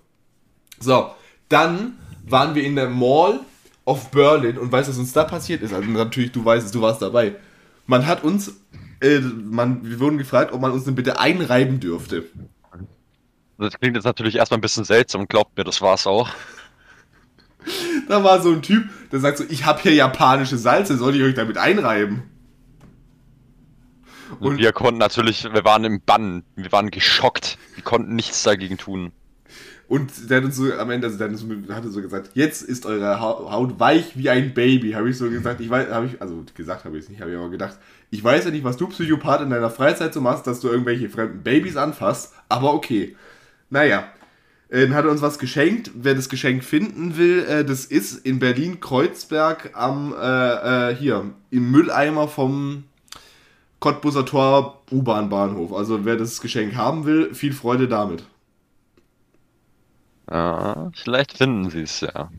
So, 0.80 1.12
dann 1.50 1.98
waren 2.28 2.54
wir 2.54 2.64
in 2.64 2.76
der 2.76 2.90
Mall 2.90 3.40
of 3.86 4.12
Berlin 4.12 4.58
und 4.58 4.72
weißt 4.72 4.90
du, 4.90 4.92
was 4.92 5.00
uns 5.00 5.14
da 5.14 5.24
passiert 5.24 5.64
ist? 5.64 5.74
Also 5.74 5.90
natürlich, 5.90 6.32
du 6.32 6.44
weißt 6.44 6.66
es, 6.66 6.72
du 6.72 6.82
warst 6.82 7.02
dabei. 7.02 7.36
Man 7.88 8.06
hat 8.06 8.24
uns, 8.24 8.54
äh, 9.02 9.20
man, 9.20 9.84
wir 9.90 10.00
wurden 10.00 10.18
gefragt, 10.18 10.52
ob 10.54 10.62
man 10.62 10.72
uns 10.72 10.84
denn 10.84 10.96
bitte 10.96 11.20
einreiben 11.20 11.80
dürfte. 11.80 12.26
Das 13.58 13.80
klingt 13.80 13.96
jetzt 13.96 14.04
natürlich 14.06 14.36
erstmal 14.36 14.60
ein 14.60 14.62
bisschen 14.62 14.84
seltsam, 14.84 15.28
glaubt 15.28 15.58
mir, 15.58 15.64
das 15.64 15.82
war's 15.82 16.06
auch. 16.06 16.30
Da 18.08 18.24
war 18.24 18.42
so 18.42 18.52
ein 18.52 18.62
Typ, 18.62 18.88
der 19.12 19.20
sagt 19.20 19.40
so, 19.40 19.44
ich 19.50 19.66
habe 19.66 19.82
hier 19.82 19.94
japanische 19.94 20.58
Salze, 20.58 20.96
soll 20.98 21.16
ich 21.16 21.24
euch 21.24 21.34
damit 21.34 21.58
einreiben? 21.58 22.24
Und 24.40 24.48
Und- 24.48 24.58
wir 24.58 24.72
konnten 24.74 25.00
natürlich, 25.00 25.44
wir 25.46 25.64
waren 25.66 25.84
im 25.86 26.02
Bann, 26.02 26.44
wir 26.56 26.72
waren 26.72 26.92
geschockt, 26.92 27.58
wir 27.76 27.84
konnten 27.84 28.16
nichts 28.16 28.44
dagegen 28.44 28.78
tun. 28.78 29.12
Und 29.88 30.30
der 30.30 30.38
hat 30.38 30.44
uns 30.44 30.58
so 30.58 30.72
am 30.74 30.90
Ende, 30.90 31.08
also 31.08 31.18
der 31.18 31.30
hat 31.30 31.38
so, 31.38 31.48
hatte 31.70 31.90
so 31.90 32.02
gesagt, 32.02 32.32
jetzt 32.34 32.62
ist 32.62 32.86
eure 32.86 33.22
Hau- 33.22 33.50
Haut 33.52 33.80
weich 33.80 34.18
wie 34.18 34.30
ein 34.30 34.54
Baby. 34.54 34.92
Habe 34.92 35.10
ich 35.10 35.18
so 35.18 35.30
gesagt, 35.30 35.62
ich 35.62 35.70
weiß, 35.70 35.90
habe 35.90 36.08
ich, 36.08 36.22
also 36.22 36.44
gesagt 36.56 36.84
habe 36.84 36.98
ich 36.98 37.06
es 37.06 37.10
nicht, 37.10 37.22
habe 37.22 37.32
ich 37.32 37.38
aber 37.38 37.50
gedacht, 37.50 37.78
ich 38.12 38.24
weiß 38.24 38.46
ja 38.46 38.52
nicht, 38.52 38.64
was 38.64 38.78
du 38.78 38.88
Psychopath 38.88 39.42
in 39.42 39.50
deiner 39.50 39.70
Freizeit 39.70 40.14
so 40.14 40.20
machst, 40.22 40.46
dass 40.46 40.60
du 40.60 40.68
irgendwelche 40.68 41.10
fremden 41.10 41.42
Babys 41.42 41.78
anfasst, 41.78 42.34
aber 42.50 42.74
okay. 42.74 43.16
Naja, 43.70 44.04
dann 44.70 44.94
hat 44.94 45.06
er 45.06 45.12
uns 45.12 45.22
was 45.22 45.40
geschenkt. 45.40 45.92
Wer 45.96 46.16
das 46.16 46.28
Geschenk 46.28 46.64
finden 46.66 47.16
will, 47.16 47.46
äh, 47.46 47.64
das 47.64 47.86
ist 47.86 48.26
in 48.26 48.40
Berlin-Kreuzberg 48.40 49.72
am, 49.74 50.14
äh, 50.14 50.92
äh, 50.92 50.96
hier, 50.96 51.32
im 51.52 51.72
Mülleimer 51.72 52.28
vom 52.28 52.84
Cottbuser 53.80 54.26
Tor 54.26 54.82
U-Bahn-Bahnhof. 54.92 55.72
Also 55.72 56.04
wer 56.04 56.18
das 56.18 56.42
Geschenk 56.42 56.76
haben 56.76 57.06
will, 57.06 57.34
viel 57.34 57.54
Freude 57.54 57.88
damit. 57.88 58.24
Ja, 60.30 60.92
vielleicht 60.94 61.38
finden 61.38 61.70
sie 61.70 61.82
es 61.82 62.02
ja. 62.02 62.32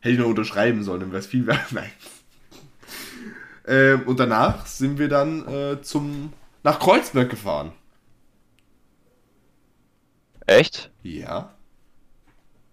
Hätte 0.00 0.14
ich 0.14 0.18
noch 0.18 0.26
unterschreiben 0.26 0.82
sollen, 0.82 1.00
dann 1.00 1.10
wäre 1.10 1.20
es 1.20 1.26
viel 1.26 1.46
wert. 1.46 1.66
Nein. 1.72 1.90
Ähm, 3.66 4.02
und 4.06 4.18
danach 4.18 4.66
sind 4.66 4.98
wir 4.98 5.08
dann 5.08 5.46
äh, 5.46 5.82
zum 5.82 6.32
nach 6.62 6.78
Kreuzberg 6.78 7.30
gefahren. 7.30 7.72
Echt? 10.46 10.90
Ja. 11.02 11.54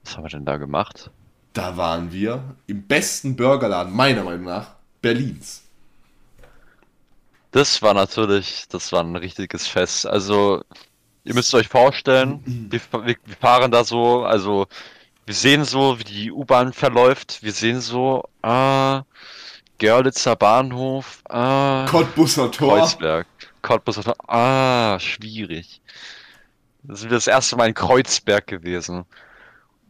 Was 0.03 0.15
haben 0.15 0.23
wir 0.23 0.29
denn 0.29 0.45
da 0.45 0.57
gemacht? 0.57 1.11
Da 1.53 1.77
waren 1.77 2.11
wir 2.11 2.55
im 2.67 2.87
besten 2.87 3.35
Burgerladen, 3.35 3.93
meiner 3.93 4.23
Meinung 4.23 4.45
nach, 4.45 4.75
Berlins. 5.01 5.63
Das 7.51 7.81
war 7.81 7.93
natürlich, 7.93 8.67
das 8.69 8.91
war 8.91 9.01
ein 9.03 9.15
richtiges 9.15 9.67
Fest. 9.67 10.05
Also, 10.05 10.63
ihr 11.25 11.33
müsst 11.33 11.53
euch 11.53 11.67
vorstellen, 11.67 12.41
wir, 12.69 12.79
wir, 12.91 13.15
wir 13.25 13.35
fahren 13.35 13.71
da 13.71 13.83
so, 13.83 14.23
also, 14.23 14.67
wir 15.25 15.33
sehen 15.33 15.65
so, 15.65 15.99
wie 15.99 16.03
die 16.03 16.31
U-Bahn 16.31 16.71
verläuft. 16.71 17.41
Wir 17.41 17.51
sehen 17.51 17.81
so, 17.81 18.23
ah, 18.43 19.03
Görlitzer 19.79 20.35
Bahnhof, 20.35 21.21
ah, 21.29 21.85
Cottbuser 21.89 22.51
Tor. 22.51 22.77
Kreuzberg, 22.77 23.27
Cottbus, 23.61 23.99
ah, 24.27 24.97
schwierig. 24.99 25.81
Das 26.83 27.01
ist 27.01 27.11
das 27.11 27.27
erste 27.27 27.55
Mal 27.55 27.69
in 27.69 27.73
Kreuzberg 27.73 28.45
gewesen. 28.45 29.05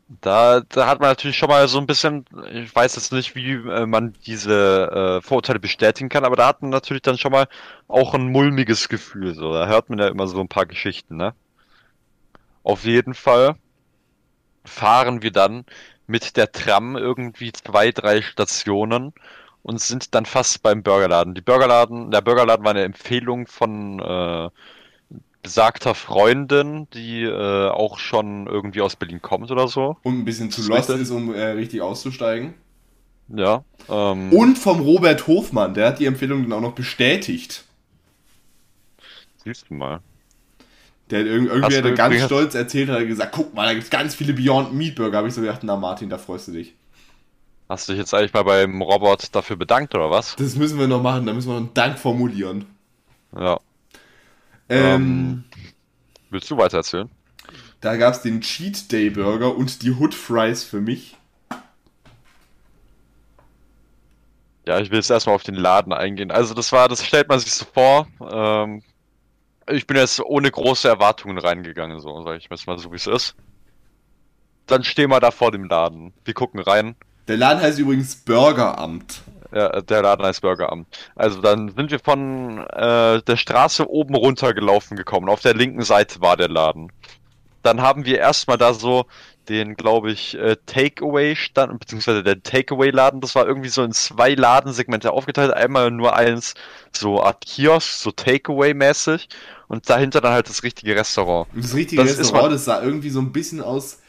Da, 0.07 0.61
da 0.61 0.87
hat 0.87 0.99
man 0.99 1.09
natürlich 1.09 1.35
schon 1.37 1.49
mal 1.49 1.67
so 1.67 1.79
ein 1.79 1.87
bisschen, 1.87 2.25
ich 2.51 2.73
weiß 2.75 2.95
jetzt 2.95 3.11
nicht, 3.11 3.35
wie 3.35 3.53
äh, 3.53 3.87
man 3.87 4.13
diese 4.27 5.19
äh, 5.19 5.21
Vorurteile 5.21 5.59
bestätigen 5.59 6.09
kann, 6.09 6.25
aber 6.25 6.35
da 6.35 6.47
hat 6.47 6.61
man 6.61 6.69
natürlich 6.69 7.01
dann 7.01 7.17
schon 7.17 7.31
mal 7.31 7.47
auch 7.87 8.13
ein 8.13 8.31
mulmiges 8.31 8.87
Gefühl. 8.87 9.33
So, 9.33 9.51
da 9.51 9.65
hört 9.67 9.89
man 9.89 9.97
ja 9.97 10.07
immer 10.07 10.27
so 10.27 10.39
ein 10.39 10.47
paar 10.47 10.67
Geschichten, 10.67 11.17
ne? 11.17 11.33
Auf 12.63 12.83
jeden 12.85 13.15
Fall 13.15 13.55
fahren 14.63 15.21
wir 15.23 15.31
dann 15.31 15.65
mit 16.07 16.37
der 16.37 16.51
Tram 16.51 16.97
irgendwie 16.97 17.51
zwei, 17.51 17.91
drei 17.91 18.21
Stationen 18.21 19.13
und 19.63 19.81
sind 19.81 20.13
dann 20.13 20.25
fast 20.25 20.61
beim 20.61 20.83
Burgerladen. 20.83 21.33
Die 21.33 21.41
Burgerladen, 21.41 22.11
der 22.11 22.21
Burgerladen 22.21 22.63
war 22.63 22.71
eine 22.71 22.83
Empfehlung 22.83 23.47
von 23.47 23.99
äh, 23.99 24.49
besagter 25.45 25.95
Freundin, 25.95 26.87
die 26.93 27.23
äh, 27.23 27.69
auch 27.69 27.97
schon 27.99 28.47
irgendwie 28.47 28.81
aus 28.81 28.95
Berlin 28.95 29.21
kommt 29.21 29.51
oder 29.51 29.67
so. 29.67 29.97
Und 30.03 30.19
ein 30.19 30.25
bisschen 30.25 30.51
zu 30.51 30.61
Das 30.61 30.69
lost 30.87 30.89
ist, 30.89 31.11
um 31.11 31.33
äh, 31.33 31.41
richtig 31.51 31.81
auszusteigen. 31.81 32.53
Ja. 33.29 33.63
Ähm, 33.89 34.31
Und 34.33 34.57
vom 34.57 34.81
Robert 34.81 35.27
Hofmann, 35.27 35.73
der 35.73 35.87
hat 35.87 35.99
die 35.99 36.05
Empfehlung 36.05 36.43
dann 36.43 36.53
auch 36.53 36.61
noch 36.61 36.75
bestätigt. 36.75 37.63
siehst 39.43 39.69
du 39.69 39.75
mal. 39.75 40.01
Der 41.11 41.19
hat 41.19 41.27
irg- 41.27 41.47
irgendwie 41.47 41.77
hat 41.89 41.95
ganz 41.95 42.25
stolz 42.25 42.55
erzählt, 42.55 42.89
hat 42.89 42.97
er 42.97 43.05
gesagt, 43.05 43.31
guck 43.31 43.53
mal, 43.53 43.65
da 43.65 43.73
gibt 43.73 43.83
es 43.83 43.89
ganz 43.91 44.15
viele 44.15 44.33
Beyond 44.33 44.73
Meat 44.73 44.95
Burger. 44.95 45.17
Habe 45.19 45.27
ich 45.27 45.33
so 45.35 45.41
gedacht, 45.41 45.61
na 45.63 45.75
Martin, 45.75 46.09
da 46.09 46.17
freust 46.17 46.47
du 46.47 46.53
dich. 46.53 46.73
Hast 47.69 47.87
du 47.87 47.93
dich 47.93 47.99
jetzt 47.99 48.13
eigentlich 48.13 48.33
mal 48.33 48.43
beim 48.43 48.81
Robert 48.81 49.35
dafür 49.35 49.55
bedankt 49.55 49.93
oder 49.95 50.09
was? 50.11 50.35
Das 50.35 50.55
müssen 50.55 50.79
wir 50.79 50.87
noch 50.87 51.01
machen, 51.01 51.25
da 51.25 51.33
müssen 51.33 51.49
wir 51.49 51.53
noch 51.53 51.61
einen 51.61 51.73
Dank 51.73 51.97
formulieren. 51.99 52.65
Ja. 53.37 53.59
Ähm, 54.69 55.43
Willst 56.29 56.49
du 56.49 56.57
weiter 56.57 56.77
erzählen? 56.77 57.09
Da 57.81 57.97
gab 57.97 58.13
es 58.13 58.21
den 58.21 58.41
Cheat 58.41 58.91
Day 58.91 59.09
Burger 59.09 59.55
und 59.55 59.83
die 59.83 59.91
Hood 59.91 60.13
Fries 60.13 60.63
für 60.63 60.81
mich. 60.81 61.15
Ja, 64.65 64.79
ich 64.79 64.89
will 64.89 64.97
jetzt 64.97 65.11
erstmal 65.11 65.35
auf 65.35 65.43
den 65.43 65.55
Laden 65.55 65.93
eingehen. 65.93 66.31
Also 66.31 66.55
das 66.55 66.71
war, 66.71 66.89
das 66.89 67.05
stellt 67.05 67.29
man 67.29 67.39
sich 67.39 67.53
so 67.53 67.65
vor. 67.71 68.07
Ähm, 68.19 68.81
ich 69.69 69.85
bin 69.85 69.97
jetzt 69.97 70.19
ohne 70.19 70.49
große 70.49 70.87
Erwartungen 70.87 71.37
reingegangen, 71.37 71.99
so 71.99 72.23
sage 72.23 72.37
ich 72.37 72.47
jetzt 72.49 72.65
mal 72.65 72.79
so 72.79 72.91
wie 72.91 72.95
es 72.95 73.07
ist. 73.07 73.35
Dann 74.65 74.83
stehen 74.83 75.11
wir 75.11 75.19
da 75.19 75.29
vor 75.29 75.51
dem 75.51 75.65
Laden. 75.65 76.13
Wir 76.23 76.33
gucken 76.33 76.59
rein. 76.59 76.95
Der 77.27 77.37
Laden 77.37 77.61
heißt 77.61 77.77
übrigens 77.77 78.15
Burgeramt. 78.15 79.21
Ja, 79.55 79.81
der 79.81 80.01
Laden 80.01 80.25
heißt 80.25 80.41
Burgeramt. 80.41 80.85
Also 81.15 81.39
dann 81.39 81.69
sind 81.69 81.89
wir 81.89 81.99
von 81.99 82.57
äh, 82.67 83.21
der 83.21 83.37
Straße 83.37 83.89
oben 83.89 84.13
runter 84.13 84.53
gelaufen 84.53 84.97
gekommen. 84.97 85.29
Auf 85.29 85.39
der 85.39 85.53
linken 85.53 85.81
Seite 85.81 86.19
war 86.19 86.35
der 86.35 86.49
Laden. 86.49 86.91
Dann 87.63 87.81
haben 87.81 88.03
wir 88.05 88.19
erstmal 88.19 88.57
da 88.57 88.73
so 88.73 89.05
den, 89.47 89.75
glaube 89.75 90.11
ich, 90.11 90.37
äh, 90.37 90.57
Takeaway 90.65 91.37
stand, 91.37 91.79
beziehungsweise 91.79 92.21
der 92.21 92.43
Takeaway-Laden. 92.43 93.21
Das 93.21 93.33
war 93.33 93.47
irgendwie 93.47 93.69
so 93.69 93.81
in 93.83 93.93
zwei 93.93 94.33
Ladensegmente 94.33 95.11
aufgeteilt. 95.13 95.53
Einmal 95.53 95.89
nur 95.89 96.17
eins 96.17 96.55
so 96.91 97.23
Art 97.23 97.45
Kiosk, 97.45 98.01
so 98.01 98.09
Takeaway-mäßig. 98.11 99.29
Und 99.69 99.89
dahinter 99.89 100.19
dann 100.19 100.33
halt 100.33 100.49
das 100.49 100.63
richtige 100.63 100.97
Restaurant. 100.97 101.47
Das 101.55 101.73
richtige 101.73 102.03
Das 102.03 102.11
ist 102.11 102.19
Restaurant, 102.19 102.53
das 102.53 102.65
sah 102.65 102.83
irgendwie 102.83 103.09
so 103.09 103.21
ein 103.21 103.31
bisschen 103.31 103.61
aus. 103.61 103.99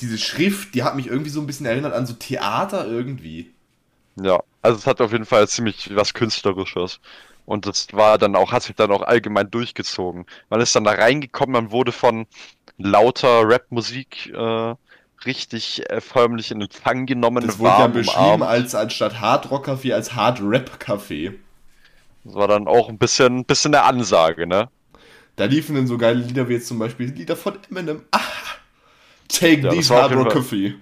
Diese 0.00 0.18
Schrift, 0.18 0.74
die 0.74 0.82
hat 0.82 0.96
mich 0.96 1.06
irgendwie 1.06 1.30
so 1.30 1.40
ein 1.40 1.46
bisschen 1.46 1.64
erinnert 1.64 1.94
an 1.94 2.06
so 2.06 2.12
Theater 2.12 2.86
irgendwie. 2.86 3.53
Ja, 4.16 4.40
also 4.62 4.78
es 4.78 4.86
hat 4.86 5.00
auf 5.00 5.12
jeden 5.12 5.24
Fall 5.26 5.48
ziemlich 5.48 5.94
was 5.94 6.14
Künstlerisches. 6.14 7.00
Und 7.46 7.66
das 7.66 7.88
war 7.92 8.16
dann 8.18 8.36
auch, 8.36 8.52
hat 8.52 8.62
sich 8.62 8.76
dann 8.76 8.90
auch 8.92 9.02
allgemein 9.02 9.50
durchgezogen. 9.50 10.26
Man 10.48 10.60
ist 10.60 10.74
dann 10.74 10.84
da 10.84 10.92
reingekommen, 10.92 11.52
man 11.52 11.70
wurde 11.72 11.92
von 11.92 12.26
lauter 12.78 13.46
Rap-Musik 13.48 14.32
äh, 14.34 14.74
richtig 15.26 15.88
äh, 15.90 16.00
förmlich 16.00 16.50
in 16.50 16.60
Empfang 16.62 17.06
genommen, 17.06 17.46
Das 17.46 17.58
wurde 17.60 17.78
ja 17.78 17.86
beschrieben 17.86 18.42
als 18.42 18.74
anstatt 18.74 19.20
Hard 19.20 19.48
Rock 19.52 19.68
Café 19.68 19.94
als 19.94 20.16
Hard 20.16 20.40
Rap 20.42 20.78
Café. 20.82 21.34
Das 22.24 22.34
war 22.34 22.48
dann 22.48 22.68
auch 22.68 22.88
ein 22.90 22.98
bisschen, 22.98 23.44
bisschen 23.46 23.74
eine 23.74 23.84
Ansage, 23.84 24.46
ne? 24.46 24.68
Da 25.36 25.46
liefen 25.46 25.74
dann 25.74 25.86
so 25.86 25.98
geile 25.98 26.20
Lieder 26.20 26.48
wie 26.48 26.54
jetzt 26.54 26.68
zum 26.68 26.78
Beispiel 26.78 27.10
Lieder 27.10 27.36
von 27.36 27.58
Eminem. 27.70 28.02
Ah, 28.12 28.20
take 29.28 29.62
Ja, 29.62 29.68
these 29.68 29.90
Hard 29.94 30.14
Rock 30.14 30.30
Café. 30.32 30.74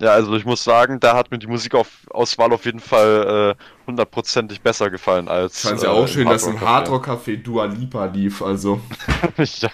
Ja, 0.00 0.10
also 0.10 0.34
ich 0.34 0.44
muss 0.44 0.64
sagen, 0.64 0.98
da 0.98 1.16
hat 1.16 1.30
mir 1.30 1.38
die 1.38 1.46
Musikauswahl 1.46 2.52
auf 2.52 2.64
jeden 2.64 2.80
Fall 2.80 3.56
äh, 3.56 3.86
hundertprozentig 3.86 4.60
besser 4.60 4.90
gefallen 4.90 5.28
als. 5.28 5.62
Ich 5.62 5.68
fand's 5.68 5.82
ja 5.82 5.90
äh, 5.90 5.92
auch 5.92 6.08
schön, 6.08 6.28
dass 6.28 6.44
im 6.44 6.56
Rock 6.56 6.60
Hard 6.62 6.88
Café. 6.88 7.40
Dua 7.40 7.66
Lipa 7.66 8.06
lief. 8.06 8.42
Also 8.42 8.80
ja, 9.38 9.70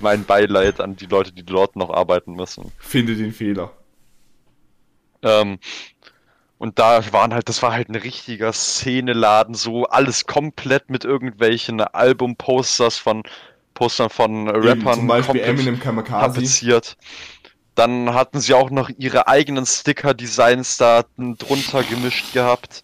mein 0.00 0.24
Beileid 0.24 0.80
an 0.80 0.96
die 0.96 1.06
Leute, 1.06 1.32
die 1.32 1.44
dort 1.44 1.76
noch 1.76 1.90
arbeiten 1.90 2.34
müssen. 2.34 2.72
finde 2.78 3.14
den 3.14 3.32
Fehler. 3.32 3.72
Ähm, 5.22 5.58
und 6.58 6.78
da 6.78 7.12
waren 7.12 7.34
halt, 7.34 7.48
das 7.48 7.62
war 7.62 7.72
halt 7.72 7.88
ein 7.88 7.96
richtiger 7.96 8.52
Szeneladen, 8.52 9.54
so 9.54 9.84
alles 9.84 10.26
komplett 10.26 10.90
mit 10.90 11.04
irgendwelchen 11.04 11.80
Albumposters 11.80 12.96
von 12.96 13.22
Postern 13.74 14.08
von 14.08 14.48
Eben, 14.48 14.62
Rappern 14.62 14.94
zum 14.94 15.06
Beispiel 15.06 15.40
Eminem 15.42 15.78
Kamikaze. 15.78 16.34
tapeziert. 16.34 16.96
Dann 17.76 18.12
hatten 18.14 18.40
sie 18.40 18.54
auch 18.54 18.70
noch 18.70 18.90
ihre 18.98 19.28
eigenen 19.28 19.66
Sticker-Designs 19.66 20.78
da 20.78 21.04
drunter 21.16 21.84
gemischt 21.84 22.32
gehabt. 22.32 22.82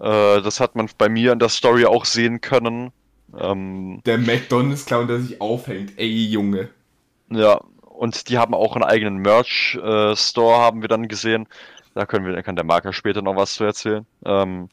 Äh, 0.00 0.40
das 0.40 0.60
hat 0.60 0.76
man 0.76 0.88
bei 0.96 1.08
mir 1.08 1.32
in 1.32 1.38
der 1.38 1.48
Story 1.50 1.84
auch 1.84 2.04
sehen 2.06 2.40
können. 2.40 2.92
Ähm, 3.38 4.00
Der 4.06 4.18
McDonalds-Clown, 4.18 5.08
der 5.08 5.20
sich 5.20 5.40
aufhängt. 5.40 5.92
Ey, 5.98 6.26
Junge. 6.26 6.70
ja, 7.28 7.60
und 7.82 8.28
die 8.28 8.38
haben 8.38 8.54
auch 8.54 8.74
einen 8.74 8.84
eigenen 8.84 9.16
Merch-Store, 9.16 10.58
haben 10.58 10.80
wir 10.80 10.88
dann 10.88 11.08
gesehen. 11.08 11.46
Da 11.94 12.06
können 12.06 12.26
wir, 12.26 12.40
kann 12.42 12.56
der 12.56 12.64
Marker 12.64 12.92
später 12.92 13.22
noch 13.22 13.36
was 13.36 13.54
zu 13.54 13.64
erzählen. 13.64 14.06
Ähm, 14.24 14.68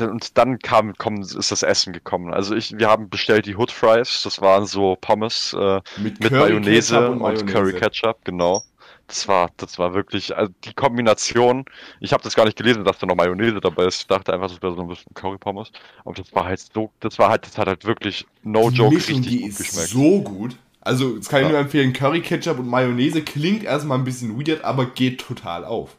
und 0.00 0.36
dann 0.38 0.58
kam, 0.58 0.94
kommen, 0.96 1.22
ist 1.22 1.50
das 1.50 1.62
Essen 1.62 1.92
gekommen. 1.92 2.32
Also 2.34 2.54
ich, 2.54 2.76
wir 2.78 2.88
haben 2.88 3.08
bestellt 3.10 3.46
die 3.46 3.56
Hood 3.56 3.70
Fries, 3.72 4.22
das 4.22 4.40
waren 4.40 4.66
so 4.66 4.96
Pommes 5.00 5.54
äh, 5.58 5.80
Mit, 5.96 6.20
mit 6.20 6.34
Mayonnaise 6.34 7.10
und, 7.10 7.20
Mayonnaise. 7.20 7.44
Curry 7.44 7.74
Ketchup, 7.74 8.24
genau. 8.24 8.64
Das 9.06 9.26
war, 9.28 9.50
das 9.56 9.78
war 9.78 9.94
wirklich, 9.94 10.36
also 10.36 10.52
die 10.64 10.74
Kombination. 10.74 11.64
Ich 12.00 12.12
habe 12.12 12.22
das 12.22 12.34
gar 12.36 12.44
nicht 12.44 12.56
gelesen, 12.58 12.84
dass 12.84 12.98
da 12.98 13.06
noch 13.06 13.14
Mayonnaise 13.16 13.60
dabei 13.60 13.86
ist. 13.86 14.00
Ich 14.02 14.06
dachte 14.06 14.32
einfach, 14.34 14.48
das 14.48 14.60
wäre 14.62 14.74
so 14.74 14.82
ein 14.82 14.88
bisschen 14.88 15.14
Curry 15.14 15.38
Pommes. 15.38 15.70
Aber 16.04 16.14
das 16.14 16.34
war 16.34 16.44
halt 16.44 16.60
so, 16.60 16.92
das 17.00 17.18
war 17.18 17.30
halt, 17.30 17.46
das 17.46 17.56
hat 17.58 17.68
halt 17.68 17.84
wirklich 17.86 18.26
no 18.42 18.70
Die 18.70 18.70
joke 18.70 18.94
Mischung, 18.94 19.20
richtig 19.20 19.26
die 19.26 19.38
gut 19.38 19.56
ist 19.56 19.56
geschmeckt. 19.56 19.88
so 19.90 20.22
gut. 20.22 20.56
Also, 20.80 21.16
das 21.16 21.28
kann 21.28 21.42
ich 21.42 21.48
Ja. 21.48 21.50
nur 21.50 21.58
empfehlen. 21.58 21.92
Curry, 21.92 22.22
Ketchup 22.22 22.58
und 22.58 22.68
Mayonnaise 22.68 23.22
klingt 23.22 23.64
erstmal 23.64 23.98
ein 23.98 24.04
bisschen 24.04 24.38
weird, 24.38 24.62
aber 24.64 24.86
geht 24.86 25.20
total 25.20 25.64
auf. 25.64 25.96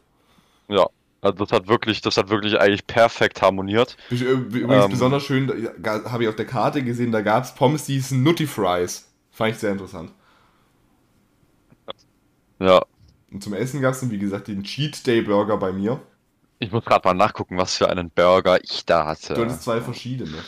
Ja, 0.68 0.90
also 1.22 1.46
das 1.46 1.52
hat 1.52 1.68
wirklich, 1.68 2.02
das 2.02 2.18
hat 2.18 2.30
wirklich 2.30 2.60
eigentlich 2.60 2.88
perfekt 2.88 3.42
harmoniert. 3.42 3.98
Übrigens 4.10 4.86
Ähm. 4.86 4.92
besonders 4.92 5.24
schön, 5.24 5.48
habe 5.84 6.24
ich 6.24 6.30
auf 6.30 6.36
der 6.36 6.46
Karte 6.46 6.84
gesehen, 6.84 7.12
da 7.12 7.22
gab 7.22 7.44
es 7.44 7.54
Pommes, 7.56 7.86
die 7.86 7.94
hießen 7.96 8.22
Nutty 8.22 8.48
Fries. 8.48 9.08
Fand 9.32 9.52
ich 9.54 9.60
sehr 9.60 9.72
interessant. 9.72 10.12
Ja, 12.60 12.82
Und 13.32 13.44
zum 13.44 13.54
Essen 13.54 13.82
gab 13.82 13.94
es 13.94 14.02
dann, 14.02 14.12
wie 14.12 14.20
gesagt, 14.20 14.48
den 14.50 14.64
Cheat 14.64 15.06
Day 15.08 15.22
Burger 15.24 15.58
bei 15.58 15.72
mir. 15.72 16.00
ich 16.60 16.72
muss 16.72 16.86
gerade 16.86 17.06
mal 17.08 17.14
nachgucken, 17.14 17.58
was 17.58 17.76
für 17.76 17.90
einen 17.90 18.12
Burger 18.12 18.64
ich 18.64 18.86
da 18.86 19.06
hatte. 19.06 19.34
Du 19.34 19.42
hattest 19.42 19.64
zwei 19.64 19.82
verschiedene. 19.82 20.46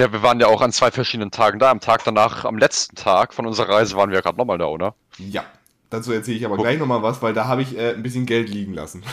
Ja, 0.00 0.12
wir 0.12 0.22
waren 0.22 0.40
ja 0.40 0.46
auch 0.48 0.60
an 0.60 0.72
zwei 0.72 0.90
verschiedenen 0.90 1.30
Tagen 1.30 1.58
da. 1.58 1.70
Am 1.70 1.80
Tag 1.80 2.02
danach, 2.04 2.44
am 2.44 2.58
letzten 2.58 2.96
Tag 2.96 3.32
von 3.34 3.46
unserer 3.46 3.68
Reise 3.68 3.96
waren 3.96 4.10
wir 4.10 4.16
ja 4.16 4.22
gerade 4.22 4.38
nochmal 4.38 4.58
da, 4.58 4.66
oder? 4.66 4.94
Ja. 5.18 5.44
Dazu 5.94 6.12
erzähle 6.12 6.36
ich 6.38 6.44
aber 6.44 6.56
Guck. 6.56 6.64
gleich 6.64 6.78
nochmal 6.78 7.02
was, 7.02 7.22
weil 7.22 7.34
da 7.34 7.46
habe 7.46 7.62
ich 7.62 7.76
äh, 7.78 7.94
ein 7.94 8.02
bisschen 8.02 8.26
Geld 8.26 8.48
liegen 8.48 8.74
lassen. 8.74 9.02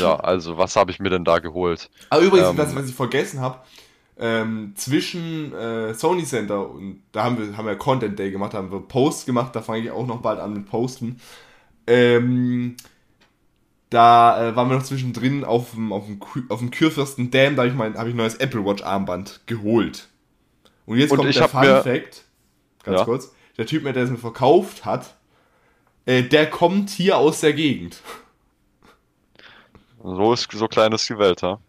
Ja, 0.00 0.16
also 0.16 0.58
was 0.58 0.76
habe 0.76 0.90
ich 0.90 0.98
mir 1.00 1.08
denn 1.08 1.24
da 1.24 1.38
geholt? 1.38 1.88
Aber 2.10 2.20
übrigens, 2.20 2.50
Ähm. 2.50 2.56
das, 2.56 2.74
was 2.76 2.88
ich 2.90 2.94
vergessen 2.94 3.40
habe, 3.40 3.60
ähm, 4.18 4.72
zwischen 4.76 5.54
äh, 5.54 5.94
Sony 5.94 6.24
Center 6.24 6.68
und 6.68 7.02
da 7.12 7.24
haben 7.24 7.38
wir, 7.38 7.56
haben 7.56 7.64
wir 7.66 7.76
Content 7.76 8.18
Day 8.18 8.30
gemacht, 8.30 8.52
da 8.52 8.58
haben 8.58 8.70
wir 8.70 8.80
Posts 8.80 9.24
gemacht, 9.24 9.56
da 9.56 9.62
fange 9.62 9.84
ich 9.84 9.90
auch 9.90 10.06
noch 10.06 10.20
bald 10.20 10.40
an 10.40 10.52
mit 10.52 10.66
Posten. 10.68 11.20
Ähm, 11.86 12.76
da 13.90 14.48
äh, 14.48 14.56
waren 14.56 14.68
wir 14.68 14.76
noch 14.76 14.82
zwischendrin 14.84 15.44
auf 15.44 15.70
dem, 15.70 15.92
auf 15.92 16.04
dem, 16.04 16.20
auf 16.50 16.58
dem 16.58 16.70
Kürfürsten 16.70 17.30
Dam, 17.30 17.56
da 17.56 17.62
habe 17.62 17.70
ich 17.70 17.76
mein 17.78 17.96
habe 17.96 18.10
ich 18.10 18.14
ein 18.14 18.18
neues 18.18 18.34
Apple 18.34 18.64
Watch 18.66 18.82
Armband 18.82 19.40
geholt. 19.46 20.08
Und 20.84 20.98
jetzt 20.98 21.12
Und 21.12 21.18
kommt 21.18 21.34
der 21.34 21.42
hab 21.44 21.50
Fun 21.50 21.62
Fact, 21.82 22.24
ganz 22.82 22.98
Ja. 22.98 23.04
kurz, 23.04 23.32
der 23.56 23.64
Typ, 23.66 23.84
der 23.84 23.96
es 23.96 24.10
mir 24.10 24.18
verkauft 24.18 24.84
hat, 24.84 25.14
äh, 26.08 26.22
der 26.22 26.48
kommt 26.48 26.88
hier 26.88 27.18
aus 27.18 27.40
der 27.40 27.52
Gegend. 27.52 28.00
So 30.02 30.32
ist, 30.32 30.50
so 30.50 30.66
klein 30.66 30.92
ist 30.92 31.08
die 31.08 31.18
Welt, 31.18 31.42
ha? 31.42 31.60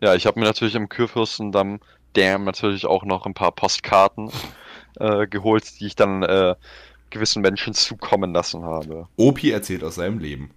Ja, 0.00 0.14
ich 0.14 0.24
habe 0.24 0.40
mir 0.40 0.46
natürlich 0.46 0.74
im 0.74 0.88
Kurfürstendamm 0.88 1.80
Dam 2.14 2.44
natürlich 2.44 2.86
auch 2.86 3.04
noch 3.04 3.26
ein 3.26 3.34
paar 3.34 3.52
Postkarten 3.52 4.32
äh, 4.98 5.26
geholt, 5.26 5.78
die 5.78 5.86
ich 5.86 5.96
dann 5.96 6.22
äh, 6.22 6.54
gewissen 7.10 7.42
Menschen 7.42 7.74
zukommen 7.74 8.32
lassen 8.32 8.64
habe. 8.64 9.06
Opi 9.16 9.50
erzählt 9.50 9.84
aus 9.84 9.96
seinem 9.96 10.18
Leben. 10.18 10.50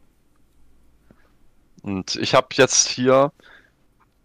Und 1.82 2.16
ich 2.16 2.34
habe 2.34 2.48
jetzt 2.54 2.88
hier, 2.88 3.34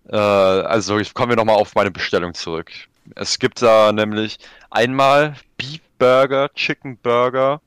äh, 0.09 0.17
also 0.17 0.99
ich 0.99 1.13
kommen 1.13 1.31
wir 1.31 1.37
nochmal 1.37 1.57
auf 1.57 1.75
meine 1.75 1.91
Bestellung 1.91 2.35
zurück. 2.35 2.71
Es 3.17 3.41
gibt 3.41 3.63
da 3.63 3.91
nämlich 3.91 4.39
einmal 4.71 5.35
Beef 5.57 5.81
Burger, 5.99 6.49
Chicken 6.55 6.97
Burger, 6.99 7.61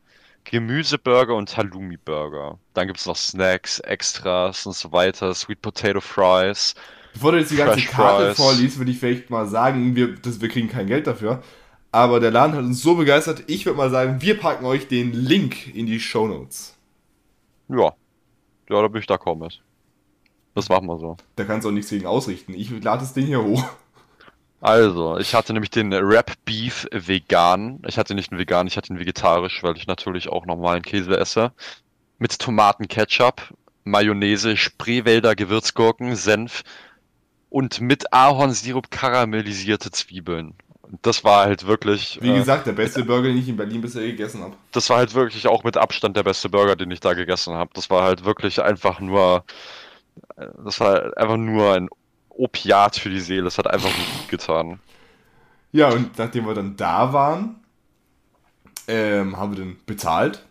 Gemüseburger 0.44 1.36
und 1.36 1.56
Halloumi 1.56 1.98
Burger. 1.98 2.58
Dann 2.74 2.88
gibt 2.88 3.00
es 3.00 3.06
noch 3.06 3.16
Snacks, 3.16 3.80
Extras 3.80 4.66
und 4.66 4.76
so 4.76 4.92
weiter, 4.92 5.34
Sweet 5.34 5.62
Potato 5.62 6.02
Fries. 6.02 6.76
Bevor 7.14 7.34
du 7.34 7.40
jetzt 7.40 7.52
die 7.52 7.58
ganze 7.58 7.80
Fresh 7.80 7.90
Karte 7.92 8.26
Fries. 8.28 8.38
vorliest, 8.38 8.78
würde 8.78 8.92
ich 8.92 9.00
vielleicht 9.00 9.30
mal 9.30 9.48
sagen, 9.48 9.96
wir, 9.96 10.16
das, 10.16 10.42
wir 10.42 10.50
kriegen 10.50 10.70
kein 10.70 10.88
Geld 10.88 11.08
dafür. 11.08 11.44
Aber 11.92 12.20
der 12.22 12.32
Laden 12.32 12.56
hat 12.56 12.64
uns 12.64 12.82
so 12.82 12.96
begeistert, 12.96 13.44
ich 13.48 13.66
würde 13.66 13.78
mal 13.78 13.90
sagen, 13.90 14.22
wir 14.22 14.40
packen 14.40 14.66
euch 14.66 14.88
den 14.88 15.12
Link 15.12 15.76
in 15.76 15.86
die 15.86 16.00
Show 16.00 16.28
Notes. 16.28 16.78
Ja, 17.68 17.94
ja, 18.70 18.82
da 18.82 18.88
bin 18.88 19.02
ich 19.02 19.08
d'accord 19.08 19.36
mit. 19.38 19.62
Das 20.56 20.70
machen 20.70 20.88
wir 20.88 20.98
so. 20.98 21.18
Da 21.36 21.44
kannst 21.44 21.66
du 21.66 21.70
auch 21.70 21.74
nichts 21.74 21.90
gegen 21.90 22.06
ausrichten. 22.06 22.54
Ich 22.54 22.70
lade 22.70 23.02
das 23.02 23.14
Ding 23.14 23.26
hier 23.26 23.44
hoch. 23.44 23.64
Also, 24.62 25.18
ich 25.18 25.34
hatte 25.34 25.54
nämlich 25.54 25.72
den 25.72 25.92
Wrap 25.92 26.34
Beef 26.46 26.88
vegan. 26.92 27.82
Ich 27.88 27.98
hatte 27.98 28.14
nicht 28.14 28.32
einen 28.32 28.40
vegan, 28.40 28.68
ich 28.68 28.78
hatte 28.78 28.94
ihn 28.94 29.00
vegetarisch, 29.00 29.64
weil 29.64 29.76
ich 29.76 29.88
natürlich 29.88 30.30
auch 30.30 30.46
normalen 30.46 30.84
Käse 30.84 31.18
esse. 31.18 31.52
Mit 32.20 32.38
Tomatenketchup, 32.38 33.42
Mayonnaise, 33.84 34.56
Spreewälder 34.56 35.36
Gewürzgurken, 35.36 36.16
Senf 36.16 36.64
und 37.50 37.82
mit 37.82 38.14
Ahornsirup 38.14 38.92
karamellisierte 38.92 39.90
Zwiebeln. 39.90 40.54
Das 41.02 41.24
war 41.24 41.46
halt 41.46 41.66
wirklich, 41.66 42.20
Wie 42.22 42.30
äh, 42.30 42.38
gesagt, 42.38 42.68
der 42.68 42.74
beste 42.74 43.04
Burger, 43.04 43.30
den 43.30 43.38
ich 43.38 43.50
in 43.50 43.58
Berlin 43.58 43.82
bisher 43.82 44.04
gegessen 44.04 44.42
habe. 44.42 44.56
das 44.74 44.90
war 44.90 44.98
halt 44.98 45.16
wirklich 45.16 45.48
auch 45.48 45.64
mit 45.64 45.78
Abstand 45.78 46.18
der 46.18 46.24
beste 46.24 46.50
Burger, 46.50 46.76
den 46.76 46.92
ich 46.92 47.00
da 47.00 47.14
gegessen 47.14 47.56
habe. 47.56 47.72
Das 47.74 47.90
war 47.90 48.04
halt 48.04 48.26
wirklich 48.26 48.62
einfach 48.62 49.00
nur, 49.00 49.44
äh, 50.36 50.48
das 50.64 50.80
war 50.80 51.18
einfach 51.18 51.38
nur 51.38 51.74
ein 51.74 51.90
Opiat 52.42 52.98
für 52.98 53.10
die 53.10 53.20
Seele. 53.20 53.48
Es 53.48 53.58
hat 53.58 53.68
einfach 53.68 53.90
gut 53.90 54.30
getan. 54.30 54.80
Ja, 55.72 55.90
und 55.90 56.18
nachdem 56.18 56.46
wir 56.46 56.54
dann 56.54 56.76
da 56.76 57.14
waren, 57.14 57.56
ähm, 58.88 59.38
haben 59.38 59.52
wir 59.56 59.64
dann 59.64 59.78
bezahlt. 59.86 60.46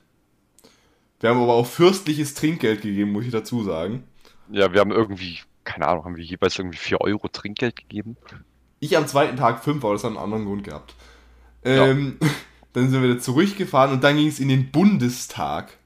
Wir 1.21 1.31
haben 1.31 1.41
aber 1.43 1.53
auch 1.53 1.67
fürstliches 1.67 2.35
Trinkgeld 2.35 2.83
gegeben, 2.83 3.13
muss 3.13 3.27
ich 3.27 3.33
dazu 3.33 3.63
sagen. 3.63 4.05
Ja, 4.51 4.73
wir 4.73 4.81
haben 4.81 4.91
irgendwie, 4.93 5.41
keine 5.65 5.87
Ahnung, 5.87 6.05
haben 6.05 6.17
wir 6.17 6.25
jeweils 6.25 6.59
irgendwie 6.59 6.79
4 6.79 7.01
Euro 7.03 7.29
Trinkgeld 7.29 7.77
gegeben? 7.77 8.17
Ich 8.79 8.97
am 8.97 9.07
zweiten 9.07 9.37
Tag 9.37 9.63
5, 9.63 9.85
aber 9.85 9.93
das 9.93 10.05
hat 10.05 10.11
einen 10.11 10.19
anderen 10.19 10.47
Grund 10.47 10.65
gehabt. 10.65 10.95
Ähm, 11.63 12.19
Dann 12.73 12.89
sind 12.89 13.03
wir 13.03 13.11
wieder 13.11 13.21
zurückgefahren 13.21 13.93
und 13.93 14.05
dann 14.05 14.17
ging 14.17 14.29
es 14.29 14.39
in 14.39 14.49
den 14.49 14.71
Bundestag. 14.71 15.77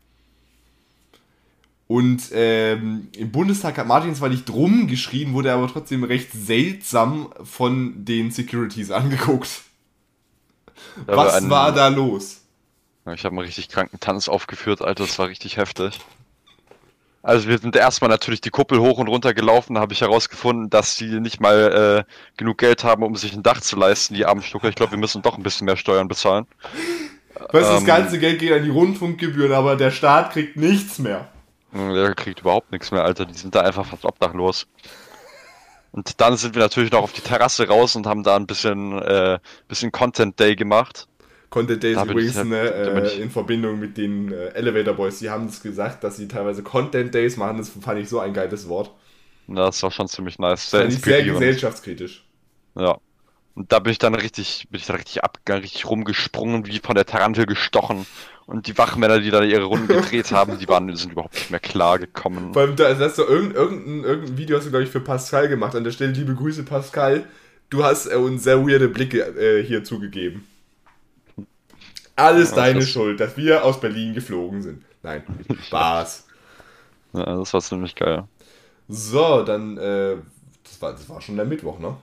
Und 1.86 2.30
ähm, 2.32 3.08
im 3.16 3.30
Bundestag 3.30 3.76
hat 3.76 3.86
Martin 3.86 4.14
zwar 4.14 4.30
nicht 4.30 4.48
drum 4.48 4.86
geschrien, 4.86 5.34
wurde 5.34 5.52
aber 5.52 5.68
trotzdem 5.68 6.02
recht 6.02 6.30
seltsam 6.32 7.28
von 7.42 8.04
den 8.04 8.30
Securities 8.30 8.90
angeguckt. 8.90 9.48
Da 11.06 11.16
Was 11.16 11.34
ein- 11.34 11.50
war 11.50 11.72
da 11.72 11.88
los? 11.88 12.40
Ich 13.14 13.24
habe 13.24 13.34
einen 13.36 13.44
richtig 13.44 13.68
kranken 13.68 14.00
Tanz 14.00 14.28
aufgeführt, 14.30 14.80
Alter, 14.80 15.04
das 15.04 15.18
war 15.18 15.28
richtig 15.28 15.58
heftig. 15.58 15.98
Also 17.22 17.48
wir 17.48 17.58
sind 17.58 17.76
erstmal 17.76 18.08
natürlich 18.10 18.40
die 18.40 18.50
Kuppel 18.50 18.78
hoch 18.80 18.98
und 18.98 19.08
runter 19.08 19.34
gelaufen, 19.34 19.74
da 19.74 19.80
habe 19.82 19.92
ich 19.92 20.00
herausgefunden, 20.00 20.70
dass 20.70 20.96
die 20.96 21.20
nicht 21.20 21.38
mal 21.40 22.04
äh, 22.06 22.12
genug 22.38 22.58
Geld 22.58 22.82
haben, 22.84 23.02
um 23.02 23.14
sich 23.16 23.34
ein 23.34 23.42
Dach 23.42 23.60
zu 23.60 23.76
leisten, 23.76 24.14
die 24.14 24.24
armen 24.24 24.42
Stucker. 24.42 24.68
Ich 24.68 24.74
glaube, 24.74 24.92
wir 24.92 24.98
müssen 24.98 25.20
doch 25.22 25.36
ein 25.36 25.42
bisschen 25.42 25.66
mehr 25.66 25.76
Steuern 25.76 26.08
bezahlen. 26.08 26.46
Weißt 27.34 27.68
du, 27.68 27.72
das 27.72 27.80
Ähm. 27.80 27.86
ganze 27.86 28.18
Geld 28.18 28.38
geht 28.40 28.52
an 28.52 28.62
die 28.64 28.70
Rundfunkgebühren, 28.70 29.52
aber 29.52 29.76
der 29.76 29.90
Staat 29.90 30.32
kriegt 30.32 30.56
nichts 30.56 30.98
mehr. 30.98 31.28
Der 31.74 32.14
kriegt 32.14 32.40
überhaupt 32.40 32.70
nichts 32.72 32.90
mehr, 32.92 33.04
Alter. 33.04 33.24
Die 33.26 33.34
sind 33.36 33.54
da 33.54 33.60
einfach 33.62 33.84
fast 33.86 34.04
obdachlos. 34.04 34.66
Und 35.92 36.20
dann 36.20 36.36
sind 36.36 36.54
wir 36.54 36.62
natürlich 36.62 36.90
noch 36.92 37.02
auf 37.02 37.12
die 37.12 37.20
Terrasse 37.20 37.68
raus 37.68 37.94
und 37.96 38.06
haben 38.06 38.22
da 38.24 38.36
ein 38.36 38.46
bisschen, 38.46 39.00
äh, 39.00 39.38
bisschen 39.68 39.92
Content 39.92 40.38
Day 40.40 40.56
gemacht. 40.56 41.06
Content 41.50 41.82
Days 41.84 41.94
Da 41.96 42.02
bin 42.04 42.12
übrigens 42.12 42.36
ich- 42.36 42.44
ne, 42.44 42.60
äh, 42.74 43.06
ich- 43.06 43.20
in 43.20 43.30
Verbindung 43.30 43.78
mit 43.78 43.96
den 43.96 44.32
äh, 44.32 44.48
Elevator 44.54 44.94
Boys. 44.94 45.20
Die 45.20 45.30
haben 45.30 45.46
es 45.46 45.62
gesagt, 45.62 46.02
dass 46.02 46.16
sie 46.16 46.26
teilweise 46.26 46.62
Content 46.64 47.14
Days 47.14 47.36
machen. 47.36 47.58
Das 47.58 47.68
fand 47.68 48.00
ich 48.00 48.08
so 48.08 48.18
ein 48.18 48.34
geiles 48.34 48.68
Wort. 48.68 48.90
Ja, 49.46 49.66
Das 49.66 49.82
war 49.82 49.90
schon 49.92 50.08
ziemlich 50.08 50.38
nice. 50.38 50.70
Sehr 50.70 50.90
sehr 50.90 51.22
gesellschaftskritisch. 51.22 52.24
Ja. 52.74 52.98
Und 53.54 53.70
da 53.70 53.78
bin 53.78 53.92
ich 53.92 53.98
dann 53.98 54.16
richtig, 54.16 54.66
bin 54.70 54.80
ich 54.80 54.86
dann 54.86 54.96
richtig 54.96 55.22
abgegangen, 55.22 55.62
richtig 55.62 55.88
rumgesprungen, 55.88 56.66
wie 56.66 56.80
von 56.80 56.96
der 56.96 57.06
Tarantel 57.06 57.46
gestochen. 57.46 58.04
Und 58.46 58.66
die 58.66 58.76
Wachmänner, 58.76 59.20
die 59.20 59.30
da 59.30 59.42
ihre 59.42 59.64
Runden 59.64 59.88
gedreht 59.88 60.30
haben, 60.32 60.58
die 60.58 60.68
waren, 60.68 60.94
sind 60.96 61.12
überhaupt 61.12 61.34
nicht 61.34 61.50
mehr 61.50 61.60
klar 61.60 61.98
gekommen. 61.98 62.52
Vor 62.52 62.62
allem, 62.62 62.76
da 62.76 62.94
hast 62.98 63.18
du 63.18 63.22
irgendein, 63.22 63.56
irgendein, 63.56 64.04
irgendein 64.04 64.36
Video 64.36 64.56
hast 64.58 64.64
du, 64.66 64.70
glaube 64.70 64.84
ich, 64.84 64.90
für 64.90 65.00
Pascal 65.00 65.48
gemacht. 65.48 65.74
An 65.74 65.84
der 65.84 65.92
Stelle 65.92 66.12
liebe 66.12 66.34
Grüße, 66.34 66.62
Pascal. 66.64 67.24
Du 67.70 67.82
hast 67.82 68.06
äh, 68.06 68.16
uns 68.16 68.44
sehr 68.44 68.60
weirde 68.66 68.88
Blicke 68.88 69.20
äh, 69.20 69.64
hier 69.64 69.82
zugegeben. 69.84 70.46
Alles 72.16 72.50
Ja, 72.50 72.56
deine 72.56 72.80
das- 72.80 72.90
Schuld, 72.90 73.18
dass 73.18 73.36
wir 73.36 73.64
aus 73.64 73.80
Berlin 73.80 74.14
geflogen 74.14 74.62
sind. 74.62 74.84
Nein, 75.02 75.22
Spaß. 75.66 76.26
Ja, 77.14 77.36
das 77.36 77.52
war 77.52 77.60
ziemlich 77.60 77.94
geil. 77.94 78.24
So, 78.88 79.42
dann, 79.42 79.78
äh, 79.78 80.16
das 80.62 80.80
war, 80.82 80.92
das 80.92 81.08
war 81.08 81.20
schon 81.20 81.36
der 81.36 81.44
Mittwoch, 81.46 81.78
ne? 81.78 81.96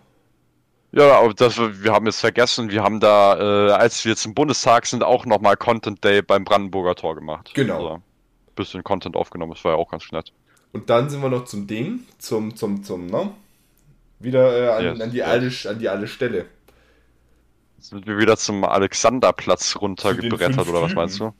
Ja, 0.93 1.19
aber 1.19 1.33
das, 1.33 1.57
wir 1.57 1.93
haben 1.93 2.07
es 2.07 2.19
vergessen, 2.19 2.69
wir 2.69 2.83
haben 2.83 2.99
da, 2.99 3.69
äh, 3.69 3.71
als 3.71 4.03
wir 4.03 4.15
zum 4.17 4.33
Bundestag 4.33 4.85
sind, 4.85 5.03
auch 5.03 5.25
nochmal 5.25 5.55
Content 5.55 6.03
Day 6.03 6.21
beim 6.21 6.43
Brandenburger 6.43 6.95
Tor 6.95 7.15
gemacht. 7.15 7.51
Genau. 7.53 7.75
Also, 7.75 8.01
bisschen 8.55 8.83
Content 8.83 9.15
aufgenommen, 9.15 9.53
das 9.53 9.63
war 9.63 9.71
ja 9.71 9.77
auch 9.77 9.89
ganz 9.89 10.11
nett. 10.11 10.33
Und 10.73 10.89
dann 10.89 11.09
sind 11.09 11.21
wir 11.21 11.29
noch 11.29 11.45
zum 11.45 11.67
Ding, 11.67 12.01
zum, 12.17 12.55
zum, 12.55 12.83
zum, 12.83 13.07
ne? 13.07 13.31
Wieder 14.19 14.57
äh, 14.57 14.69
an, 14.69 14.83
Yes, 14.83 15.01
an, 15.01 15.11
die 15.11 15.17
yes. 15.17 15.27
alte, 15.27 15.69
an 15.69 15.79
die 15.79 15.89
alte 15.89 16.07
Stelle. 16.07 16.45
Sind 17.79 18.05
wir 18.05 18.17
wieder 18.17 18.37
zum 18.37 18.63
Alexanderplatz 18.63 19.77
runtergebrettert, 19.77 20.67
oder 20.67 20.81
was 20.81 20.93
meinst 20.93 21.19
du? 21.19 21.33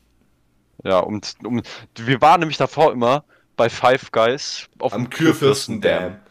Ja, 0.84 1.00
und 1.00 1.36
um, 1.44 1.62
wir 1.96 2.22
waren 2.22 2.40
nämlich 2.40 2.58
davor 2.58 2.92
immer 2.92 3.24
bei 3.56 3.70
Five 3.70 4.12
Guys 4.12 4.68
auf 4.80 4.94
Am 4.94 5.04
dem 5.04 5.10
Kurfürstendam. 5.12 5.92
Kurfürstendam. 5.92 6.31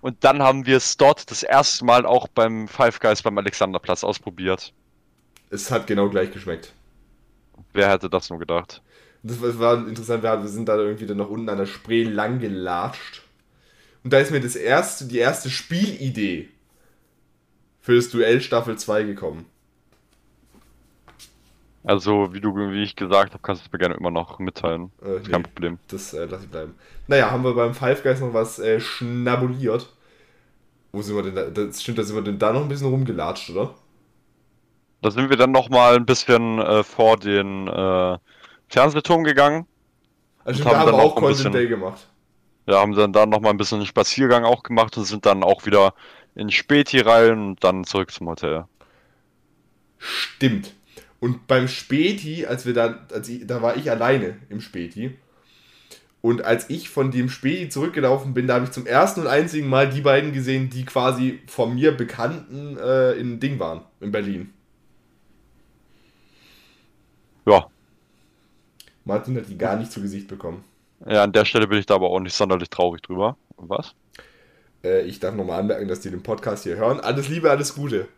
Und 0.00 0.22
dann 0.24 0.42
haben 0.42 0.66
wir 0.66 0.76
es 0.76 0.96
dort 0.96 1.30
das 1.30 1.42
erste 1.42 1.84
Mal 1.84 2.06
auch 2.06 2.28
beim 2.28 2.68
Five 2.68 3.00
Guys 3.00 3.22
beim 3.22 3.36
Alexanderplatz 3.38 4.04
ausprobiert. 4.04 4.72
Es 5.50 5.70
hat 5.70 5.86
genau 5.86 6.08
gleich 6.08 6.30
geschmeckt. 6.30 6.72
Wer 7.72 7.90
hätte 7.90 8.08
das 8.08 8.30
nur 8.30 8.38
gedacht? 8.38 8.82
Das 9.22 9.40
war, 9.40 9.86
interessant, 9.88 10.22
wir, 10.22 10.42
wir 10.42 10.48
sind 10.48 10.68
da 10.68 10.76
irgendwie 10.76 11.06
dann 11.06 11.16
noch 11.16 11.30
unten 11.30 11.48
an 11.48 11.58
der 11.58 11.66
Spree 11.66 12.04
lang 12.04 12.38
gelatscht. 12.38 13.22
Und 14.04 14.12
da 14.12 14.18
ist 14.18 14.30
mir 14.30 14.40
das 14.40 14.54
erste, 14.54 15.06
die 15.06 15.18
erste 15.18 15.50
Spielidee 15.50 16.48
für 17.80 17.96
das 17.96 18.10
Duell 18.10 18.40
Staffel 18.40 18.78
2 18.78 19.02
gekommen. 19.02 19.46
Also, 21.88 22.34
wie 22.34 22.40
du, 22.40 22.54
wie 22.54 22.82
ich 22.82 22.96
gesagt 22.96 23.32
habe, 23.32 23.42
kannst 23.42 23.62
du 23.62 23.66
es 23.66 23.72
mir 23.72 23.78
gerne 23.78 23.94
immer 23.94 24.10
noch 24.10 24.38
mitteilen. 24.38 24.92
Äh, 25.02 25.16
Ist 25.16 25.30
kein 25.30 25.40
nee, 25.40 25.48
Problem. 25.48 25.78
das 25.88 26.12
äh, 26.12 26.26
lass 26.26 26.42
ich 26.42 26.50
bleiben. 26.50 26.74
Naja, 27.06 27.30
haben 27.30 27.42
wir 27.44 27.54
beim 27.54 27.72
Five 27.72 28.02
Guys 28.02 28.20
noch 28.20 28.34
was 28.34 28.58
äh, 28.58 28.78
schnabuliert. 28.78 29.88
Wo 30.92 31.00
sind 31.00 31.16
wir 31.16 31.22
denn 31.22 31.34
da? 31.34 31.44
Das 31.48 31.80
stimmt, 31.82 31.96
da 31.98 32.02
sind 32.02 32.14
wir 32.14 32.22
denn 32.22 32.38
da 32.38 32.52
noch 32.52 32.60
ein 32.62 32.68
bisschen 32.68 32.88
rumgelatscht, 32.88 33.48
oder? 33.50 33.74
Da 35.00 35.10
sind 35.10 35.30
wir 35.30 35.38
dann 35.38 35.50
nochmal 35.52 35.96
ein 35.96 36.04
bisschen 36.04 36.58
äh, 36.58 36.82
vor 36.84 37.16
den 37.16 37.68
äh, 37.68 38.18
Fernsehturm 38.68 39.24
gegangen. 39.24 39.66
Also 40.44 40.64
haben 40.66 40.72
da 40.72 40.78
haben 40.80 40.92
wir 40.92 40.94
auch 41.02 41.14
Content 41.14 41.36
bisschen- 41.38 41.52
Day 41.52 41.68
gemacht. 41.68 42.06
Ja, 42.66 42.80
haben 42.80 42.94
dann, 42.94 43.14
dann 43.14 43.30
nochmal 43.30 43.52
ein 43.52 43.56
bisschen 43.56 43.78
einen 43.78 43.86
Spaziergang 43.86 44.44
auch 44.44 44.62
gemacht 44.62 44.94
und 44.98 45.04
sind 45.04 45.24
dann 45.24 45.42
auch 45.42 45.64
wieder 45.64 45.94
in 46.34 46.50
Späti 46.50 47.00
rein 47.00 47.38
und 47.48 47.64
dann 47.64 47.84
zurück 47.84 48.10
zum 48.10 48.28
Hotel. 48.28 48.66
Stimmt. 49.98 50.74
Und 51.20 51.46
beim 51.46 51.68
Späti, 51.68 52.46
als 52.46 52.64
wir 52.64 52.74
da, 52.74 53.06
als 53.12 53.28
ich, 53.28 53.46
da 53.46 53.60
war 53.60 53.76
ich 53.76 53.90
alleine 53.90 54.36
im 54.48 54.60
Späti. 54.60 55.16
Und 56.20 56.44
als 56.44 56.68
ich 56.68 56.88
von 56.88 57.10
dem 57.10 57.28
Späti 57.28 57.68
zurückgelaufen 57.68 58.34
bin, 58.34 58.46
da 58.46 58.54
habe 58.54 58.64
ich 58.64 58.70
zum 58.70 58.86
ersten 58.86 59.20
und 59.20 59.26
einzigen 59.26 59.68
Mal 59.68 59.88
die 59.88 60.00
beiden 60.00 60.32
gesehen, 60.32 60.68
die 60.70 60.84
quasi 60.84 61.40
von 61.46 61.74
mir 61.74 61.96
Bekannten 61.96 62.76
äh, 62.76 63.12
in 63.12 63.40
Ding 63.40 63.58
waren, 63.58 63.82
in 64.00 64.10
Berlin. 64.10 64.52
Ja. 67.46 67.66
Martin 69.04 69.36
hat 69.36 69.48
die 69.48 69.56
gar 69.56 69.76
nicht 69.76 69.90
zu 69.90 70.02
Gesicht 70.02 70.28
bekommen. 70.28 70.64
Ja, 71.06 71.22
an 71.22 71.32
der 71.32 71.44
Stelle 71.44 71.68
bin 71.68 71.78
ich 71.78 71.86
da 71.86 71.94
aber 71.94 72.10
auch 72.10 72.20
nicht 72.20 72.34
sonderlich 72.34 72.68
traurig 72.68 73.00
drüber. 73.02 73.36
Was? 73.56 73.94
Äh, 74.84 75.02
ich 75.02 75.20
darf 75.20 75.34
nochmal 75.34 75.60
anmerken, 75.60 75.88
dass 75.88 76.00
die 76.00 76.10
den 76.10 76.22
Podcast 76.22 76.64
hier 76.64 76.76
hören. 76.76 77.00
Alles 77.00 77.28
Liebe, 77.28 77.50
alles 77.50 77.74
Gute. 77.74 78.08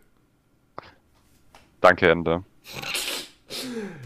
Danke, 1.79 2.09
Ende. 2.09 2.43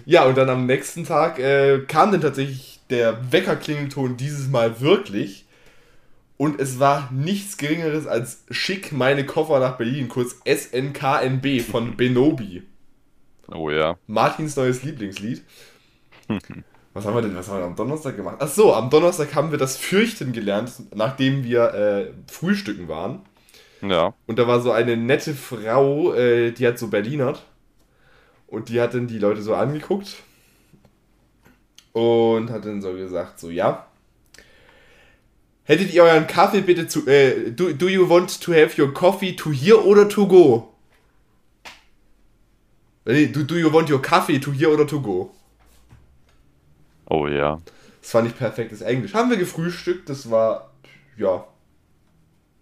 Ja, 0.05 0.25
und 0.25 0.37
dann 0.37 0.49
am 0.49 0.65
nächsten 0.65 1.03
Tag 1.03 1.39
äh, 1.39 1.79
kam 1.87 2.11
dann 2.11 2.21
tatsächlich 2.21 2.79
der 2.89 3.31
Weckerklingelton 3.31 4.17
dieses 4.17 4.47
Mal 4.47 4.79
wirklich. 4.79 5.45
Und 6.37 6.59
es 6.59 6.79
war 6.79 7.09
nichts 7.11 7.57
Geringeres 7.57 8.07
als 8.07 8.43
Schick 8.49 8.91
meine 8.91 9.25
Koffer 9.25 9.59
nach 9.59 9.77
Berlin, 9.77 10.09
kurz 10.09 10.35
SNKNB 10.45 11.61
von 11.61 11.95
Benobi. 11.95 12.63
Oh 13.51 13.69
ja. 13.69 13.97
Martins 14.07 14.55
neues 14.55 14.83
Lieblingslied. 14.83 15.43
Was 16.93 17.05
haben 17.05 17.15
wir 17.15 17.21
denn, 17.21 17.35
was 17.35 17.49
haben 17.49 17.59
wir 17.59 17.65
am 17.65 17.75
Donnerstag 17.75 18.15
gemacht? 18.15 18.37
Ach 18.39 18.47
so, 18.47 18.73
am 18.73 18.89
Donnerstag 18.89 19.33
haben 19.35 19.51
wir 19.51 19.57
das 19.57 19.77
Fürchten 19.77 20.33
gelernt, 20.33 20.71
nachdem 20.93 21.43
wir 21.43 21.73
äh, 21.73 22.11
frühstücken 22.31 22.87
waren. 22.87 23.21
Ja. 23.81 24.13
Und 24.27 24.39
da 24.39 24.47
war 24.47 24.61
so 24.61 24.71
eine 24.71 24.97
nette 24.97 25.35
Frau, 25.35 26.13
äh, 26.13 26.51
die 26.51 26.65
hat 26.67 26.79
so 26.79 26.87
Berlinert. 26.87 27.45
Und 28.47 28.69
die 28.69 28.79
hat 28.79 28.93
dann 28.93 29.07
die 29.07 29.19
Leute 29.19 29.41
so 29.41 29.55
angeguckt. 29.55 30.17
Und 31.93 32.49
hat 32.49 32.65
dann 32.65 32.81
so 32.81 32.93
gesagt, 32.93 33.39
so, 33.39 33.49
ja. 33.49 33.87
Hättet 35.63 35.93
ihr 35.93 36.03
euren 36.03 36.27
Kaffee 36.27 36.61
bitte 36.61 36.87
zu, 36.87 37.07
äh, 37.07 37.51
do, 37.51 37.73
do 37.73 37.87
you 37.87 38.07
want 38.07 38.41
to 38.41 38.53
have 38.53 38.79
your 38.79 38.93
coffee 38.93 39.35
to 39.35 39.51
here 39.51 39.83
oder 39.83 40.07
to 40.07 40.27
go? 40.27 40.73
Nee, 43.05 43.27
do, 43.27 43.43
do 43.43 43.55
you 43.55 43.71
want 43.71 43.89
your 43.89 44.01
coffee 44.01 44.39
to 44.39 44.51
here 44.51 44.71
oder 44.71 44.85
to 44.85 45.01
go? 45.01 45.31
Oh 47.09 47.27
ja. 47.27 47.61
Das 48.01 48.11
fand 48.11 48.27
ich 48.27 48.35
perfektes 48.35 48.81
Englisch. 48.81 49.13
Haben 49.13 49.29
wir 49.29 49.37
gefrühstückt, 49.37 50.09
das 50.09 50.29
war, 50.29 50.71
ja, 51.17 51.47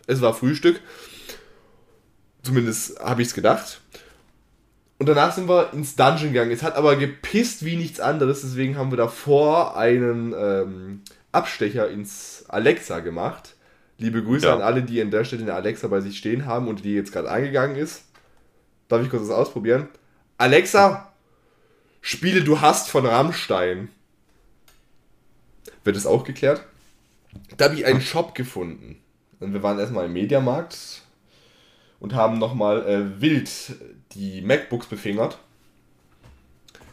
es 0.07 0.21
war 0.21 0.33
Frühstück. 0.33 0.81
Zumindest 2.41 2.99
habe 2.99 3.21
ich 3.21 3.29
es 3.29 3.33
gedacht. 3.33 3.81
Und 5.03 5.09
danach 5.09 5.33
sind 5.33 5.49
wir 5.49 5.73
ins 5.73 5.97
Dungeon 5.97 6.31
gegangen. 6.31 6.51
Es 6.51 6.63
hat 6.63 6.77
aber 6.77 6.95
gepisst 6.95 7.65
wie 7.65 7.75
nichts 7.75 7.99
anderes, 7.99 8.39
deswegen 8.39 8.77
haben 8.77 8.89
wir 8.89 8.95
davor 8.95 9.75
einen 9.75 10.33
ähm, 10.33 11.01
Abstecher 11.33 11.89
ins 11.89 12.45
Alexa 12.47 13.01
gemacht. 13.01 13.55
Liebe 13.97 14.23
Grüße 14.23 14.45
Ja. 14.45 14.55
an 14.55 14.61
alle, 14.61 14.81
die 14.81 15.01
in 15.01 15.11
der 15.11 15.25
Stelle 15.25 15.41
eine 15.41 15.55
Alexa 15.55 15.89
bei 15.89 15.99
sich 15.99 16.17
stehen 16.17 16.45
haben 16.45 16.69
und 16.69 16.85
die 16.85 16.93
jetzt 16.93 17.11
gerade 17.11 17.29
angegangen 17.29 17.75
ist. 17.75 18.05
Darf 18.87 19.03
ich 19.03 19.09
kurz 19.09 19.23
das 19.27 19.35
ausprobieren? 19.35 19.89
Alexa, 20.37 21.11
spiele 21.99 22.41
Du 22.41 22.61
hast 22.61 22.89
von 22.89 23.05
Rammstein. 23.05 23.89
Wird 25.83 25.97
das 25.97 26.05
auch 26.05 26.23
geklärt? 26.23 26.63
Da 27.57 27.65
habe 27.65 27.75
ich 27.75 27.85
einen 27.85 27.99
Shop 27.99 28.35
gefunden. 28.35 29.01
Und 29.41 29.51
wir 29.51 29.63
waren 29.63 29.79
erstmal 29.79 30.05
im 30.05 30.13
Mediamarkt 30.13 31.01
und 32.03 32.13
haben 32.13 32.37
nochmal 32.39 32.85
äh, 32.87 33.21
wild 33.21 33.49
die 34.13 34.41
MacBooks 34.43 34.87
befingert. 34.87 35.39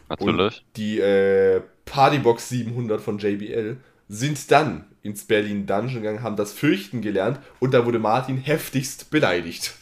Natürlich. 0.09 0.59
Und 0.59 0.77
die 0.77 0.99
äh, 0.99 1.61
Partybox 1.85 2.49
700 2.49 3.01
von 3.01 3.17
JBL 3.19 3.77
sind 4.07 4.51
dann 4.51 4.85
ins 5.03 5.25
Berlin 5.25 5.65
Dungeon 5.65 6.01
gegangen, 6.01 6.23
haben 6.23 6.35
das 6.35 6.53
Fürchten 6.53 7.01
gelernt 7.01 7.39
und 7.59 7.73
da 7.73 7.85
wurde 7.85 7.99
Martin 7.99 8.37
heftigst 8.37 9.09
beleidigt. 9.09 9.73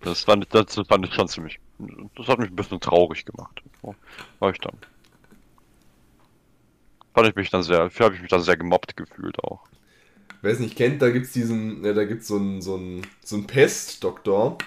Das 0.00 0.24
fand, 0.24 0.44
ich- 0.44 0.48
das 0.50 0.74
fand 0.88 1.06
ich 1.06 1.14
schon 1.14 1.28
ziemlich. 1.28 1.58
Das 2.16 2.28
hat 2.28 2.38
mich 2.38 2.50
ein 2.50 2.56
bisschen 2.56 2.80
traurig 2.80 3.24
gemacht. 3.24 3.62
War 4.38 4.50
ich 4.50 4.58
dann. 4.58 4.78
Fand 7.14 7.26
ich 7.28 7.34
mich 7.34 7.50
dann 7.50 7.64
sehr, 7.64 7.90
habe 7.98 8.14
ich 8.14 8.20
mich 8.20 8.30
dann 8.30 8.42
sehr 8.42 8.56
gemobbt 8.56 8.96
gefühlt 8.96 9.42
auch. 9.42 9.66
Wer 10.42 10.52
es 10.52 10.58
nicht 10.60 10.76
kennt, 10.76 11.02
da 11.02 11.10
gibt 11.10 11.26
es 11.26 11.32
diesen, 11.32 11.84
äh, 11.84 11.94
da 11.94 12.04
gibt's 12.04 12.28
so 12.28 12.36
einen 12.36 12.60
so 12.62 12.74
einen- 12.76 13.06
so 13.24 13.36
einen 13.36 13.46
Pestdoktor. 13.46 14.58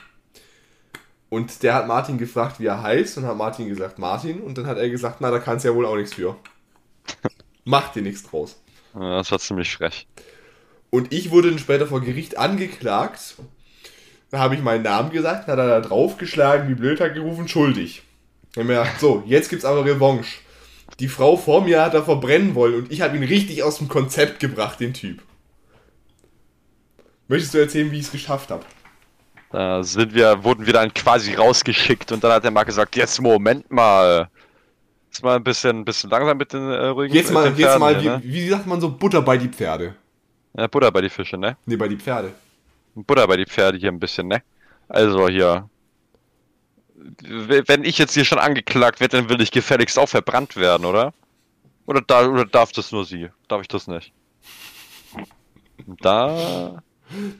Und 1.29 1.61
der 1.63 1.75
hat 1.75 1.87
Martin 1.87 2.17
gefragt, 2.17 2.59
wie 2.59 2.65
er 2.65 2.81
heißt, 2.81 3.17
und 3.19 3.25
hat 3.25 3.37
Martin 3.37 3.69
gesagt, 3.69 3.99
Martin, 3.99 4.41
und 4.41 4.57
dann 4.57 4.65
hat 4.65 4.77
er 4.77 4.89
gesagt, 4.89 5.17
na, 5.21 5.29
da 5.29 5.39
kannst 5.39 5.63
du 5.63 5.69
ja 5.69 5.75
wohl 5.75 5.85
auch 5.85 5.95
nichts 5.95 6.13
für. 6.15 6.35
Mach 7.65 7.91
dir 7.93 8.01
nichts 8.01 8.23
draus. 8.23 8.59
Ja, 8.95 9.17
Das 9.17 9.31
war 9.31 9.39
ziemlich 9.39 9.71
frech. 9.75 10.07
Und 10.89 11.13
ich 11.13 11.29
wurde 11.29 11.49
dann 11.51 11.59
später 11.59 11.85
vor 11.85 12.01
Gericht 12.01 12.37
angeklagt. 12.39 13.35
Da 14.31 14.39
habe 14.39 14.55
ich 14.55 14.61
meinen 14.61 14.83
Namen 14.83 15.11
gesagt, 15.11 15.47
dann 15.47 15.57
hat 15.59 15.65
er 15.65 15.81
da 15.81 15.87
draufgeschlagen, 15.87 16.67
wie 16.67 16.73
blöd 16.75 16.99
hat 16.99 17.13
gerufen, 17.13 17.47
schuldig. 17.47 18.01
Dann 18.55 18.65
mir 18.65 18.73
gedacht, 18.79 18.99
so, 18.99 19.21
jetzt 19.27 19.49
gibt's 19.49 19.65
aber 19.65 19.85
Revanche. 19.85 20.39
Die 20.99 21.07
Frau 21.07 21.37
vor 21.37 21.63
mir 21.63 21.83
hat 21.83 21.93
er 21.93 22.03
verbrennen 22.03 22.55
wollen 22.55 22.73
und 22.73 22.91
ich 22.91 23.01
habe 23.01 23.15
ihn 23.15 23.23
richtig 23.23 23.61
aus 23.61 23.77
dem 23.77 23.87
Konzept 23.87 24.39
gebracht, 24.39 24.79
den 24.79 24.95
Typ. 24.95 25.21
Möchtest 27.29 27.53
du 27.53 27.59
erzählen, 27.59 27.91
wie 27.91 27.99
ich 27.99 28.05
es 28.05 28.11
geschafft 28.11 28.49
habe? 28.49 28.65
Da 29.51 29.83
sind 29.83 30.13
wir, 30.13 30.43
wurden 30.43 30.65
wir 30.65 30.73
dann 30.73 30.93
quasi 30.93 31.35
rausgeschickt 31.35 32.11
und 32.11 32.23
dann 32.23 32.31
hat 32.31 32.43
der 32.43 32.51
Marc 32.51 32.67
gesagt, 32.67 32.95
jetzt 32.95 33.21
Moment 33.21 33.71
mal. 33.71 34.29
Jetzt 35.07 35.23
mal 35.23 35.35
ein 35.35 35.43
bisschen, 35.43 35.77
ein 35.77 35.85
bisschen 35.85 36.09
langsam 36.09 36.37
mit 36.37 36.53
den 36.53 36.69
äh, 36.69 36.87
ruhigen 36.87 37.15
Jetzt 37.15 37.31
mal, 37.31 37.51
jetzt 37.57 37.79
mal, 37.79 37.99
wie, 38.01 38.07
ne? 38.07 38.21
wie 38.23 38.47
sagt 38.47 38.67
man 38.67 38.81
so, 38.81 38.91
Butter 38.91 39.21
bei 39.21 39.37
die 39.37 39.47
Pferde? 39.47 39.95
Ja, 40.55 40.67
Butter 40.67 40.91
bei 40.91 41.01
die 41.01 41.09
Fische, 41.09 41.37
ne? 41.37 41.57
Ne, 41.65 41.77
bei 41.77 41.87
die 41.87 41.97
Pferde. 41.97 42.33
Butter 42.93 43.27
bei 43.27 43.37
die 43.37 43.45
Pferde 43.45 43.77
hier 43.77 43.91
ein 43.91 43.99
bisschen, 43.99 44.27
ne? 44.27 44.43
Also 44.87 45.27
hier. 45.27 45.69
Wenn 47.23 47.83
ich 47.83 47.97
jetzt 47.97 48.13
hier 48.13 48.25
schon 48.25 48.39
angeklagt 48.39 48.99
werde, 48.99 49.17
dann 49.17 49.29
will 49.29 49.41
ich 49.41 49.51
gefälligst 49.51 49.97
auch 49.97 50.09
verbrannt 50.09 50.57
werden, 50.57 50.85
oder? 50.85 51.13
Oder, 51.85 52.01
da, 52.01 52.27
oder 52.27 52.45
darf 52.45 52.71
das 52.71 52.91
nur 52.91 53.05
sie? 53.05 53.29
Darf 53.47 53.61
ich 53.61 53.67
das 53.67 53.87
nicht? 53.87 54.11
Da. 56.01 56.83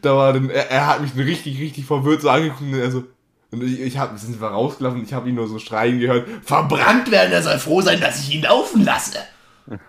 Da 0.01 0.15
war 0.15 0.33
dann, 0.33 0.49
er, 0.49 0.71
er 0.71 0.87
hat 0.87 1.01
mich 1.01 1.15
richtig, 1.15 1.59
richtig 1.59 1.85
verwirrt 1.85 2.21
so 2.21 2.29
angeguckt 2.29 2.61
und 2.61 2.73
er 2.73 2.91
so, 2.91 3.03
und 3.51 3.63
ich, 3.63 3.79
ich 3.79 3.97
hab, 3.97 4.17
sind 4.17 4.39
wir 4.41 4.47
rausgelaufen, 4.47 5.03
ich 5.03 5.13
habe 5.13 5.29
ihn 5.29 5.35
nur 5.35 5.47
so 5.47 5.59
schreien 5.59 5.99
gehört, 5.99 6.27
verbrannt 6.43 7.11
werden, 7.11 7.31
er 7.31 7.43
soll 7.43 7.59
froh 7.59 7.81
sein, 7.81 7.99
dass 7.99 8.19
ich 8.19 8.35
ihn 8.35 8.41
laufen 8.43 8.83
lasse. 8.83 9.19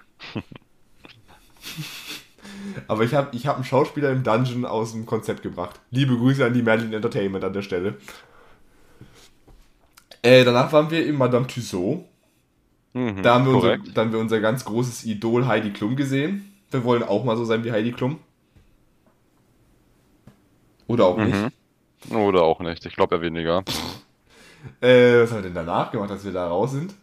Aber 2.89 3.05
ich 3.05 3.15
habe 3.15 3.35
ich 3.37 3.47
hab 3.47 3.57
einen 3.57 3.65
Schauspieler 3.65 4.11
im 4.11 4.23
Dungeon 4.23 4.65
aus 4.65 4.93
dem 4.93 5.07
Konzept 5.07 5.43
gebracht. 5.43 5.81
Liebe 5.91 6.17
Grüße 6.17 6.45
an 6.45 6.53
die 6.53 6.63
Merlin 6.63 6.93
Entertainment 6.93 7.45
an 7.45 7.53
der 7.53 7.63
Stelle. 7.63 7.97
Äh, 10.23 10.45
danach 10.45 10.73
waren 10.73 10.91
wir 10.91 11.07
in 11.07 11.17
Madame 11.17 11.47
Tussaud. 11.47 12.05
Mhm, 12.93 13.23
Da 13.23 13.35
haben, 13.35 13.47
wir 13.47 13.55
unser, 13.55 13.79
da 13.79 14.03
haben 14.03 14.13
wir 14.13 14.19
unser 14.19 14.41
ganz 14.41 14.65
großes 14.65 15.05
Idol 15.05 15.47
Heidi 15.47 15.73
Klum 15.73 15.97
gesehen. 15.97 16.53
Wir 16.71 16.85
wollen 16.85 17.03
auch 17.03 17.25
mal 17.25 17.37
so 17.37 17.45
sein 17.45 17.65
wie 17.65 17.73
Heidi 17.73 17.93
Klum. 17.93 18.19
Oder 20.91 21.05
auch 21.07 21.17
nicht. 21.19 21.37
Mhm. 22.11 22.17
Oder 22.17 22.43
auch 22.43 22.59
nicht. 22.59 22.85
Ich 22.85 22.97
glaube 22.97 23.15
eher 23.15 23.21
weniger. 23.23 23.63
Äh, 24.81 25.23
was 25.23 25.31
haben 25.31 25.37
wir 25.39 25.43
denn 25.43 25.55
danach 25.55 25.93
gemacht, 25.93 26.11
als 26.11 26.25
wir 26.25 26.33
da 26.33 26.49
raus 26.49 26.73
sind? 26.73 26.95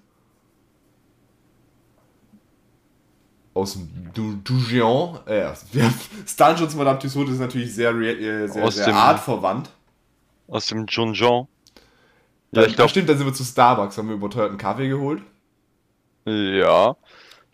Aus 3.53 3.73
dem 3.73 3.89
du 4.13 4.33
Dugion. 4.43 5.19
Äh, 5.25 5.39
ja, 5.71 5.93
Stungeons 6.27 6.75
Madame 6.75 6.99
Tussaud 6.99 7.29
ist 7.29 7.39
natürlich 7.39 7.73
sehr, 7.73 7.91
äh, 7.91 8.47
sehr, 8.47 8.63
Aus 8.65 8.75
sehr 8.75 8.87
dem- 8.87 8.95
artverwandt. 8.95 9.69
Aus 10.49 10.67
dem 10.67 10.85
Junjon. 10.87 11.47
Ja, 12.51 12.61
Ja, 12.61 12.67
ich 12.67 12.75
glaube, 12.75 12.89
stimmt, 12.89 13.07
dann 13.09 13.17
sind 13.17 13.25
wir 13.27 13.33
zu 13.33 13.43
Starbucks, 13.45 13.97
haben 13.97 14.09
wir 14.09 14.15
überteuerten 14.15 14.57
Kaffee 14.57 14.89
geholt. 14.89 15.21
ja. 16.25 16.95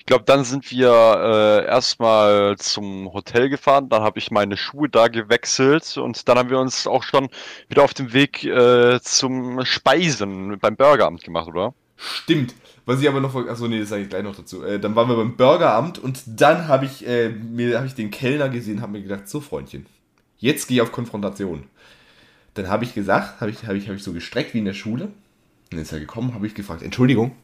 Ich 0.03 0.07
glaube, 0.07 0.25
dann 0.25 0.43
sind 0.43 0.69
wir 0.69 0.89
äh, 0.91 1.65
erstmal 1.65 2.57
zum 2.57 3.13
Hotel 3.13 3.47
gefahren, 3.47 3.87
dann 3.87 4.01
habe 4.01 4.19
ich 4.19 4.31
meine 4.31 4.57
Schuhe 4.57 4.89
da 4.89 5.07
gewechselt 5.07 5.95
und 5.95 6.27
dann 6.27 6.37
haben 6.37 6.49
wir 6.49 6.59
uns 6.59 6.87
auch 6.87 7.03
schon 7.03 7.29
wieder 7.69 7.83
auf 7.83 7.93
dem 7.93 8.11
Weg 8.11 8.43
äh, 8.43 8.99
zum 9.01 9.63
Speisen 9.63 10.59
beim 10.59 10.75
Burgeramt 10.75 11.23
gemacht, 11.23 11.47
oder? 11.47 11.73
Stimmt. 11.95 12.53
Was 12.85 12.99
ich 12.99 13.07
aber 13.07 13.21
noch, 13.21 13.33
achso, 13.33 13.69
nee, 13.69 13.79
das 13.79 13.87
sage 13.87 14.01
ich 14.01 14.09
gleich 14.09 14.23
noch 14.23 14.35
dazu. 14.35 14.61
Äh, 14.61 14.77
dann 14.77 14.93
waren 14.93 15.07
wir 15.07 15.15
beim 15.15 15.37
Burgeramt 15.37 15.99
und 15.99 16.21
dann 16.27 16.67
habe 16.67 16.83
ich, 16.83 17.07
äh, 17.07 17.31
hab 17.73 17.85
ich 17.85 17.95
den 17.95 18.11
Kellner 18.11 18.49
gesehen, 18.49 18.81
habe 18.81 18.91
mir 18.91 19.03
gedacht, 19.03 19.29
so 19.29 19.39
Freundchen, 19.39 19.85
jetzt 20.37 20.67
gehe 20.67 20.75
ich 20.75 20.81
auf 20.81 20.91
Konfrontation. 20.91 21.63
Dann 22.55 22.67
habe 22.67 22.83
ich 22.83 22.93
gesagt, 22.93 23.39
habe 23.39 23.51
ich, 23.51 23.65
hab 23.65 23.75
ich, 23.75 23.87
hab 23.87 23.95
ich 23.95 24.03
so 24.03 24.11
gestreckt 24.11 24.53
wie 24.53 24.59
in 24.59 24.65
der 24.65 24.73
Schule. 24.73 25.05
Und 25.05 25.13
dann 25.71 25.79
ist 25.79 25.93
er 25.93 26.01
gekommen, 26.01 26.33
habe 26.33 26.45
ich 26.45 26.55
gefragt, 26.55 26.81
Entschuldigung, 26.81 27.37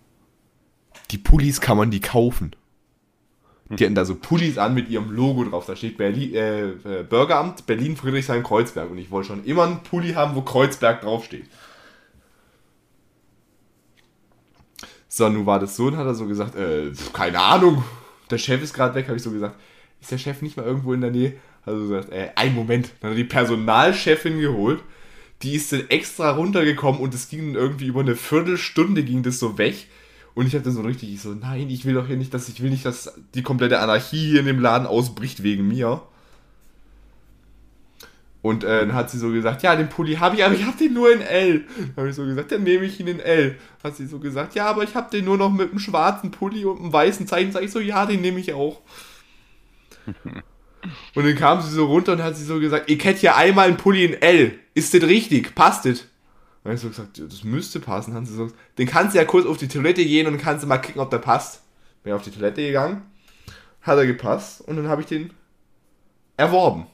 die 1.12 1.18
Pullis 1.18 1.62
kann 1.62 1.78
man 1.78 1.92
die 1.92 2.02
kaufen? 2.02 2.56
Die 3.72 3.86
hatten 3.86 3.94
da 3.94 4.04
so 4.04 4.16
Pullis 4.16 4.58
an 4.58 4.74
mit 4.74 4.90
ihrem 4.90 5.12
Logo 5.12 5.44
drauf. 5.44 5.68
Da 5.68 5.76
steht 5.76 5.98
Berlin, 5.98 6.34
äh, 6.34 6.70
äh, 6.70 7.04
Bürgeramt 7.04 7.68
Berlin 7.68 7.96
Friedrichshain 7.96 8.42
Kreuzberg. 8.42 8.90
Und 8.90 8.98
ich 8.98 9.12
wollte 9.12 9.28
schon 9.28 9.44
immer 9.44 9.64
einen 9.64 9.84
Pulli 9.84 10.14
haben, 10.14 10.36
wo 10.36 10.42
Kreuzberg 10.42 11.02
draufsteht. 11.02 11.46
So, 15.08 15.30
nun 15.30 15.46
war 15.46 15.60
das 15.60 15.76
so 15.76 15.88
und 15.88 15.98
hat 15.98 16.06
er 16.06 16.16
so 16.16 16.26
gesagt, 16.26 16.56
äh, 16.56 16.92
keine 17.14 17.40
Ahnung, 17.40 17.84
der 18.32 18.38
Chef 18.38 18.62
ist 18.62 18.74
gerade 18.74 18.96
weg, 18.96 19.08
habe 19.08 19.18
ich 19.18 19.24
so 19.24 19.32
gesagt. 19.32 19.60
Ist 20.02 20.12
der 20.12 20.18
Chef 20.18 20.42
nicht 20.42 20.58
mal 20.58 20.66
irgendwo 20.66 20.94
in 20.94 21.02
der 21.02 21.12
Nähe? 21.12 21.34
Hat 21.64 21.74
er 21.74 21.80
so 21.80 21.88
gesagt, 21.90 22.12
äh, 22.12 22.30
ein 22.36 22.56
Moment. 22.56 22.92
Dann 23.02 23.12
hat 23.12 23.18
er 23.18 23.24
die 23.24 23.30
Personalchefin 23.30 24.40
geholt. 24.40 24.82
Die 25.44 25.56
ist 25.56 25.72
dann 25.72 25.90
extra 25.90 26.32
runtergekommen 26.32 27.00
und 27.02 27.14
es 27.14 27.30
ging 27.30 27.54
irgendwie 27.54 27.88
über 27.88 28.02
eine 28.02 28.16
Viertelstunde 28.16 29.04
ging 29.04 29.22
das 29.22 29.40
so 29.40 29.58
weg. 29.58 29.88
Und 30.40 30.48
ich 30.48 30.56
hatte 30.56 30.72
so 30.72 30.80
richtig 30.80 31.14
ich 31.14 31.22
so, 31.22 31.34
nein, 31.34 31.70
ich 31.70 31.84
will 31.84 31.96
doch 31.96 32.08
hier 32.08 32.16
nicht, 32.16 32.34
dass 32.34 32.48
ich 32.48 32.64
will 32.64 32.70
nicht, 32.70 32.86
dass 32.86 33.14
die 33.36 33.44
komplette 33.44 33.80
Anarchie 33.80 34.30
hier 34.30 34.40
in 34.40 34.46
dem 34.46 34.62
Laden 34.62 34.88
ausbricht 34.88 35.44
wegen 35.44 35.68
mir. 35.68 36.02
Und 38.42 38.64
äh, 38.64 38.80
dann 38.80 38.94
hat 38.94 39.10
sie 39.10 39.18
so 39.18 39.32
gesagt, 39.32 39.64
ja, 39.64 39.76
den 39.76 39.90
Pulli 39.90 40.16
habe 40.16 40.38
ich, 40.38 40.46
aber 40.46 40.56
ich 40.56 40.64
habe 40.64 40.78
den 40.78 40.94
nur 40.94 41.12
in 41.12 41.20
L. 41.20 41.66
Dann 41.78 41.94
habe 41.98 42.10
ich 42.12 42.16
so 42.16 42.24
gesagt, 42.24 42.54
dann 42.54 42.64
nehme 42.64 42.86
ich 42.86 42.98
ihn 43.02 43.08
in 43.08 43.20
L. 43.20 43.58
Hat 43.84 43.98
sie 43.98 44.08
so 44.08 44.18
gesagt, 44.20 44.56
ja, 44.56 44.68
aber 44.68 44.84
ich 44.84 44.96
habe 44.96 45.12
den 45.12 45.26
nur 45.26 45.38
noch 45.38 45.52
mit 45.52 45.72
einem 45.72 45.80
schwarzen 45.80 46.32
Pulli 46.32 46.64
und 46.64 46.80
einem 46.80 46.94
weißen 46.94 47.28
Zeichen. 47.28 47.52
Sag 47.52 47.64
ich 47.64 47.72
so, 47.72 47.82
ja, 47.82 48.06
den 48.06 48.22
nehme 48.22 48.40
ich 48.40 48.54
auch. 48.54 48.80
und 50.06 51.26
dann 51.26 51.36
kam 51.36 51.60
sie 51.62 51.70
so 51.70 51.86
runter 51.86 52.14
und 52.14 52.24
hat 52.24 52.38
sie 52.38 52.46
so 52.46 52.62
gesagt, 52.62 52.90
ich 52.90 53.04
hätte 53.04 53.24
ja 53.24 53.36
einmal 53.36 53.68
einen 53.68 53.76
Pulli 53.76 54.06
in 54.06 54.14
L. 54.14 54.58
Ist 54.74 54.94
das 54.94 55.02
richtig? 55.02 55.54
Passt 55.54 55.84
das? 55.84 56.06
Dann 56.64 56.72
habe 56.72 56.76
ich 56.76 56.82
so 56.82 56.90
gesagt, 56.90 57.20
das 57.20 57.44
müsste 57.44 57.80
passen. 57.80 58.14
Hat 58.14 58.28
sie 58.28 58.34
so 58.34 58.46
gesagt, 58.46 58.62
den 58.78 58.88
kannst 58.88 59.16
du 59.16 59.20
ja 59.20 59.26
kurz 59.26 59.46
auf 59.46 59.58
die 59.58 59.68
Toilette 59.68 60.04
gehen 60.04 60.28
und 60.28 60.38
kannst 60.38 60.64
du 60.64 60.68
mal 60.68 60.78
kicken, 60.78 61.02
ob 61.02 61.10
der 61.10 61.20
passt. 61.20 61.64
Bin 62.04 62.14
auf 62.14 62.24
die 62.24 62.32
Toilette 62.32 62.62
gegangen, 62.62 63.02
hat 63.82 63.98
er 63.98 64.06
gepasst 64.06 64.62
und 64.62 64.78
dann 64.78 64.88
habe 64.88 65.02
ich 65.02 65.08
den 65.08 65.32
erworben. 66.38 66.88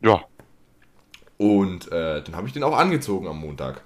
Ja. 0.00 0.24
Und 1.36 1.92
äh, 1.92 2.22
dann 2.22 2.36
habe 2.36 2.46
ich 2.46 2.52
den 2.52 2.62
auch 2.62 2.76
angezogen 2.76 3.28
am 3.28 3.38
Montag. 3.38 3.82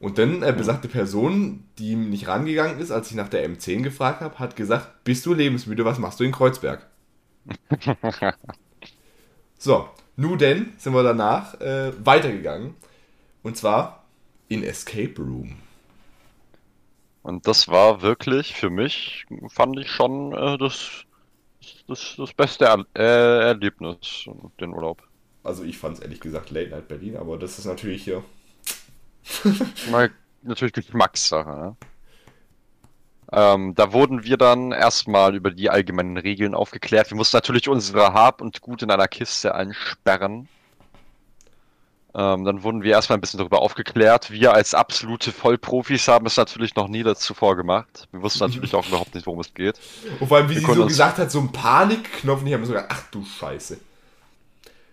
Und 0.00 0.18
dann 0.18 0.42
äh, 0.42 0.52
besagte 0.52 0.88
Person, 0.88 1.64
die 1.78 1.96
nicht 1.96 2.28
rangegangen 2.28 2.78
ist, 2.78 2.90
als 2.90 3.10
ich 3.10 3.16
nach 3.16 3.28
der 3.28 3.48
M10 3.48 3.82
gefragt 3.82 4.20
habe, 4.20 4.38
hat 4.38 4.56
gesagt, 4.56 5.04
bist 5.04 5.24
du 5.24 5.32
lebensmüde, 5.32 5.84
was 5.84 5.98
machst 5.98 6.20
du 6.20 6.24
in 6.24 6.32
Kreuzberg? 6.32 6.86
so, 9.58 9.88
nun 10.16 10.38
denn 10.38 10.72
sind 10.78 10.94
wir 10.94 11.02
danach 11.02 11.60
äh, 11.60 11.92
weitergegangen. 12.04 12.74
Und 13.42 13.56
zwar 13.56 14.04
in 14.48 14.62
Escape 14.62 15.14
Room. 15.18 15.56
Und 17.22 17.46
das 17.46 17.68
war 17.68 18.02
wirklich 18.02 18.54
für 18.54 18.70
mich, 18.70 19.26
fand 19.48 19.78
ich 19.78 19.90
schon 19.90 20.32
äh, 20.32 20.58
das, 20.58 21.04
das, 21.88 22.14
das 22.16 22.32
beste 22.34 22.66
er 22.66 22.84
äh, 22.94 23.48
Erlebnis, 23.48 24.26
den 24.60 24.74
Urlaub. 24.74 25.02
Also 25.42 25.64
ich 25.64 25.78
fand 25.78 25.98
es 25.98 26.02
ehrlich 26.02 26.20
gesagt 26.20 26.50
Late 26.50 26.70
Night 26.70 26.88
Berlin, 26.88 27.16
aber 27.16 27.38
das 27.38 27.58
ist 27.58 27.64
natürlich 27.66 28.04
hier. 28.04 28.22
Natürlich 30.42 30.74
Geschmackssache. 30.74 31.50
Ne? 31.50 31.76
Ähm, 33.36 33.74
da 33.74 33.92
wurden 33.92 34.22
wir 34.22 34.36
dann 34.36 34.70
erstmal 34.70 35.34
über 35.34 35.50
die 35.50 35.68
allgemeinen 35.68 36.16
Regeln 36.16 36.54
aufgeklärt. 36.54 37.10
Wir 37.10 37.16
mussten 37.16 37.36
natürlich 37.36 37.68
unsere 37.68 38.12
Hab 38.12 38.40
und 38.40 38.60
Gut 38.60 38.82
in 38.82 38.92
einer 38.92 39.08
Kiste 39.08 39.56
einsperren. 39.56 40.48
Ähm, 42.14 42.44
dann 42.44 42.62
wurden 42.62 42.84
wir 42.84 42.92
erstmal 42.92 43.18
ein 43.18 43.20
bisschen 43.20 43.38
darüber 43.38 43.60
aufgeklärt. 43.60 44.30
Wir 44.30 44.54
als 44.54 44.72
absolute 44.72 45.32
Vollprofis 45.32 46.06
haben 46.06 46.26
es 46.26 46.36
natürlich 46.36 46.76
noch 46.76 46.86
nie 46.86 47.02
dazu 47.02 47.34
vorgemacht. 47.34 48.06
Wir 48.12 48.22
wussten 48.22 48.38
natürlich 48.38 48.72
auch 48.72 48.86
überhaupt 48.86 49.16
nicht, 49.16 49.26
worum 49.26 49.40
es 49.40 49.52
geht. 49.52 49.80
Und 50.20 50.28
vor 50.28 50.36
allem, 50.36 50.48
wie 50.48 50.54
Wir 50.54 50.60
sie 50.60 50.72
so 50.72 50.86
gesagt 50.86 51.18
hat, 51.18 51.32
so 51.32 51.40
ein 51.40 51.50
Panikknopf. 51.50 52.44
Ich 52.44 52.52
habe 52.52 52.60
mir 52.60 52.66
so 52.66 52.72
gedacht, 52.74 52.88
ach 52.90 53.02
du 53.10 53.24
Scheiße. 53.24 53.78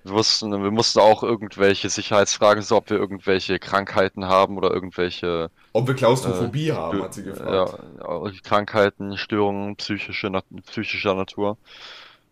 Wir 0.04 0.14
wussten, 0.14 0.52
wir 0.52 0.72
mussten 0.72 1.00
auch 1.00 1.22
irgendwelche 1.22 1.90
Sicherheitsfragen, 1.90 2.64
so 2.64 2.78
ob 2.78 2.90
wir 2.90 2.98
irgendwelche 2.98 3.60
Krankheiten 3.60 4.26
haben 4.26 4.58
oder 4.58 4.72
irgendwelche 4.72 5.52
Ob 5.74 5.88
wir 5.88 5.94
Klaustrophobie 5.94 6.70
Äh, 6.70 6.74
haben, 6.74 7.04
hat 7.04 7.14
sie 7.14 7.24
gefragt. 7.24 7.80
Ja, 8.00 8.32
Krankheiten, 8.44 9.18
Störungen, 9.18 9.76
psychische, 9.76 10.32
psychischer 10.66 11.14
Natur. 11.14 11.58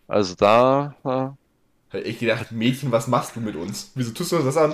Also 0.08 0.36
da. 0.36 0.96
Hätte 1.90 2.08
ich 2.08 2.20
gedacht, 2.20 2.52
Mädchen, 2.52 2.92
was 2.92 3.08
machst 3.08 3.36
du 3.36 3.40
mit 3.40 3.56
uns? 3.56 3.92
Wieso 3.96 4.12
tust 4.12 4.32
du 4.32 4.38
uns 4.38 4.46
das 4.46 4.58
an? 4.58 4.74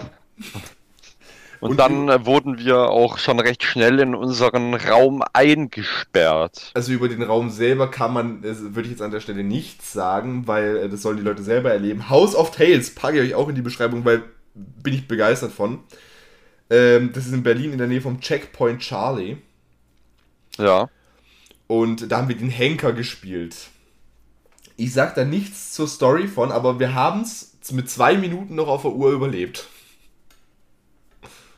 Und, 1.66 1.72
Und 1.72 1.78
dann 1.80 2.10
äh, 2.10 2.26
wurden 2.28 2.60
wir 2.60 2.92
auch 2.92 3.18
schon 3.18 3.40
recht 3.40 3.64
schnell 3.64 4.00
in 4.00 4.14
unseren 4.14 4.76
Raum 4.76 5.24
eingesperrt. 5.34 6.70
Also 6.76 6.92
über 6.92 7.10
den 7.10 7.24
Raum 7.24 7.50
selber 7.50 7.90
kann 7.90 8.14
man, 8.14 8.44
äh, 8.44 8.56
würde 8.56 8.84
ich 8.84 8.92
jetzt 8.92 9.02
an 9.02 9.10
der 9.10 9.20
Stelle 9.20 9.44
nichts 9.44 9.92
sagen, 9.92 10.46
weil 10.46 10.78
äh, 10.78 10.90
das 10.90 11.02
sollen 11.02 11.18
die 11.18 11.24
Leute 11.24 11.42
selber 11.42 11.72
erleben. 11.72 12.08
House 12.08 12.36
of 12.36 12.52
Tales 12.52 12.94
packe 12.94 13.20
ich 13.20 13.32
euch 13.32 13.36
auch 13.36 13.50
in 13.50 13.56
die 13.56 13.64
Beschreibung, 13.64 14.06
weil 14.06 14.22
bin 14.54 14.94
ich 14.94 15.08
begeistert 15.08 15.54
von. 15.54 15.80
Ähm, 16.70 17.12
das 17.14 17.26
ist 17.26 17.34
in 17.34 17.42
Berlin 17.42 17.72
in 17.72 17.80
der 17.80 17.88
Nähe 17.88 18.02
vom 18.02 18.20
Checkpoint 18.20 18.82
Charlie. 18.82 19.38
Ja. 20.60 20.88
Und 21.66 22.12
da 22.12 22.18
haben 22.18 22.30
wir 22.30 22.38
den 22.38 22.52
Henker 22.52 22.94
gespielt. 22.94 23.56
Ich 24.78 24.94
sag 24.94 25.16
da 25.16 25.26
nichts 25.26 25.74
zur 25.74 25.88
Story 25.88 26.28
von, 26.28 26.52
aber 26.52 26.80
wir 26.80 26.94
haben 26.94 27.22
es 27.22 27.58
mit 27.72 27.90
zwei 27.90 28.18
Minuten 28.18 28.54
noch 28.54 28.68
auf 28.68 28.84
der 28.84 28.92
Uhr 28.92 29.14
überlebt. 29.14 29.68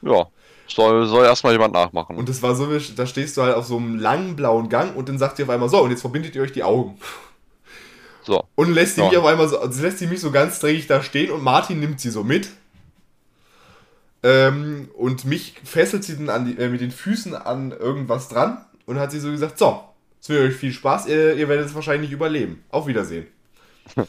Ja. 0.02 0.28
Soll, 0.70 1.08
soll 1.08 1.24
erstmal 1.26 1.54
jemand 1.54 1.74
nachmachen. 1.74 2.18
Und 2.18 2.28
das 2.28 2.42
war 2.42 2.54
so, 2.56 2.68
da 2.96 3.06
stehst 3.06 3.38
du 3.38 3.42
halt 3.42 3.56
auf 3.56 3.66
so 3.66 3.78
einem 3.78 3.98
langen 3.98 4.36
blauen 4.36 4.68
Gang 4.68 4.96
und 4.98 5.08
dann 5.08 5.18
sagt 5.18 5.40
ihr 5.40 5.46
auf 5.46 5.50
einmal 5.52 5.70
so, 5.70 5.82
und 5.82 5.92
jetzt 5.92 6.02
verbindet 6.02 6.36
ihr 6.36 6.42
euch 6.42 6.52
die 6.52 6.64
Augen. 6.64 6.98
so. 8.24 8.44
Und 8.56 8.74
lässt 8.74 8.96
sie 8.96 9.02
Ja. 9.02 9.08
mich 9.08 9.18
auf 9.18 9.26
einmal 9.26 9.48
so, 9.48 9.60
also 9.60 9.82
lässt 9.82 10.00
sie 10.00 10.08
mich 10.08 10.20
so 10.20 10.30
ganz 10.32 10.60
dreckig 10.60 10.88
da 10.88 11.02
stehen 11.02 11.32
und 11.32 11.42
Martin 11.42 11.80
nimmt 11.80 12.02
sie 12.02 12.10
so 12.10 12.24
mit. 12.24 12.50
Ähm, 14.24 14.90
und 14.96 15.26
mich 15.26 15.54
fesselt 15.64 16.04
sie 16.04 16.18
dann 16.18 16.30
an 16.30 16.46
die, 16.46 16.58
äh, 16.62 16.70
mit 16.70 16.82
den 16.82 16.92
Füßen 16.92 17.36
an 17.36 17.72
irgendwas 17.72 18.28
dran 18.28 18.66
und 18.86 19.00
hat 19.00 19.12
sie 19.12 19.20
so 19.20 19.30
gesagt, 19.32 19.58
so, 19.60 19.80
es 20.20 20.28
wird 20.28 20.50
euch 20.52 20.56
viel 20.56 20.74
Spaß, 20.74 21.06
ihr, 21.08 21.36
ihr 21.36 21.48
werdet 21.48 21.68
es 21.68 21.76
wahrscheinlich 21.76 22.12
überleben. 22.12 22.64
Auf 22.70 22.88
Wiedersehen. 22.88 23.28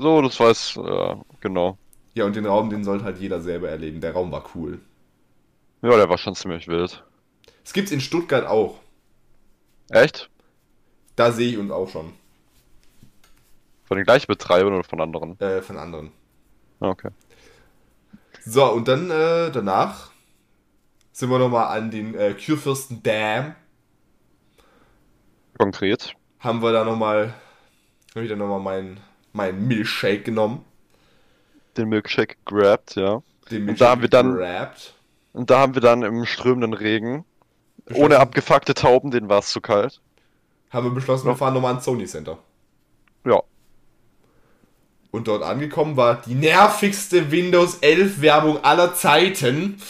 So, 0.00 0.22
das 0.22 0.38
weiß, 0.38 0.76
äh, 0.76 1.16
genau. 1.40 1.76
Ja, 2.14 2.24
und 2.24 2.36
den 2.36 2.46
Raum, 2.46 2.70
den 2.70 2.84
sollte 2.84 3.02
halt 3.04 3.18
jeder 3.18 3.40
selber 3.40 3.68
erleben. 3.68 4.00
Der 4.00 4.12
Raum 4.12 4.30
war 4.30 4.44
cool. 4.54 4.78
Ja, 5.82 5.96
der 5.96 6.08
war 6.08 6.18
schon 6.18 6.34
ziemlich 6.34 6.66
wild. 6.68 7.04
Es 7.64 7.72
gibt's 7.72 7.92
in 7.92 8.00
Stuttgart 8.00 8.46
auch. 8.46 8.80
Echt? 9.90 10.30
Da 11.16 11.32
sehe 11.32 11.50
ich 11.50 11.58
uns 11.58 11.70
auch 11.70 11.88
schon. 11.88 12.12
Von 13.84 13.96
den 13.96 14.04
gleichen 14.04 14.26
Betreibern 14.26 14.74
oder 14.74 14.84
von 14.84 15.00
anderen? 15.00 15.38
Äh, 15.40 15.62
von 15.62 15.76
anderen. 15.78 16.12
Ah, 16.80 16.88
Okay. 16.90 17.10
So, 18.44 18.64
und 18.72 18.88
dann 18.88 19.10
äh, 19.10 19.50
danach 19.50 20.10
sind 21.12 21.28
wir 21.30 21.38
nochmal 21.38 21.76
an 21.76 21.90
den 21.90 22.14
äh, 22.14 22.34
Kurfürsten 22.34 23.02
Dam. 23.02 23.54
Konkret. 25.58 26.14
Haben 26.40 26.62
wir 26.62 26.72
da 26.72 26.84
nochmal 26.84 27.34
dann 28.14 28.38
nochmal 28.38 28.60
meinen 28.60 29.00
mein 29.32 29.66
Milkshake 29.68 30.22
genommen. 30.22 30.64
Den 31.76 31.88
Milkshake 31.90 32.36
grabbed, 32.44 32.94
ja. 32.96 33.22
Den 33.50 33.68
Und 33.68 33.80
da 33.80 33.90
haben 33.90 34.02
wir 34.02 34.08
dann- 34.08 34.34
gerappt. 34.34 34.94
Und 35.32 35.50
da 35.50 35.60
haben 35.60 35.74
wir 35.74 35.82
dann 35.82 36.02
im 36.02 36.24
strömenden 36.24 36.74
Regen, 36.74 37.24
ohne 37.94 38.18
abgefuckte 38.18 38.74
Tauben, 38.74 39.10
denen 39.10 39.28
war 39.28 39.38
es 39.38 39.50
zu 39.50 39.60
kalt. 39.60 40.00
Haben 40.70 40.86
wir 40.86 40.94
beschlossen, 40.94 41.26
wir 41.26 41.36
fahren 41.36 41.54
nochmal 41.54 41.72
ans 41.72 41.84
Sony 41.84 42.06
Center. 42.06 42.38
Ja. 43.24 43.42
Und 45.10 45.26
dort 45.28 45.42
angekommen 45.42 45.96
war 45.96 46.20
die 46.20 46.34
nervigste 46.34 47.30
Windows 47.30 47.76
11 47.76 48.20
Werbung 48.20 48.62
aller 48.62 48.94
Zeiten. 48.94 49.80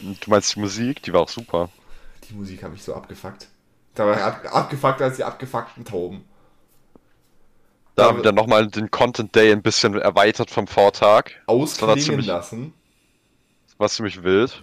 Du 0.00 0.30
meinst 0.30 0.54
die 0.54 0.60
Musik, 0.60 1.02
die 1.02 1.12
war 1.12 1.20
auch 1.20 1.28
super. 1.28 1.68
Die 2.28 2.34
Musik 2.34 2.62
habe 2.62 2.74
ich 2.74 2.82
so 2.82 2.94
abgefuckt. 2.94 3.48
Da 3.94 4.06
war 4.06 4.16
ab, 4.22 4.40
abgefuckt 4.50 5.02
als 5.02 5.16
die 5.16 5.24
abgefuckten 5.24 5.84
Tauben. 5.84 6.24
Da 8.00 8.08
haben 8.08 8.18
wir 8.18 8.22
dann 8.22 8.34
nochmal 8.34 8.66
den 8.66 8.90
Content 8.90 9.34
Day 9.34 9.52
ein 9.52 9.62
bisschen 9.62 9.94
erweitert 9.94 10.50
vom 10.50 10.66
Vortag. 10.66 11.30
Ausklingen 11.46 12.00
ziemlich- 12.00 12.26
lassen. 12.26 12.72
Was 13.78 13.94
ziemlich 13.94 14.22
wild. 14.22 14.62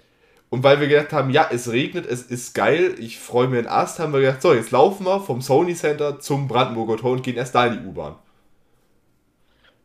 Und 0.50 0.64
weil 0.64 0.80
wir 0.80 0.88
gedacht 0.88 1.12
haben, 1.12 1.30
ja, 1.30 1.48
es 1.52 1.70
regnet, 1.72 2.06
es 2.06 2.22
ist 2.22 2.54
geil, 2.54 2.96
ich 3.00 3.20
freue 3.20 3.48
mir 3.48 3.58
den 3.58 3.68
Ast, 3.68 4.00
haben 4.00 4.14
wir 4.14 4.22
gedacht, 4.22 4.42
so, 4.42 4.54
jetzt 4.54 4.72
laufen 4.72 5.06
wir 5.06 5.20
vom 5.20 5.42
Sony 5.42 5.76
Center 5.76 6.20
zum 6.20 6.48
Brandenburger 6.48 6.98
Tor 6.98 7.12
und 7.12 7.24
gehen 7.24 7.36
erst 7.36 7.54
da 7.54 7.66
in 7.68 7.82
die 7.82 7.88
U-Bahn. 7.88 8.16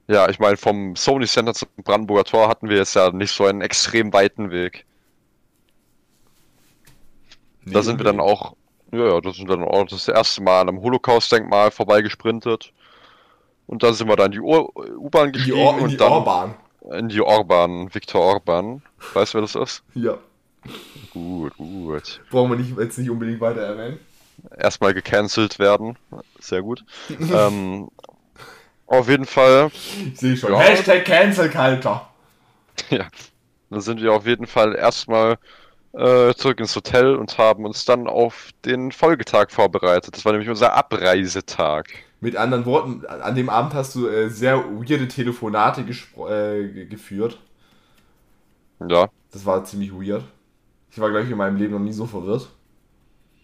Ja, 0.07 0.29
ich 0.29 0.39
meine, 0.39 0.57
vom 0.57 0.95
Sony 0.95 1.27
Center 1.27 1.55
zum 1.55 1.69
Brandenburger 1.83 2.25
Tor 2.25 2.49
hatten 2.49 2.69
wir 2.69 2.77
jetzt 2.77 2.95
ja 2.95 3.11
nicht 3.11 3.33
so 3.33 3.45
einen 3.45 3.61
extrem 3.61 4.13
weiten 4.13 4.51
Weg. 4.51 4.85
Da 7.65 7.83
sind 7.83 7.99
wir 7.99 8.05
dann 8.05 8.21
auch, 8.21 8.55
ja, 8.93 9.07
ja, 9.15 9.21
da 9.21 9.33
sind 9.33 9.49
dann 9.49 9.63
auch 9.65 9.87
das 9.87 10.09
erste 10.09 10.43
Mal 10.43 10.69
am 10.69 10.81
Holocaust-Denkmal 10.81 11.71
vorbeigesprintet. 11.71 12.73
Und 13.67 13.83
dann 13.83 13.95
sind 13.95 14.09
wir 14.09 14.17
dann 14.17 14.27
in 14.27 14.33
die 14.33 14.41
Ur- 14.41 14.75
U-Bahn 14.77 15.29
in 15.29 15.33
die, 15.33 15.39
gestiegen 15.39 15.59
Or 15.59 15.77
in 15.79 15.85
und 15.85 15.91
die 15.91 15.97
dann 15.97 16.13
Orbahn. 16.13 16.55
in 16.91 17.09
die 17.09 17.21
Orban, 17.21 17.95
Viktor 17.95 18.21
Orban. 18.21 18.83
Weißt 19.15 19.33
du, 19.35 19.39
wer 19.39 19.43
das 19.43 19.55
ist? 19.55 19.83
Ja. 19.95 20.19
Gut, 21.13 21.57
gut. 21.57 22.21
Brauchen 22.31 22.51
wir 22.53 22.57
nicht, 22.59 22.77
jetzt 22.79 22.99
nicht 22.99 23.11
unbedingt 23.11 23.41
weiter 23.41 23.63
erwähnen. 23.63 23.99
Erstmal 24.59 24.95
gecancelt 24.95 25.59
werden. 25.59 25.97
Sehr 26.41 26.63
gut. 26.63 26.85
ähm, 27.33 27.89
auf 28.87 29.09
jeden 29.09 29.27
Fall 29.27 29.71
Ich 30.13 30.19
sehe 30.19 30.37
schon. 30.37 30.53
Ja. 30.53 30.59
Hashtag 30.61 31.05
Cancel 31.05 31.49
Culture. 31.51 32.03
Ja, 32.91 33.07
dann 33.71 33.81
sind 33.83 34.01
wir 34.01 34.13
auf 34.15 34.27
jeden 34.27 34.47
Fall 34.47 34.75
erstmal 34.75 35.37
äh, 35.93 36.33
zurück 36.35 36.59
ins 36.59 36.75
Hotel 36.75 37.17
und 37.17 37.37
haben 37.37 37.67
uns 37.67 37.85
dann 37.85 38.07
auf 38.07 38.51
den 38.65 38.93
Folgetag 38.93 39.51
vorbereitet. 39.51 40.17
Das 40.17 40.25
war 40.25 40.33
nämlich 40.33 40.49
unser 40.49 40.73
Abreisetag. 40.73 41.91
Mit 42.23 42.37
anderen 42.37 42.67
Worten, 42.67 43.07
an 43.07 43.37
dem 43.37 43.51
Abend 43.51 43.75
hast 43.75 43.97
du 43.97 44.09
äh, 44.09 44.31
sehr 44.31 44.59
weirde 44.81 45.09
Telefonate 45.09 45.83
äh, 45.83 45.85
ge- 46.69 46.87
geführt. 46.87 47.39
Ja, 48.81 49.11
Das 49.33 49.45
war 49.47 49.65
ziemlich 49.65 49.93
weird. 49.93 50.25
Ich 50.91 50.99
war, 51.01 51.11
glaube 51.11 51.25
ich, 51.27 51.31
in 51.33 51.39
meinem 51.39 51.57
Leben 51.57 51.73
noch 51.75 51.81
nie 51.81 51.93
so 51.93 52.07
verwirrt. 52.07 52.51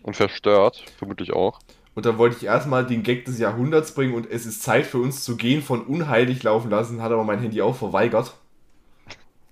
und 0.02 0.16
verstört, 0.16 0.84
vermutlich 0.96 1.32
auch. 1.32 1.60
Und 1.94 2.06
dann 2.06 2.16
wollte 2.16 2.36
ich 2.36 2.44
erstmal 2.46 2.86
den 2.86 3.02
Gag 3.02 3.26
des 3.26 3.38
Jahrhunderts 3.38 3.92
bringen 3.92 4.14
und 4.14 4.30
es 4.30 4.46
ist 4.46 4.62
Zeit 4.62 4.86
für 4.86 4.96
uns 4.98 5.22
zu 5.24 5.36
gehen 5.36 5.60
von 5.62 5.82
unheilig 5.84 6.42
laufen 6.42 6.70
lassen, 6.70 7.02
hat 7.02 7.12
aber 7.12 7.24
mein 7.24 7.40
Handy 7.40 7.60
auch 7.60 7.76
verweigert. 7.76 8.34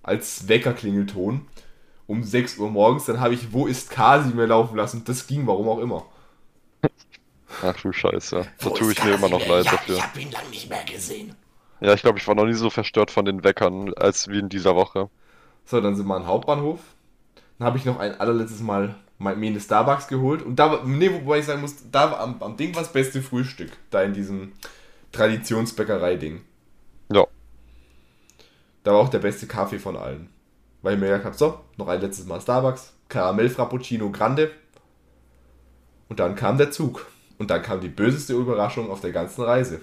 Als 0.03 0.49
Weckerklingelton. 0.49 1.47
Um 2.07 2.25
6 2.25 2.59
Uhr 2.59 2.71
morgens, 2.71 3.07
dann 3.07 3.21
habe 3.21 3.35
ich 3.35 3.53
Wo 3.53 3.67
ist 3.67 3.91
Kasi 3.91 4.31
mir 4.35 4.47
laufen 4.47 4.77
lassen. 4.77 5.05
Das 5.05 5.27
ging, 5.27 5.47
warum 5.47 5.69
auch 5.69 5.79
immer. 5.81 6.07
Ach 7.63 7.81
du 7.81 7.93
Scheiße. 7.93 8.47
Da 8.59 8.71
tue 8.71 8.93
ich 8.93 9.05
mir 9.05 9.15
immer 9.15 9.29
noch 9.29 9.47
leid 9.47 9.65
ja, 9.65 9.73
dafür. 9.73 9.97
Ich 9.97 10.03
habe 10.03 10.21
ihn 10.21 10.31
lange 10.31 10.49
nicht 10.51 10.69
mehr 10.69 10.85
gesehen. 10.85 11.35
Ja, 11.81 11.95
ich 11.95 12.03
glaube, 12.03 12.19
ich 12.19 12.27
war 12.27 12.35
noch 12.35 12.47
nie 12.47 12.55
so 12.55 12.71
verstört 12.71 13.11
von 13.11 13.25
den 13.25 13.45
Weckern 13.45 13.93
als 13.95 14.29
wie 14.29 14.39
in 14.39 14.49
dieser 14.49 14.75
Woche. 14.77 15.11
So, 15.65 15.81
dann 15.81 15.95
sind 15.97 16.07
wir 16.07 16.17
am 16.17 16.27
Hauptbahnhof. 16.27 16.81
Dann 17.59 17.67
habe 17.67 17.79
ich 17.79 17.85
noch 17.85 17.99
ein 17.99 18.19
allerletztes 18.19 18.61
Mal 18.61 18.95
mein, 19.19 19.39
mir 19.39 19.51
eine 19.51 19.61
Starbucks 19.61 20.09
geholt. 20.09 20.43
Und 20.43 20.57
da 20.57 20.71
war, 20.71 20.85
nee, 20.85 21.13
wobei 21.13 21.39
ich 21.39 21.47
sagen 21.47 21.61
muss, 21.61 21.91
da 21.91 22.11
war 22.11 22.21
am, 22.21 22.43
am 22.43 22.57
Ding 22.57 22.75
war 22.75 22.83
das 22.83 22.93
beste 22.93 23.23
Frühstück. 23.23 23.73
Da 23.91 24.03
in 24.03 24.13
diesem 24.13 24.53
Traditionsbäckerei-Ding. 25.13 26.43
Ja. 27.13 27.27
Da 28.83 28.93
war 28.93 29.01
auch 29.01 29.09
der 29.09 29.19
beste 29.19 29.47
Kaffee 29.47 29.79
von 29.79 29.97
allen. 29.97 30.31
Weil 30.83 30.95
ich 30.95 31.01
mir 31.01 31.07
gedacht 31.07 31.25
habe, 31.25 31.37
so, 31.37 31.61
noch 31.77 31.89
ein 31.89 32.01
letztes 32.01 32.27
Mal 32.27 32.41
Starbucks, 32.41 32.93
Karamell 33.09 33.49
Frappuccino 33.49 34.11
Grande. 34.11 34.51
Und 36.09 36.21
dann 36.21 36.37
kam 36.37 36.59
der 36.59 36.71
Zug. 36.71 37.07
Und 37.39 37.51
dann 37.51 37.63
kam 37.63 37.81
die 37.81 37.89
böseste 37.89 38.33
Überraschung 38.35 38.91
auf 38.91 39.01
der 39.01 39.13
ganzen 39.13 39.43
Reise. 39.43 39.81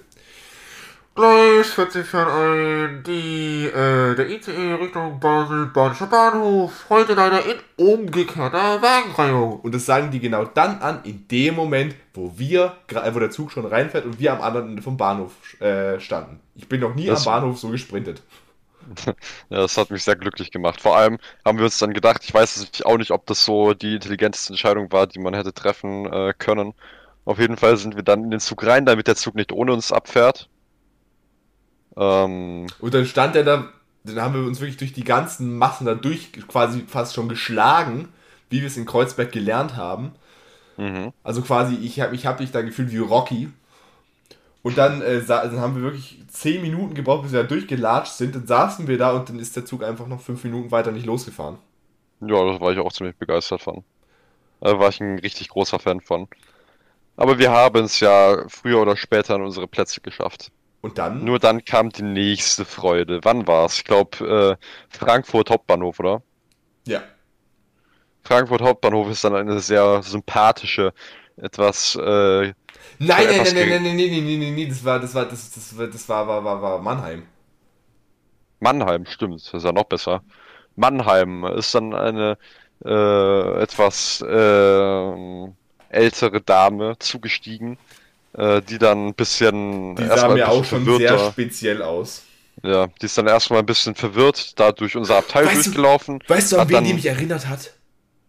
Gleis 1.14 1.70
40 1.74 2.04
fährt 2.04 2.28
ein, 2.28 3.04
die, 3.06 3.66
äh, 3.66 4.16
der 4.16 4.28
ICE 4.30 4.74
Richtung 4.74 5.20
Basel, 5.20 5.66
Badischer 5.66 6.08
Bahnhof. 6.08 6.86
Heute 6.90 7.14
leider 7.14 7.40
in 7.46 7.56
umgekehrter 7.76 8.82
Wagenreihung. 8.82 9.60
Und 9.60 9.72
das 9.72 9.86
sagen 9.86 10.10
die 10.10 10.18
genau 10.18 10.44
dann 10.44 10.80
an, 10.80 11.04
in 11.04 11.28
dem 11.28 11.54
Moment, 11.54 11.94
wo 12.14 12.32
wir, 12.36 12.72
wo 13.12 13.18
der 13.20 13.30
Zug 13.30 13.52
schon 13.52 13.64
reinfährt 13.64 14.06
und 14.06 14.18
wir 14.18 14.32
am 14.32 14.42
anderen 14.42 14.70
Ende 14.70 14.82
vom 14.82 14.96
Bahnhof 14.96 15.30
äh, 15.60 16.00
standen. 16.00 16.40
Ich 16.56 16.68
bin 16.68 16.80
noch 16.80 16.96
nie 16.96 17.06
Das- 17.06 17.24
am 17.28 17.32
Bahnhof 17.32 17.58
so 17.60 17.68
gesprintet. 17.68 18.20
Ja, 19.48 19.58
das 19.60 19.78
hat 19.78 19.90
mich 19.90 20.02
sehr 20.04 20.16
glücklich 20.16 20.50
gemacht. 20.50 20.80
Vor 20.80 20.96
allem 20.96 21.18
haben 21.44 21.56
wir 21.58 21.64
uns 21.64 21.78
dann 21.78 21.94
gedacht, 21.94 22.22
ich 22.24 22.34
weiß 22.34 22.56
es 22.56 22.82
auch 22.82 22.98
nicht, 22.98 23.12
ob 23.12 23.24
das 23.26 23.42
so 23.44 23.72
die 23.72 23.94
intelligenteste 23.94 24.52
Entscheidung 24.52 24.92
war, 24.92 25.06
die 25.06 25.20
man 25.20 25.32
hätte 25.32 25.54
treffen 25.54 26.04
äh, 26.12 26.34
können. 26.36 26.74
Auf 27.26 27.38
jeden 27.38 27.58
Fall 27.58 27.76
sind 27.76 27.96
wir 27.96 28.02
dann 28.02 28.24
in 28.24 28.30
den 28.30 28.40
Zug 28.40 28.64
rein, 28.64 28.86
damit 28.86 29.08
der 29.08 29.16
Zug 29.16 29.34
nicht 29.34 29.52
ohne 29.52 29.72
uns 29.74 29.92
abfährt. 29.92 30.48
Ähm, 31.96 32.72
Und 32.78 32.94
dann 32.94 33.06
stand 33.06 33.36
er 33.36 33.44
da, 33.44 33.68
dann 34.04 34.20
haben 34.20 34.34
wir 34.34 34.42
uns 34.46 34.60
wirklich 34.60 34.76
durch 34.76 34.92
die 34.92 35.04
ganzen 35.04 35.56
Massen 35.56 35.86
da 35.86 35.94
durch 35.94 36.32
quasi 36.48 36.84
fast 36.86 37.14
schon 37.14 37.28
geschlagen, 37.28 38.08
wie 38.50 38.60
wir 38.60 38.66
es 38.66 38.76
in 38.76 38.86
Kreuzberg 38.86 39.32
gelernt 39.32 39.76
haben. 39.76 40.12
mhm. 40.76 41.12
Also 41.24 41.42
quasi, 41.42 41.74
ich 41.76 42.00
habe 42.00 42.14
ich 42.14 42.24
hab 42.26 42.38
mich 42.40 42.52
da 42.52 42.62
gefühlt 42.62 42.92
wie 42.92 42.98
Rocky. 42.98 43.50
Und 44.62 44.78
dann, 44.78 45.02
äh, 45.02 45.22
dann 45.24 45.60
haben 45.60 45.76
wir 45.76 45.82
wirklich 45.82 46.22
10 46.28 46.62
Minuten 46.62 46.94
gebraucht, 46.94 47.22
bis 47.22 47.32
wir 47.32 47.42
da 47.42 47.48
durchgelatscht 47.48 48.14
sind. 48.14 48.34
Dann 48.34 48.46
saßen 48.46 48.88
wir 48.88 48.96
da 48.98 49.12
und 49.12 49.28
dann 49.28 49.38
ist 49.38 49.56
der 49.56 49.66
Zug 49.66 49.84
einfach 49.84 50.06
noch 50.06 50.20
5 50.20 50.42
Minuten 50.44 50.70
weiter 50.70 50.90
nicht 50.92 51.06
losgefahren. 51.06 51.58
Ja, 52.20 52.28
da 52.44 52.60
war 52.60 52.72
ich 52.72 52.78
auch 52.78 52.92
ziemlich 52.92 53.16
begeistert 53.16 53.62
von. 53.62 53.84
Da 54.60 54.78
war 54.80 54.90
ich 54.90 55.00
ein 55.00 55.18
richtig 55.20 55.48
großer 55.50 55.78
Fan 55.80 56.00
von. 56.02 56.28
Aber 57.16 57.38
wir 57.38 57.50
haben 57.52 57.84
es 57.84 58.00
ja 58.00 58.44
früher 58.48 58.80
oder 58.80 58.96
später 58.96 59.34
an 59.34 59.42
unsere 59.42 59.68
Plätze 59.68 60.00
geschafft. 60.00 60.50
Und 60.80 60.98
dann, 60.98 61.24
Nur 61.24 61.38
dann 61.38 61.64
kam 61.64 61.90
die 61.90 62.02
nächste 62.02 62.64
Freude. 62.64 63.20
Wann 63.24 63.46
war's? 63.46 63.78
Ich 63.78 63.84
glaube, 63.84 64.58
äh, 64.60 64.96
Frankfurt 64.96 65.50
Hauptbahnhof, 65.50 65.98
oder? 66.00 66.22
ja, 66.86 67.02
Frankfurt 68.22 68.62
Hauptbahnhof 68.62 69.08
ist 69.10 69.24
dann 69.24 69.34
eine 69.34 69.60
sehr 69.60 70.02
sympathische, 70.02 70.92
etwas, 71.36 71.94
äh, 71.96 72.52
Nein, 72.98 73.26
nein, 73.26 73.28
etwas 73.28 73.54
nein, 73.54 73.68
nein, 73.68 73.82
nein, 73.82 73.96
nein, 73.96 73.96
nein, 73.96 74.24
nein, 74.24 74.38
nein, 74.40 74.54
nein, 74.56 74.68
das 74.68 74.84
war, 74.84 75.00
das 75.00 75.14
war, 75.14 75.26
das, 75.26 75.50
das, 75.52 75.76
war, 75.76 75.86
das 75.86 76.08
war, 76.08 76.26
war, 76.28 76.44
war, 76.44 76.62
war 76.62 76.78
Mannheim. 76.82 77.26
Mannheim, 78.60 79.06
stimmt, 79.06 79.34
das 79.46 79.54
ist 79.54 79.64
ja 79.64 79.72
noch 79.72 79.84
besser. 79.84 80.22
Mannheim 80.76 81.44
ist 81.44 81.74
dann 81.74 81.94
eine 81.94 82.38
äh, 82.84 83.62
etwas 83.62 84.20
äh, 84.22 85.48
ältere 85.94 86.40
Dame 86.40 86.96
zugestiegen, 86.98 87.78
äh, 88.34 88.60
die 88.62 88.78
dann 88.78 89.08
ein 89.08 89.14
bisschen 89.14 89.96
Die 89.96 90.02
ein 90.04 90.34
mir 90.34 90.48
auch 90.48 90.64
schon 90.64 90.84
sehr 90.98 91.18
speziell 91.30 91.82
aus. 91.82 92.22
ja, 92.62 92.86
die 93.00 93.06
ist 93.06 93.16
dann 93.16 93.26
erstmal 93.26 93.60
ein 93.60 93.66
bisschen 93.66 93.94
verwirrt, 93.94 94.58
da 94.58 94.72
durch 94.72 94.96
unser 94.96 95.16
Abteil 95.16 95.46
Weißt 95.46 95.56
du- 95.58 95.62
durchgelaufen. 95.64 96.18
Weißt 96.28 96.52
du, 96.52 96.58
an 96.58 96.68
wen 96.68 96.74
dann, 96.74 96.84
die 96.84 96.94
mich 96.94 97.06
erinnert 97.06 97.48
hat? 97.48 97.72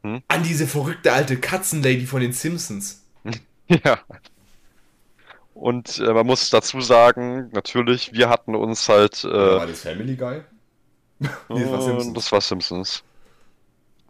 Hm? 0.04 0.22
An 0.28 0.44
diese 0.44 0.68
verrückte 0.68 1.12
alte 1.14 1.38
Katzenlady 1.38 2.06
von 2.06 2.22
den 2.22 2.34
Simpsons. 2.34 3.02
Ja. 3.68 3.98
Und 5.54 6.00
äh, 6.00 6.14
man 6.14 6.26
muss 6.28 6.50
dazu 6.50 6.82
sagen, 6.82 7.50
natürlich, 7.54 8.12
wir 8.14 8.30
hatten 8.30 8.56
uns 8.56 8.88
halt 8.90 9.24
äh, 9.24 9.28
war 9.30 9.66
das 9.66 9.82
Family 9.82 10.16
Guy? 10.16 10.42
Nee, 11.50 11.62
das 11.64 11.72
war 11.72 11.82
Simpsons. 11.82 12.08
Und 12.08 12.18
das 12.18 12.32
war 12.32 12.42
Simpsons. 12.42 13.04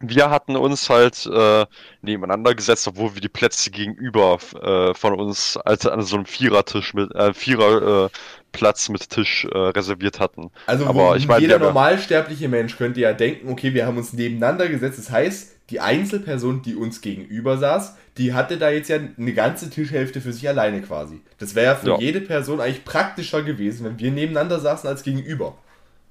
Wir 0.00 0.28
hatten 0.30 0.56
uns 0.56 0.90
halt 0.90 1.24
äh, 1.26 1.64
nebeneinander 2.02 2.54
gesetzt, 2.54 2.86
obwohl 2.86 3.14
wir 3.14 3.22
die 3.22 3.30
Plätze 3.30 3.70
gegenüber 3.70 4.38
äh, 4.62 4.94
von 4.94 5.14
uns 5.18 5.56
als 5.56 5.86
an 5.86 6.02
so 6.02 6.16
einem 6.16 6.26
Vierertisch 6.26 6.92
mit 6.92 7.14
äh, 7.14 7.32
Vierer 7.32 8.06
äh, 8.06 8.10
Platz 8.52 8.90
mit 8.90 9.08
Tisch 9.08 9.46
äh, 9.46 9.56
reserviert 9.56 10.20
hatten. 10.20 10.50
Also 10.66 10.86
Aber 10.86 11.16
ich 11.16 11.26
meine, 11.28 11.40
jeder 11.40 11.58
normalsterbliche 11.58 12.48
Mensch 12.48 12.76
könnte 12.76 13.00
ja 13.00 13.12
denken, 13.14 13.48
okay, 13.50 13.72
wir 13.72 13.86
haben 13.86 13.96
uns 13.96 14.12
nebeneinander 14.12 14.68
gesetzt. 14.68 14.98
Das 14.98 15.10
heißt, 15.10 15.52
die 15.70 15.80
Einzelperson, 15.80 16.62
die 16.62 16.74
uns 16.76 17.00
gegenüber 17.00 17.56
saß, 17.58 17.96
die 18.18 18.34
hatte 18.34 18.58
da 18.58 18.70
jetzt 18.70 18.88
ja 18.88 18.98
eine 19.18 19.32
ganze 19.34 19.70
Tischhälfte 19.70 20.20
für 20.20 20.32
sich 20.32 20.48
alleine 20.48 20.82
quasi. 20.82 21.22
Das 21.38 21.54
wäre 21.54 21.66
ja 21.66 21.74
für 21.74 21.90
Ja. 21.90 21.98
jede 21.98 22.20
Person 22.20 22.60
eigentlich 22.60 22.84
praktischer 22.84 23.42
gewesen, 23.42 23.84
wenn 23.86 23.98
wir 23.98 24.10
nebeneinander 24.10 24.60
saßen 24.60 24.88
als 24.88 25.02
gegenüber. 25.02 25.56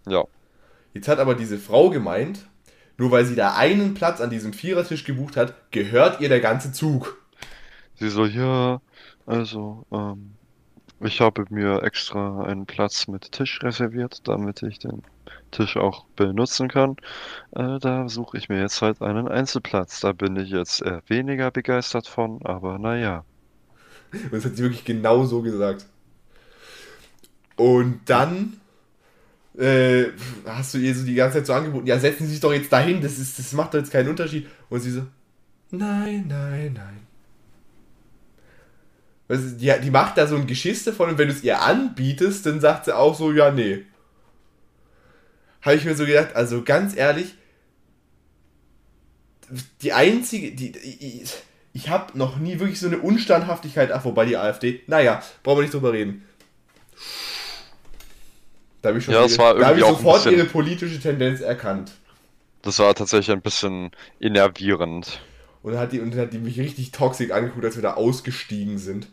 Ja. 0.07 0.25
Jetzt 0.93 1.07
hat 1.07 1.19
aber 1.19 1.35
diese 1.35 1.57
Frau 1.57 1.89
gemeint, 1.89 2.45
nur 2.97 3.11
weil 3.11 3.25
sie 3.25 3.35
da 3.35 3.55
einen 3.55 3.93
Platz 3.93 4.21
an 4.21 4.29
diesem 4.29 4.53
Vierertisch 4.53 5.03
gebucht 5.03 5.37
hat, 5.37 5.71
gehört 5.71 6.21
ihr 6.21 6.29
der 6.29 6.39
ganze 6.39 6.71
Zug. 6.71 7.17
Sie 7.95 8.09
so, 8.09 8.25
ja, 8.25 8.81
also, 9.25 9.85
ähm, 9.91 10.35
ich 11.01 11.21
habe 11.21 11.45
mir 11.49 11.83
extra 11.83 12.43
einen 12.43 12.65
Platz 12.65 13.07
mit 13.07 13.31
Tisch 13.31 13.61
reserviert, 13.63 14.27
damit 14.27 14.63
ich 14.63 14.79
den 14.79 15.03
Tisch 15.51 15.77
auch 15.77 16.05
benutzen 16.15 16.67
kann. 16.67 16.97
Äh, 17.51 17.79
da 17.79 18.07
suche 18.09 18.37
ich 18.37 18.49
mir 18.49 18.59
jetzt 18.59 18.81
halt 18.81 19.01
einen 19.01 19.27
Einzelplatz. 19.27 19.99
Da 20.01 20.11
bin 20.13 20.35
ich 20.35 20.49
jetzt 20.49 20.81
eher 20.81 21.01
weniger 21.07 21.51
begeistert 21.51 22.07
von, 22.07 22.45
aber 22.45 22.79
naja. 22.79 23.23
Und 24.11 24.33
das 24.33 24.45
hat 24.45 24.55
sie 24.55 24.63
wirklich 24.63 24.85
genau 24.85 25.25
so 25.25 25.41
gesagt. 25.41 25.85
Und 27.55 28.01
dann 28.05 28.59
äh, 29.57 30.07
hast 30.45 30.73
du 30.73 30.77
ihr 30.77 30.93
so 30.93 31.05
die 31.05 31.15
ganze 31.15 31.37
Zeit 31.37 31.47
so 31.47 31.53
angeboten, 31.53 31.87
ja, 31.87 31.99
setzen 31.99 32.25
Sie 32.25 32.33
sich 32.33 32.41
doch 32.41 32.53
jetzt 32.53 32.71
dahin, 32.71 33.01
das, 33.01 33.17
ist, 33.17 33.39
das 33.39 33.53
macht 33.53 33.73
doch 33.73 33.79
jetzt 33.79 33.91
keinen 33.91 34.09
Unterschied. 34.09 34.47
Und 34.69 34.81
sie 34.81 34.91
so, 34.91 35.05
nein, 35.71 36.25
nein, 36.27 36.73
nein. 36.73 36.99
Also 39.27 39.55
die, 39.55 39.73
die 39.83 39.91
macht 39.91 40.17
da 40.17 40.27
so 40.27 40.35
ein 40.35 40.45
Geschiss 40.47 40.83
davon 40.83 41.09
und 41.09 41.17
wenn 41.17 41.29
du 41.29 41.33
es 41.33 41.43
ihr 41.43 41.61
anbietest, 41.61 42.45
dann 42.45 42.59
sagt 42.59 42.85
sie 42.85 42.95
auch 42.95 43.15
so, 43.15 43.31
ja, 43.31 43.51
nee. 43.51 43.85
Habe 45.61 45.77
ich 45.77 45.85
mir 45.85 45.95
so 45.95 46.05
gedacht, 46.05 46.35
also 46.35 46.61
ganz 46.63 46.95
ehrlich, 46.95 47.33
die 49.81 49.93
einzige, 49.93 50.51
die, 50.51 50.77
ich, 50.77 51.33
ich 51.73 51.89
habe 51.89 52.17
noch 52.17 52.37
nie 52.37 52.59
wirklich 52.59 52.79
so 52.79 52.87
eine 52.87 52.99
Unstandhaftigkeit, 52.99 53.91
ach, 53.91 54.05
wobei 54.05 54.25
die 54.25 54.37
AfD, 54.37 54.81
naja, 54.87 55.23
brauchen 55.43 55.59
wir 55.59 55.61
nicht 55.63 55.73
drüber 55.73 55.93
reden. 55.93 56.23
Da 58.85 58.89
habe 58.89 58.99
ich, 58.99 59.07
Ja, 59.07 59.23
das 59.23 59.31
ihre, 59.31 59.43
war 59.43 59.55
da 59.55 59.65
hab 59.65 59.77
ich 59.77 59.83
sofort 59.83 60.23
bisschen- 60.23 60.37
ihre 60.37 60.45
politische 60.45 60.99
Tendenz 60.99 61.41
erkannt. 61.41 61.91
Das 62.61 62.77
war 62.77 62.93
tatsächlich 62.93 63.31
ein 63.35 63.41
bisschen 63.41 63.89
innervierend. 64.19 65.21
Und 65.63 65.71
dann 65.73 65.81
hat 65.81 65.91
die, 65.91 65.99
und 66.01 66.11
dann 66.11 66.21
hat 66.21 66.33
die 66.33 66.37
mich 66.37 66.59
richtig 66.59 66.91
toxisch 66.91 67.31
angeguckt, 67.31 67.65
als 67.65 67.75
wir 67.77 67.81
da 67.81 67.95
ausgestiegen 67.95 68.77
sind. 68.77 69.07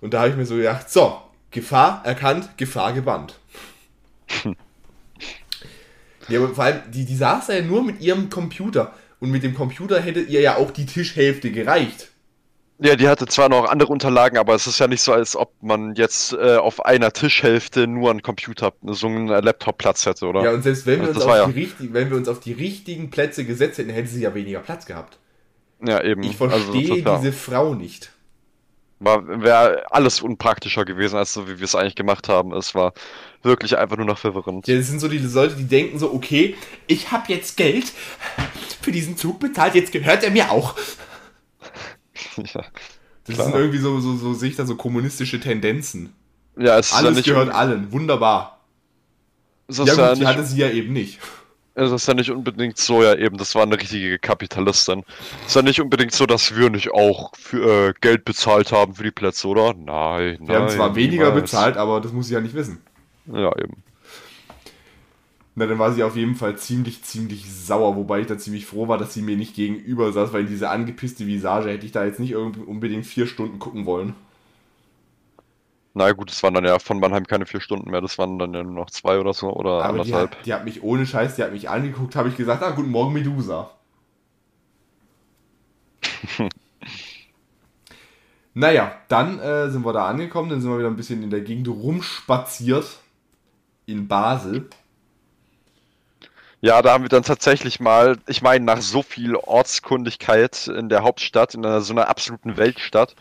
Und 0.00 0.14
da 0.14 0.20
habe 0.20 0.30
ich 0.30 0.36
mir 0.36 0.46
so 0.46 0.56
gedacht, 0.56 0.88
so, 0.88 1.20
Gefahr 1.50 2.00
erkannt, 2.06 2.56
Gefahr 2.56 2.94
gebannt. 2.94 3.38
ja, 6.28 6.38
aber 6.40 6.54
vor 6.54 6.64
allem, 6.64 6.80
die, 6.90 7.04
die 7.04 7.16
saß 7.16 7.48
ja 7.48 7.60
nur 7.60 7.84
mit 7.84 8.00
ihrem 8.00 8.30
Computer. 8.30 8.94
Und 9.20 9.30
mit 9.30 9.42
dem 9.42 9.54
Computer 9.54 10.00
hätte 10.00 10.20
ihr 10.20 10.40
ja 10.40 10.56
auch 10.56 10.70
die 10.70 10.86
Tischhälfte 10.86 11.50
gereicht. 11.50 12.08
Ja, 12.78 12.94
die 12.94 13.08
hatte 13.08 13.26
zwar 13.26 13.48
noch 13.48 13.64
andere 13.70 13.90
Unterlagen, 13.90 14.36
aber 14.36 14.54
es 14.54 14.66
ist 14.66 14.78
ja 14.78 14.86
nicht 14.86 15.00
so, 15.00 15.12
als 15.12 15.34
ob 15.34 15.50
man 15.62 15.94
jetzt 15.94 16.34
äh, 16.34 16.56
auf 16.56 16.84
einer 16.84 17.10
Tischhälfte 17.10 17.86
nur 17.86 18.10
einen 18.10 18.20
Computer, 18.20 18.74
so 18.82 19.06
einen 19.06 19.28
Laptop-Platz 19.28 20.04
hätte, 20.04 20.26
oder? 20.26 20.42
Ja, 20.42 20.50
und 20.52 20.62
selbst 20.62 20.84
wenn 20.84 21.00
wir, 21.00 21.08
Also 21.08 21.20
uns 21.20 21.26
auf 21.30 21.36
ja- 21.36 21.46
die 21.46 21.58
richtig, 21.60 21.92
wenn 21.94 22.10
wir 22.10 22.18
uns 22.18 22.28
auf 22.28 22.38
die 22.40 22.52
richtigen 22.52 23.10
Plätze 23.10 23.46
gesetzt 23.46 23.78
hätten, 23.78 23.88
hätte 23.90 24.08
sie 24.08 24.20
ja 24.20 24.34
weniger 24.34 24.60
Platz 24.60 24.84
gehabt. 24.84 25.18
Ja, 25.82 26.02
eben. 26.02 26.22
Ich 26.22 26.38
Also, 26.40 26.72
verstehe 26.72 26.96
ja- 27.02 27.16
diese 27.18 27.32
Frau 27.32 27.74
nicht. 27.74 28.10
Wäre 28.98 29.84
alles 29.90 30.22
unpraktischer 30.22 30.86
gewesen, 30.86 31.16
als 31.16 31.34
so 31.34 31.46
wie 31.48 31.58
wir 31.58 31.64
es 31.64 31.74
eigentlich 31.74 31.96
gemacht 31.96 32.30
haben. 32.30 32.54
Es 32.54 32.74
war 32.74 32.94
wirklich 33.42 33.76
einfach 33.76 33.98
nur 33.98 34.06
noch 34.06 34.16
verwirrend. 34.18 34.66
Ja, 34.66 34.76
das 34.76 34.86
sind 34.86 35.00
so 35.00 35.08
die 35.08 35.18
Leute, 35.18 35.54
die 35.54 35.64
denken 35.66 35.98
so, 35.98 36.12
okay, 36.14 36.56
ich 36.86 37.12
habe 37.12 37.30
jetzt 37.32 37.58
Geld 37.58 37.92
für 38.80 38.92
diesen 38.92 39.18
Zug 39.18 39.38
bezahlt, 39.38 39.74
jetzt 39.74 39.92
gehört 39.92 40.24
er 40.24 40.30
mir 40.30 40.50
auch. 40.50 40.74
Ja, 42.36 42.64
Das 43.24 43.34
Klar. 43.34 43.46
sind 43.48 43.56
irgendwie 43.56 43.78
so, 43.78 43.98
so, 44.00 44.16
so 44.16 44.34
sehe 44.34 44.50
ich 44.50 44.56
da 44.56 44.64
so 44.66 44.76
kommunistische 44.76 45.40
Tendenzen. 45.40 46.12
ja 46.58 46.78
es 46.78 46.86
ist 46.86 46.92
ja 46.92 46.98
Alles 46.98 47.24
gehört 47.24 47.50
allen, 47.54 47.90
wunderbar. 47.92 48.60
Ja 49.68 49.84
gut, 49.84 49.96
ja 49.98 50.14
die 50.14 50.26
hatte 50.26 50.44
sie 50.44 50.58
ja 50.58 50.70
eben 50.70 50.92
nicht. 50.92 51.18
es 51.74 51.90
ist 51.90 52.06
ja 52.06 52.14
nicht 52.14 52.30
unbedingt 52.30 52.78
so, 52.78 53.02
ja 53.02 53.14
eben, 53.16 53.36
das 53.36 53.54
war 53.56 53.62
eine 53.64 53.76
richtige 53.80 54.18
Kapitalistin. 54.20 55.02
Es 55.42 55.48
ist 55.48 55.56
ja 55.56 55.62
nicht 55.62 55.80
unbedingt 55.80 56.12
so, 56.12 56.24
dass 56.26 56.54
wir 56.54 56.70
nicht 56.70 56.92
auch 56.92 57.32
für, 57.36 57.88
äh, 57.88 57.94
Geld 58.00 58.24
bezahlt 58.24 58.70
haben 58.72 58.94
für 58.94 59.02
die 59.02 59.10
Plätze, 59.10 59.48
oder? 59.48 59.74
Nein, 59.74 60.38
Wir 60.40 60.56
haben 60.60 60.68
zwar 60.68 60.94
weniger 60.94 61.26
niemals. 61.26 61.42
bezahlt, 61.50 61.76
aber 61.76 62.00
das 62.00 62.12
muss 62.12 62.28
sie 62.28 62.34
ja 62.34 62.40
nicht 62.40 62.54
wissen. 62.54 62.80
Ja, 63.26 63.50
eben. 63.58 63.82
Na, 65.58 65.66
dann 65.66 65.78
war 65.78 65.90
sie 65.92 66.02
auf 66.02 66.16
jeden 66.16 66.34
Fall 66.34 66.58
ziemlich, 66.58 67.02
ziemlich 67.02 67.50
sauer, 67.50 67.96
wobei 67.96 68.20
ich 68.20 68.26
da 68.26 68.36
ziemlich 68.36 68.66
froh 68.66 68.88
war, 68.88 68.98
dass 68.98 69.14
sie 69.14 69.22
mir 69.22 69.38
nicht 69.38 69.56
gegenüber 69.56 70.12
saß, 70.12 70.34
weil 70.34 70.44
diese 70.44 70.68
angepisste 70.68 71.26
Visage 71.26 71.70
hätte 71.70 71.86
ich 71.86 71.92
da 71.92 72.04
jetzt 72.04 72.20
nicht 72.20 72.36
unbedingt 72.36 73.06
vier 73.06 73.26
Stunden 73.26 73.58
gucken 73.58 73.86
wollen. 73.86 74.14
Na 75.94 76.12
gut, 76.12 76.30
es 76.30 76.42
waren 76.42 76.52
dann 76.52 76.66
ja 76.66 76.78
von 76.78 77.00
Mannheim 77.00 77.26
keine 77.26 77.46
vier 77.46 77.60
Stunden 77.62 77.90
mehr, 77.90 78.02
das 78.02 78.18
waren 78.18 78.38
dann 78.38 78.52
ja 78.52 78.62
nur 78.62 78.74
noch 78.74 78.90
zwei 78.90 79.18
oder 79.18 79.32
so, 79.32 79.50
oder 79.50 79.82
Aber 79.82 79.98
die 79.98 80.12
anderthalb. 80.12 80.36
hat, 80.36 80.44
die 80.44 80.52
hat 80.52 80.66
mich 80.66 80.82
ohne 80.82 81.06
Scheiß, 81.06 81.36
die 81.36 81.42
hat 81.42 81.52
mich 81.52 81.70
angeguckt, 81.70 82.16
habe 82.16 82.28
ich 82.28 82.36
gesagt, 82.36 82.62
ah, 82.62 82.72
guten 82.72 82.90
Morgen, 82.90 83.14
Medusa. 83.14 83.70
naja, 88.54 88.92
dann 89.08 89.38
äh, 89.38 89.70
sind 89.70 89.86
wir 89.86 89.94
da 89.94 90.06
angekommen, 90.06 90.50
dann 90.50 90.60
sind 90.60 90.70
wir 90.70 90.78
wieder 90.78 90.90
ein 90.90 90.96
bisschen 90.96 91.22
in 91.22 91.30
der 91.30 91.40
Gegend 91.40 91.68
rumspaziert. 91.68 92.98
In 93.86 94.06
Basel. 94.08 94.68
Ja, 96.66 96.82
da 96.82 96.94
haben 96.94 97.04
wir 97.04 97.08
dann 97.08 97.22
tatsächlich 97.22 97.78
mal, 97.78 98.18
ich 98.26 98.42
meine, 98.42 98.64
nach 98.64 98.80
so 98.80 99.00
viel 99.00 99.36
Ortskundigkeit 99.36 100.66
in 100.66 100.88
der 100.88 101.04
Hauptstadt, 101.04 101.54
in 101.54 101.64
einer, 101.64 101.80
so 101.80 101.92
einer 101.92 102.08
absoluten 102.08 102.56
Weltstadt, 102.56 103.14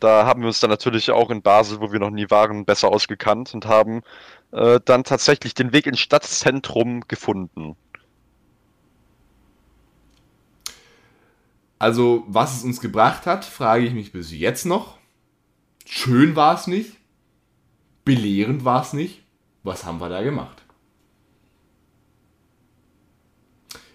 da 0.00 0.24
haben 0.24 0.40
wir 0.40 0.46
uns 0.46 0.60
dann 0.60 0.70
natürlich 0.70 1.10
auch 1.10 1.28
in 1.28 1.42
Basel, 1.42 1.82
wo 1.82 1.92
wir 1.92 1.98
noch 1.98 2.08
nie 2.08 2.30
waren, 2.30 2.64
besser 2.64 2.88
ausgekannt 2.88 3.52
und 3.52 3.66
haben 3.66 4.00
äh, 4.52 4.80
dann 4.82 5.04
tatsächlich 5.04 5.52
den 5.52 5.74
Weg 5.74 5.86
ins 5.86 6.00
Stadtzentrum 6.00 7.02
gefunden. 7.08 7.76
Also, 11.78 12.24
was 12.26 12.56
es 12.56 12.64
uns 12.64 12.80
gebracht 12.80 13.26
hat, 13.26 13.44
frage 13.44 13.84
ich 13.84 13.92
mich 13.92 14.12
bis 14.12 14.32
jetzt 14.32 14.64
noch. 14.64 14.96
Schön 15.84 16.36
war 16.36 16.54
es 16.54 16.66
nicht. 16.66 16.96
Belehrend 18.06 18.64
war 18.64 18.80
es 18.80 18.94
nicht. 18.94 19.20
Was 19.62 19.84
haben 19.84 20.00
wir 20.00 20.08
da 20.08 20.22
gemacht? 20.22 20.62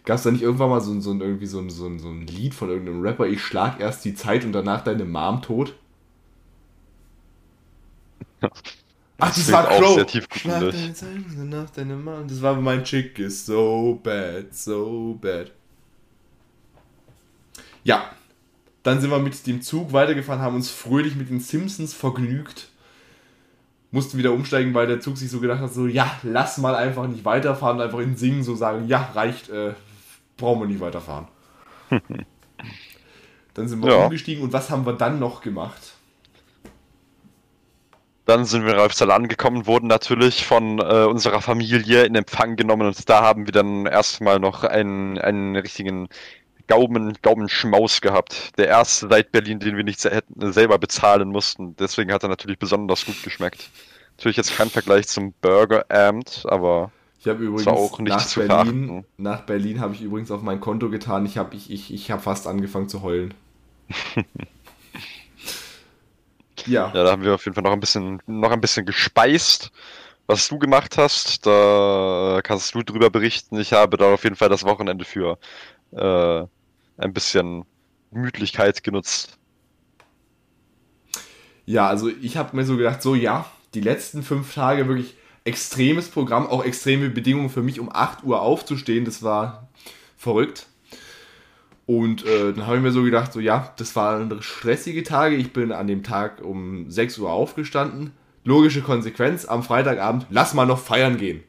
Gab 0.06 0.18
es 0.18 0.24
da 0.24 0.32
nicht 0.32 0.42
irgendwann 0.42 0.70
mal 0.70 0.82
so, 0.82 0.92
ein- 0.92 1.02
so, 1.02 1.12
ein- 1.12 1.22
irgendwie 1.22 1.46
so, 1.46 1.60
ein- 1.60 1.70
so, 1.70 1.86
ein- 1.88 2.00
so 2.00 2.10
ein 2.10 2.28
Lied 2.28 2.54
von 2.54 2.70
irgendeinem 2.70 3.02
Rapper, 3.02 3.26
ich 3.26 3.42
schlag 3.42 3.80
erst 3.80 4.04
die 4.06 4.14
Zeit 4.16 4.44
und 4.44 4.52
danach 4.52 4.84
deine 4.84 5.06
Mom 5.06 5.42
tot? 5.42 5.76
Ach, 8.42 8.50
das, 9.20 9.34
klingt 9.36 9.52
war 9.52 9.68
Crow. 9.68 9.96
sehr 9.96 10.08
tiefgründig. 10.08 10.42
Schlag 10.60 10.72
deine 10.74 10.94
Zeit 10.94 11.16
und 11.16 11.36
danach 11.38 11.70
deine 11.70 11.96
Mom. 11.96 12.28
Das 12.28 12.42
war 12.42 12.56
mein 12.56 12.84
Chick 12.84 13.18
is 13.20 13.46
so 13.46 14.00
bad, 14.04 14.54
so 14.54 15.18
bad. 15.22 15.52
Ja, 17.86 18.10
dann 18.84 19.00
sind 19.00 19.10
wir 19.12 19.20
mit 19.20 19.46
dem 19.48 19.62
Zug 19.62 19.94
weitergefahren, 19.94 20.42
haben 20.42 20.56
uns 20.56 20.70
fröhlich 20.70 21.16
mit 21.16 21.30
den 21.30 21.40
Simpsons 21.40 21.94
vergnügt. 21.94 22.70
Mussten 23.92 24.18
wieder 24.18 24.34
umsteigen, 24.34 24.74
weil 24.74 24.88
der 24.88 25.00
Zug 25.00 25.18
sich 25.18 25.30
so 25.30 25.40
gedacht 25.40 25.62
hat, 25.62 25.72
so, 25.74 25.86
ja, 25.86 26.12
lass 26.24 26.58
mal 26.58 26.76
einfach 26.76 27.08
nicht 27.08 27.24
weiterfahren, 27.24 27.80
einfach 27.80 28.00
in 28.00 28.18
Singen 28.18 28.44
so 28.44 28.56
sagen, 28.56 28.88
ja, 28.88 29.12
reicht, 29.14 29.50
äh, 29.50 29.74
brauchen 30.44 30.60
wir 30.62 30.68
nicht 30.68 30.82
weiterfahren. 30.82 31.28
dann 33.54 33.68
sind 33.68 33.82
wir 33.82 33.92
Ja. 33.92 34.04
umgestiegen 34.06 34.44
und 34.44 34.54
was 34.54 34.70
haben 34.70 34.86
wir 34.86 34.94
dann 34.94 35.20
noch 35.20 35.42
gemacht? 35.42 35.94
Dann 38.26 38.46
sind 38.46 38.66
wir 38.66 38.74
in 38.74 38.80
Reifstal 38.80 39.12
angekommen, 39.12 39.68
wurden 39.68 39.88
natürlich 39.88 40.46
von 40.46 40.80
äh, 40.80 41.04
unserer 41.06 41.42
Familie 41.42 42.04
in 42.06 42.16
Empfang 42.16 42.56
genommen 42.56 42.88
und 42.88 43.10
da 43.10 43.22
haben 43.22 43.46
wir 43.46 43.52
dann 43.52 43.86
erstmal 43.86 44.40
noch 44.40 44.64
einen, 44.64 45.18
einen 45.18 45.56
richtigen 45.58 46.08
Gaumen, 46.68 47.18
Gaumenschmaus 47.22 48.00
gehabt. 48.02 48.58
Der 48.58 48.68
erste 48.70 49.10
seit 49.10 49.32
Berlin, 49.34 49.60
den 49.60 49.76
wir 49.78 49.84
nicht 49.84 50.00
se 50.00 50.10
hätten, 50.12 50.54
selber 50.54 50.80
bezahlen 50.80 51.30
mussten. 51.30 51.76
Deswegen 51.78 52.14
hat 52.14 52.24
er 52.24 52.30
natürlich 52.30 52.60
besonders 52.60 53.06
gut 53.06 53.22
geschmeckt. 53.24 53.70
Natürlich 54.18 54.38
jetzt 54.38 54.56
kein 54.56 54.70
Vergleich 54.70 55.08
zum 55.08 55.34
Burgeramt, 55.42 56.46
aber 56.48 56.92
Ich 57.24 57.30
habe 57.30 57.46
übrigens 57.46 57.68
auch 57.68 58.00
nicht 58.00 58.10
nach 58.10 58.28
zu 58.28 58.42
Berlin, 58.42 58.50
verachten. 58.50 59.06
nach 59.16 59.42
Berlin 59.46 59.80
habe 59.80 59.94
ich 59.94 60.02
übrigens 60.02 60.30
auf 60.30 60.42
mein 60.42 60.60
Konto 60.60 60.90
getan. 60.90 61.26
Ich 61.26 61.38
habe 61.38 61.56
ich, 61.56 61.72
ich, 61.72 61.94
ich 61.94 62.12
hab 62.12 62.22
fast 62.22 62.48
angefangen 62.48 62.90
zu 62.90 63.02
heulen. 63.02 63.34
ja, 66.66 66.92
ja, 66.94 67.04
da 67.06 67.12
haben 67.12 67.24
wir 67.24 67.34
auf 67.34 67.46
jeden 67.46 67.56
Fall 67.56 67.64
noch 67.64 67.72
ein 67.72 67.80
bisschen, 67.80 68.22
noch 68.28 68.52
ein 68.52 68.60
bisschen 68.60 68.86
gespeist. 68.86 69.72
Was 70.28 70.50
du 70.50 70.60
gemacht 70.60 70.98
hast, 70.98 71.46
da 71.46 72.42
kannst 72.44 72.76
du 72.76 72.84
drüber 72.84 73.10
berichten. 73.10 73.58
Ich 73.58 73.72
habe 73.72 73.96
da 73.96 74.14
auf 74.14 74.26
jeden 74.26 74.36
Fall 74.36 74.50
das 74.50 74.66
Wochenende 74.66 75.06
für 75.06 75.38
äh, 75.94 76.46
ein 76.98 77.14
bisschen 77.14 77.64
Gemütlichkeit 78.12 78.84
genutzt. 78.84 79.38
ja, 81.66 81.88
also 81.88 82.10
ich 82.10 82.36
habe 82.36 82.56
mir 82.58 82.66
so 82.66 82.76
gedacht, 82.76 83.02
so 83.02 83.16
ja, 83.16 83.46
die 83.74 83.82
letzten 83.82 84.24
fünf 84.24 84.54
Tage 84.54 84.90
wirklich 84.90 85.16
extremes 85.46 86.08
Programm, 86.08 86.48
auch 86.48 86.64
extreme 86.64 87.10
Bedingungen 87.10 87.50
für 87.50 87.64
mich, 87.64 87.80
um 87.80 87.90
8 87.92 88.24
Uhr 88.24 88.42
aufzustehen. 88.42 89.06
Das 89.06 89.24
war 89.24 89.70
verrückt. 90.18 90.68
Und 91.86 92.26
äh, 92.26 92.54
dann 92.54 92.66
habe 92.66 92.78
ich 92.78 92.84
mir 92.84 92.92
so 92.92 93.04
gedacht, 93.04 93.34
so 93.34 93.40
ja, 93.40 93.74
das 93.78 93.96
waren 93.96 94.42
stressige 94.42 95.04
Tage. 95.04 95.36
Ich 95.36 95.52
bin 95.52 95.72
an 95.72 95.88
dem 95.88 96.04
Tag 96.04 96.42
um 96.42 96.90
6 96.90 97.18
Uhr 97.20 97.32
aufgestanden. 97.32 98.12
Logische 98.46 98.82
Konsequenz, 98.82 99.46
am 99.46 99.64
Freitagabend, 99.64 100.28
lass 100.30 100.54
mal 100.54 100.66
noch 100.66 100.80
feiern 100.80 101.18
gehen. 101.18 101.44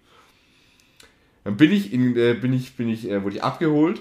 Dann 1.45 1.57
bin 1.57 1.73
ich, 1.73 1.93
in, 1.93 2.17
äh, 2.17 2.35
bin 2.35 2.53
ich, 2.53 2.77
bin 2.77 2.89
ich, 2.89 3.09
äh, 3.09 3.23
wurde 3.23 3.37
ich 3.37 3.43
abgeholt 3.43 4.01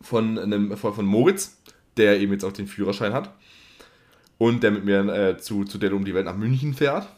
von, 0.00 0.38
einem, 0.38 0.76
von, 0.76 0.94
von 0.94 1.06
Moritz. 1.06 1.56
der 1.96 2.20
eben 2.20 2.32
jetzt 2.32 2.44
auch 2.44 2.52
den 2.52 2.66
Führerschein 2.66 3.12
hat 3.12 3.32
und 4.38 4.62
der 4.62 4.70
mit 4.70 4.84
mir 4.84 5.00
äh, 5.08 5.38
zu, 5.38 5.64
zu 5.64 5.78
der 5.78 5.92
um 5.92 6.04
die 6.04 6.14
Welt 6.14 6.26
nach 6.26 6.36
München 6.36 6.74
fährt. 6.74 7.08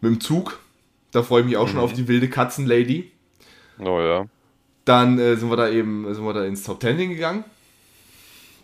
Mit 0.00 0.12
dem 0.12 0.20
Zug. 0.20 0.60
Da 1.12 1.22
freue 1.22 1.40
ich 1.40 1.46
mich 1.46 1.56
auch 1.56 1.68
schon 1.68 1.78
auf 1.78 1.92
die 1.92 2.08
wilde 2.08 2.28
Katzenlady. 2.28 3.10
Oh 3.78 4.00
ja. 4.00 4.26
Dann 4.84 5.18
äh, 5.18 5.36
sind 5.36 5.50
wir 5.50 5.56
da 5.56 5.68
eben 5.68 6.12
sind 6.14 6.24
wir 6.24 6.32
da 6.32 6.44
ins 6.44 6.62
Top 6.62 6.80
Ten 6.80 6.96
hingegangen. 6.96 7.44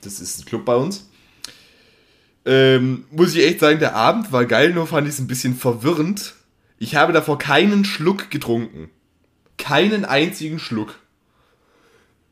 Das 0.02 0.20
ist 0.20 0.40
ein 0.40 0.44
Club 0.44 0.64
bei 0.64 0.76
uns. 0.76 1.08
Ähm, 2.44 3.04
muss 3.10 3.34
ich 3.34 3.44
echt 3.44 3.60
sagen, 3.60 3.80
der 3.80 3.96
Abend 3.96 4.30
war 4.30 4.44
geil, 4.44 4.72
nur 4.72 4.86
fand 4.86 5.08
ich 5.08 5.14
es 5.14 5.20
ein 5.20 5.26
bisschen 5.26 5.56
verwirrend. 5.56 6.34
Ich 6.78 6.94
habe 6.94 7.12
davor 7.12 7.38
keinen 7.38 7.84
Schluck 7.84 8.30
getrunken. 8.30 8.88
Keinen 9.58 10.04
einzigen 10.04 10.58
Schluck. 10.58 10.94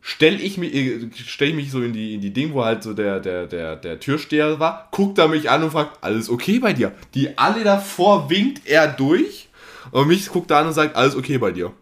Stell 0.06 0.38
ich 0.38 0.58
mich, 0.58 0.74
äh, 0.74 1.08
stell 1.16 1.48
ich 1.48 1.54
mich 1.54 1.70
so 1.70 1.80
in 1.80 1.94
die, 1.94 2.12
in 2.12 2.20
die 2.20 2.30
Ding, 2.30 2.52
wo 2.52 2.62
halt 2.62 2.82
so 2.82 2.92
der, 2.92 3.20
der, 3.20 3.46
der, 3.46 3.74
der 3.74 3.98
Türsteher 4.00 4.60
war, 4.60 4.88
guckt 4.90 5.16
er 5.16 5.28
mich 5.28 5.48
an 5.48 5.62
und 5.62 5.70
fragt, 5.70 6.04
alles 6.04 6.28
okay 6.28 6.58
bei 6.58 6.74
dir? 6.74 6.92
Die 7.14 7.38
alle 7.38 7.64
davor 7.64 8.28
winkt 8.28 8.66
er 8.66 8.86
durch 8.86 9.48
und 9.92 10.08
mich 10.08 10.28
guckt 10.28 10.50
er 10.50 10.58
an 10.58 10.66
und 10.66 10.74
sagt, 10.74 10.94
alles 10.94 11.16
okay 11.16 11.38
bei 11.38 11.52
dir. 11.52 11.72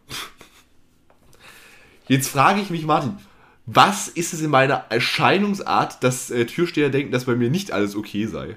Jetzt 2.07 2.29
frage 2.29 2.61
ich 2.61 2.71
mich, 2.71 2.87
Martin, 2.87 3.19
was 3.67 4.07
ist 4.07 4.33
es 4.33 4.41
in 4.41 4.51
meiner 4.51 4.85
Erscheinungsart, 4.89 6.05
dass 6.05 6.31
äh, 6.31 6.47
Türsteher 6.47 6.91
denken, 6.91 7.11
dass 7.11 7.25
bei 7.25 7.35
mir 7.35 7.51
nicht 7.51 7.73
alles 7.73 7.97
okay 7.97 8.27
sei? 8.27 8.57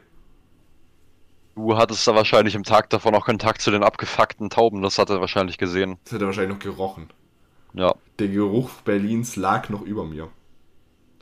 Du 1.55 1.75
hattest 1.75 2.07
da 2.07 2.13
wahrscheinlich 2.13 2.53
im 2.53 2.63
Tag 2.63 2.91
davor 2.91 3.11
noch 3.11 3.25
Kontakt 3.25 3.63
zu 3.63 3.71
den 3.71 3.81
abgefuckten 3.81 4.51
Tauben, 4.51 4.83
das 4.83 4.99
hat 4.99 5.09
er 5.09 5.21
wahrscheinlich 5.21 5.57
gesehen. 5.57 5.97
Das 6.03 6.13
hat 6.13 6.21
er 6.21 6.27
wahrscheinlich 6.27 6.53
noch 6.53 6.63
gerochen. 6.63 7.09
Ja. 7.75 7.95
Der 8.19 8.29
Geruch 8.29 8.69
Berlins 8.81 9.35
lag 9.35 9.69
noch 9.69 9.81
über 9.81 10.05
mir. 10.05 10.29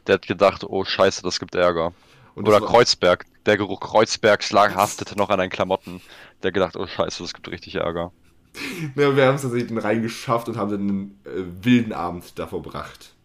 Der 0.08 0.16
hat 0.16 0.28
gedacht, 0.28 0.64
oh 0.64 0.84
scheiße, 0.84 1.24
das 1.24 1.40
gibt 1.40 1.56
Ärger. 1.56 1.94
Und 2.36 2.48
Oder 2.48 2.62
Kreuzberg. 2.62 3.26
Der 3.46 3.58
Geruch 3.58 3.80
Kreuzbergs 3.80 4.52
lag, 4.52 4.76
haftete 4.76 5.18
noch 5.18 5.30
an 5.30 5.40
deinen 5.40 5.50
Klamotten. 5.50 6.02
Der 6.42 6.50
hat 6.50 6.54
gedacht, 6.54 6.76
oh 6.78 6.88
scheiße, 6.88 7.24
das 7.24 7.34
gibt 7.34 7.50
richtig 7.50 7.76
Ärger. 7.76 8.12
Ja, 8.96 9.16
wir 9.16 9.26
haben 9.26 9.36
es 9.36 9.42
tatsächlich 9.42 9.70
dann 9.70 9.80
reingeschafft 9.80 10.48
und 10.48 10.58
haben 10.58 10.70
dann 10.70 10.82
einen 10.82 11.20
äh, 11.26 11.66
wilden 11.66 11.92
Abend 11.92 12.38
da 12.38 12.46
verbracht. 12.46 13.16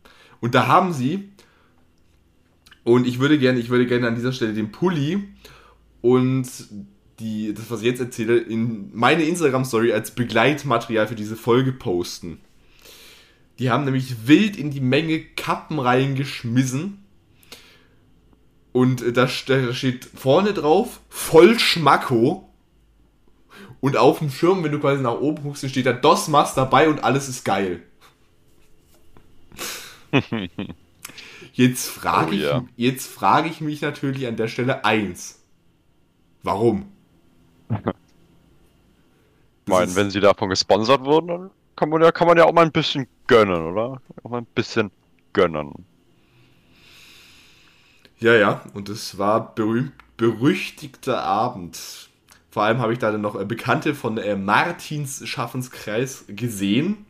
Und 0.41 0.55
da 0.55 0.69
haben 0.69 0.95
sie, 0.95 1.29
und 2.83 3.07
ich 3.07 3.19
würde 3.19 3.39
gerne, 3.39 3.59
ich 3.59 3.69
würde 3.69 3.87
gerne 3.87 4.09
an 4.09 4.15
dieser 4.15 4.33
Stelle 4.33 4.55
den 4.55 4.73
Pulli 4.73 5.29
und 6.01 6.49
die, 7.19 7.53
das, 7.53 7.71
was 7.71 7.81
ich 7.81 7.87
jetzt 7.87 8.01
erzähle, 8.01 8.39
in 8.39 8.91
meine 8.95 9.25
Instagram-Story 9.25 9.93
als 9.93 10.15
Begleitmaterial 10.15 11.07
für 11.07 11.15
diese 11.15 11.37
Folge 11.37 11.73
posten. 11.73 12.41
Die 13.59 13.71
haben 13.71 13.85
nämlich 13.85 14.27
wild 14.29 14.57
in 14.57 14.71
die 14.71 14.81
Menge 14.81 15.21
Kappen 15.21 15.79
reingeschmissen. 15.79 17.05
Und 18.73 19.03
äh, 19.03 19.13
da 19.13 19.25
st- 19.25 19.67
da 19.67 19.73
steht 19.75 20.05
vorne 20.15 20.53
drauf, 20.55 21.01
voll 21.09 21.59
Schmacko. 21.59 22.49
Und 23.81 23.97
auf 23.97 24.19
dem 24.21 24.31
Schirm, 24.31 24.63
wenn 24.65 24.73
du 24.73 24.81
quasi 24.81 25.03
nach 25.03 25.21
oben 25.21 25.43
guckst, 25.43 25.63
dann 25.63 25.71
steht 25.71 25.87
da 25.87 25.93
DOS-Mass 25.93 26.55
dabei 26.55 26.89
und 26.89 27.03
alles 27.05 27.29
ist 27.29 27.45
geil. 27.45 27.83
Jetzt 31.53 31.89
frage 31.89 32.31
Oh 32.31 32.37
ich, 32.37 32.43
ja. 32.43 32.65
jetzt 32.77 33.07
frage 33.07 33.49
ich 33.49 33.61
mich 33.61 33.81
natürlich 33.83 34.27
an 34.27 34.37
der 34.37 34.49
Stelle 34.49 34.85
eins. 34.85 35.41
Warum? 36.43 36.93
Ich 39.67 39.71
meine, 39.71 39.95
wenn 39.95 40.11
sie 40.11 40.21
davon 40.21 40.49
gesponsert 40.49 41.05
wurden, 41.05 41.51
kann 41.79 41.89
man 41.91 42.03
ja, 42.03 42.13
kann 42.13 42.27
man 42.29 42.37
ja 42.39 42.45
auch 42.45 42.53
mal 42.53 42.65
ein 42.65 42.73
bisschen 42.73 43.07
gönnen, 43.27 43.67
oder? 43.67 44.01
Auch 44.23 44.31
mal 44.31 44.39
ein 44.39 44.47
bisschen 44.55 44.91
gönnen. 45.33 45.87
Ja, 48.19 48.35
ja, 48.35 48.63
und 48.75 48.89
es 48.89 49.19
war 49.19 49.55
berühmt, 49.55 49.93
berüchtigter 50.17 51.23
Abend. 51.23 52.11
Vor 52.51 52.63
allem 52.65 52.79
habe 52.81 52.93
ich 52.93 52.99
da 52.99 53.13
dann 53.13 53.21
noch 53.21 53.39
äh, 53.41 53.45
Bekannte 53.45 53.95
von 53.95 54.19
äh, 54.19 54.35
Martins 54.37 55.27
Schaffenskreis 55.29 56.25
gesehen. 56.29 57.07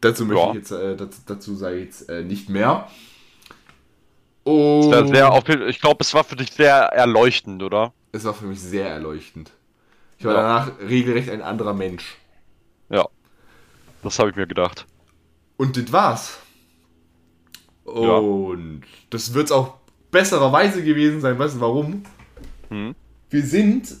Dazu 0.00 0.26
möchte 0.26 0.44
Ja. 0.44 0.50
ich 0.50 0.54
jetzt, 0.54 0.70
äh, 0.70 0.96
dazu, 0.96 1.20
dazu 1.26 1.54
sage 1.56 1.76
ich 1.78 1.84
jetzt 1.86 2.08
äh, 2.08 2.22
nicht 2.24 2.48
mehr. 2.48 2.88
Wär 4.44 5.06
sehr, 5.06 5.68
ich 5.68 5.80
glaube, 5.80 5.98
es 6.00 6.14
war 6.14 6.24
für 6.24 6.36
dich 6.36 6.50
sehr 6.52 6.74
erleuchtend, 6.74 7.62
oder? 7.62 7.92
es 8.12 8.24
war 8.24 8.34
für 8.34 8.46
mich 8.46 8.60
sehr 8.60 8.88
erleuchtend. 8.88 9.52
Ich 10.18 10.24
war 10.24 10.34
Ja. 10.34 10.40
danach 10.42 10.80
regelrecht 10.80 11.30
ein 11.30 11.42
anderer 11.42 11.74
Mensch. 11.74 12.16
Ja. 12.90 13.06
Das 14.02 14.18
habe 14.18 14.30
ich 14.30 14.36
mir 14.36 14.46
gedacht. 14.46 14.86
Und 15.56 15.76
das 15.76 15.92
war's. 15.92 16.38
Und 17.84 18.82
das 19.10 19.32
wird's 19.34 19.50
auch 19.52 19.74
bessererweise 20.10 20.82
gewesen 20.82 21.20
sein. 21.20 21.38
Weißt 21.38 21.56
du 21.56 21.60
warum? 21.60 22.02
Hm? 22.68 22.94
Wir 23.30 23.42
sind 23.44 23.94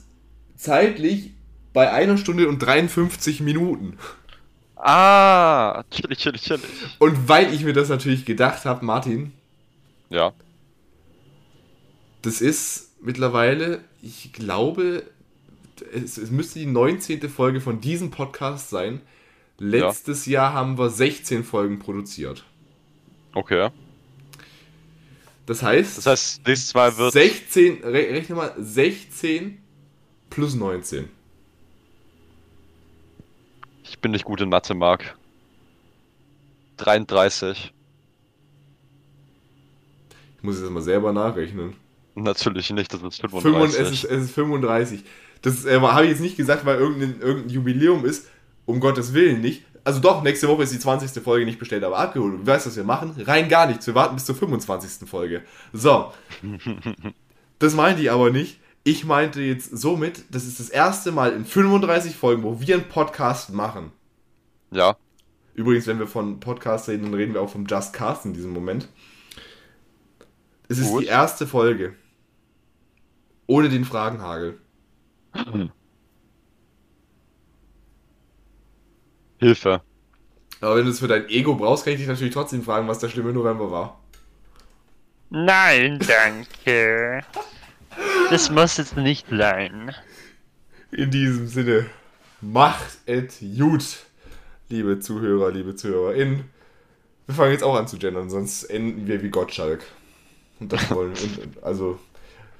zeitlich 0.56 1.32
bei 1.72 1.90
einer 1.92 2.16
Stunde 2.16 2.48
und 2.48 2.58
53 2.58 3.40
Minuten. 3.40 3.98
Ah, 4.76 5.84
chillig, 5.90 6.18
chillig, 6.18 6.42
chillig. 6.42 6.64
Und 6.98 7.28
weil 7.28 7.52
ich 7.52 7.62
mir 7.64 7.72
das 7.72 7.88
natürlich 7.88 8.24
gedacht 8.24 8.64
habe, 8.64 8.84
Martin, 8.84 9.32
Ja. 10.10 10.32
das 12.22 12.40
ist 12.40 12.92
mittlerweile, 13.02 13.80
ich 14.02 14.32
glaube, 14.32 15.02
es, 15.82 16.18
es 16.18 16.30
müsste 16.30 16.58
die 16.58 16.66
19. 16.66 17.28
Folge 17.28 17.60
von 17.60 17.80
diesem 17.80 18.10
Podcast 18.10 18.70
sein. 18.70 19.00
Letztes 19.58 20.26
Jahr 20.26 20.52
haben 20.52 20.78
wir 20.78 20.88
16 20.88 21.42
Folgen 21.44 21.78
produziert. 21.78 22.44
Okay. 23.34 23.70
Das 25.46 25.62
heißt, 25.62 25.98
Das 25.98 26.06
heißt, 26.06 26.46
nächstes 26.46 26.74
Mal 26.74 26.96
wird. 26.96 27.12
16, 27.12 27.82
re 27.82 27.92
rechne 27.92 28.36
mal, 28.36 28.54
16 28.58 29.58
plus 30.30 30.54
19. 30.54 31.08
Ich 33.84 33.98
bin 33.98 34.12
nicht 34.12 34.24
gut 34.24 34.40
in 34.40 34.50
Mathe, 34.50 34.74
Marc. 34.74 35.16
33. 36.76 37.72
Ich 40.36 40.42
muss 40.42 40.60
jetzt 40.60 40.70
mal 40.70 40.82
selber 40.82 41.12
nachrechnen. 41.12 41.74
Natürlich 42.14 42.70
nicht, 42.70 42.92
das 42.92 43.02
ist 43.02 43.20
35. 43.20 43.76
35. 43.76 43.80
Es, 43.80 43.92
ist, 43.92 44.04
es 44.04 44.24
ist 44.24 44.34
35. 44.34 45.02
Das 45.42 45.64
äh, 45.64 45.80
habe 45.80 46.04
ich 46.04 46.10
jetzt 46.10 46.20
nicht 46.20 46.36
gesagt, 46.36 46.64
weil 46.64 46.78
irgendein, 46.78 47.20
irgendein 47.20 47.50
Jubiläum 47.50 48.04
ist. 48.04 48.26
Um 48.66 48.80
Gottes 48.80 49.14
Willen 49.14 49.40
nicht. 49.40 49.64
Also 49.82 50.00
doch, 50.00 50.22
nächste 50.22 50.48
Woche 50.48 50.64
ist 50.64 50.72
die 50.74 50.78
20. 50.78 51.22
Folge 51.22 51.46
nicht 51.46 51.58
bestellt, 51.58 51.82
aber 51.82 51.98
abgeholt. 51.98 52.34
Und 52.34 52.40
du 52.40 52.46
weißt, 52.46 52.66
was 52.66 52.76
wir 52.76 52.84
machen? 52.84 53.14
Rein 53.24 53.48
gar 53.48 53.66
nichts. 53.66 53.86
Wir 53.86 53.94
warten 53.94 54.14
bis 54.14 54.26
zur 54.26 54.34
25. 54.34 55.08
Folge. 55.08 55.42
So. 55.72 56.12
Das 57.60 57.74
meinte 57.74 58.00
ich 58.02 58.10
aber 58.12 58.30
nicht. 58.30 58.60
Ich 58.84 59.04
meinte 59.04 59.42
jetzt 59.42 59.76
somit, 59.76 60.22
das 60.30 60.44
ist 60.44 60.60
das 60.60 60.68
erste 60.68 61.10
Mal 61.10 61.32
in 61.32 61.44
35 61.44 62.14
Folgen, 62.14 62.44
wo 62.44 62.60
wir 62.60 62.76
einen 62.76 62.88
Podcast 62.88 63.52
machen. 63.52 63.90
Ja. 64.70 64.96
Übrigens, 65.54 65.88
wenn 65.88 65.98
wir 65.98 66.06
von 66.06 66.38
Podcast 66.38 66.88
reden, 66.88 67.02
dann 67.02 67.14
reden 67.14 67.34
wir 67.34 67.40
auch 67.40 67.50
vom 67.50 67.66
Just 67.66 67.92
Cast 67.92 68.26
in 68.26 68.32
diesem 68.32 68.52
Moment. 68.52 68.88
Es 70.68 70.78
ist 70.78 70.90
Gut. 70.90 71.02
die 71.02 71.06
erste 71.06 71.48
Folge. 71.48 71.94
Ohne 73.48 73.68
den 73.68 73.84
Fragenhagel. 73.84 74.58
Hilfe. 79.38 79.82
Aber 80.60 80.76
wenn 80.76 80.84
du 80.84 80.90
es 80.90 80.98
für 80.98 81.08
dein 81.08 81.28
Ego 81.28 81.54
brauchst, 81.54 81.84
kann 81.84 81.92
ich 81.92 82.00
dich 82.00 82.08
natürlich 82.08 82.34
trotzdem 82.34 82.62
fragen, 82.62 82.88
was 82.88 82.98
der 82.98 83.08
schlimme 83.08 83.32
November 83.32 83.70
war. 83.70 84.00
Nein, 85.30 86.00
danke. 86.00 87.22
Das 88.30 88.50
muss 88.50 88.76
jetzt 88.76 88.96
nicht 88.96 89.26
sein. 89.30 89.94
In 90.90 91.10
diesem 91.10 91.46
Sinne, 91.46 91.86
macht 92.40 92.98
es 93.06 93.40
gut, 93.40 93.84
liebe 94.68 95.00
Zuhörer, 95.00 95.50
liebe 95.50 95.76
ZuhörerInnen. 95.76 96.44
Wir 97.26 97.34
fangen 97.34 97.52
jetzt 97.52 97.62
auch 97.62 97.76
an 97.76 97.86
zu 97.86 97.98
gendern, 97.98 98.30
sonst 98.30 98.64
enden 98.64 99.06
wir 99.06 99.22
wie 99.22 99.28
Gottschalk. 99.28 99.84
Und 100.60 100.72
das 100.72 100.90
wollen 100.90 101.12
und, 101.12 101.62
also 101.62 102.00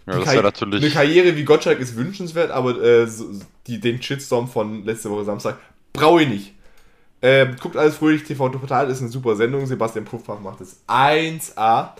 Ja, 0.08 0.18
das 0.18 0.32
wäre 0.32 0.42
natürlich. 0.42 0.82
Eine 0.82 0.92
Karriere 0.92 1.36
wie 1.36 1.44
Gottschalk 1.44 1.80
ist 1.80 1.96
wünschenswert, 1.96 2.50
aber 2.50 2.82
äh, 2.82 3.06
so, 3.06 3.26
die, 3.66 3.80
den 3.80 4.02
Shitstorm 4.02 4.48
von 4.48 4.84
letzte 4.84 5.10
Woche 5.10 5.24
Samstag 5.24 5.58
brauche 5.92 6.22
ich 6.22 6.28
nicht. 6.28 6.54
Ähm, 7.20 7.56
guckt 7.60 7.76
alles 7.76 7.96
fröhlich, 7.96 8.22
TV 8.24 8.48
Total 8.48 8.88
ist 8.90 9.00
eine 9.00 9.10
super 9.10 9.36
Sendung. 9.36 9.66
Sebastian 9.66 10.04
Puffbach 10.04 10.40
macht 10.40 10.60
es 10.60 10.80
1A. 10.86 11.90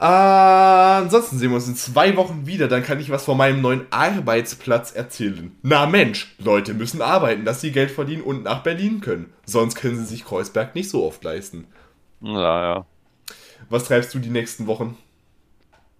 Äh, 0.00 0.04
ansonsten 0.04 1.38
sehen 1.38 1.50
wir 1.50 1.56
uns 1.56 1.68
in 1.68 1.76
zwei 1.76 2.16
Wochen 2.16 2.46
wieder. 2.46 2.68
Dann 2.68 2.82
kann 2.82 3.00
ich 3.00 3.10
was 3.10 3.24
von 3.24 3.36
meinem 3.36 3.60
neuen 3.60 3.86
Arbeitsplatz 3.90 4.92
erzählen. 4.92 5.56
Na 5.62 5.86
Mensch, 5.86 6.34
Leute 6.38 6.72
müssen 6.72 7.02
arbeiten, 7.02 7.44
dass 7.44 7.60
sie 7.60 7.72
Geld 7.72 7.90
verdienen 7.90 8.22
und 8.22 8.44
nach 8.44 8.62
Berlin 8.62 9.00
können. 9.00 9.32
Sonst 9.44 9.74
können 9.74 9.96
sie 9.96 10.06
sich 10.06 10.24
Kreuzberg 10.24 10.74
nicht 10.74 10.88
so 10.88 11.04
oft 11.04 11.22
leisten. 11.24 11.66
Ja, 12.20 12.62
ja. 12.62 12.86
Was 13.70 13.84
treibst 13.84 14.14
du 14.14 14.18
die 14.18 14.30
nächsten 14.30 14.66
Wochen? 14.66 14.96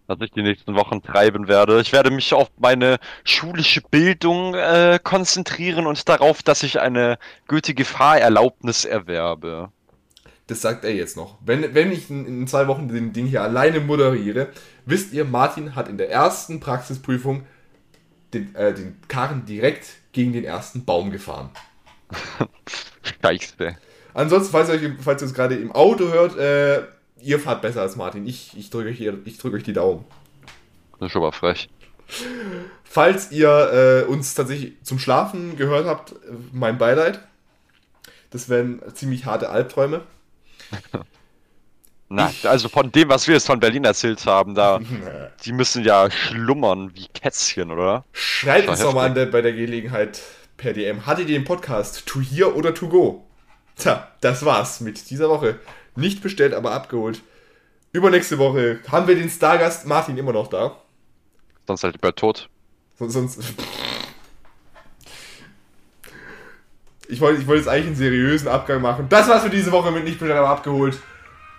Was 0.08 0.18
ich 0.22 0.30
die 0.32 0.42
nächsten 0.42 0.74
Wochen 0.74 1.02
treiben 1.02 1.48
werde. 1.48 1.80
Ich 1.80 1.92
werde 1.92 2.10
mich 2.10 2.32
auf 2.32 2.50
meine 2.58 2.98
schulische 3.24 3.82
Bildung 3.82 4.54
äh, 4.54 4.98
konzentrieren 5.02 5.86
und 5.86 6.08
darauf, 6.08 6.42
dass 6.42 6.62
ich 6.62 6.80
eine 6.80 7.18
gültige 7.46 7.84
Fahrerlaubnis 7.84 8.84
erwerbe. 8.86 9.70
das 10.46 10.62
sagt 10.62 10.84
er 10.84 10.94
jetzt 10.94 11.16
noch. 11.16 11.36
Wenn, 11.44 11.74
wenn 11.74 11.92
ich 11.92 12.08
in, 12.08 12.24
in 12.26 12.46
zwei 12.46 12.66
Wochen 12.68 12.88
den 12.88 13.12
Ding 13.12 13.26
hier 13.26 13.42
alleine 13.42 13.80
moderiere, 13.80 14.48
wisst 14.86 15.12
ihr, 15.12 15.26
Martin 15.26 15.76
hat 15.76 15.88
in 15.88 15.98
der 15.98 16.10
ersten 16.10 16.58
Praxisprüfung 16.58 17.44
den, 18.32 18.54
äh, 18.54 18.72
den 18.72 18.96
Karren 19.08 19.44
direkt 19.44 19.88
gegen 20.12 20.32
den 20.32 20.44
ersten 20.44 20.86
Baum 20.86 21.10
gefahren. 21.10 21.50
Scheiße. 23.22 23.76
Ansonsten, 24.14 24.52
falls 24.52 24.70
ihr, 24.70 24.74
euch, 24.76 24.92
falls 25.00 25.22
ihr 25.22 25.26
es 25.26 25.34
gerade 25.34 25.56
im 25.56 25.70
Auto 25.70 26.08
hört, 26.08 26.38
äh, 26.38 26.82
ihr 27.20 27.38
fahrt 27.40 27.62
besser 27.62 27.82
als 27.82 27.96
Martin. 27.96 28.26
Ich, 28.26 28.56
ich 28.56 28.70
drücke 28.70 28.90
euch, 28.90 29.00
ich 29.24 29.38
drück 29.38 29.54
euch 29.54 29.62
die 29.64 29.72
Daumen. 29.72 30.04
Das 30.98 31.06
ist 31.06 31.12
schon 31.12 31.22
mal 31.22 31.32
frech. 31.32 31.68
Falls 32.84 33.30
ihr 33.32 34.04
äh, 34.06 34.10
uns 34.10 34.34
tatsächlich 34.34 34.74
zum 34.82 34.98
Schlafen 34.98 35.56
gehört 35.56 35.86
habt, 35.86 36.14
mein 36.52 36.78
Beileid. 36.78 37.20
Das 38.30 38.48
wären 38.48 38.82
ziemlich 38.94 39.24
harte 39.26 39.48
Albträume. 39.50 40.02
Na, 42.10 42.30
Ich- 42.30 42.48
also 42.48 42.68
von 42.68 42.90
dem, 42.90 43.10
was 43.10 43.26
wir 43.26 43.34
jetzt 43.34 43.46
von 43.46 43.60
Berlin 43.60 43.84
erzählt 43.84 44.24
haben, 44.24 44.54
da, 44.54 44.80
die 45.44 45.52
müssen 45.52 45.84
ja 45.84 46.10
schlummern 46.10 46.90
wie 46.94 47.06
Kätzchen, 47.08 47.70
oder? 47.70 48.04
Schreibt 48.12 48.68
uns 48.68 48.80
doch 48.80 48.94
mal 48.94 49.12
der, 49.12 49.26
bei 49.26 49.42
der 49.42 49.52
Gelegenheit 49.52 50.20
per 50.56 50.72
DM. 50.72 51.04
Hattet 51.06 51.28
ihr 51.28 51.38
den 51.38 51.44
Podcast 51.44 52.06
To 52.06 52.20
Hear 52.20 52.56
oder 52.56 52.72
To 52.74 52.88
Go? 52.88 53.26
Tja, 53.76 54.08
das 54.22 54.44
war's 54.44 54.80
mit 54.80 55.10
dieser 55.10 55.28
Woche. 55.28 55.60
Nicht 55.96 56.22
bestellt, 56.22 56.54
aber 56.54 56.72
abgeholt. 56.72 57.22
Übernächste 57.92 58.38
Woche 58.38 58.80
haben 58.90 59.08
wir 59.08 59.14
den 59.14 59.30
Stargast 59.30 59.86
Martin 59.86 60.16
immer 60.18 60.32
noch 60.32 60.48
da. 60.48 60.76
Sonst 61.66 61.84
halt 61.84 61.94
lieber 61.94 62.14
tot. 62.14 62.48
Son- 62.98 63.10
Sonst. 63.10 63.40
Ich 67.08 67.20
wollte 67.20 67.40
ich 67.40 67.46
wollte 67.46 67.60
jetzt 67.60 67.68
eigentlich 67.68 67.86
einen 67.86 67.96
seriösen 67.96 68.48
Abgang 68.48 68.82
machen. 68.82 69.06
Das 69.08 69.28
war's 69.28 69.42
für 69.42 69.50
diese 69.50 69.72
Woche 69.72 69.90
mit 69.90 70.04
Nicht 70.04 70.18
bestellt, 70.18 70.38
aber 70.38 70.50
abgeholt. 70.50 70.98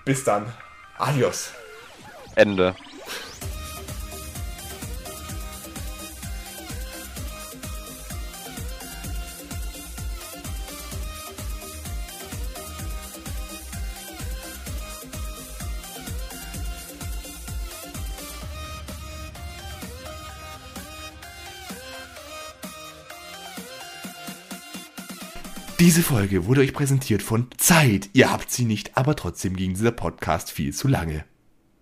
Bis 0.05 0.23
dann. 0.23 0.51
Adios. 0.97 1.51
Ende. 2.35 2.75
Diese 25.89 26.03
Folge 26.03 26.45
wurde 26.45 26.61
euch 26.61 26.71
präsentiert 26.71 27.23
von 27.23 27.47
Zeit. 27.57 28.11
Ihr 28.13 28.31
habt 28.31 28.51
sie 28.51 28.65
nicht, 28.65 28.95
aber 28.95 29.15
trotzdem 29.15 29.55
ging 29.55 29.73
dieser 29.73 29.89
Podcast 29.89 30.51
viel 30.51 30.71
zu 30.71 30.87
lange. 30.87 31.25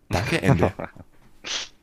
Danke, 0.08 0.42
Ende. 0.42 0.72